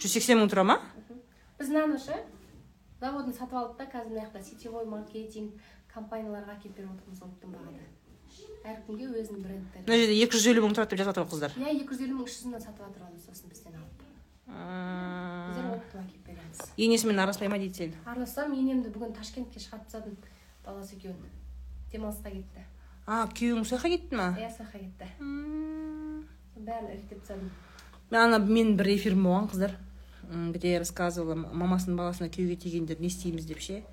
жүз 0.00 0.10
сексен 0.16 0.38
мың 0.40 0.48
тұра 0.48 0.64
ма? 0.64 0.76
Біз 1.58 1.68
мынаны 1.68 1.98
ше? 2.00 2.16
Заводын 3.00 3.32
сатып 3.36 3.58
алдық 3.60 3.76
та 3.76 3.84
қазір 3.92 4.10
мына 4.14 4.24
жақта 4.24 4.40
сетевой 4.42 4.84
маркетинг 4.88 5.52
компанияларға 5.92 6.56
әкеліп 6.56 6.76
беріп 6.76 6.90
отырмыз 6.96 7.20
оптом 7.22 7.50
бағада 7.52 7.84
әркімге 8.64 9.06
өзінің 9.20 9.40
брендтері. 9.44 9.84
Мына 9.84 9.96
жерде 10.00 10.16
екі 10.24 10.32
жүз 10.36 10.46
елу 10.50 10.60
мың 10.64 10.72
тұрады 10.76 10.90
деп 10.90 10.98
жазып 11.00 11.12
жатыр 11.12 11.22
ғой 11.22 11.30
қыздар. 11.32 11.52
Иә 11.60 11.70
екі 11.76 11.92
жүз 11.92 12.00
елу 12.06 12.14
мың 12.16 12.24
үш 12.24 12.32
жүзман 12.40 12.60
сатып 12.64 12.82
жатырмыз 12.86 13.22
сосын 13.28 13.46
бізден 13.52 13.74
алып. 13.76 14.00
Біздер 14.46 15.66
оптом 15.76 16.00
әкеліп 16.02 16.24
береміз. 16.26 16.58
Енесімен 16.76 17.18
араласпай 17.20 17.48
ма 17.52 17.58
дейді 17.60 17.76
сені 17.80 17.96
араласам 18.06 18.48
енемді 18.56 18.88
бүгін 18.94 19.12
ташкентке 19.16 19.58
шығарып 19.60 19.84
тастадым 19.86 20.16
баласы 20.64 20.96
екеуін. 20.96 21.20
Демалысқа 21.92 22.30
кетті. 22.32 22.66
А 23.06 23.22
күйеуің 23.30 23.62
сол 23.62 23.78
жаққа 23.78 23.92
кетті 23.92 24.18
ма 24.18 24.32
иә 24.34 24.50
сол 24.50 24.66
жаққа 24.66 24.80
кетті 24.82 25.06
бәрін 26.66 26.88
іріктеп 26.90 27.20
тастадым 27.22 27.52
ана 28.10 28.40
менің 28.42 28.74
бір 28.80 28.90
эфирім 28.96 29.22
болған 29.28 29.46
қыздар 29.52 29.76
где 30.56 30.72
я 30.72 30.80
рассказывала 30.82 31.36
мамасының 31.38 32.00
баласына 32.00 32.28
күйеуге 32.34 32.56
тигендер 32.64 32.98
не 32.98 33.06
істейміз 33.06 33.46
деп 33.46 33.62
ше 33.62 33.84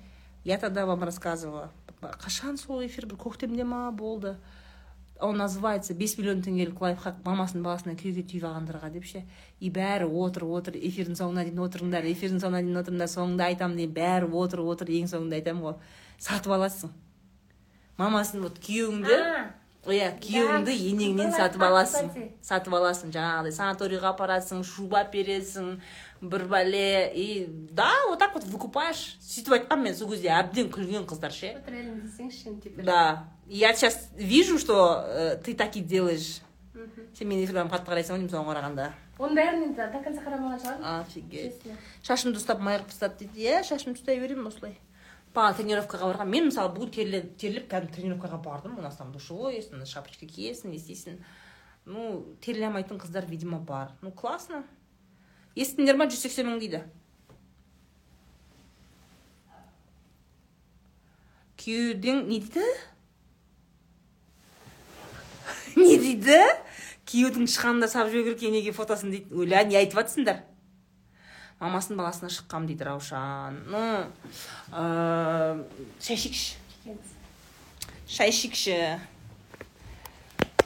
я 0.44 0.58
тогда 0.58 0.84
вам 0.86 1.04
рассказывала 1.06 1.70
қашан 2.02 2.58
сол 2.58 2.84
эфир 2.84 3.06
бір 3.06 3.20
көктемде 3.22 3.62
ма 3.62 3.92
болды 3.92 4.34
он 5.20 5.38
называется 5.38 5.94
бес 5.94 6.18
миллион 6.18 6.42
теңгелік 6.42 6.80
лайфхак 6.82 7.22
мамасының 7.24 7.62
баласына 7.62 7.94
күйеуге 7.94 8.26
тиіп 8.26 8.48
алғандарға 8.50 8.90
деп 8.96 9.06
ше 9.06 9.22
и 9.60 9.70
бәрі 9.70 10.10
отыр 10.10 10.48
отыр 10.50 10.74
эфирдің 10.74 11.14
соңына 11.22 11.46
дейін 11.46 11.62
отырыңдар 11.62 12.10
эфирдің 12.10 12.42
соңына 12.42 12.64
дейін 12.66 12.82
отырыңдар 12.82 13.14
соңында 13.14 13.46
айтамын 13.52 13.78
деймін 13.78 13.94
бәрі 13.94 14.32
отыр 14.42 14.66
отыр 14.66 14.90
ең 14.90 15.06
соңында 15.14 15.38
айтамын 15.38 15.62
ғой 15.68 15.78
сатып 16.18 16.58
аласың 16.58 16.90
мамасын 18.00 18.42
вот 18.42 18.58
күйеуіңді 18.62 19.18
иә 19.92 20.08
күйеуіңді 20.22 20.74
енеңнен 20.90 21.34
сатып 21.34 21.62
аласың. 21.62 22.08
сатып 22.42 22.74
аласың 22.74 23.12
жаңағыдай 23.12 23.52
санаторийға 23.52 24.14
апарасың 24.14 24.64
шуба 24.64 25.04
бересің 25.12 25.76
бір 26.22 26.46
бәле 26.48 27.12
и 27.12 27.46
да 27.48 27.90
вот 28.08 28.18
так 28.18 28.34
вот 28.34 28.44
выкупаешь. 28.44 29.16
Сөйтіп 29.20 29.58
айтқанмын 29.58 29.90
мен 29.90 29.96
сол 29.96 30.10
кезде 30.10 30.32
әбден 30.32 30.70
күлген 30.72 31.04
қыздар 31.06 31.30
ше. 31.30 31.60
Да. 32.82 33.28
я 33.46 33.74
сейчас 33.74 34.08
вижу 34.16 34.58
что 34.58 35.04
э, 35.06 35.36
ты 35.44 35.54
так 35.54 35.76
и 35.76 35.80
делаешь. 35.80 36.40
Сен 37.14 37.28
менің 37.28 37.44
эфирлеріме 37.44 37.70
қатты 37.70 37.90
қарайсың 37.90 38.16
ғой 38.16 38.24
деймін 38.24 38.32
соған 38.32 38.48
қарағанда. 38.50 38.88
Оның 39.18 39.36
бәрін 39.38 39.62
енді 39.68 39.84
до 39.92 40.00
конца 40.02 40.24
қарамаған 40.24 40.58
шығармын. 40.62 40.86
Офигеть 41.02 41.62
шашымды 42.02 42.40
ұстап 42.40 42.58
май 42.58 42.80
қылып 42.80 42.90
тастады 42.90 43.20
дейді. 43.20 43.44
Иә 43.44 43.62
шашымды 43.68 44.00
ұстай 44.00 44.18
беремін 44.18 44.48
осылай. 44.50 44.74
Бағана 45.34 45.58
тренировкаға 45.58 46.10
барған 46.12 46.30
мен 46.30 46.48
мысалы 46.48 46.72
бүгін 46.76 46.92
терлеп, 46.94 47.30
терлеп 47.40 47.66
кәдімгі 47.70 47.96
тренировкаға 47.96 48.38
бардым. 48.44 48.78
У 48.78 48.82
нас 48.82 48.96
там 48.96 49.12
душевой 49.12 49.56
есть 49.56 49.74
шапочка 49.90 50.26
киесің 50.26 50.70
не 50.70 50.78
істейсің 50.78 51.18
ну 51.86 52.36
теріле 52.40 52.68
алмайтын 52.68 52.98
қыздар 52.98 53.26
видимо 53.26 53.58
бар. 53.58 53.92
Ну 54.00 54.12
классно. 54.12 54.64
Естідіңдер 55.54 55.98
ма 55.98 56.06
жүз 56.10 56.24
сексен 56.24 56.48
мың 56.48 56.60
дейді? 56.62 56.84
Күйеудің 61.64 62.26
не 62.28 62.40
дейді? 62.40 62.64
Не 65.74 65.98
дейді? 65.98 66.40
Күйеудің 67.08 67.48
тышқанында 67.48 67.88
сап 67.90 68.10
жеу 68.12 68.24
керек 68.26 68.42
енеге 68.46 68.72
фотосын 68.72 69.10
дейді. 69.10 69.34
Ойла 69.34 69.62
не 69.66 69.78
айтып 69.78 69.98
жатсыңдар. 69.98 70.42
Мамасының 71.64 71.98
баласына 72.02 72.28
шыққам 72.32 72.68
дейді 72.68 72.84
раушан. 72.90 73.58
Ну 73.72 73.80
ә, 74.70 75.64
шай 76.00 76.16
ішейікші. 76.18 76.94
Шай 78.04 78.32
ішейікші. 78.34 78.78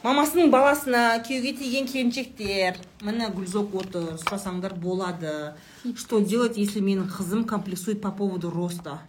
Мамасының 0.03 0.51
баласына 0.51 1.19
күйеуге 1.27 1.53
тиген 1.59 1.87
келіншектер. 1.87 2.77
Міне 3.03 3.27
гүлзок 3.35 3.73
отыр 3.81 4.13
сұрасаңдар 4.21 4.75
болады. 4.79 5.55
Что 5.95 6.19
делать 6.19 6.57
если 6.57 6.79
менің 6.79 7.09
қызым 7.11 7.45
комплексует 7.47 8.01
по 8.01 8.11
поводу 8.11 8.51
роста? 8.51 8.99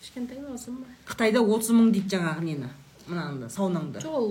Кішкентай 0.00 0.40
болсын 0.40 0.80
ба 0.80 1.12
қытайда 1.12 1.44
отыз 1.44 1.74
мың 1.76 1.92
дейді 1.92 2.16
жаңағы 2.16 2.44
нені? 2.44 2.70
Мынаны 3.08 3.48
саунаңды 3.52 4.02
жоқ 4.04 4.14
ол 4.18 4.30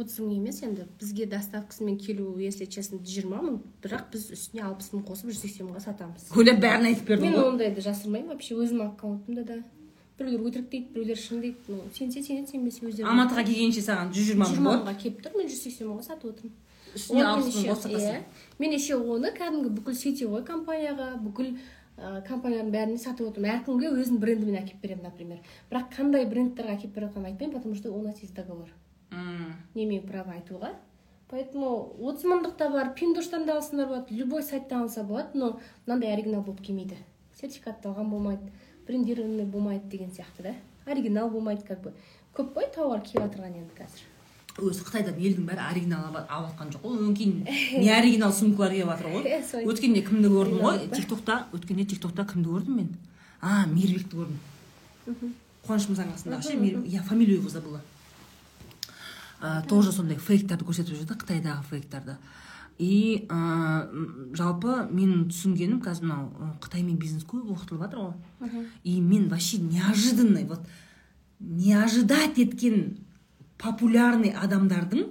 отыз 0.00 0.18
мың 0.20 0.36
емес 0.36 0.62
енді. 0.62 0.86
Бізге 1.00 1.26
доставкасымен 1.26 1.98
келу 1.98 2.38
если 2.38 2.64
честно 2.64 2.98
жиырма 3.04 3.42
мың. 3.42 3.60
Бірақ 3.82 4.10
біз 4.12 4.30
үстіне 4.36 4.64
алпыс 4.68 4.92
мың 4.92 5.04
қосып 5.08 5.30
жүз 5.32 5.42
сексен 5.44 5.68
мыңға 5.68 5.84
сатамыз. 5.86 6.30
Ойлап 6.36 6.60
бәрін 6.62 6.90
айтып 6.90 7.08
бердің 7.12 7.30
мен 7.30 7.44
ондайды 7.44 7.84
жасырмаймын. 7.84 8.34
Вообще 8.34 8.56
өзімнің 8.56 8.92
аккаунтымда 8.92 9.44
да. 9.48 9.60
Біреулер 10.18 10.48
өтірік 10.50 10.68
дейді 10.70 10.92
біреулер 10.94 11.18
шын 11.18 11.40
дейді. 11.40 11.56
Ну 11.68 11.80
сенсе 11.96 12.22
сенеді 12.22 12.52
сенбесе 12.52 12.84
өздері. 12.86 13.08
Алматыға 13.08 13.46
келгенше 13.48 13.84
саған 13.86 14.12
жүз 14.12 14.28
жиырма 14.28 14.44
мың 14.44 14.54
жиырма 14.56 14.74
мыңға 14.82 14.96
келіп 15.02 15.22
тұр 15.24 15.38
мен 15.40 15.48
жүз 15.48 15.62
сексен 15.66 15.88
мыңға 15.88 16.08
сатып 16.10 16.34
отырмын. 16.34 16.58
Үстіне 16.92 17.24
алпыс 17.24 17.56
мың 17.56 17.70
қосып 17.72 17.94
иә. 17.96 18.18
мен 18.58 18.74
еще 18.76 18.98
оны 19.00 19.32
кәдімгі 19.32 19.70
бүкіл 19.78 19.94
сетевой 19.96 20.44
компанияға 20.44 21.14
бүкіл 21.24 21.54
ә, 21.96 22.22
компанияның 22.26 22.70
бәріне 22.72 22.98
сатып 22.98 23.28
отырмын. 23.28 23.58
Әркімге 23.58 23.90
өзінің 23.92 24.22
брендімен 24.22 24.60
әкеліп 24.62 24.82
беремін 24.82 25.08
например. 25.08 25.42
Бірақ 25.70 25.92
қандай 25.96 26.26
брендтерге 26.28 26.76
әкеліп 26.76 26.94
беріп 26.94 27.08
жатқанын 27.10 27.32
айтпаймын 27.32 27.56
потому 27.56 27.74
что 27.74 27.92
у 27.92 28.02
нас 28.02 28.20
есть 28.20 28.34
договор. 28.34 28.68
М. 29.10 29.54
не 29.74 29.84
имею 29.84 30.02
права 30.02 30.32
айтуға. 30.32 30.74
Поэтому 31.28 31.96
отыз 31.98 32.24
мыңдық 32.28 32.56
та 32.56 32.68
бар 32.68 32.92
пиндоштан 32.94 33.46
да 33.46 33.56
алсаңдар 33.56 33.88
болады 33.88 34.14
любой 34.14 34.42
сайттан 34.42 34.82
алса 34.82 35.02
болады 35.02 35.38
но 35.38 35.60
мынандай 35.86 36.12
оригинал 36.12 36.42
болып 36.42 36.60
келмейді. 36.60 36.96
Сертификатталған 37.40 38.10
болмайды 38.10 38.52
брендированный 38.86 39.44
болмайды 39.44 39.88
деген 39.88 40.10
сияқты 40.10 40.42
да. 40.42 40.54
Оригинал 40.86 41.30
болмайды 41.30 41.64
как 41.66 41.80
бы. 41.80 41.94
Көп 42.34 42.52
қой 42.52 42.68
тауар 42.74 43.00
келіп 43.00 43.24
жатырған 43.24 43.56
енді 43.62 43.76
қазір. 43.78 44.11
Өзі 44.60 44.84
қытайдан 44.84 45.16
елдің 45.16 45.46
бәрі 45.48 45.62
оригинал 45.70 46.10
алып 46.12 46.50
жатқан 46.52 46.72
жоқ 46.74 46.82
қой. 46.82 46.96
Одан 46.98 47.14
кейін 47.16 47.46
не 47.82 47.88
оригинал 47.94 48.32
сумкалар 48.36 48.74
келіп 48.74 48.90
жатыр 48.92 49.08
ғой. 49.14 49.22
Иә, 49.30 49.62
өткенде 49.72 50.02
кімді 50.04 50.28
көрдім 50.28 50.58
ғой? 50.60 50.76
Оригинал 50.76 50.90
ба? 50.90 50.96
тик 50.96 51.08
токта 51.08 51.38
өткенде 51.56 51.86
тик 51.88 52.02
токта 52.02 52.26
кімді 52.28 52.50
көрдім 52.52 52.76
мен? 52.76 52.90
А 53.40 53.64
мейірбекті 53.66 54.18
көрдім. 54.18 55.32
Қуаныш 55.62 55.88
мырзаның 55.88 56.14
қасындағы 56.18 56.42
ше 56.42 56.58
Мейір- 56.58 56.84
я 56.86 57.02
фамилию 57.02 57.38
его 57.38 57.48
забыла 57.48 57.80
тоже 59.68 59.90
сондай 59.92 60.16
фейктарды 60.16 60.64
көрсетіп 60.64 61.00
жүрді 61.00 61.16
қытайдағы 61.18 61.64
фейктарды. 61.70 62.16
И 62.78 63.26
ә, 63.28 63.88
жалпы 64.38 64.86
менің 64.90 65.26
түсінгенім 65.30 65.80
қазір 65.82 66.06
мынау 66.06 66.54
қытаймен 66.62 66.96
бизнес 66.98 67.24
көп 67.26 67.50
оқытылып 67.50 67.82
жатыр 67.82 67.98
ғой. 67.98 68.66
И 68.84 69.00
мен 69.00 69.28
вообще 69.28 69.58
неожиданный 69.58 70.44
вот 70.44 70.60
не 71.40 71.74
ожидать 71.74 72.38
еткен 72.38 72.98
популярный 73.62 74.34
адамдардың 74.34 75.06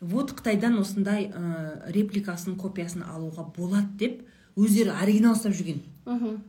вот 0.00 0.34
қытайдан 0.36 0.78
осындай 0.80 1.30
ә, 1.30 1.90
репликасын 1.92 2.58
копиясын 2.60 3.06
алуға 3.08 3.46
болады 3.56 3.96
деп 3.98 4.20
өздері 4.56 4.92
оригинал 5.00 5.36
ұстап 5.36 5.56
жүрген 5.56 5.80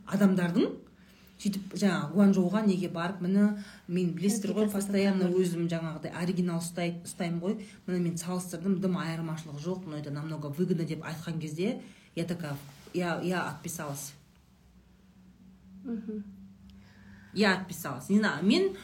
адамдардың 0.05 0.67
сөйтіп 1.37 1.75
жаңағы 1.77 2.15
гуанчжоуға 2.15 2.63
неге 2.65 2.89
барып 2.89 3.21
міне 3.21 3.45
мен 3.87 4.09
білесіздер 4.17 4.55
ғой 4.57 4.69
постоянно 4.73 5.29
өзім 5.29 5.67
жаңағыдай 5.69 6.15
оригинал 6.17 6.57
ұстай, 6.63 6.95
ұстаймын 7.05 7.41
ғой. 7.43 7.57
Міне 7.85 7.99
мен 8.01 8.17
салыстырдым 8.17 8.79
дым 8.81 8.97
айырмашылығы 8.97 9.61
жоқ 9.61 9.85
но 9.85 9.97
это 9.97 10.11
намного 10.11 10.49
выгодно 10.49 10.85
деп 10.85 11.05
айтқан 11.05 11.39
кезде 11.39 11.79
я 12.15 12.25
такая 12.25 12.57
я, 12.93 13.19
я 13.21 13.47
отписалась. 13.49 14.13
Я 17.33 17.53
отписалась. 17.59 18.09
Не 18.09 18.19
знаю 18.19 18.43
мен 18.43 18.75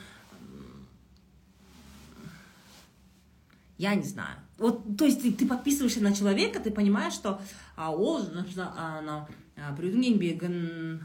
я 3.77 3.95
не 3.95 4.03
знаю. 4.03 4.37
Вот 4.57 4.97
то 4.97 5.05
есть 5.05 5.21
ты, 5.21 5.31
ты 5.31 5.45
подписываешься 5.45 6.01
на 6.01 6.15
человека 6.15 6.59
ты 6.59 6.71
понимаешь 6.71 7.13
что 7.13 7.41
а, 7.75 7.91
ол 7.91 8.19
например, 8.19 8.69
а, 8.75 8.99
анау 8.99 9.27
а, 9.57 9.71
біреудің 9.77 10.05
еңбегін 10.13 10.55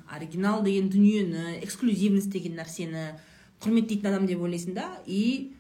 оригинал 0.09 0.63
деген 0.63 0.89
дүниені 0.93 1.59
эксклюзивность 1.65 2.31
деген 2.31 2.57
нәрсені 2.61 3.19
құрметтейтін 3.65 4.11
адам 4.13 4.29
деп 4.29 4.41
ойлайсың 4.41 4.75
да? 4.75 4.89
И 5.07 5.55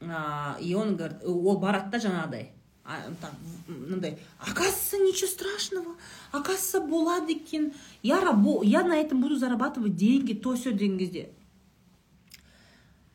а, 0.00 0.56
и 0.60 0.74
он 0.74 0.96
говорит 0.96 1.24
ол 1.24 1.58
барады 1.58 1.90
да 1.90 1.98
жаңағыдай. 1.98 2.52
Мынандай 3.66 4.18
оказывается 4.38 4.96
ничего 4.96 5.28
страшного. 5.28 5.96
Оказывается 6.32 6.80
болады 6.80 7.32
екен. 7.32 7.72
Я 8.02 8.20
рабо 8.20 8.62
я 8.62 8.82
на 8.82 8.96
этом 8.96 9.20
буду 9.20 9.36
зарабатывать 9.36 9.96
деньги 9.96 10.32
то 10.32 10.54
все 10.56 10.72
деген 10.72 10.98
кезде 10.98 11.30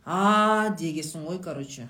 а 0.05 0.69
дегесің 0.77 1.23
ғой 1.27 1.39
короче. 1.41 1.87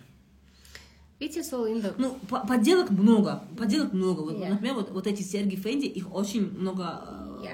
Видите 1.23 1.43
сол 1.43 1.65
енді 1.67 1.91
ну 1.97 2.15
по- 2.27 2.45
подделок 2.47 2.91
много 2.91 3.41
подделок 3.57 3.93
много. 3.93 4.21
Вот 4.23 4.39
например 4.49 4.73
вот, 4.75 4.91
вот 4.91 5.07
эти 5.07 5.21
серьги 5.23 5.55
фэнди 5.55 5.85
их 5.87 6.13
очень 6.13 6.51
много 6.59 6.83
э, 6.83 7.45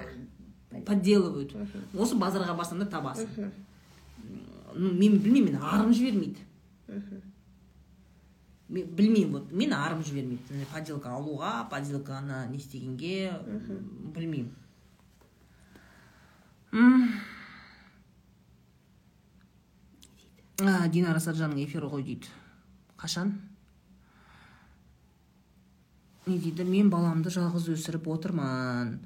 Иә. 0.73 0.83
подделывают. 0.85 1.53
Осы 1.93 2.15
базарға 2.17 2.55
барсаң 2.57 2.79
да 2.79 2.85
табасың. 2.85 3.51
Ну 4.75 4.91
мен 4.93 5.17
білмеймін 5.19 5.53
мені 5.53 5.59
арым 5.61 5.93
жібермейді. 5.93 6.37
Мен 8.69 8.85
білмеймін 8.85 9.31
вот 9.31 9.51
мен 9.51 9.73
арым 9.73 10.03
жібермейді. 10.03 10.41
Міне 10.51 10.65
поделка 10.73 11.09
алуға 11.09 11.69
поделканы 11.69 12.49
не 12.49 12.57
істегенге 12.57 13.33
білмеймін. 14.15 14.51
М. 16.73 17.09
а, 20.61 20.87
динара 20.87 21.19
саджанның 21.19 21.63
эфирі 21.65 21.87
ғой 21.89 22.03
дейді. 22.03 22.27
Қашан? 22.99 23.31
Не 26.29 26.37
дейді 26.39 26.63
мен 26.63 26.91
баламды 26.93 27.33
жалғыз 27.33 27.67
өсіріп 27.73 28.07
отырман 28.13 28.99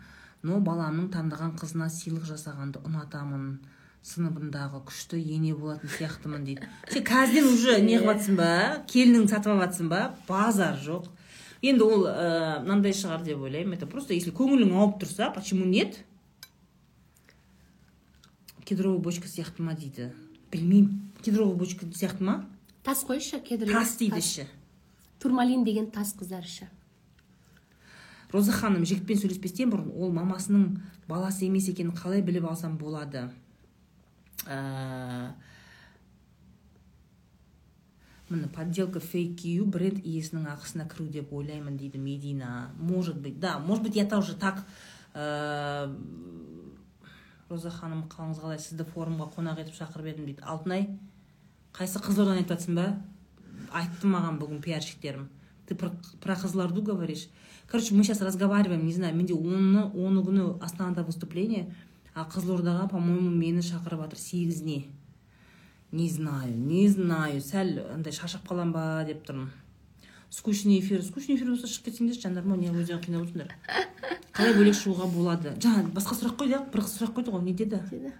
но 0.44 0.60
баламның 0.60 1.08
таңдаған 1.14 1.56
қызына 1.60 1.88
сыйлық 1.92 2.28
жасағанды 2.28 2.84
ұнатамын. 2.84 3.62
Сыныбындағы 4.04 4.82
күшті 4.84 5.16
ене 5.16 5.54
болатын 5.56 5.88
сияқтымын 5.94 6.44
дейді. 6.44 6.68
Сен 6.92 7.06
қазірден 7.08 7.46
уже 7.48 7.78
не 7.80 7.96
қылып 8.02 8.10
жатсың 8.10 8.36
ба? 8.36 8.48
Келініңді 8.92 9.32
сатып 9.32 9.54
алып 9.54 9.64
жатсың 9.64 9.92
ба? 9.94 10.02
Базар 10.28 10.76
жоқ. 10.84 11.08
Енді 11.64 11.88
ол 11.88 12.04
ә, 12.12 12.26
мынандай 12.66 12.92
шығар 12.92 13.24
деп 13.24 13.40
ойлаймын. 13.48 13.78
Это 13.78 13.88
просто 13.88 14.12
если 14.12 14.36
көңілің 14.36 14.76
ауып 14.76 15.00
тұрса 15.06 15.32
почему 15.32 15.64
нет? 15.64 16.02
Кедровый 18.66 19.00
бочка 19.00 19.32
сияқты 19.32 19.64
ма 19.64 19.72
дейді? 19.80 20.12
Білмеймін. 20.52 21.00
Кедровый 21.24 21.56
бочка 21.56 21.88
сияқты 21.88 22.28
ма? 22.28 22.42
Тас 22.84 23.06
қойшы 23.08 23.40
кедр 23.40 23.72
тас 23.72 23.96
дейді 23.96 24.20
іші 24.20 24.50
турмалин 25.24 25.64
деген 25.64 25.88
тас 25.88 26.12
қыздар 26.20 26.44
іші 26.44 26.68
роза 28.34 28.52
ханым 28.52 28.86
жігітпен 28.88 29.20
сөйлеспестен 29.22 29.72
бұрын 29.72 29.92
ол 29.94 30.12
мамасының 30.16 30.80
баласы 31.08 31.46
емес 31.46 31.70
екенін 31.70 31.94
қалай 31.96 32.24
біліп 32.26 32.48
алсам 32.50 32.78
болады? 32.82 33.28
Ә, 34.50 35.34
міне 38.30 38.50
подделка 38.50 39.00
фейк 39.00 39.38
кию 39.44 39.68
бренд 39.70 40.02
иесінің 40.02 40.50
ақысына 40.56 40.88
кіру 40.90 41.06
деп 41.14 41.34
ойлаймын 41.34 41.78
дейді 41.78 42.02
медина. 42.02 42.72
Может 42.80 43.22
быть 43.22 43.40
да 43.40 43.60
может 43.60 43.84
быть 43.84 43.96
я 43.96 44.06
тоже 44.06 44.36
так 44.36 44.66
ә, 45.14 45.94
роза 47.50 47.70
ханым 47.70 48.08
қалыңыз 48.10 48.42
қалай? 48.42 48.60
Сізді 48.60 48.88
форумға 48.96 49.30
қонақ 49.36 49.62
етіп 49.62 49.78
шақырып 49.78 50.10
едім 50.16 50.26
дейді. 50.26 50.42
Алтынай 50.42 50.90
қайсы 51.78 52.02
қызылордадан 52.02 52.42
айтып 52.42 52.58
жатсың 52.58 52.82
ба? 52.82 52.88
Айтты 53.74 54.10
маған 54.10 54.42
бүгін 54.42 54.62
пиарщиктерім. 54.66 55.30
Ты 55.68 55.76
про, 55.76 55.92
про 56.22 56.36
кызылорду 56.36 56.82
говоришь? 56.82 57.30
Короче 57.74 57.96
мы 57.96 58.04
сейчас 58.04 58.22
разговариваем 58.22 58.86
не 58.86 58.94
знаю 58.94 59.16
менде 59.16 59.34
оны 59.34 59.90
оны 59.98 60.22
күні 60.22 60.62
астанада 60.62 61.02
выступление 61.02 61.74
а 62.14 62.22
қызылордаға 62.30 62.88
по 62.92 63.00
моему 63.00 63.32
мені 63.32 63.66
шақырып 63.66 64.04
жатыр 64.04 64.20
сегізіне 64.20 64.84
не. 65.92 66.08
Знаю 66.08 66.54
не 66.56 66.88
знаю 66.88 67.42
сәл 67.42 67.80
андай 67.96 68.14
шаршап 68.14 68.46
қалам 68.46 68.72
ба 68.74 69.04
деп 69.08 69.26
тұрмын. 69.26 69.50
Скучный 70.30 70.82
эфир 70.82 71.02
скучный 71.02 71.34
эфир 71.36 71.50
болса 71.50 71.66
шығып 71.66 71.88
кетсеңдерші 71.90 72.22
жандарым 72.28 72.54
ау 72.54 72.60
не 72.62 72.70
өздерің 72.70 73.02
қинап 73.08 73.26
отырсыңдар 73.26 73.50
қалай 74.38 74.54
бөлек 74.54 74.78
шығуға 74.78 75.10
болады? 75.10 75.56
Жаңа 75.58 75.90
басқа 75.98 76.20
сұрақ 76.20 76.38
қойды 76.44 76.60
бір 76.70 76.86
қыз 76.86 76.94
сұрақ 77.00 77.16
қойды 77.18 77.34
ғой 77.34 77.42
не 77.42 77.54
деді? 77.54 77.82
Деді. 77.90 78.14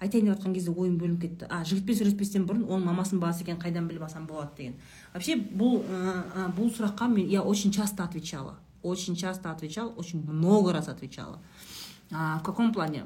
Айтайын 0.00 0.30
деп 0.30 0.38
жатқан 0.38 0.54
кезде 0.54 0.70
ойым 0.70 0.96
бөлініп 0.96 1.20
кетті. 1.26 1.48
А 1.50 1.60
жігітпен 1.64 2.00
сөйлеспестен 2.00 2.44
бұрын 2.46 2.64
оның 2.68 2.88
мамасының 2.88 3.20
баласы 3.20 3.42
екенін 3.42 3.60
қайдан 3.60 3.88
біліп 3.88 4.04
алсам 4.06 4.28
болады 4.28 4.54
деген. 4.56 4.76
Вообще 5.12 5.34
бұл 5.36 5.80
ә, 5.82 6.22
ә, 6.36 6.46
бұл 6.54 6.70
сұраққа 6.70 7.08
мен 7.10 7.26
я 7.28 7.42
очень 7.42 7.72
часто 7.72 8.04
отвечала. 8.04 8.54
Очень 8.82 9.16
часто 9.16 9.50
отвечала 9.50 9.90
очень 9.90 10.24
много 10.24 10.72
раз 10.72 10.88
отвечала. 10.88 11.40
А, 12.10 12.38
в 12.38 12.42
каком 12.42 12.72
плане? 12.72 13.04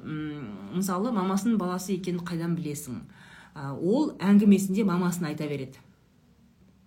Мысалы 0.74 1.10
мамасының 1.10 1.58
баласы 1.58 1.96
екенін 1.96 2.22
қайдан 2.22 2.54
білесің? 2.54 3.00
А, 3.54 3.72
ол 3.74 4.12
әңгімесінде 4.20 4.84
мамасын 4.84 5.26
айта 5.32 5.48
береді. 5.48 5.78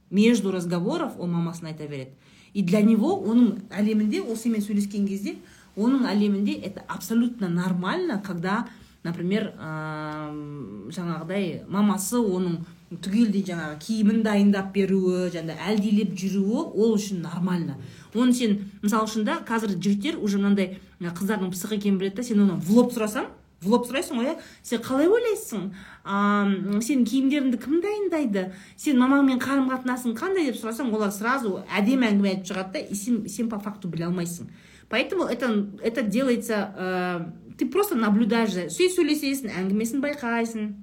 Между 0.09 0.51
разговоров 0.51 1.19
ол 1.19 1.27
мамасын 1.27 1.67
айта 1.67 1.87
береді. 1.87 2.11
И 2.53 2.63
для 2.63 2.81
него 2.81 3.17
оның 3.19 3.67
әлемінде 3.69 4.21
ол 4.23 4.37
сенімен 4.39 4.63
сөйлескен 4.63 5.07
кезде 5.07 5.35
оның 5.75 6.07
әлемінде 6.07 6.53
это 6.63 6.85
абсолютно 6.87 7.49
нормально 7.49 8.21
когда 8.25 8.65
например 9.03 9.51
ыыы, 9.59 10.89
жаңағыдай 10.95 11.65
мамасы 11.67 12.17
оның 12.17 12.63
түгелдей 13.03 13.43
жаңағы 13.45 13.77
киімін 13.83 14.23
дайындап 14.25 14.71
беруі 14.73 15.27
жаңағыдай 15.33 15.73
әлдилеп 15.73 16.15
жүруі 16.17 16.63
ол 16.73 16.95
үшін 16.95 17.21
нормально. 17.25 17.75
Оны 18.15 18.33
сен 18.33 18.59
мысалы 18.81 19.09
үшін 19.09 19.25
да 19.27 19.39
қазір 19.47 19.75
жігіттер 19.77 20.19
уже 20.21 20.39
мынандай 20.39 20.77
қыздардың 20.99 21.51
пысық 21.53 21.75
екенін 21.79 21.99
біледі 21.99 22.21
да 22.21 22.23
сен 22.23 22.43
оны 22.45 22.59
в 22.59 22.71
лоб 22.71 22.93
сұрасаң 22.95 23.27
в 23.65 23.71
лоб 23.71 23.87
сұрайсың 23.87 24.19
ғой 24.19 24.29
иә 24.29 24.35
сен 24.63 24.81
қалай 24.83 25.09
ойлайсың? 25.09 25.69
Сенің 26.05 27.05
киімдеріңді 27.09 27.59
кім 27.63 27.79
дайындайды? 27.83 28.45
Сен 28.77 28.99
мамаңмен 29.01 29.39
қарым 29.41 29.69
қатынасың 29.71 30.15
қандай 30.19 30.49
деп 30.49 30.59
сұрасаң 30.59 30.91
олар 30.93 31.13
сразу 31.15 31.63
әдемі 31.73 32.09
әңгіме 32.11 32.33
айтып 32.33 32.51
шығады 32.51 32.73
да 32.75 32.83
и 32.83 32.95
сен, 32.95 33.23
сен 33.29 33.49
по 33.49 33.59
факту 33.59 33.89
біле 33.89 34.05
алмайсың. 34.09 34.51
Поэтому 34.89 35.23
это, 35.23 35.67
это 35.81 36.03
делается 36.03 36.73
э, 36.77 37.55
ты 37.57 37.65
просто 37.65 37.95
наблюдаешь 37.95 38.53
за 38.53 38.67
сүй 38.69 38.91
сөйлесесің 38.91 39.49
әңгімесін 39.49 40.03
байқайсың. 40.03 40.73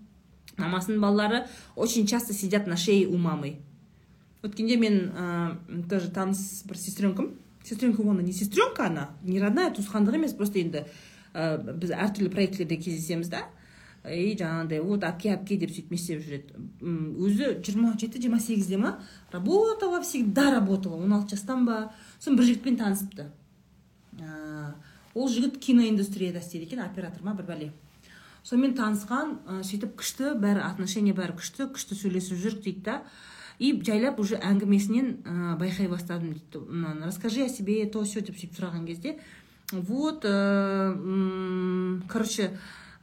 Мамасының 0.59 1.01
балалары 1.01 1.47
очень 1.77 2.07
часто 2.07 2.33
сидят 2.33 2.67
на 2.67 2.77
шее 2.77 3.07
у 3.07 3.17
мамы. 3.17 3.61
Өткенде 4.43 4.77
мен 4.77 5.01
ә, 5.15 5.87
тоже 5.89 6.11
таныс 6.11 6.63
бір 6.67 6.79
сестренкам 6.79 7.33
сестренка 7.65 8.03
оны 8.03 8.23
не 8.23 8.33
сестренка 8.33 8.87
она 8.87 9.11
не 9.23 9.41
родная 9.41 9.71
туысқандық 9.71 10.17
емес 10.19 10.35
просто 10.35 10.59
енді 10.59 10.85
ә, 11.33 11.59
біз 11.59 11.93
әртүрлі 11.95 12.31
проектілерде 12.31 12.77
кездесеміз 12.77 13.31
да. 13.33 13.47
И 14.03 14.35
жаңағыдай 14.35 14.81
вот 14.83 15.05
әпке 15.07 15.31
әпке 15.37 15.57
деп 15.63 15.71
сөйтіп 15.71 15.93
не 15.95 15.99
істеп 16.01 16.25
жүреді 16.25 16.63
өзі 17.23 17.51
жиырма 17.63 17.93
жеті 17.95 18.19
жиырма 18.19 18.41
сегізде 18.43 18.81
ма? 18.83 18.97
Работала 19.31 20.01
всегда 20.03 20.51
работала. 20.51 20.97
Он 20.97 21.13
алты 21.15 21.37
жастан 21.37 21.63
ба? 21.69 21.93
Сосын 22.19 22.35
бір 22.35 22.49
жігітпен 22.49 22.81
танысыпты. 22.81 23.29
Ә, 24.19 24.75
ол 25.15 25.31
жігіт 25.31 25.61
киноиндустрияда 25.63 26.43
істейді 26.43 26.67
екен 26.67 26.83
оператор 26.83 27.23
ма 27.23 27.37
бір 27.39 27.47
бәле. 27.47 27.71
Сонымен 28.43 28.75
танысқан 28.75 29.37
ә, 29.47 29.63
сөйтіп 29.63 29.95
күшті 30.03 30.35
бәрі 30.35 30.67
отношение 30.67 31.15
бәрі 31.15 31.39
күшті 31.39 31.71
күшті 31.71 31.95
сөйлесіп 32.03 32.43
жүрдік 32.43 32.65
дейді 32.67 32.83
да. 32.91 33.03
И 33.63 33.71
жайлап 33.87 34.19
уже 34.19 34.41
әңгімесінен 34.43 35.11
ә, 35.23 35.35
байқай 35.61 35.87
бастадым 35.91 36.33
дейді 36.35 36.65
мынаны. 36.67 37.07
Расскажи 37.07 37.45
о 37.45 37.49
себе 37.49 37.85
то 37.87 38.03
все 38.03 38.21
деп 38.21 38.35
сөйтіп 38.35 38.57
сұраған 38.59 38.87
кезде 38.89 39.19
вот 39.71 40.27
ә, 40.27 40.97
короче 42.11 42.51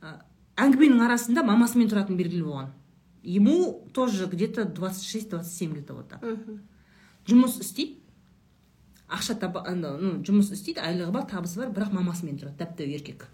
ә, 0.01 0.17
әңгіменің 0.59 1.05
арасында 1.05 1.45
мамасымен 1.47 1.87
тұратыны 1.91 2.19
белгілі 2.19 2.43
болған. 2.43 2.73
Ему 3.23 3.87
тоже 3.93 4.27
где 4.27 4.47
то 4.47 4.63
26-27 4.63 5.71
где 5.71 5.81
то 5.81 5.95
вот 5.95 6.09
так. 6.09 6.23
Жұмыс 7.29 7.59
істейді. 7.63 7.99
Ақша 9.09 9.35
таба 9.39 9.63
ну, 9.73 10.19
жұмыс 10.25 10.51
істейді 10.53 10.83
айлығы 10.83 11.13
бар 11.15 11.27
табысы 11.29 11.59
бар 11.61 11.71
бірақ 11.73 11.95
мамасымен 11.95 12.39
тұрады 12.39 12.59
дәп 12.59 12.75
дәу 12.77 12.95
еркек. 12.99 13.27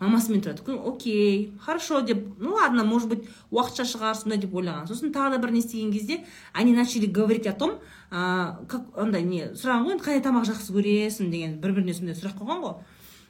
Мамасымен 0.00 0.42
тұрады. 0.42 0.74
Окей 0.86 1.52
хорошо 1.60 2.00
деп 2.00 2.18
ну 2.38 2.54
ладно 2.54 2.84
может 2.84 3.08
быть 3.08 3.28
уақытша 3.50 3.84
шығар 3.86 4.14
сондай 4.18 4.38
деп 4.38 4.54
ойлаған. 4.54 4.88
Сосын 4.88 5.12
тағы 5.14 5.36
да 5.36 5.38
бір 5.38 5.52
не 5.52 5.60
істеген 5.60 5.92
кезде 5.92 6.24
они 6.52 6.72
начали 6.72 7.06
говорить 7.06 7.46
о 7.46 7.52
том 7.52 7.78
а, 8.10 8.60
как 8.68 8.82
андай 8.96 9.22
не 9.22 9.52
сұраған 9.54 9.86
ғой 9.86 9.96
енді 9.96 10.04
қандай 10.04 10.22
тамақ 10.22 10.48
жақсы 10.50 10.74
көресің? 10.74 11.30
деген 11.30 11.58
бір 11.60 11.72
біріне 11.72 11.94
сондай 11.94 12.14
сұрақ 12.14 12.38
қойған 12.40 12.62
ғой. 12.64 12.74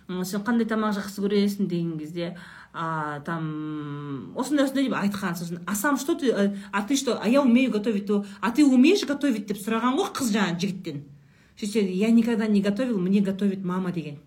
«М, 0.08 0.24
сен 0.24 0.42
қандай 0.44 0.68
тамақ 0.68 0.96
жақсы 0.98 1.22
көресің? 1.24 1.66
деген 1.66 1.98
кезде 1.98 2.36
а, 2.72 3.20
там 3.20 4.32
осындай 4.36 4.64
осындай 4.66 4.88
деп 4.88 4.94
айтқан. 4.94 5.36
Сосын 5.36 5.60
а 5.66 5.74
сам 5.74 5.96
что 5.96 6.14
ты 6.14 6.32
а 6.32 6.82
ты 6.82 6.96
что 6.96 7.20
а 7.22 7.28
я 7.28 7.42
умею 7.42 7.70
готовить 7.70 8.06
то 8.06 8.24
а 8.40 8.50
ты 8.50 8.64
умеешь 8.64 9.04
готовить? 9.06 9.46
деп 9.46 9.58
сұраған 9.58 9.96
ғой 9.96 10.12
қыз 10.12 10.32
жаңағы 10.32 10.60
жігіттен. 10.60 11.04
Сөйтсе 11.56 11.84
я 11.92 12.10
никогда 12.10 12.46
не 12.46 12.60
готовил 12.60 12.98
мне 12.98 13.20
готовит 13.20 13.64
мама 13.64 13.92
деген. 13.92 14.18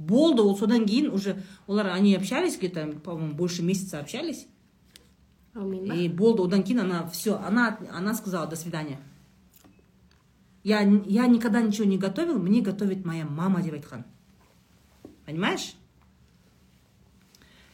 Болды 0.00 0.42
ол 0.42 0.56
содан 0.56 0.86
кейін 0.88 1.12
уже 1.12 1.36
олар 1.66 1.92
они 1.92 2.16
общались 2.16 2.56
где 2.56 2.68
то 2.68 2.86
по 3.04 3.14
моему 3.14 3.34
больше 3.34 3.62
месяца 3.62 4.00
общались. 4.00 4.46
И 5.54 6.08
болды 6.08 6.42
одан 6.42 6.62
кейін 6.62 6.80
она 6.80 7.06
все 7.08 7.36
она 7.36 7.78
она 7.92 8.14
сказала 8.14 8.46
до 8.46 8.56
свидания 8.56 8.98
я 10.64 10.80
я 11.06 11.26
никогда 11.26 11.60
ничего 11.60 11.86
не 11.86 11.98
готовил 11.98 12.38
мне 12.38 12.62
готовит 12.62 13.04
моя 13.04 13.24
мама 13.24 13.62
деп 13.62 13.74
айтқан 13.74 14.04
понимаешь? 15.30 15.74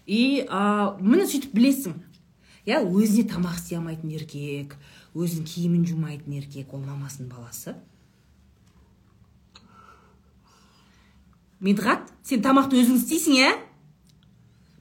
И 0.07 0.47
а, 0.49 0.97
міне 1.01 1.27
сөйтіп 1.27 1.55
білесің. 1.57 1.97
Иә 2.67 2.83
өзіне 2.85 3.27
тамақ 3.31 3.59
істей 3.59 3.79
алмайтын 3.79 4.13
еркек 4.15 4.77
өзінің 5.15 5.47
киімін 5.51 5.87
жумайтын 5.87 6.37
еркек 6.39 6.75
ол 6.75 6.83
мамасының 6.85 7.31
баласы. 7.31 7.75
Медғат 11.61 12.11
сен 12.27 12.43
тамақты 12.45 12.81
өзің 12.83 13.01
істейсің 13.01 13.39
иә? 13.41 13.55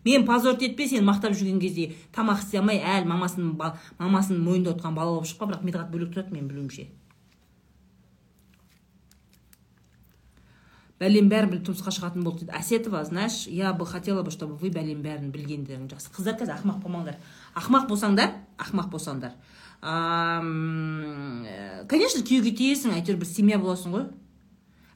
Мен 0.05 0.25
позорить 0.25 0.61
етпе 0.67 0.87
сені 0.87 1.05
мақтап 1.07 1.33
жүрген 1.33 1.59
кезде 1.61 1.93
тамақ 2.13 2.43
істей 2.43 2.59
алмай 2.61 2.77
әлі 2.77 3.09
мамасының 3.09 3.55
мамасының 3.97 4.43
мойнында 4.45 4.75
отырған 4.75 4.97
бала 4.97 5.15
болып 5.15 5.31
шықпа 5.31 5.49
бірақ 5.49 5.65
медғат 5.65 5.89
бөлек 5.93 6.13
тұрады 6.13 6.35
менің 6.35 6.51
білуімше 6.51 6.87
бәлем 10.99 11.27
бәрін 11.29 11.49
біліп 11.51 11.65
тұрмысқа 11.67 11.91
шығатын 11.91 12.23
болды 12.23 12.45
дейді. 12.45 12.55
Әсетова 12.55 13.03
знаешь 13.03 13.47
я 13.51 13.73
бы 13.73 13.85
хотела 13.85 14.23
бы 14.23 14.31
чтобы 14.31 14.55
вы 14.55 14.69
бәлем 14.71 15.01
бәрін 15.03 15.31
білгендерің 15.31 15.89
жақсы. 15.91 16.11
Қыздар 16.15 16.37
қазір 16.39 16.55
ақымақ 16.55 16.79
болмаңдар. 16.83 17.17
Ақымақ 17.55 17.89
болсаңдар 17.89 18.31
ақымақ 18.57 18.89
болсаңдар. 18.93 19.33
Э, 19.83 20.39
конечно 21.89 22.23
күйеуге 22.23 22.55
тиесің 22.55 22.95
әйтеуір 22.95 23.19
бір 23.19 23.27
семья 23.27 23.59
боласың 23.59 23.91
ғой. 23.91 24.05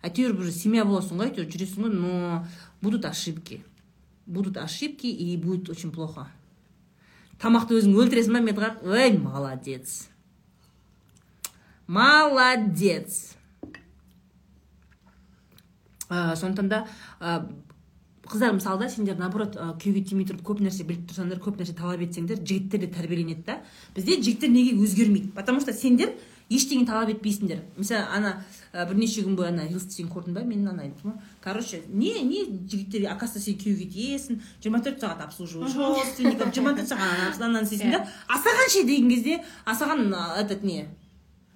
Әйтеуір 0.06 0.36
бір 0.40 0.52
семья 0.56 0.86
боласың 0.88 1.20
ғой 1.20 1.32
әйтеуір 1.32 1.50
жүресің 1.54 1.86
ғой 1.86 1.96
но 1.96 2.46
будут 2.82 3.06
ошибки. 3.06 3.64
Будут 4.26 4.58
ошибки 4.58 5.08
и 5.08 5.36
будет 5.38 5.70
очень 5.70 5.92
плохо. 5.92 6.28
Тамақты 7.40 7.80
өзің 7.80 7.96
өлтіресің 7.96 8.36
ба 8.36 8.44
медғат? 8.44 8.84
Ой 8.84 9.18
молодец. 9.18 10.10
Молодец. 11.88 13.36
Ә, 16.10 16.36
сондықтан 16.36 16.70
да 16.70 16.88
ә, 17.20 17.48
қыздар 18.26 18.54
мысалы 18.54 18.80
да 18.80 18.90
сендер 18.90 19.18
наоборот 19.18 19.56
ә, 19.56 19.72
күйеуге 19.78 20.04
тимей 20.10 20.26
тұрып 20.26 20.42
көп 20.46 20.62
нәрсе 20.62 20.84
біліп 20.84 21.08
тұрсаңдар 21.10 21.42
көп 21.42 21.60
нәрсе 21.62 21.76
талап 21.78 22.02
етсеңдер 22.02 22.42
жігіттер 22.42 22.82
де 22.82 22.90
тәрбиеленеді 22.94 23.46
да. 23.46 23.60
Бізде 23.96 24.18
жігіттер 24.18 24.50
неге 24.50 24.76
өзгермейді? 24.78 25.32
Потому 25.36 25.62
что 25.62 25.74
сендер 25.74 26.14
ештеңе 26.50 26.86
талап 26.86 27.10
етпейсіңдер. 27.14 27.60
Мысалы 27.78 28.06
ана 28.16 28.32
ә, 28.74 28.86
бірнеше 28.90 29.22
күн 29.26 29.36
бойы 29.38 29.50
ана 29.52 29.68
сен 29.80 30.08
көрдің 30.10 30.34
ба 30.34 30.44
мен 30.44 30.68
ана 30.68 30.84
айттым 30.84 31.12
ғой. 31.12 31.20
Короче 31.44 31.82
не 31.88 32.14
не 32.24 32.46
жігіттер 32.46 33.06
оказывается 33.12 33.40
сен 33.40 33.58
күйеуге 33.60 33.86
тиесің 33.94 34.42
жиырма 34.64 34.82
төрт 34.82 35.00
сағат 35.04 35.22
обслуживаешь 35.28 35.76
родственников 35.76 36.54
жиырма 36.56 36.74
төрт 36.74 36.90
сағат 36.90 37.38
ананы 37.42 37.64
істейсің 37.68 37.92
да 37.92 38.08
а 38.28 38.38
саған 38.42 38.70
ше 38.74 38.84
деген 38.84 39.10
кезде 39.10 39.44
а 39.66 39.76
саған 39.78 40.14
а, 40.16 40.42
этот 40.42 40.64
не 40.64 40.88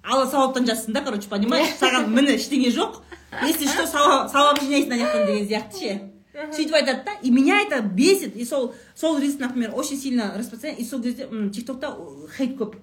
алла 0.04 0.26
сауаптан 0.30 0.66
жазсын 0.66 0.92
да 0.94 1.00
короче 1.02 1.28
понимаешь 1.28 1.74
саған 1.80 2.08
міне 2.08 2.36
ештеңе 2.38 2.70
жоқ. 2.70 3.02
Если 3.42 3.66
что 3.66 3.86
сауап 3.86 4.60
жинайсың 4.62 4.92
ана 4.92 5.02
жақтан 5.02 5.26
деген 5.26 5.48
сияқты 5.48 5.78
ше. 5.80 6.10
Сөйтіп 6.34 6.74
айтады 6.74 7.04
да 7.06 7.12
и 7.22 7.30
меня 7.30 7.60
это 7.62 7.80
бесит. 7.80 8.36
И 8.36 8.44
сол 8.44 8.74
сол 8.94 9.18
рилс 9.18 9.38
например 9.38 9.72
очень 9.74 9.96
сильно 9.96 10.34
распространяет 10.36 10.80
и 10.80 10.84
сол 10.84 11.00
кезде 11.02 11.24
м, 11.30 11.50
тиктокта 11.50 11.96
хейт 12.36 12.56
көп. 12.58 12.76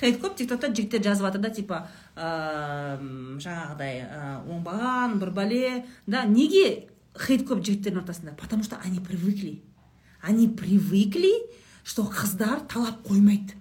Хейт 0.00 0.20
көп 0.22 0.36
тиктокта 0.38 0.70
жігіттер 0.72 1.02
жазып 1.02 1.26
жатыр 1.26 1.42
да 1.42 1.50
типа 1.50 1.80
ыыы 2.16 3.38
жаңағыдай 3.42 4.02
ә, 4.04 4.22
оңбаған 4.46 5.18
бір 5.18 5.30
бәле 5.34 5.84
да. 6.06 6.24
Неге 6.24 6.88
хейт 7.18 7.46
көп 7.48 7.62
жігіттердің 7.64 8.02
ортасында? 8.02 8.36
Потому 8.38 8.62
что 8.62 8.78
они 8.84 9.00
привыкли. 9.00 9.62
Они 10.22 10.48
привыкли 10.48 11.32
что 11.84 12.02
қыздар 12.04 12.60
талап 12.68 13.00
қоймайды. 13.08 13.56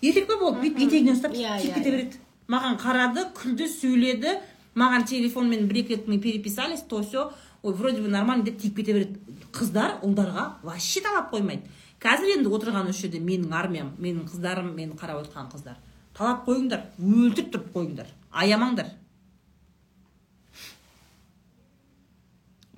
Еркек 0.00 0.26
па 0.26 0.38
болды 0.40 0.62
бүйтіп 0.62 0.86
етегінен 0.86 1.16
ұстап 1.18 1.34
Иә, 1.36 1.58
кетіп 1.60 1.70
иә, 1.70 1.74
кете 1.74 1.90
береді. 1.90 2.20
Маған 2.48 2.78
қарады 2.80 3.26
күлді 3.36 3.66
сөйледі. 3.68 4.38
Маған 4.74 5.04
телефонмен 5.04 5.66
бір 5.68 5.82
екі 5.82 5.98
рет 5.98 6.08
мы 6.08 6.18
переписались 6.18 6.80
то 6.88 7.02
все 7.02 7.32
ой 7.62 7.74
вроде 7.74 8.00
бы 8.00 8.08
нормально 8.08 8.44
деп 8.44 8.58
тиіп 8.58 8.76
кете 8.76 8.94
береді. 8.94 9.20
Қыздар 9.52 10.00
ұлдарға 10.00 10.62
вообще 10.62 11.02
талап 11.04 11.34
қоймайды. 11.34 11.68
Қазір 12.00 12.38
енді 12.38 12.48
отырған 12.56 12.88
осы 12.88 13.06
жерде 13.06 13.20
менің 13.20 13.52
армиям 13.52 13.92
менің 14.00 14.24
қыздарым 14.30 14.72
мені 14.76 14.96
қарап 14.96 15.20
отырған 15.24 15.50
қыздар. 15.52 15.76
Талап 16.16 16.46
қойыңдар 16.48 16.86
өлтіріп 16.96 17.52
тұрып 17.52 17.68
қойыңдар 17.74 18.08
аямаңдар. 18.32 18.94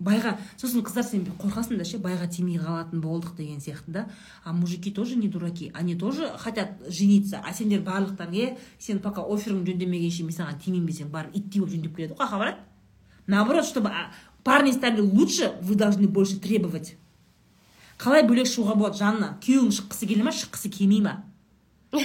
Байға 0.02 0.32
сосын 0.58 0.82
қыздар 0.82 1.06
сен 1.06 1.22
қорқасың 1.38 1.78
да 1.78 1.84
ше 1.86 2.00
байға 2.02 2.26
тимей 2.26 2.58
қалатын 2.58 2.98
болдық 3.04 3.36
деген 3.36 3.60
сияқты 3.62 3.92
да. 3.94 4.08
А 4.42 4.52
мужики 4.52 4.90
тоже 4.90 5.14
не 5.14 5.28
дураки 5.28 5.70
они 5.74 5.94
тоже 5.94 6.32
хотят 6.38 6.70
жениться. 6.88 7.38
А 7.46 7.54
сендер 7.54 7.82
барлықтарың 7.82 8.34
е 8.34 8.58
сен 8.80 8.98
пока 8.98 9.22
оферің 9.22 9.62
жөндемегенше 9.62 10.24
мен 10.24 10.34
саған 10.34 10.58
тимеймін 10.58 10.88
десең 10.90 11.12
барып 11.14 11.36
иттей 11.36 11.60
болып 11.60 11.76
жөндеп 11.76 11.94
келеді 11.96 12.14
ғой 12.14 12.26
қаяққа 12.26 12.38
барады 12.38 12.58
наоборот 13.28 13.64
чтобы 13.64 13.92
парни 14.42 14.72
стали 14.72 15.00
лучше 15.00 15.54
вы 15.62 15.76
должны 15.76 16.08
больше 16.08 16.40
требовать. 16.40 16.96
Қалай 18.02 18.26
бөлек 18.26 18.48
шығуға 18.50 18.74
болады 18.78 18.98
жанна? 18.98 19.28
Күйеуің 19.44 19.70
шыққысы 19.78 20.08
келе 20.10 20.26
ма 20.26 20.32
шыққысы 20.34 20.68
келмей 20.74 21.02
ма 21.04 21.22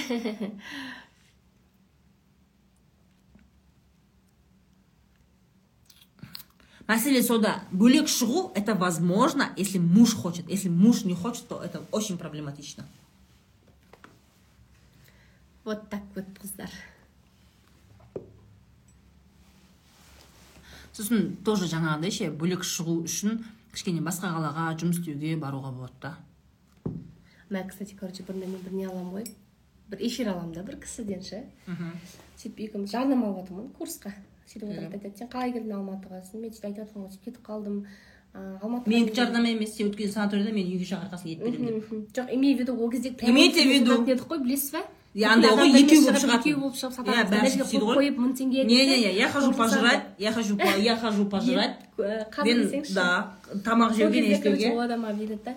мәселе 6.88 7.22
сода. 7.22 7.62
Бөлек 7.72 8.08
шығу 8.08 8.52
это 8.54 8.74
возможно. 8.74 9.52
Если 9.56 9.78
муж 9.78 10.14
хочет. 10.14 10.48
Если 10.48 10.68
муж 10.68 11.04
не 11.04 11.14
хочет 11.14 11.48
то 11.48 11.62
это 11.62 11.82
очень 11.92 12.16
проблематично. 12.18 12.86
Вот 15.64 15.90
так 15.90 16.02
вот 16.14 16.24
қыздар 16.40 16.70
сосын 20.98 21.36
тоже 21.46 21.68
жаңағыдай 21.70 22.10
ше 22.10 22.26
бөлек 22.34 22.64
шығу 22.66 23.04
үшін 23.06 23.44
кішкене 23.78 24.02
басқа 24.02 24.32
қалаға 24.34 24.64
жұмыс 24.80 24.98
істеуге 24.98 25.36
баруға 25.38 25.70
болады 25.70 25.94
да. 26.02 26.16
Мә 27.48 27.62
кстати 27.70 27.94
короче 27.94 28.24
бұрында 28.26 28.48
мен 28.50 28.60
бір 28.64 28.74
не 28.74 28.86
аламын 28.88 29.12
ғой. 29.14 29.28
Бір 29.88 30.02
эфир 30.04 30.32
аламын 30.34 30.52
да 30.56 30.64
бір 30.66 30.80
кісіден 30.82 31.22
ше. 31.22 31.44
Сөйтіп 32.36 32.58
екеуміз 32.66 32.90
жарнама 32.90 33.30
алып 33.30 33.46
жатырмын 33.46 33.70
курсқа. 33.78 34.12
Сөйтіп 34.50 34.68
отырады 34.72 34.98
айтады 34.98 35.16
сен 35.16 35.30
қалай 35.30 35.54
келдің 35.54 35.78
алматыға 35.78 36.20
сосын 36.24 36.42
мен 36.42 36.50
сөйтіп 36.52 36.66
айтып 36.68 36.82
жатырмын 36.82 37.06
ғой 37.06 37.14
сөйтіп 37.14 37.24
кетіп 37.24 37.46
қалдым 37.46 37.78
ыыы 38.34 38.58
алматыға 38.58 38.92
менікі 38.92 39.16
жарнама 39.16 39.48
емес 39.54 39.74
сен 39.76 39.88
өткен 39.92 40.12
санаторияда 40.12 40.52
мен 40.52 40.66
үйге 40.68 40.90
шақырғасын 40.90 41.32
ет 41.32 41.38
беремін 41.40 41.80
деп. 41.80 42.18
Жоқ 42.18 42.34
имею 42.34 42.56
в 42.56 42.60
виду 42.60 42.76
ол 42.76 42.90
кезде 42.90 43.14
Имейте 43.22 43.62
в 43.62 43.70
виду. 43.72 43.92
сататын 43.96 44.12
едік 44.12 44.26
қой 44.28 44.42
білесіз 44.42 44.72
ба 44.72 44.82
Андай 45.14 45.50
ғой, 45.56 45.70
екеу 45.82 46.02
болып 46.04 46.18
шығатын. 46.20 46.40
екеу 46.40 46.58
болып 46.60 46.74
шығып 46.76 46.92
сатамыз 46.94 47.54
қойып 47.56 47.82
ғой. 47.82 47.94
қойып 47.98 48.18
мың 48.18 48.34
теңге 48.38 48.64
не 48.64 48.86
не 48.86 48.96
не 49.00 49.12
я 49.16 49.28
хожу 49.28 49.52
пожрать 49.52 50.04
я 50.18 50.32
хожу 50.32 50.58
я 50.78 50.96
хожу 50.96 51.24
пожрать. 51.26 51.78
мен 51.98 52.60
десеңізші 52.62 52.94
да 52.94 53.32
тамақ 53.64 53.94
жеуге 53.96 54.20
не 54.20 54.28
кезде 54.28 54.42
короче 54.42 54.62
істеуге 54.62 54.74
ол 54.76 54.80
адам 54.80 55.04
маған 55.04 55.18
бүйтеді 55.18 55.44
да? 55.44 55.54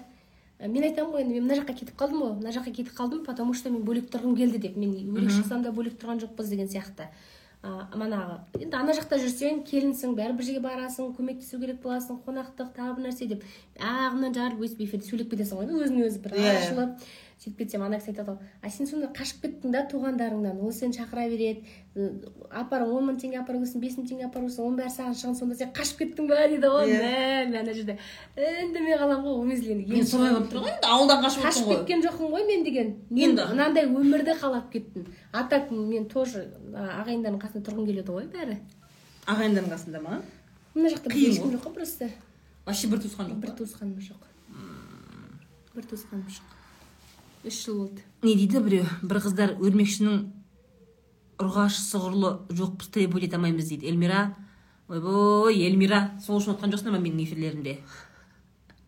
«Ә, 0.62 0.68
мен 0.68 0.84
айтамын 0.84 1.12
ғой 1.12 1.22
енді 1.22 1.34
мен 1.34 1.44
мына 1.48 1.56
жаққа 1.60 1.74
кетіп 1.74 1.96
қалдым 1.98 2.22
ғой 2.22 2.34
мына 2.38 2.52
жаққа 2.54 2.72
кетіп 2.72 2.94
қалдым 2.96 3.26
потому 3.26 3.54
что 3.54 3.70
мен 3.70 3.82
бөлек 3.84 4.10
тұрғым 4.14 4.36
келді 4.38 4.58
деп 4.62 4.78
мен 4.78 4.92
бөлек 5.14 5.32
шықсам 5.32 5.64
да 5.64 5.72
бөлек 5.72 5.98
тұрған 6.00 6.22
жоқпыз 6.22 6.50
деген 6.50 6.68
сияқты. 6.70 7.08
А, 7.64 7.90
манағы 7.94 8.38
енді 8.62 8.76
ана 8.78 8.94
жақта 8.94 9.18
жүрсең 9.22 9.64
келінсің 9.66 10.14
бәрі 10.18 10.34
бір 10.38 10.46
жерге 10.46 10.62
барасың 10.62 11.12
көмектесу 11.18 11.60
керек 11.60 11.82
боласың 11.82 12.18
қонақтық 12.26 12.72
тағы 12.78 12.96
бір 12.98 13.10
нәрсе 13.10 13.28
деп. 13.28 13.44
Ағынан 13.78 14.34
жарып 14.34 14.62
өстіп 14.66 14.82
эфирде 14.86 15.06
сөйлеп 15.10 15.30
кетесің 15.34 15.62
ғой 15.62 15.84
өзін 15.86 16.02
өзі 16.08 16.22
бір 16.24 16.32
Иә. 16.38 16.56
ашылып. 16.58 16.90
Сөйтіп 17.42 17.58
кетсем 17.58 17.82
ана 17.82 17.98
кісі 17.98 18.12
айтады 18.12 18.36
ғой 18.36 18.50
а 18.62 18.70
сен 18.70 18.86
сонда 18.88 19.08
қашып 19.18 19.42
кеттің 19.42 19.72
да 19.74 19.82
туғандарыңнан? 19.90 20.60
Ол 20.62 20.72
сені 20.72 20.94
шақыра 20.94 21.24
береді 21.26 21.64
апар 22.54 22.84
он 22.86 23.08
мың 23.10 23.18
теңге 23.18 23.40
апарып 23.42 23.64
өссін 23.66 23.82
бес 23.82 23.96
мың 23.98 24.06
теңге 24.12 24.28
апарып 24.28 24.52
өссін 24.52 24.68
оның 24.68 24.78
бәрі 24.78 24.94
саған 24.94 25.18
шығын 25.18 25.38
сонда 25.40 25.58
сен 25.58 25.72
қашып 25.74 26.04
кеттің 26.04 26.30
ба? 26.30 26.38
дейді 26.52 26.70
ғой. 26.70 26.86
Иә. 26.86 27.00
мә 27.02 27.50
мен 27.50 27.58
ана 27.64 27.74
жерде. 27.74 27.98
Үндемей 28.38 28.98
қаламын 29.02 29.26
ғой 29.26 29.34
ол 29.40 29.44
мезгіл 29.50 29.74
енді 29.74 29.90
мен 29.90 30.06
солай 30.06 30.36
болып 30.36 30.52
тұр 30.54 30.62
ғой 30.62 30.76
енді 30.76 30.92
ауылдан 30.94 31.26
қашып 31.26 31.48
қашып 31.48 31.74
кеткен 31.74 32.06
жоқпын 32.06 32.32
ғой 32.36 32.46
мен 32.46 32.64
деген. 32.64 32.94
Мен 33.10 33.32
Енді. 33.32 33.48
мынандай 33.50 33.90
өмірді 33.90 34.38
қалап 34.38 34.70
кеттім. 34.72 35.10
А 35.34 35.44
так 35.50 35.72
мен 35.72 36.06
тоже 36.06 36.46
ағайындардың 36.78 37.42
қасында 37.42 37.66
тұрғым 37.66 37.90
келеді 37.90 38.12
ғой 38.14 38.30
бәрі. 38.30 38.60
Ағайындардың 39.26 39.74
қасында 39.74 40.02
ма? 40.06 40.22
Мына 40.76 40.94
жақта 40.94 41.10
ешкім 41.18 41.58
жоқ 41.58 41.66
қой 41.66 41.74
просто. 41.74 42.10
Вообще 42.66 42.88
бір 42.88 43.02
туысқан 43.02 43.34
жоқ 43.34 43.42
бір 43.42 43.56
туысқаным 43.58 44.00
жоқ. 44.00 44.22
Бір 45.76 45.84
туысқаным 45.90 46.28
жоқ. 46.30 46.61
Үш 47.46 47.66
жыл 47.66 47.78
болды. 47.80 48.04
Не 48.22 48.36
дейді 48.36 48.62
біреу? 48.62 48.86
Бір 49.02 49.22
қыздар 49.24 49.56
өрмекшінің 49.58 50.22
ұрғашы 51.42 51.82
сұғырлы 51.82 52.32
жоқпыз 52.54 52.92
требовать 52.94 53.26
ете 53.28 53.38
алмаймыз 53.40 53.70
дейді. 53.70 53.90
Эльмира? 53.90 54.36
Ойбой 54.88 55.58
эльмира 55.66 56.12
сол 56.22 56.42
үшін 56.42 56.56
отқан 56.56 56.74
жоқсыңдар 56.74 56.98
ма 56.98 57.02
менің 57.02 57.24
эфирлерімде? 57.26 57.78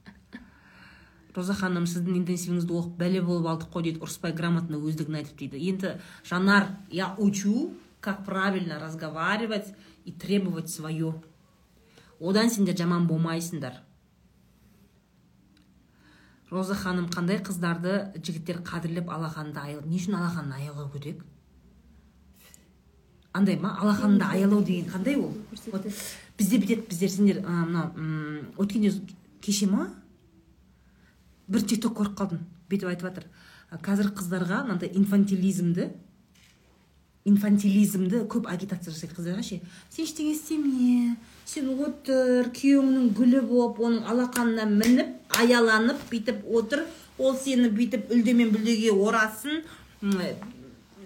Роза 1.36 1.56
ханым 1.58 1.88
сіздің 1.90 2.20
интенсивіңізді 2.22 2.78
оқып 2.78 2.98
бәле 3.00 3.24
болып 3.26 3.50
алдық 3.54 3.74
қой 3.74 3.88
дейді. 3.88 4.04
Ұрыспай 4.06 4.36
грамотно 4.38 4.78
өздігін 4.78 5.22
айтып 5.24 5.40
дейді. 5.40 5.64
Енді 5.72 5.96
жанар 6.30 6.70
я 6.92 7.16
учу 7.18 7.72
как 8.02 8.26
правильно 8.26 8.80
разговаривать 8.80 9.74
и 10.06 10.12
требовать 10.12 10.70
свое 10.70 11.16
одан 12.20 12.50
сендер 12.50 12.78
жаман 12.78 13.08
болмайсыңдар. 13.08 13.82
Роза 16.54 16.76
ханым 16.78 17.08
қандай 17.10 17.40
қыздарды 17.42 18.14
жігіттер 18.20 18.62
қадірлеп 18.66 19.10
алақанды 19.10 19.60
аялау 19.60 19.88
не 19.90 19.98
үшін 19.98 20.18
алақанын 20.20 20.54
аялау 20.60 20.90
керек? 20.94 21.24
Андай 23.34 23.58
ма? 23.58 23.74
Алақанды 23.82 24.24
аялау 24.24 24.62
деген 24.64 24.92
қандай 24.92 25.18
ол? 25.18 25.34
Вот. 25.72 25.88
Бізде 26.38 26.60
бүйтеді 26.62 26.86
біздер 26.90 27.10
сендер 27.10 27.42
мынау 27.42 28.54
өткенде 28.62 28.94
кеше 29.42 29.68
ма? 29.72 29.90
Бір 31.48 31.66
тикток 31.66 31.98
көріп 31.98 32.18
қалдым 32.20 32.46
бүйтіп 32.70 32.94
айтып 32.94 33.10
жатыр 33.10 33.26
қазір 33.82 34.14
қыздарға 34.14 34.64
мынандай 34.68 34.92
инфантилизмді 34.94 35.90
инфантилизмді 37.30 38.26
көп 38.32 38.50
агитация 38.52 38.92
жасайды 38.92 39.16
қыздарға 39.16 39.44
ше 39.48 39.60
сен 39.94 40.04
ештеңе 40.04 40.34
істеме 40.36 41.16
сен 41.48 41.70
отыр 41.86 42.50
күйеуіңнің 42.56 43.14
гүлі 43.16 43.44
болып 43.48 43.80
оның 43.84 44.10
алақанына 44.12 44.66
мініп 44.68 45.38
аяланып 45.40 46.02
бүйтіп 46.12 46.44
отыр. 46.52 46.84
Ол 47.18 47.36
сені 47.38 47.70
бүйтіп 47.72 48.12
үлдемен 48.12 48.52
бүлдеге 48.52 48.92
орасын. 48.92 49.64
М, 50.02 50.20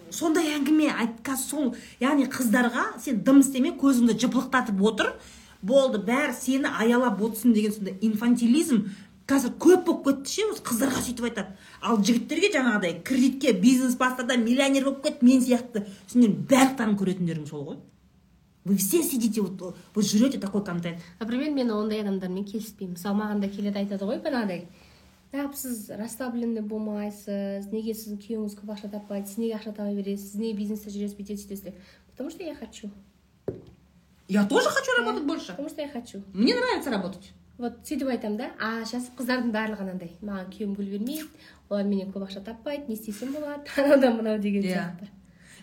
сондай 0.09 0.53
әңгіме 0.55 0.89
айтқан 0.93 1.37
сол 1.37 1.73
яғни 2.01 2.29
қыздарға 2.31 2.93
сен 3.03 3.21
дым 3.27 3.43
істеме 3.43 3.75
көзіңді 3.77 4.17
жыпылықтатып 4.23 4.81
отыр. 4.81 5.13
Болды 5.61 5.99
бәрі 6.01 6.33
сені 6.37 6.69
аялап 6.69 7.21
отырсын 7.21 7.53
деген 7.53 7.73
сондай 7.73 7.97
инфантилизм 8.01 8.85
қазір 9.27 9.53
көп 9.59 9.83
болып 9.85 10.05
кетті 10.07 10.31
ше 10.31 10.45
осы 10.53 10.63
қыздарға 10.63 11.03
сөйтіп 11.03 11.27
айтады. 11.27 11.57
Ал 11.81 11.99
жігіттерге 11.99 12.51
жаңағыдай 12.53 13.01
кредитке 13.03 13.53
бизнес 13.53 13.97
бастады 13.99 14.37
миллионер 14.39 14.85
болып 14.87 15.03
кет 15.03 15.21
мен 15.21 15.43
сияқты. 15.43 15.83
Сендердің 16.07 16.47
барлықтарың 16.47 16.97
көретіндерің 17.01 17.47
сол 17.49 17.65
ғой. 17.67 17.79
Вы 18.63 18.77
все 18.77 19.03
сидите 19.03 19.41
вот 19.41 19.75
вот 19.93 20.05
жрете 20.05 20.39
такой 20.39 20.63
контент. 20.63 20.99
Например 21.19 21.51
мен 21.51 21.71
ондай 21.71 22.01
адамдармен 22.01 22.45
келіспеймін. 22.45 22.95
Мысалы 22.95 23.19
маған 23.19 23.43
да 23.43 23.49
келеді 23.49 23.83
айтады 23.83 24.07
ғой 24.07 24.19
бағанағыдай 24.23 24.65
неғып 25.33 25.55
сіз 25.59 25.89
расслабленный 25.99 26.63
болмайсыз 26.63 27.67
неге 27.71 27.93
сіздің 27.95 28.19
күйеуіңіз 28.23 28.55
көп 28.61 28.71
ақша 28.75 28.91
таппайды 28.91 29.27
сіз 29.27 29.41
неге 29.41 29.57
ақша 29.57 29.73
таба 29.75 29.91
бересіз 29.95 30.31
сіз 30.31 30.39
неге 30.39 30.57
бизнесте 30.61 30.91
жүресіз 30.93 31.17
бүйтесіз 31.19 31.43
сөйтесіз 31.43 31.63
деп 31.65 31.81
потому 32.11 32.29
что 32.29 32.43
я 32.43 32.55
хочу. 32.55 32.89
Я 34.27 34.45
тоже 34.45 34.69
хочу 34.69 34.91
работать 34.97 35.23
больше. 35.23 35.47
Потому 35.51 35.69
что 35.69 35.81
я 35.81 35.89
хочу. 35.89 36.21
Мне 36.33 36.53
нравится 36.55 36.91
работать. 36.91 37.31
Вот 37.57 37.73
сөйтіп 37.87 38.09
айтамын 38.13 38.37
да 38.37 38.49
а 38.59 38.85
сейчас 38.85 39.09
қыздардың 39.17 39.51
барлығы 39.51 39.81
анандай. 39.87 40.11
Маған 40.21 40.49
күйеуім 40.53 40.75
гүл 40.77 40.89
бермейді 40.93 41.27
олар 41.69 41.83
менен 41.85 42.11
көп 42.13 42.27
ақша 42.27 42.43
таппайды 42.45 42.87
не 42.87 42.95
істесем 42.95 43.33
болады 43.33 43.63
анау 43.77 44.13
мынау 44.17 44.37
деген 44.39 44.63
Иә. 44.63 44.73
сияқты. 44.75 45.07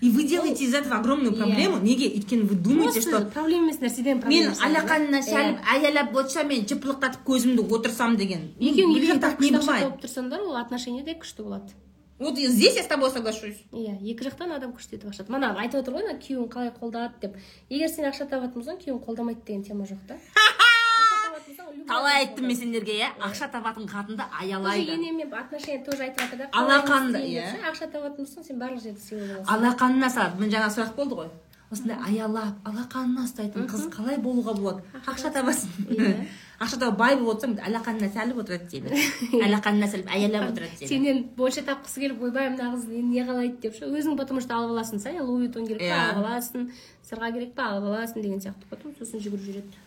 И 0.01 0.11
вы 0.11 0.25
делаете 0.25 0.65
из 0.65 0.75
этого 0.75 0.97
огромную 0.97 1.33
Иә. 1.33 1.39
проблему? 1.39 1.79
Неге? 1.79 2.09
Өйткені 2.11 2.43
вы 2.43 2.57
думаете 2.57 3.01
что 3.01 3.21
проблема 3.27 3.69
емес 3.71 3.79
нәрседен 3.81 4.27
мен 4.27 4.51
алақанына 4.51 5.23
шәліп 5.23 5.61
Иә. 5.61 5.65
аялап 5.77 6.15
отырса 6.16 6.43
мен 6.45 6.66
жыпылықтатып 6.66 7.23
көзімді 7.25 7.62
отырсам 7.71 8.16
деген. 8.16 8.51
Екеуің 8.59 9.21
тауып 9.21 10.03
тұрсаңдар 10.03 10.43
ол 10.43 10.57
отношение 10.57 11.05
де 11.05 11.15
күшті 11.15 11.43
болады. 11.45 11.71
Вот 12.19 12.37
здесь 12.39 12.77
я 12.77 12.83
с 12.83 12.87
тобой 12.87 13.11
соглашусь. 13.11 13.57
Иә 13.73 13.99
екі 14.03 14.25
жақтан 14.29 14.53
адам 14.55 14.73
күшті 14.73 14.95
етіп 14.99 15.11
ақша 15.11 15.25
мана 15.29 15.55
айтып 15.59 15.81
отыр 15.81 15.95
ғой 15.95 16.05
ана 16.09 16.19
күйеуің 16.19 16.49
қалай 16.49 16.71
қолдады 16.71 17.12
деп. 17.21 17.37
Егер 17.71 17.89
сен 17.89 18.05
ақша 18.07 18.29
табатын 18.31 18.62
болсаң 18.62 18.79
күйеуің 18.83 19.01
қолдамайды 19.03 19.41
деген 19.47 19.62
тема 19.65 19.85
жоқ 19.85 19.99
та 20.07 20.15
Ақша 20.25 21.27
табатын 21.27 21.51
болсаң, 21.51 21.66
любой 21.66 21.73
талай 21.89 22.24
айттым 22.24 22.47
мен 22.48 22.56
сендерге 22.56 22.98
иә? 22.98 23.09
Ақша 23.20 23.48
табатын 23.52 23.86
қатынды 23.86 24.23
тоже 24.24 24.40
аялайды. 24.40 24.93
енеммен 24.93 25.32
отношение 25.32 25.85
тоже 25.85 26.02
айтып 26.05 26.20
жатыр 26.20 26.39
да 26.39 26.48
Алақанды, 26.52 27.19
иә. 27.24 27.48
ақша 27.70 27.90
табатын 27.93 28.24
болсаң 28.24 28.44
сен 28.47 28.59
барлық 28.59 28.82
жерде 28.82 29.01
сыйлы 29.01 29.27
боласың. 29.35 29.51
Алақанына 29.55 30.11
салады 30.11 30.40
міне 30.40 30.56
жаңа 30.56 30.70
сұрақ 30.74 30.94
болды 30.97 31.15
ғой. 31.15 31.28
Осындай 31.73 31.97
аялап 32.06 32.55
алақанына 32.69 33.24
ұстайтын 33.27 33.66
қыз 33.66 33.89
қалай 33.90 34.19
болуға 34.23 34.52
болады? 34.55 34.82
Ақша 35.06 35.31
табасың 35.32 35.70
Иә. 35.89 36.27
ақша 36.61 36.78
тауып 36.78 36.98
бай 37.01 37.16
болып 37.16 37.40
отырсаң 37.40 37.56
алақанына 37.66 38.12
салып 38.15 38.36
отырады 38.44 38.69
сені 38.70 39.43
алақанына 39.47 39.89
салып 39.90 40.06
аялап 40.15 40.52
отырады 40.52 40.77
сені 40.78 40.89
сенен 40.93 41.23
больше 41.36 41.65
тапқысы 41.66 42.05
келіп 42.05 42.23
ойбай 42.23 42.51
мына 42.52 42.69
қыз 42.77 42.85
енді 42.93 43.11
не 43.16 43.24
қалайды? 43.27 43.56
деп 43.65 43.74
ше 43.74 43.89
өзің 43.90 44.16
потому 44.16 44.40
что 44.40 44.55
алып 44.55 44.77
аласың 44.77 45.01
сен 45.02 45.19
луи 45.24 45.48
витон 45.48 45.66
керек 45.66 45.81
па? 45.81 45.89
Иә. 45.89 46.15
алып 46.15 46.28
аласың 46.28 46.70
сырға 47.11 47.32
керек 47.32 47.55
па? 47.56 47.65
Алып 47.74 47.90
аласың 47.90 48.23
деген 48.23 48.39
сияқты. 48.39 48.69
Потом 48.70 48.94
сосын 49.01 49.19
жүгіріп 49.24 49.43
жүреді. 49.48 49.82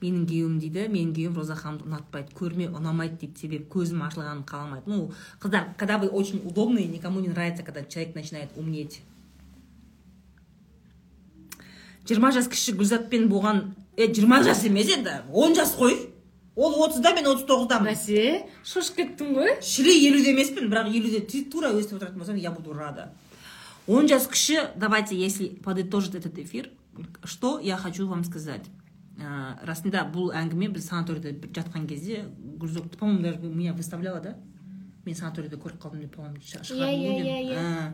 Менің 0.00 0.24
күйеуім 0.28 0.56
дейді 0.60 0.86
менің 0.88 1.12
күйеуім 1.16 1.36
роза 1.36 1.56
ханымды 1.58 1.84
ұнатпайды 1.88 2.32
көрме 2.36 2.68
ұнамайды 2.72 3.18
дейді 3.20 3.42
себебі 3.42 3.66
көзім 3.72 4.00
ашылғанын 4.06 4.44
қаламайды. 4.48 4.88
Ну 4.88 5.12
қыздар 5.40 5.74
когда 5.76 5.98
вы 5.98 6.08
очень 6.08 6.40
удобные 6.44 6.86
никому 6.86 7.20
не 7.20 7.28
нравится 7.28 7.62
когда 7.62 7.84
человек 7.84 8.14
начинает 8.14 8.50
умнеть. 8.56 9.02
Жиырма 12.08 12.32
жас 12.32 12.48
кіші 12.48 12.78
гүлзатпен 12.80 13.28
болған 13.28 13.74
е 13.96 14.08
жиырма 14.08 14.42
жас 14.42 14.64
емес 14.64 14.88
енді 14.96 15.20
он 15.32 15.54
жас 15.54 15.76
қой. 15.76 16.08
Ол 16.56 16.80
отызда 16.84 17.12
мен 17.14 17.28
отыз 17.28 17.44
тоғыздамын. 17.46 17.92
Бәсе 17.92 18.46
шошып 18.64 18.96
кеттің 18.96 19.36
ғой. 19.36 19.52
Шіли 19.62 19.92
елуде 20.08 20.32
емеспін 20.32 20.72
бірақ 20.72 20.90
елуде 20.96 21.20
тура 21.52 21.70
өстіп 21.76 22.00
отыратын 22.00 22.18
болсаң 22.18 22.40
я 22.40 22.50
буду 22.50 22.72
рада. 22.72 23.12
Он 23.86 24.08
жас 24.08 24.26
кіші 24.26 24.70
давайте 24.76 25.14
если 25.14 25.48
подытожить 25.48 26.14
этот 26.14 26.38
эфир 26.38 26.70
что 27.24 27.60
я 27.60 27.76
хочу 27.76 28.08
вам 28.08 28.24
сказать. 28.24 28.62
Ә, 29.18 29.58
расында 29.66 30.04
бұл 30.14 30.30
әңгіме 30.36 30.68
біз 30.74 30.86
санаторийде 30.90 31.34
жатқан 31.52 31.86
кезде 31.90 32.24
гүлзок 32.60 32.90
по 32.96 33.06
моему 33.06 33.22
даже 33.22 33.38
меня 33.40 33.72
выставляла 33.74 34.20
да 34.20 34.36
мен 35.04 35.14
санаторийде 35.16 35.56
көріп 35.56 35.78
қалдым 35.80 36.00
деп 36.04 36.14
по 36.16 36.22
моему 36.22 36.36
Иә, 36.40 36.90
иә, 36.92 37.16
иә, 37.24 37.38
иә. 37.50 37.92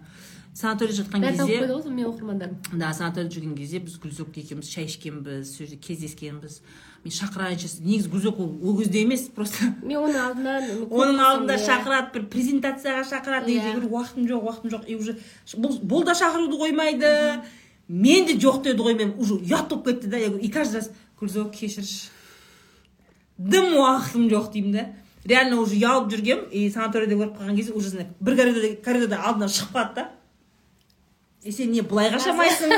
санаторийде 0.54 1.02
жатқан 1.02 1.22
бәрі 1.22 1.36
кезде 1.38 1.58
қойды 1.60 1.76
ғой 1.78 1.92
менің 1.94 2.10
оқырмандарым 2.12 2.56
да 2.78 2.92
санаторийде 2.92 3.36
жүрген 3.38 3.54
кезде 3.56 3.78
біз 3.80 3.98
гүлзок 4.02 4.36
екеуміз 4.36 4.70
шай 4.70 4.84
ішкенбіз 4.90 5.50
сол 5.56 5.66
жерде 5.66 5.76
кездескенбіз 5.86 6.60
мен 7.04 7.12
шақырайыншы 7.14 7.82
негізі 7.84 8.10
гүлзок 8.10 8.40
ол 8.40 8.50
ол 8.62 8.78
кезде 8.80 9.02
емес 9.04 9.28
просто 9.28 9.70
мен 9.82 9.98
оның 10.02 10.18
алдынан 10.22 10.70
оның 10.90 11.20
алдында 11.22 11.54
иә. 11.58 11.66
шақырады 11.68 12.12
бір 12.16 12.26
презентацияға 12.32 13.04
шақырады 13.06 13.52
Иә. 13.52 13.60
yeah. 13.62 13.74
говорю 13.76 13.92
уақытым 13.94 14.26
жоқ 14.26 14.42
уақытым 14.48 14.70
жоқ 14.74 14.86
и 14.90 14.94
уже 14.96 15.18
бұл, 15.54 15.78
бұл 15.82 16.04
да 16.04 16.14
шақыруды 16.18 16.58
қоймайды 16.58 17.12
мен 17.88 18.26
де 18.26 18.34
жоқ 18.34 18.62
деді 18.64 18.82
ғой 18.82 18.96
мен 18.98 19.14
уже 19.18 19.34
ұят 19.38 19.68
болып 19.70 19.86
кетті 19.92 20.08
да 20.10 20.16
я 20.18 20.28
говорю 20.30 20.42
и 20.42 20.48
каждый 20.50 20.76
раз 20.82 20.90
гүлзок 21.20 21.52
кешірші 21.56 22.10
дым 23.38 23.74
уақытым 23.80 24.28
жоқ 24.32 24.52
деймін 24.52 24.72
да 24.78 24.84
реально 25.26 25.60
уже 25.60 25.76
ұялып 25.76 26.10
жүргенмін 26.12 26.52
и 26.52 26.68
санаторийде 26.70 27.16
көріп 27.18 27.38
қалған 27.40 27.56
кезде 27.56 27.72
уже 27.72 27.90
знаю, 27.90 28.08
бір 28.20 28.36
коридорда 28.84 29.18
алдынан 29.26 29.48
шығып 29.52 29.74
қалады 29.74 29.94
да 29.94 30.10
и 31.46 31.52
сен 31.54 31.70
не 31.70 31.80
былай 31.82 32.08
қашамайсың 32.10 32.72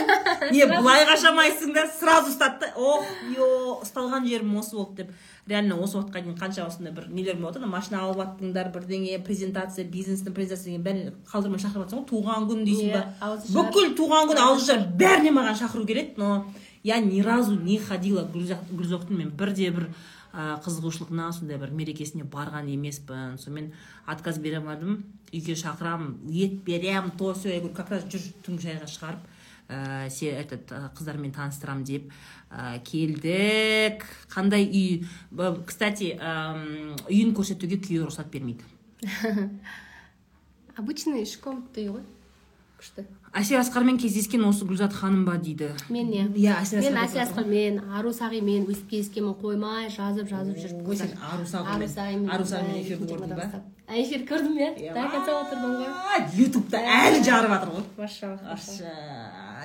не 0.53 0.67
былай 0.69 1.05
қашамайсың 1.09 1.73
да 1.77 1.87
сразу 1.99 2.33
ұстады 2.35 2.59
да 2.67 2.73
ох 2.77 3.05
ё 3.33 3.47
ұсталған 3.85 4.27
жерім 4.29 4.57
осы 4.61 4.77
болды 4.77 5.05
деп. 5.05 5.13
Реально 5.49 5.79
осы 5.81 5.97
уақытқа 5.97 6.21
дейін 6.21 6.37
қанша 6.37 6.67
осындай 6.67 6.93
бір 6.93 7.07
нелер 7.09 7.39
болып 7.41 7.55
жатыр 7.57 7.71
машина 7.73 8.03
алып 8.05 8.19
жаттыңдар 8.21 8.69
бірдеңе 8.75 9.19
презентация 9.25 9.87
бизнестің 9.89 10.35
презентация 10.37 10.69
деген 10.69 10.85
бәрін 10.85 11.15
қалдырмай 11.33 11.63
шақырып 11.63 11.87
жатсың 11.87 12.03
ғой 12.03 12.09
туған 12.11 12.49
күн 12.51 12.65
дейсің 12.69 12.91
Иә, 12.91 12.99
ба 12.99 13.31
ауызашар. 13.31 13.57
бүкіл 13.57 13.95
туған 14.03 14.29
күн 14.29 14.43
ауызашар 14.45 14.85
бәріне 15.01 15.33
маған 15.39 15.57
шақыру 15.63 15.87
келеді 15.89 16.21
но 16.21 16.45
я 16.83 17.01
ни 17.01 17.21
разу 17.23 17.57
не 17.59 17.79
ходила 17.79 18.25
гүлзоқтың 18.25 19.17
мен 19.19 19.31
бірде 19.31 19.71
бір 19.75 19.89
ә, 20.33 20.59
қызығушылығына 20.65 21.31
сондай 21.33 21.59
бір 21.61 21.73
мерекесіне 21.75 22.25
барған 22.29 22.69
емеспін. 22.73 23.39
Сонымен 23.41 23.73
отказ 24.07 24.39
бере 24.39 24.61
алмадым. 24.61 25.03
Үйге 25.33 25.57
шақырамын 25.59 26.29
ет 26.33 26.63
беремін 26.65 27.13
то 27.19 27.35
все 27.35 27.55
я 27.55 27.61
говорю 27.61 27.75
как 27.75 27.91
раз 27.91 28.05
жүр 28.05 28.29
түнгі 28.47 28.69
шайға 28.69 28.89
шығарып 28.89 29.27
ә, 29.69 30.09
се 30.11 30.33
этот 30.33 30.73
ә, 30.73 30.89
қыздармен 30.97 31.33
таныстырамын 31.33 31.85
деп 31.85 32.13
ә, 32.51 32.79
келдік. 32.85 34.05
Қандай 34.33 34.69
үй? 34.69 35.05
Кстати 35.67 36.15
әм, 36.17 36.97
үйін 37.09 37.35
көрсетуге 37.37 37.81
күйеуі 37.83 38.09
рұқсат 38.09 38.31
бермейді. 38.33 38.65
Обычный 40.79 41.25
үш 41.27 41.37
комнатты 41.43 41.85
үй 41.85 41.99
ғой 41.99 42.07
күшті 42.79 43.05
әсел 43.37 43.61
асқармен 43.61 43.99
кездескен 44.01 44.45
осы 44.49 44.65
гүлзат 44.69 44.93
ханым 44.97 45.25
ба 45.27 45.37
дейді? 45.39 45.71
Мен 45.93 46.09
не? 46.11 46.25
Иә 46.33 46.57
әсел 46.63 46.81
мен 46.83 46.97
асқар 46.97 47.09
әсел 47.09 47.23
асқармен 47.27 47.81
ару 47.99 48.13
сағимен 48.17 48.67
өстіп 48.73 48.89
кездескенмін 48.95 49.35
қоймай 49.43 49.89
жазып 49.93 50.31
жазып 50.31 50.57
жүріп 50.63 50.89
Ой, 50.89 50.97
сен 50.97 51.13
ару 51.33 51.45
сағимен- 51.45 52.31
ару 52.33 52.45
сағимен 52.45 52.81
эфирді 52.83 53.11
көрдің 53.13 53.35
ба? 53.37 53.63
эфир 53.89 54.25
көрдім 54.29 54.57
иә? 54.61 54.71
До 54.95 55.05
конца 55.13 55.37
отырдым 55.43 55.77
ғой. 55.81 55.91
ютубта 56.37 56.79
әлі 56.79 57.23
жарып 57.25 57.53
жатыр 57.55 57.69
ғой. 57.77 57.85
Машаллах 57.99 58.41
Аша, 58.45 58.93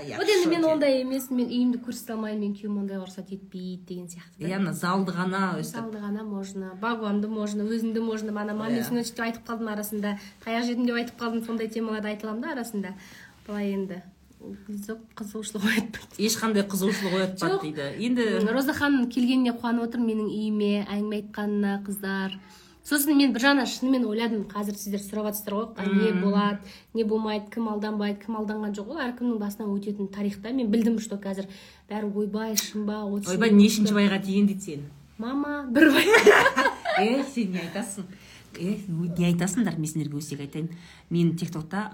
я 0.07 0.17
вот 0.17 0.27
енді 0.27 0.47
мен 0.49 0.63
ондай 0.65 1.01
емеспін 1.01 1.37
мен 1.37 1.49
үйімді 1.51 1.81
көрсете 1.83 2.13
алмаймын 2.15 2.39
мен 2.39 2.53
күйеуім 2.55 2.77
ондайға 2.83 3.03
рұқсат 3.07 3.33
етпейді 3.35 3.83
деген 3.87 4.07
сияқты 4.07 4.47
иә 4.47 4.55
ана 4.55 4.71
залды 4.73 5.11
ғана 5.11 5.41
өстіп. 5.59 5.75
Салды 5.75 5.99
ғана 5.99 6.23
можно 6.23 6.71
багуанды 6.81 7.27
можно 7.27 7.63
өзімді 7.67 7.99
можно 8.01 8.31
ана 8.41 8.53
мамесін 8.55 9.01
өстіп 9.03 9.19
айтып 9.27 9.43
қалдым 9.47 9.69
арасында 9.75 10.17
таяқ 10.45 10.63
жедім 10.71 10.85
деп 10.87 10.95
айтып 11.03 11.19
қалдым 11.19 11.45
сондай 11.45 11.67
темаларды 11.67 12.07
айта 12.07 12.27
аламын 12.27 12.41
да 12.41 12.51
арасында. 12.55 12.93
Былай 13.47 13.73
енді. 13.73 14.01
Гүлзок 14.43 14.99
қызығушылық 15.15 15.65
оятпайды 15.69 16.25
ешқандай 16.27 16.65
қызығушылық 16.67 17.13
оятпады 17.19 17.53
Жоқ. 17.53 17.61
дейді. 17.63 17.85
Енді 18.07 18.51
роза 18.51 18.73
ханым 18.75 19.07
келгеніне 19.07 19.53
қуанып 19.55 19.87
отырмын 19.87 20.09
менің 20.09 20.27
үйіме 20.33 20.71
әңгіме 20.83 21.19
айтқанына 21.21 21.77
қыздар. 21.85 22.35
Сосын 22.83 23.15
мен 23.15 23.31
бір 23.31 23.45
жағынан 23.45 23.69
шынымен 23.71 24.03
ойладым. 24.03 24.41
Қазір 24.51 24.75
сіздер 24.75 24.99
сұрап 24.99 25.29
жатсыздар 25.29 25.55
ғой 25.55 25.93
не 25.95 26.11
болады 26.19 26.59
не 26.93 27.05
болмайды 27.07 27.47
кім 27.53 27.69
алданбайды 27.71 28.19
кім 28.25 28.41
алданған 28.41 28.75
жоқ. 28.75 28.91
Ол 28.91 28.99
әркімнің 29.05 29.39
басынан 29.39 29.71
өтетін 29.71 30.11
тарихта 30.11 30.51
мен 30.51 30.67
білдім 30.67 30.99
что 30.99 31.15
қазір 31.15 31.47
бәрі 31.87 32.11
ойбай 32.11 32.57
шын 32.59 32.83
ба 32.83 33.05
вот 33.07 33.31
ойбай 33.31 33.55
нешінші 33.55 33.95
байға 33.95 34.19
тиген 34.25 34.51
дейді 34.51 34.67
сені 34.67 34.91
мама 35.17 35.63
бір 35.71 35.93
бай. 35.95 36.07
Е 36.99 37.23
сен 37.33 37.55
не 37.55 37.63
айтасың? 37.63 38.03
Е 38.59 38.77
не 38.87 39.29
айтасыңдар 39.31 39.77
мен 39.77 39.89
сендерге 39.89 40.17
өсек 40.19 40.39
айтайын. 40.43 40.69
Мен 41.09 41.35
тик 41.37 41.51
токта 41.53 41.87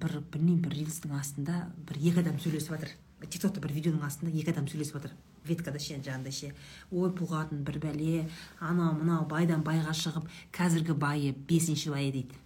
бір 0.00 0.20
білмеймін 0.32 0.62
бір 0.64 0.76
рилстің 0.78 1.16
астында 1.18 1.66
бір 1.88 1.96
екі 2.00 2.20
адам 2.24 2.38
сөйлесіп 2.38 2.76
жатыр. 2.76 2.94
Тик 3.26 3.42
токта 3.42 3.60
бір 3.60 3.74
видеоның 3.76 4.06
астында 4.06 4.32
екі 4.32 4.54
адам 4.54 4.68
сөйлесіп 4.68 5.00
жатыр. 5.00 5.16
Веткада 5.48 5.78
ше 5.80 5.96
жаңағыдай 5.96 6.32
ше. 6.36 6.52
Ой 6.92 7.10
бұл 7.16 7.30
қатын 7.30 7.64
бір 7.64 7.78
бәле 7.80 8.26
анау 8.60 8.92
мынау 8.98 9.26
байдан 9.28 9.64
байға 9.64 9.94
шығып 9.96 10.28
қазіргі 10.52 10.96
байы 11.00 11.32
бесінші 11.48 11.94
байы 11.94 12.10
дейді. 12.12 12.36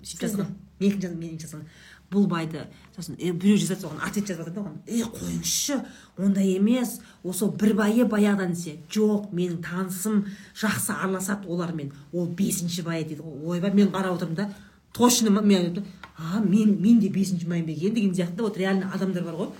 Сөйтіп 0.00 0.22
жазған 0.28 0.52
екінші 0.80 1.02
жазған. 1.04 1.18
Мен 1.18 1.28
екінші 1.34 1.46
жазған. 1.48 1.64
Бұл 2.10 2.26
байды 2.26 2.64
сосын 2.96 3.16
е, 3.18 3.30
біреу 3.32 3.58
жазады 3.60 3.84
соған 3.84 4.00
ответ 4.06 4.26
жазып 4.26 4.42
жатыр 4.42 4.54
да 4.54 4.62
оған 4.64 4.78
е 4.86 5.04
қойыңызшы 5.06 5.76
ондай 6.18 6.56
емес. 6.56 6.98
Осы 7.22 7.46
бір 7.46 7.74
байы 7.78 8.06
баяғыдан 8.10 8.54
десе 8.56 8.78
жоқ 8.90 9.30
менің 9.30 9.60
танысым 9.62 10.24
жақсы 10.58 10.92
араласады 10.96 11.48
олармен 11.48 11.92
ол 12.12 12.26
бесінші 12.26 12.82
байы 12.82 13.04
дейді 13.04 13.22
ғой. 13.22 13.54
Ойбай 13.54 13.74
мен 13.74 13.92
қарап 13.94 14.18
отырмын 14.18 14.36
да 14.36 14.48
точно 14.92 15.30
ма 15.30 15.42
мен 15.42 15.84
а 16.16 16.40
мен 16.40 16.80
мен 16.80 16.98
де 16.98 17.08
бесінші 17.08 17.46
байым 17.46 17.66
ба 17.66 17.72
екен 17.72 17.94
деген 17.94 18.14
сияқты 18.14 18.42
вот 18.42 18.58
реально 18.58 18.90
адамдар 18.92 19.24
бар 19.24 19.34
ғой. 19.34 19.50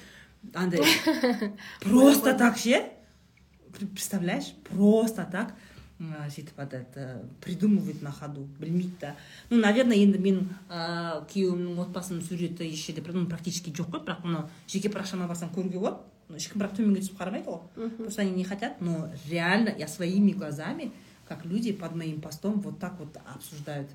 Андай 0.54 0.80
просто 1.80 2.34
так 2.34 2.58
ше. 2.58 2.90
Представляешь? 3.78 4.54
Просто 4.68 5.28
так. 5.30 5.54
Сөйтіп 6.00 6.58
этот 6.58 6.96
э, 6.96 7.22
придумывает 7.40 8.00
на 8.02 8.10
ходу 8.10 8.48
білмейді 8.58 8.92
да. 9.00 9.16
Ну 9.50 9.58
наверное 9.58 9.96
енді 9.96 10.18
менің 10.18 10.46
ыыы 10.70 11.24
күйеуімнің 11.28 11.82
отбасының 11.84 12.22
суреті 12.24 12.64
еш 12.64 12.86
жерде 12.86 13.02
практически 13.02 13.70
жоқ 13.70 13.90
қой 13.92 14.04
бірақ 14.06 14.24
мынау 14.24 14.48
жеке 14.66 14.88
парақшама 14.88 15.28
барсаң 15.28 15.52
көруге 15.52 15.78
болады 15.78 16.00
ешкім 16.36 16.62
бірақ 16.62 16.76
төменге 16.76 17.02
түсіп 17.04 17.20
қарамайды 17.20 17.44
ғой 17.50 17.90
просто 17.98 18.22
они 18.22 18.30
не 18.32 18.44
хотят 18.44 18.80
но 18.80 19.10
реально 19.28 19.74
я 19.76 19.88
своими 19.88 20.32
глазами 20.32 20.92
как 21.28 21.44
люди 21.44 21.72
под 21.72 21.94
моим 21.94 22.20
постом 22.20 22.60
вот 22.60 22.78
так 22.78 22.98
вот 22.98 23.16
обсуждают. 23.34 23.90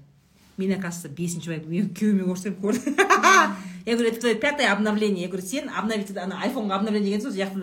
Меня 0.58 0.80
кажется 0.80 1.10
бесінші 1.10 1.46
человек 1.46 1.66
мен 1.68 1.90
күйеуіме 1.90 2.24
көрсем 2.24 2.56
көрді 2.62 2.96
я 3.86 3.94
говорю 3.94 4.12
это 4.12 4.20
твое 4.22 4.36
пятое 4.36 4.72
обновление. 4.72 5.24
Я 5.24 5.28
говорю 5.28 5.46
сен 5.46 5.70
обновить 5.70 6.16
ана 6.16 6.40
айфонға 6.44 6.76
обновление. 6.78 7.18
Деген 7.18 7.22
сол 7.22 7.32
сияқты 7.32 7.60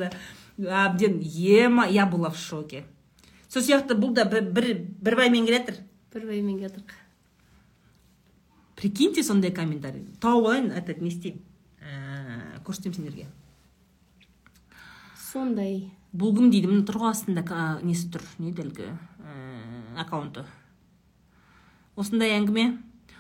да 0.59 0.85
әбден 0.85 1.21
ема 1.23 1.87
я 1.89 2.07
была 2.07 2.29
в 2.29 2.37
шоке 2.37 2.85
сол 3.53 3.63
сияқты 3.63 3.97
бұл 4.01 4.15
да 4.17 4.25
бір 4.25 4.47
бір, 4.53 4.69
бір 5.05 5.17
баймен 5.21 5.45
келе 5.47 5.59
жатыр. 5.61 5.81
Бір 6.15 6.27
баймен 6.33 6.59
келдік 6.65 6.95
прикиньте 8.83 9.23
сондай 9.23 9.53
комментарий. 9.55 10.03
Тауып 10.19 10.47
алайын 10.49 10.73
этот 10.75 10.99
не 11.05 11.09
істеймін. 11.13 11.43
Ііі 11.83 12.63
көрсетемін 12.67 12.97
сендерге. 12.97 13.27
Сондай. 15.33 15.93
Бұл 16.13 16.35
кім 16.37 16.51
дейді 16.53 16.69
міне 16.69 16.83
тұрғы 16.89 17.07
астында 17.13 17.45
ка- 17.47 17.79
несі 17.87 18.09
тұр 18.13 18.25
не 18.43 18.51
еді 18.51 18.65
әлгі 18.67 18.89
ііі 18.89 20.01
аккаунты. 20.03 20.43
Осындай 21.97 22.35
әңгіме. 22.41 22.79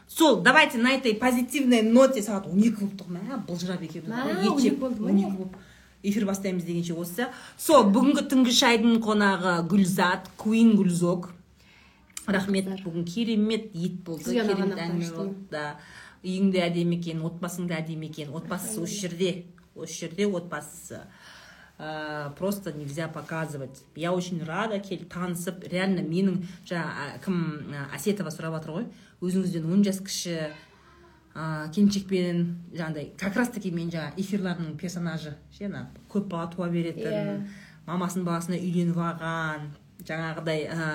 Сол 0.08 0.42
давайте 0.42 0.78
на 0.82 0.90
этой 0.98 1.14
позитивной 1.14 1.82
ноте 1.82 2.20
сағат 2.20 2.50
он 2.50 2.58
екі 2.60 2.82
болып 2.82 2.98
тұр 3.00 3.14
мә 3.14 3.38
былжырап 3.46 3.80
екеуміз 3.86 4.10
Мә, 4.10 4.24
ғой, 4.26 4.32
ет 4.34 4.42
12 4.42 4.62
жеп, 4.66 4.78
болды 4.82 5.00
ма? 5.00 5.08
12 5.08 5.14
не? 5.16 5.30
болып. 5.36 5.56
Эфир 6.02 6.26
бастаймыз 6.26 6.64
дегенше 6.64 6.94
осы. 6.98 7.28
Сол 7.58 7.86
бүгінгі 7.92 8.26
түнгі 8.30 8.54
шайдың 8.56 8.98
қонағы 9.04 9.60
гүлзат 9.70 10.28
куин 10.40 10.74
гүлзок 10.78 11.30
рахмет 12.26 12.68
бүгін 12.84 13.04
керемет 13.06 13.70
ет 13.74 14.00
болды 14.06 14.34
керемет 14.34 14.78
әңгіме 14.78 15.10
болды 15.16 15.46
да. 15.50 15.76
Үйің 16.22 16.52
де 16.54 16.62
әдемі 16.62 17.00
екен 17.00 17.22
отбасың 17.26 17.66
да 17.66 17.80
әдемі 17.80 18.06
екен. 18.06 18.30
Отбасысы 18.30 18.82
осы 18.82 19.00
жерде 19.08 19.32
осы 19.74 20.04
жерде 20.04 20.28
отбасысы 20.30 21.00
ә, 21.78 22.30
просто 22.38 22.72
нельзя 22.72 23.08
показывать. 23.08 23.82
Я 23.96 24.12
очень 24.12 24.42
рада 24.44 24.78
келіп 24.78 25.10
танысып 25.12 25.64
реально 25.66 26.04
менің 26.06 26.44
жаңа 26.68 27.18
кім 27.24 27.74
әсетова 27.94 28.30
сұрап 28.30 28.60
жатыр 28.60 28.76
ғой. 28.76 28.86
Өзіңізден 29.22 29.66
он 29.66 29.82
жас 29.82 29.98
кіші 29.98 30.52
ә, 31.34 31.68
келіншекпен 31.74 32.42
жаңағыдай 32.76 33.10
как 33.20 33.36
раз 33.36 33.48
таки 33.54 33.70
мен 33.72 33.90
жаңа 33.90 34.12
эфирларымның 34.20 34.76
персонажы 34.80 35.34
ше 35.56 35.66
ана 35.70 35.86
көп 36.12 36.28
бала 36.32 36.50
туа 36.52 36.68
беретін 36.68 37.12
Иә. 37.12 37.36
мамасының 37.86 38.24
баласына 38.28 38.58
үйленіп 38.60 38.98
алған 39.00 39.68
жаңағыдай 40.08 40.66
ә, 40.68 40.90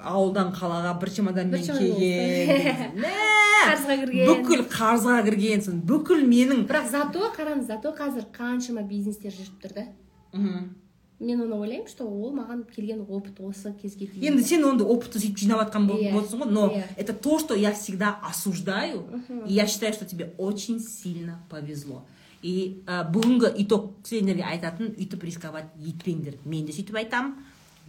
ауылдан 0.00 0.52
қалаға 0.56 0.94
бір 1.00 1.10
чемоданмен 1.18 1.66
келген 1.66 3.04
Қарызға 3.60 3.94
кірген. 4.00 4.28
бүкіл 4.30 4.62
қарызға 4.72 5.16
кіргенсің 5.26 5.80
бүкіл 5.88 6.22
менің 6.24 6.62
бірақ 6.70 6.86
зато 6.94 7.26
қараңыз 7.36 7.66
зато 7.68 7.90
қазір 7.98 8.24
қаншама 8.32 8.86
бизнестер 8.88 9.34
жүріп 9.36 9.58
тұр 9.66 9.74
да 9.76 9.84
Мгм. 10.32 10.70
Мен 11.20 11.40
оны 11.44 11.54
ойлаймын 11.54 11.88
что 11.88 12.04
ол 12.08 12.32
маған 12.32 12.62
келген 12.74 13.02
опыт 13.08 13.40
осы 13.44 13.74
кезге 13.82 14.06
дейін 14.08 14.32
енді 14.32 14.44
сен 14.48 14.64
ондай 14.64 14.86
опытты 14.88 15.20
сөйтіп 15.20 15.38
жинап 15.42 15.60
жатқан 15.66 15.84
Иә, 15.92 16.12
болсың 16.14 16.40
ғой 16.44 16.50
но 16.50 16.66
иә. 16.72 16.84
это 16.96 17.12
то 17.12 17.38
что 17.38 17.54
я 17.54 17.72
всегда 17.72 18.18
осуждаю 18.22 19.04
и 19.46 19.52
я 19.52 19.66
считаю 19.66 19.92
что 19.92 20.06
тебе 20.06 20.32
очень 20.38 20.80
сильно 20.80 21.42
повезло. 21.50 22.04
И 22.42 22.80
ә, 22.86 23.04
бүгінгі 23.12 23.50
итог 23.60 23.90
сендерге 24.02 24.42
айтатын 24.48 24.94
үйтіп 24.96 25.24
рисковать 25.28 25.66
етпеңдер. 25.76 26.38
Мен 26.46 26.64
де 26.64 26.72
сөйтіп 26.72 26.96
айтамын 26.96 27.34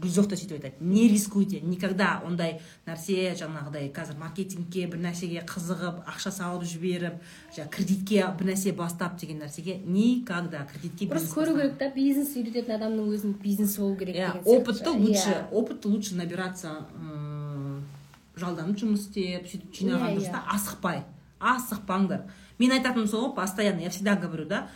та 0.02 0.36
сөйтіп 0.36 0.57
айтады. 0.57 0.73
Не 0.82 1.07
рискуйте 1.07 1.60
никогда 1.61 2.22
ондай 2.26 2.60
нәрсе 2.88 3.36
жаңағыдай 3.38 3.91
қазір 3.94 4.18
маркетингке 4.18 4.88
бір 4.88 4.98
нәрсеге 5.06 5.44
қызығып 5.45 6.02
ақша 6.10 6.32
салып 6.32 6.64
жіберіп 6.65 7.19
жаңағы 7.56 7.69
кредитке 7.69 8.26
бір 8.40 8.49
нәрсе 8.52 8.73
бастап 8.73 9.19
деген 9.19 9.40
нәрсеге 9.44 9.78
никогда 9.86 10.65
кредитке 10.72 11.07
просто 11.07 11.40
көру 11.40 11.56
керек 11.57 11.78
та 11.78 11.90
бизнес 11.94 12.36
үйрететін 12.36 12.76
адамның 12.80 13.14
өзінің 13.14 13.36
бизнесі 13.44 13.80
болу 13.82 13.95
керек 13.95 14.15
иә 14.15 14.41
опытты 14.44 14.90
лучше 14.90 15.30
Иә. 15.30 15.49
опытты 15.52 15.88
лучше 15.88 16.15
набираться 16.15 16.86
жалданып 18.41 18.78
жұмыс 18.80 19.07
істеп 19.10 19.45
сөйтіп 19.52 19.76
жинаған 19.76 20.14
Иә, 20.14 20.15
дұрыс 20.18 20.30
иә. 20.30 20.32
та 20.32 20.44
асықпай 20.56 21.03
асықпаңдар. 21.41 22.22
Мен 22.60 22.72
айтатыным 22.72 23.07
сол 23.07 23.28
ғой 23.30 23.36
постоянно 23.36 23.82
я 23.82 23.90
всегда 23.90 24.15
говорю 24.15 24.45
да 24.45 24.68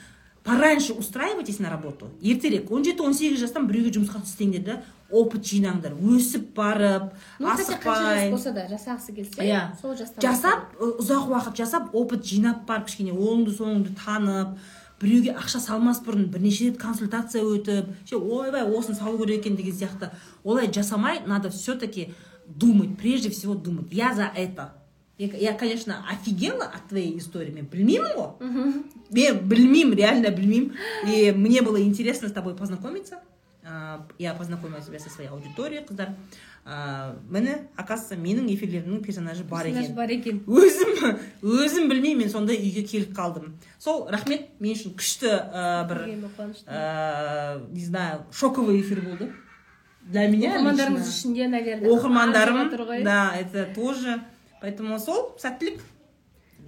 пораньше 0.46 0.94
устраивайтесь 0.94 1.60
на 1.60 1.70
работу 1.70 2.10
ертерек. 2.22 2.72
Он 2.72 2.86
жеті 2.86 3.02
он 3.02 3.14
сегіз 3.14 3.40
жастан 3.40 3.68
біреуге 3.68 3.98
жұмысқа 3.98 4.22
істеңдер 4.22 4.64
да 4.64 4.76
опыт 5.10 5.42
жинаңдар 5.42 5.98
өсіп 5.98 6.54
барып 6.56 7.14
ну 7.40 7.50
асықпай. 7.50 8.30
болса 8.30 8.52
да 8.54 8.68
жасағысы 8.70 9.16
келсе 9.16 9.42
иә. 9.42 9.74
сол 9.82 9.98
жастан 9.98 10.22
жасап 10.22 10.78
ұзақ 10.80 11.30
уақыт 11.34 11.58
жасап 11.58 11.96
опыт 11.96 12.26
жинап 12.26 12.66
барып 12.66 12.86
кішкене 12.86 13.12
оңды 13.12 13.58
соңды 13.58 13.96
танып 14.06 14.58
біреуге 15.02 15.34
ақша 15.34 15.60
салмас 15.60 16.00
бұрын 16.06 16.30
бірнеше 16.32 16.70
рет 16.70 16.78
консультация 16.78 17.44
өтіп 17.44 17.90
ше 18.06 18.16
ойбай 18.18 18.64
осыны 18.64 18.96
салу 18.96 19.18
керек 19.26 19.46
екен 19.46 19.56
деген 19.56 19.74
сияқты. 19.74 20.12
Олай 20.44 20.72
жасамай 20.72 21.22
надо 21.26 21.50
все 21.50 21.76
таки 21.76 22.14
думать 22.48 22.98
прежде 22.98 23.30
всего 23.30 23.56
думать. 23.56 23.88
Я 23.92 24.14
за 24.14 24.32
это. 24.36 24.74
Я, 25.18 25.28
я 25.28 25.54
конечно 25.54 26.04
офигела 26.10 26.66
от 26.66 26.90
твоей 26.90 27.18
истории. 27.18 27.52
Мен 27.52 27.66
білмеймін 27.66 28.16
ғой 28.16 28.84
мен 29.12 29.40
білмеймін 29.48 29.96
реально 29.96 30.30
білмеймін 30.30 30.74
и 31.08 31.32
мне 31.32 31.62
было 31.62 31.82
интересно 31.82 32.30
с 32.30 32.32
тобой 32.32 32.56
познакомиться. 32.56 33.20
Я 34.20 34.34
познакомила 34.34 34.82
тебя 34.82 35.00
со 35.00 35.10
своей 35.10 35.30
аудиторией 35.30 35.84
қыздар. 35.84 36.14
А, 36.68 37.16
міне 37.30 37.70
оказывается 37.78 38.16
менің 38.18 38.48
эфирлерімнің 38.50 39.04
персонажы 39.06 39.44
бар 39.44 39.68
екен. 39.68 39.94
бар 39.94 40.10
екен. 40.10 40.40
Өзім 40.48 41.20
өзім 41.42 41.90
білмеймін 41.90 42.24
мен 42.24 42.30
сондай 42.30 42.58
үйге 42.58 42.82
келіп 42.82 43.14
қалдым. 43.14 43.54
Сол 43.78 44.08
рахмет 44.10 44.50
мен 44.60 44.74
үшін 44.74 44.96
күшті 44.98 45.30
ә, 45.30 45.86
бір 45.86 46.10
ә, 46.66 47.70
не 47.72 47.86
знаю 47.86 48.26
шоковый 48.34 48.82
эфир 48.82 49.02
болды. 49.02 49.32
Для 50.02 50.28
меня 50.28 50.58
оқырмандарымыз 50.58 51.06
лично. 51.06 51.14
үшін 51.14 51.34
де 51.34 51.48
наверное 51.48 51.90
оқырмандарым 51.90 53.04
да 53.04 53.34
это 53.38 53.70
тоже. 53.76 54.22
Поэтому 54.66 54.98
сол 55.00 55.36
сәттілік. 55.38 55.84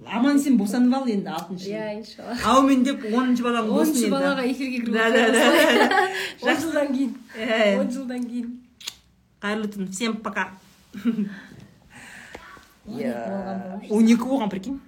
Аман 0.06 0.38
есен 0.38 0.56
босанып 0.56 0.94
ал 0.94 1.08
енді 1.10 1.32
алтыншы 1.34 1.72
иә 1.72 1.98
иншалла. 1.98 2.36
Әумин 2.46 2.84
деп 2.86 3.02
оныншы 3.10 3.42
балаң 3.42 3.66
болсын 3.66 3.96
оныншы 3.96 4.10
балаға 4.12 4.44
эфирге 4.46 4.78
кіріп 4.84 4.94
да 4.94 5.10
да 5.10 5.20
да 5.34 5.40
он 6.46 6.60
жылдан 6.62 6.92
кейін. 6.94 7.16
Он 7.80 7.90
жылдан 7.90 8.22
кейін. 8.30 8.52
Қайырлы 9.42 9.72
түн. 9.74 9.90
Всем 9.90 10.16
пока. 10.22 10.52
Болған 12.88 13.58
болушы. 13.64 13.90
он 13.90 14.06
екі 14.06 14.24
болған 14.24 14.48
прикинь. 14.54 14.78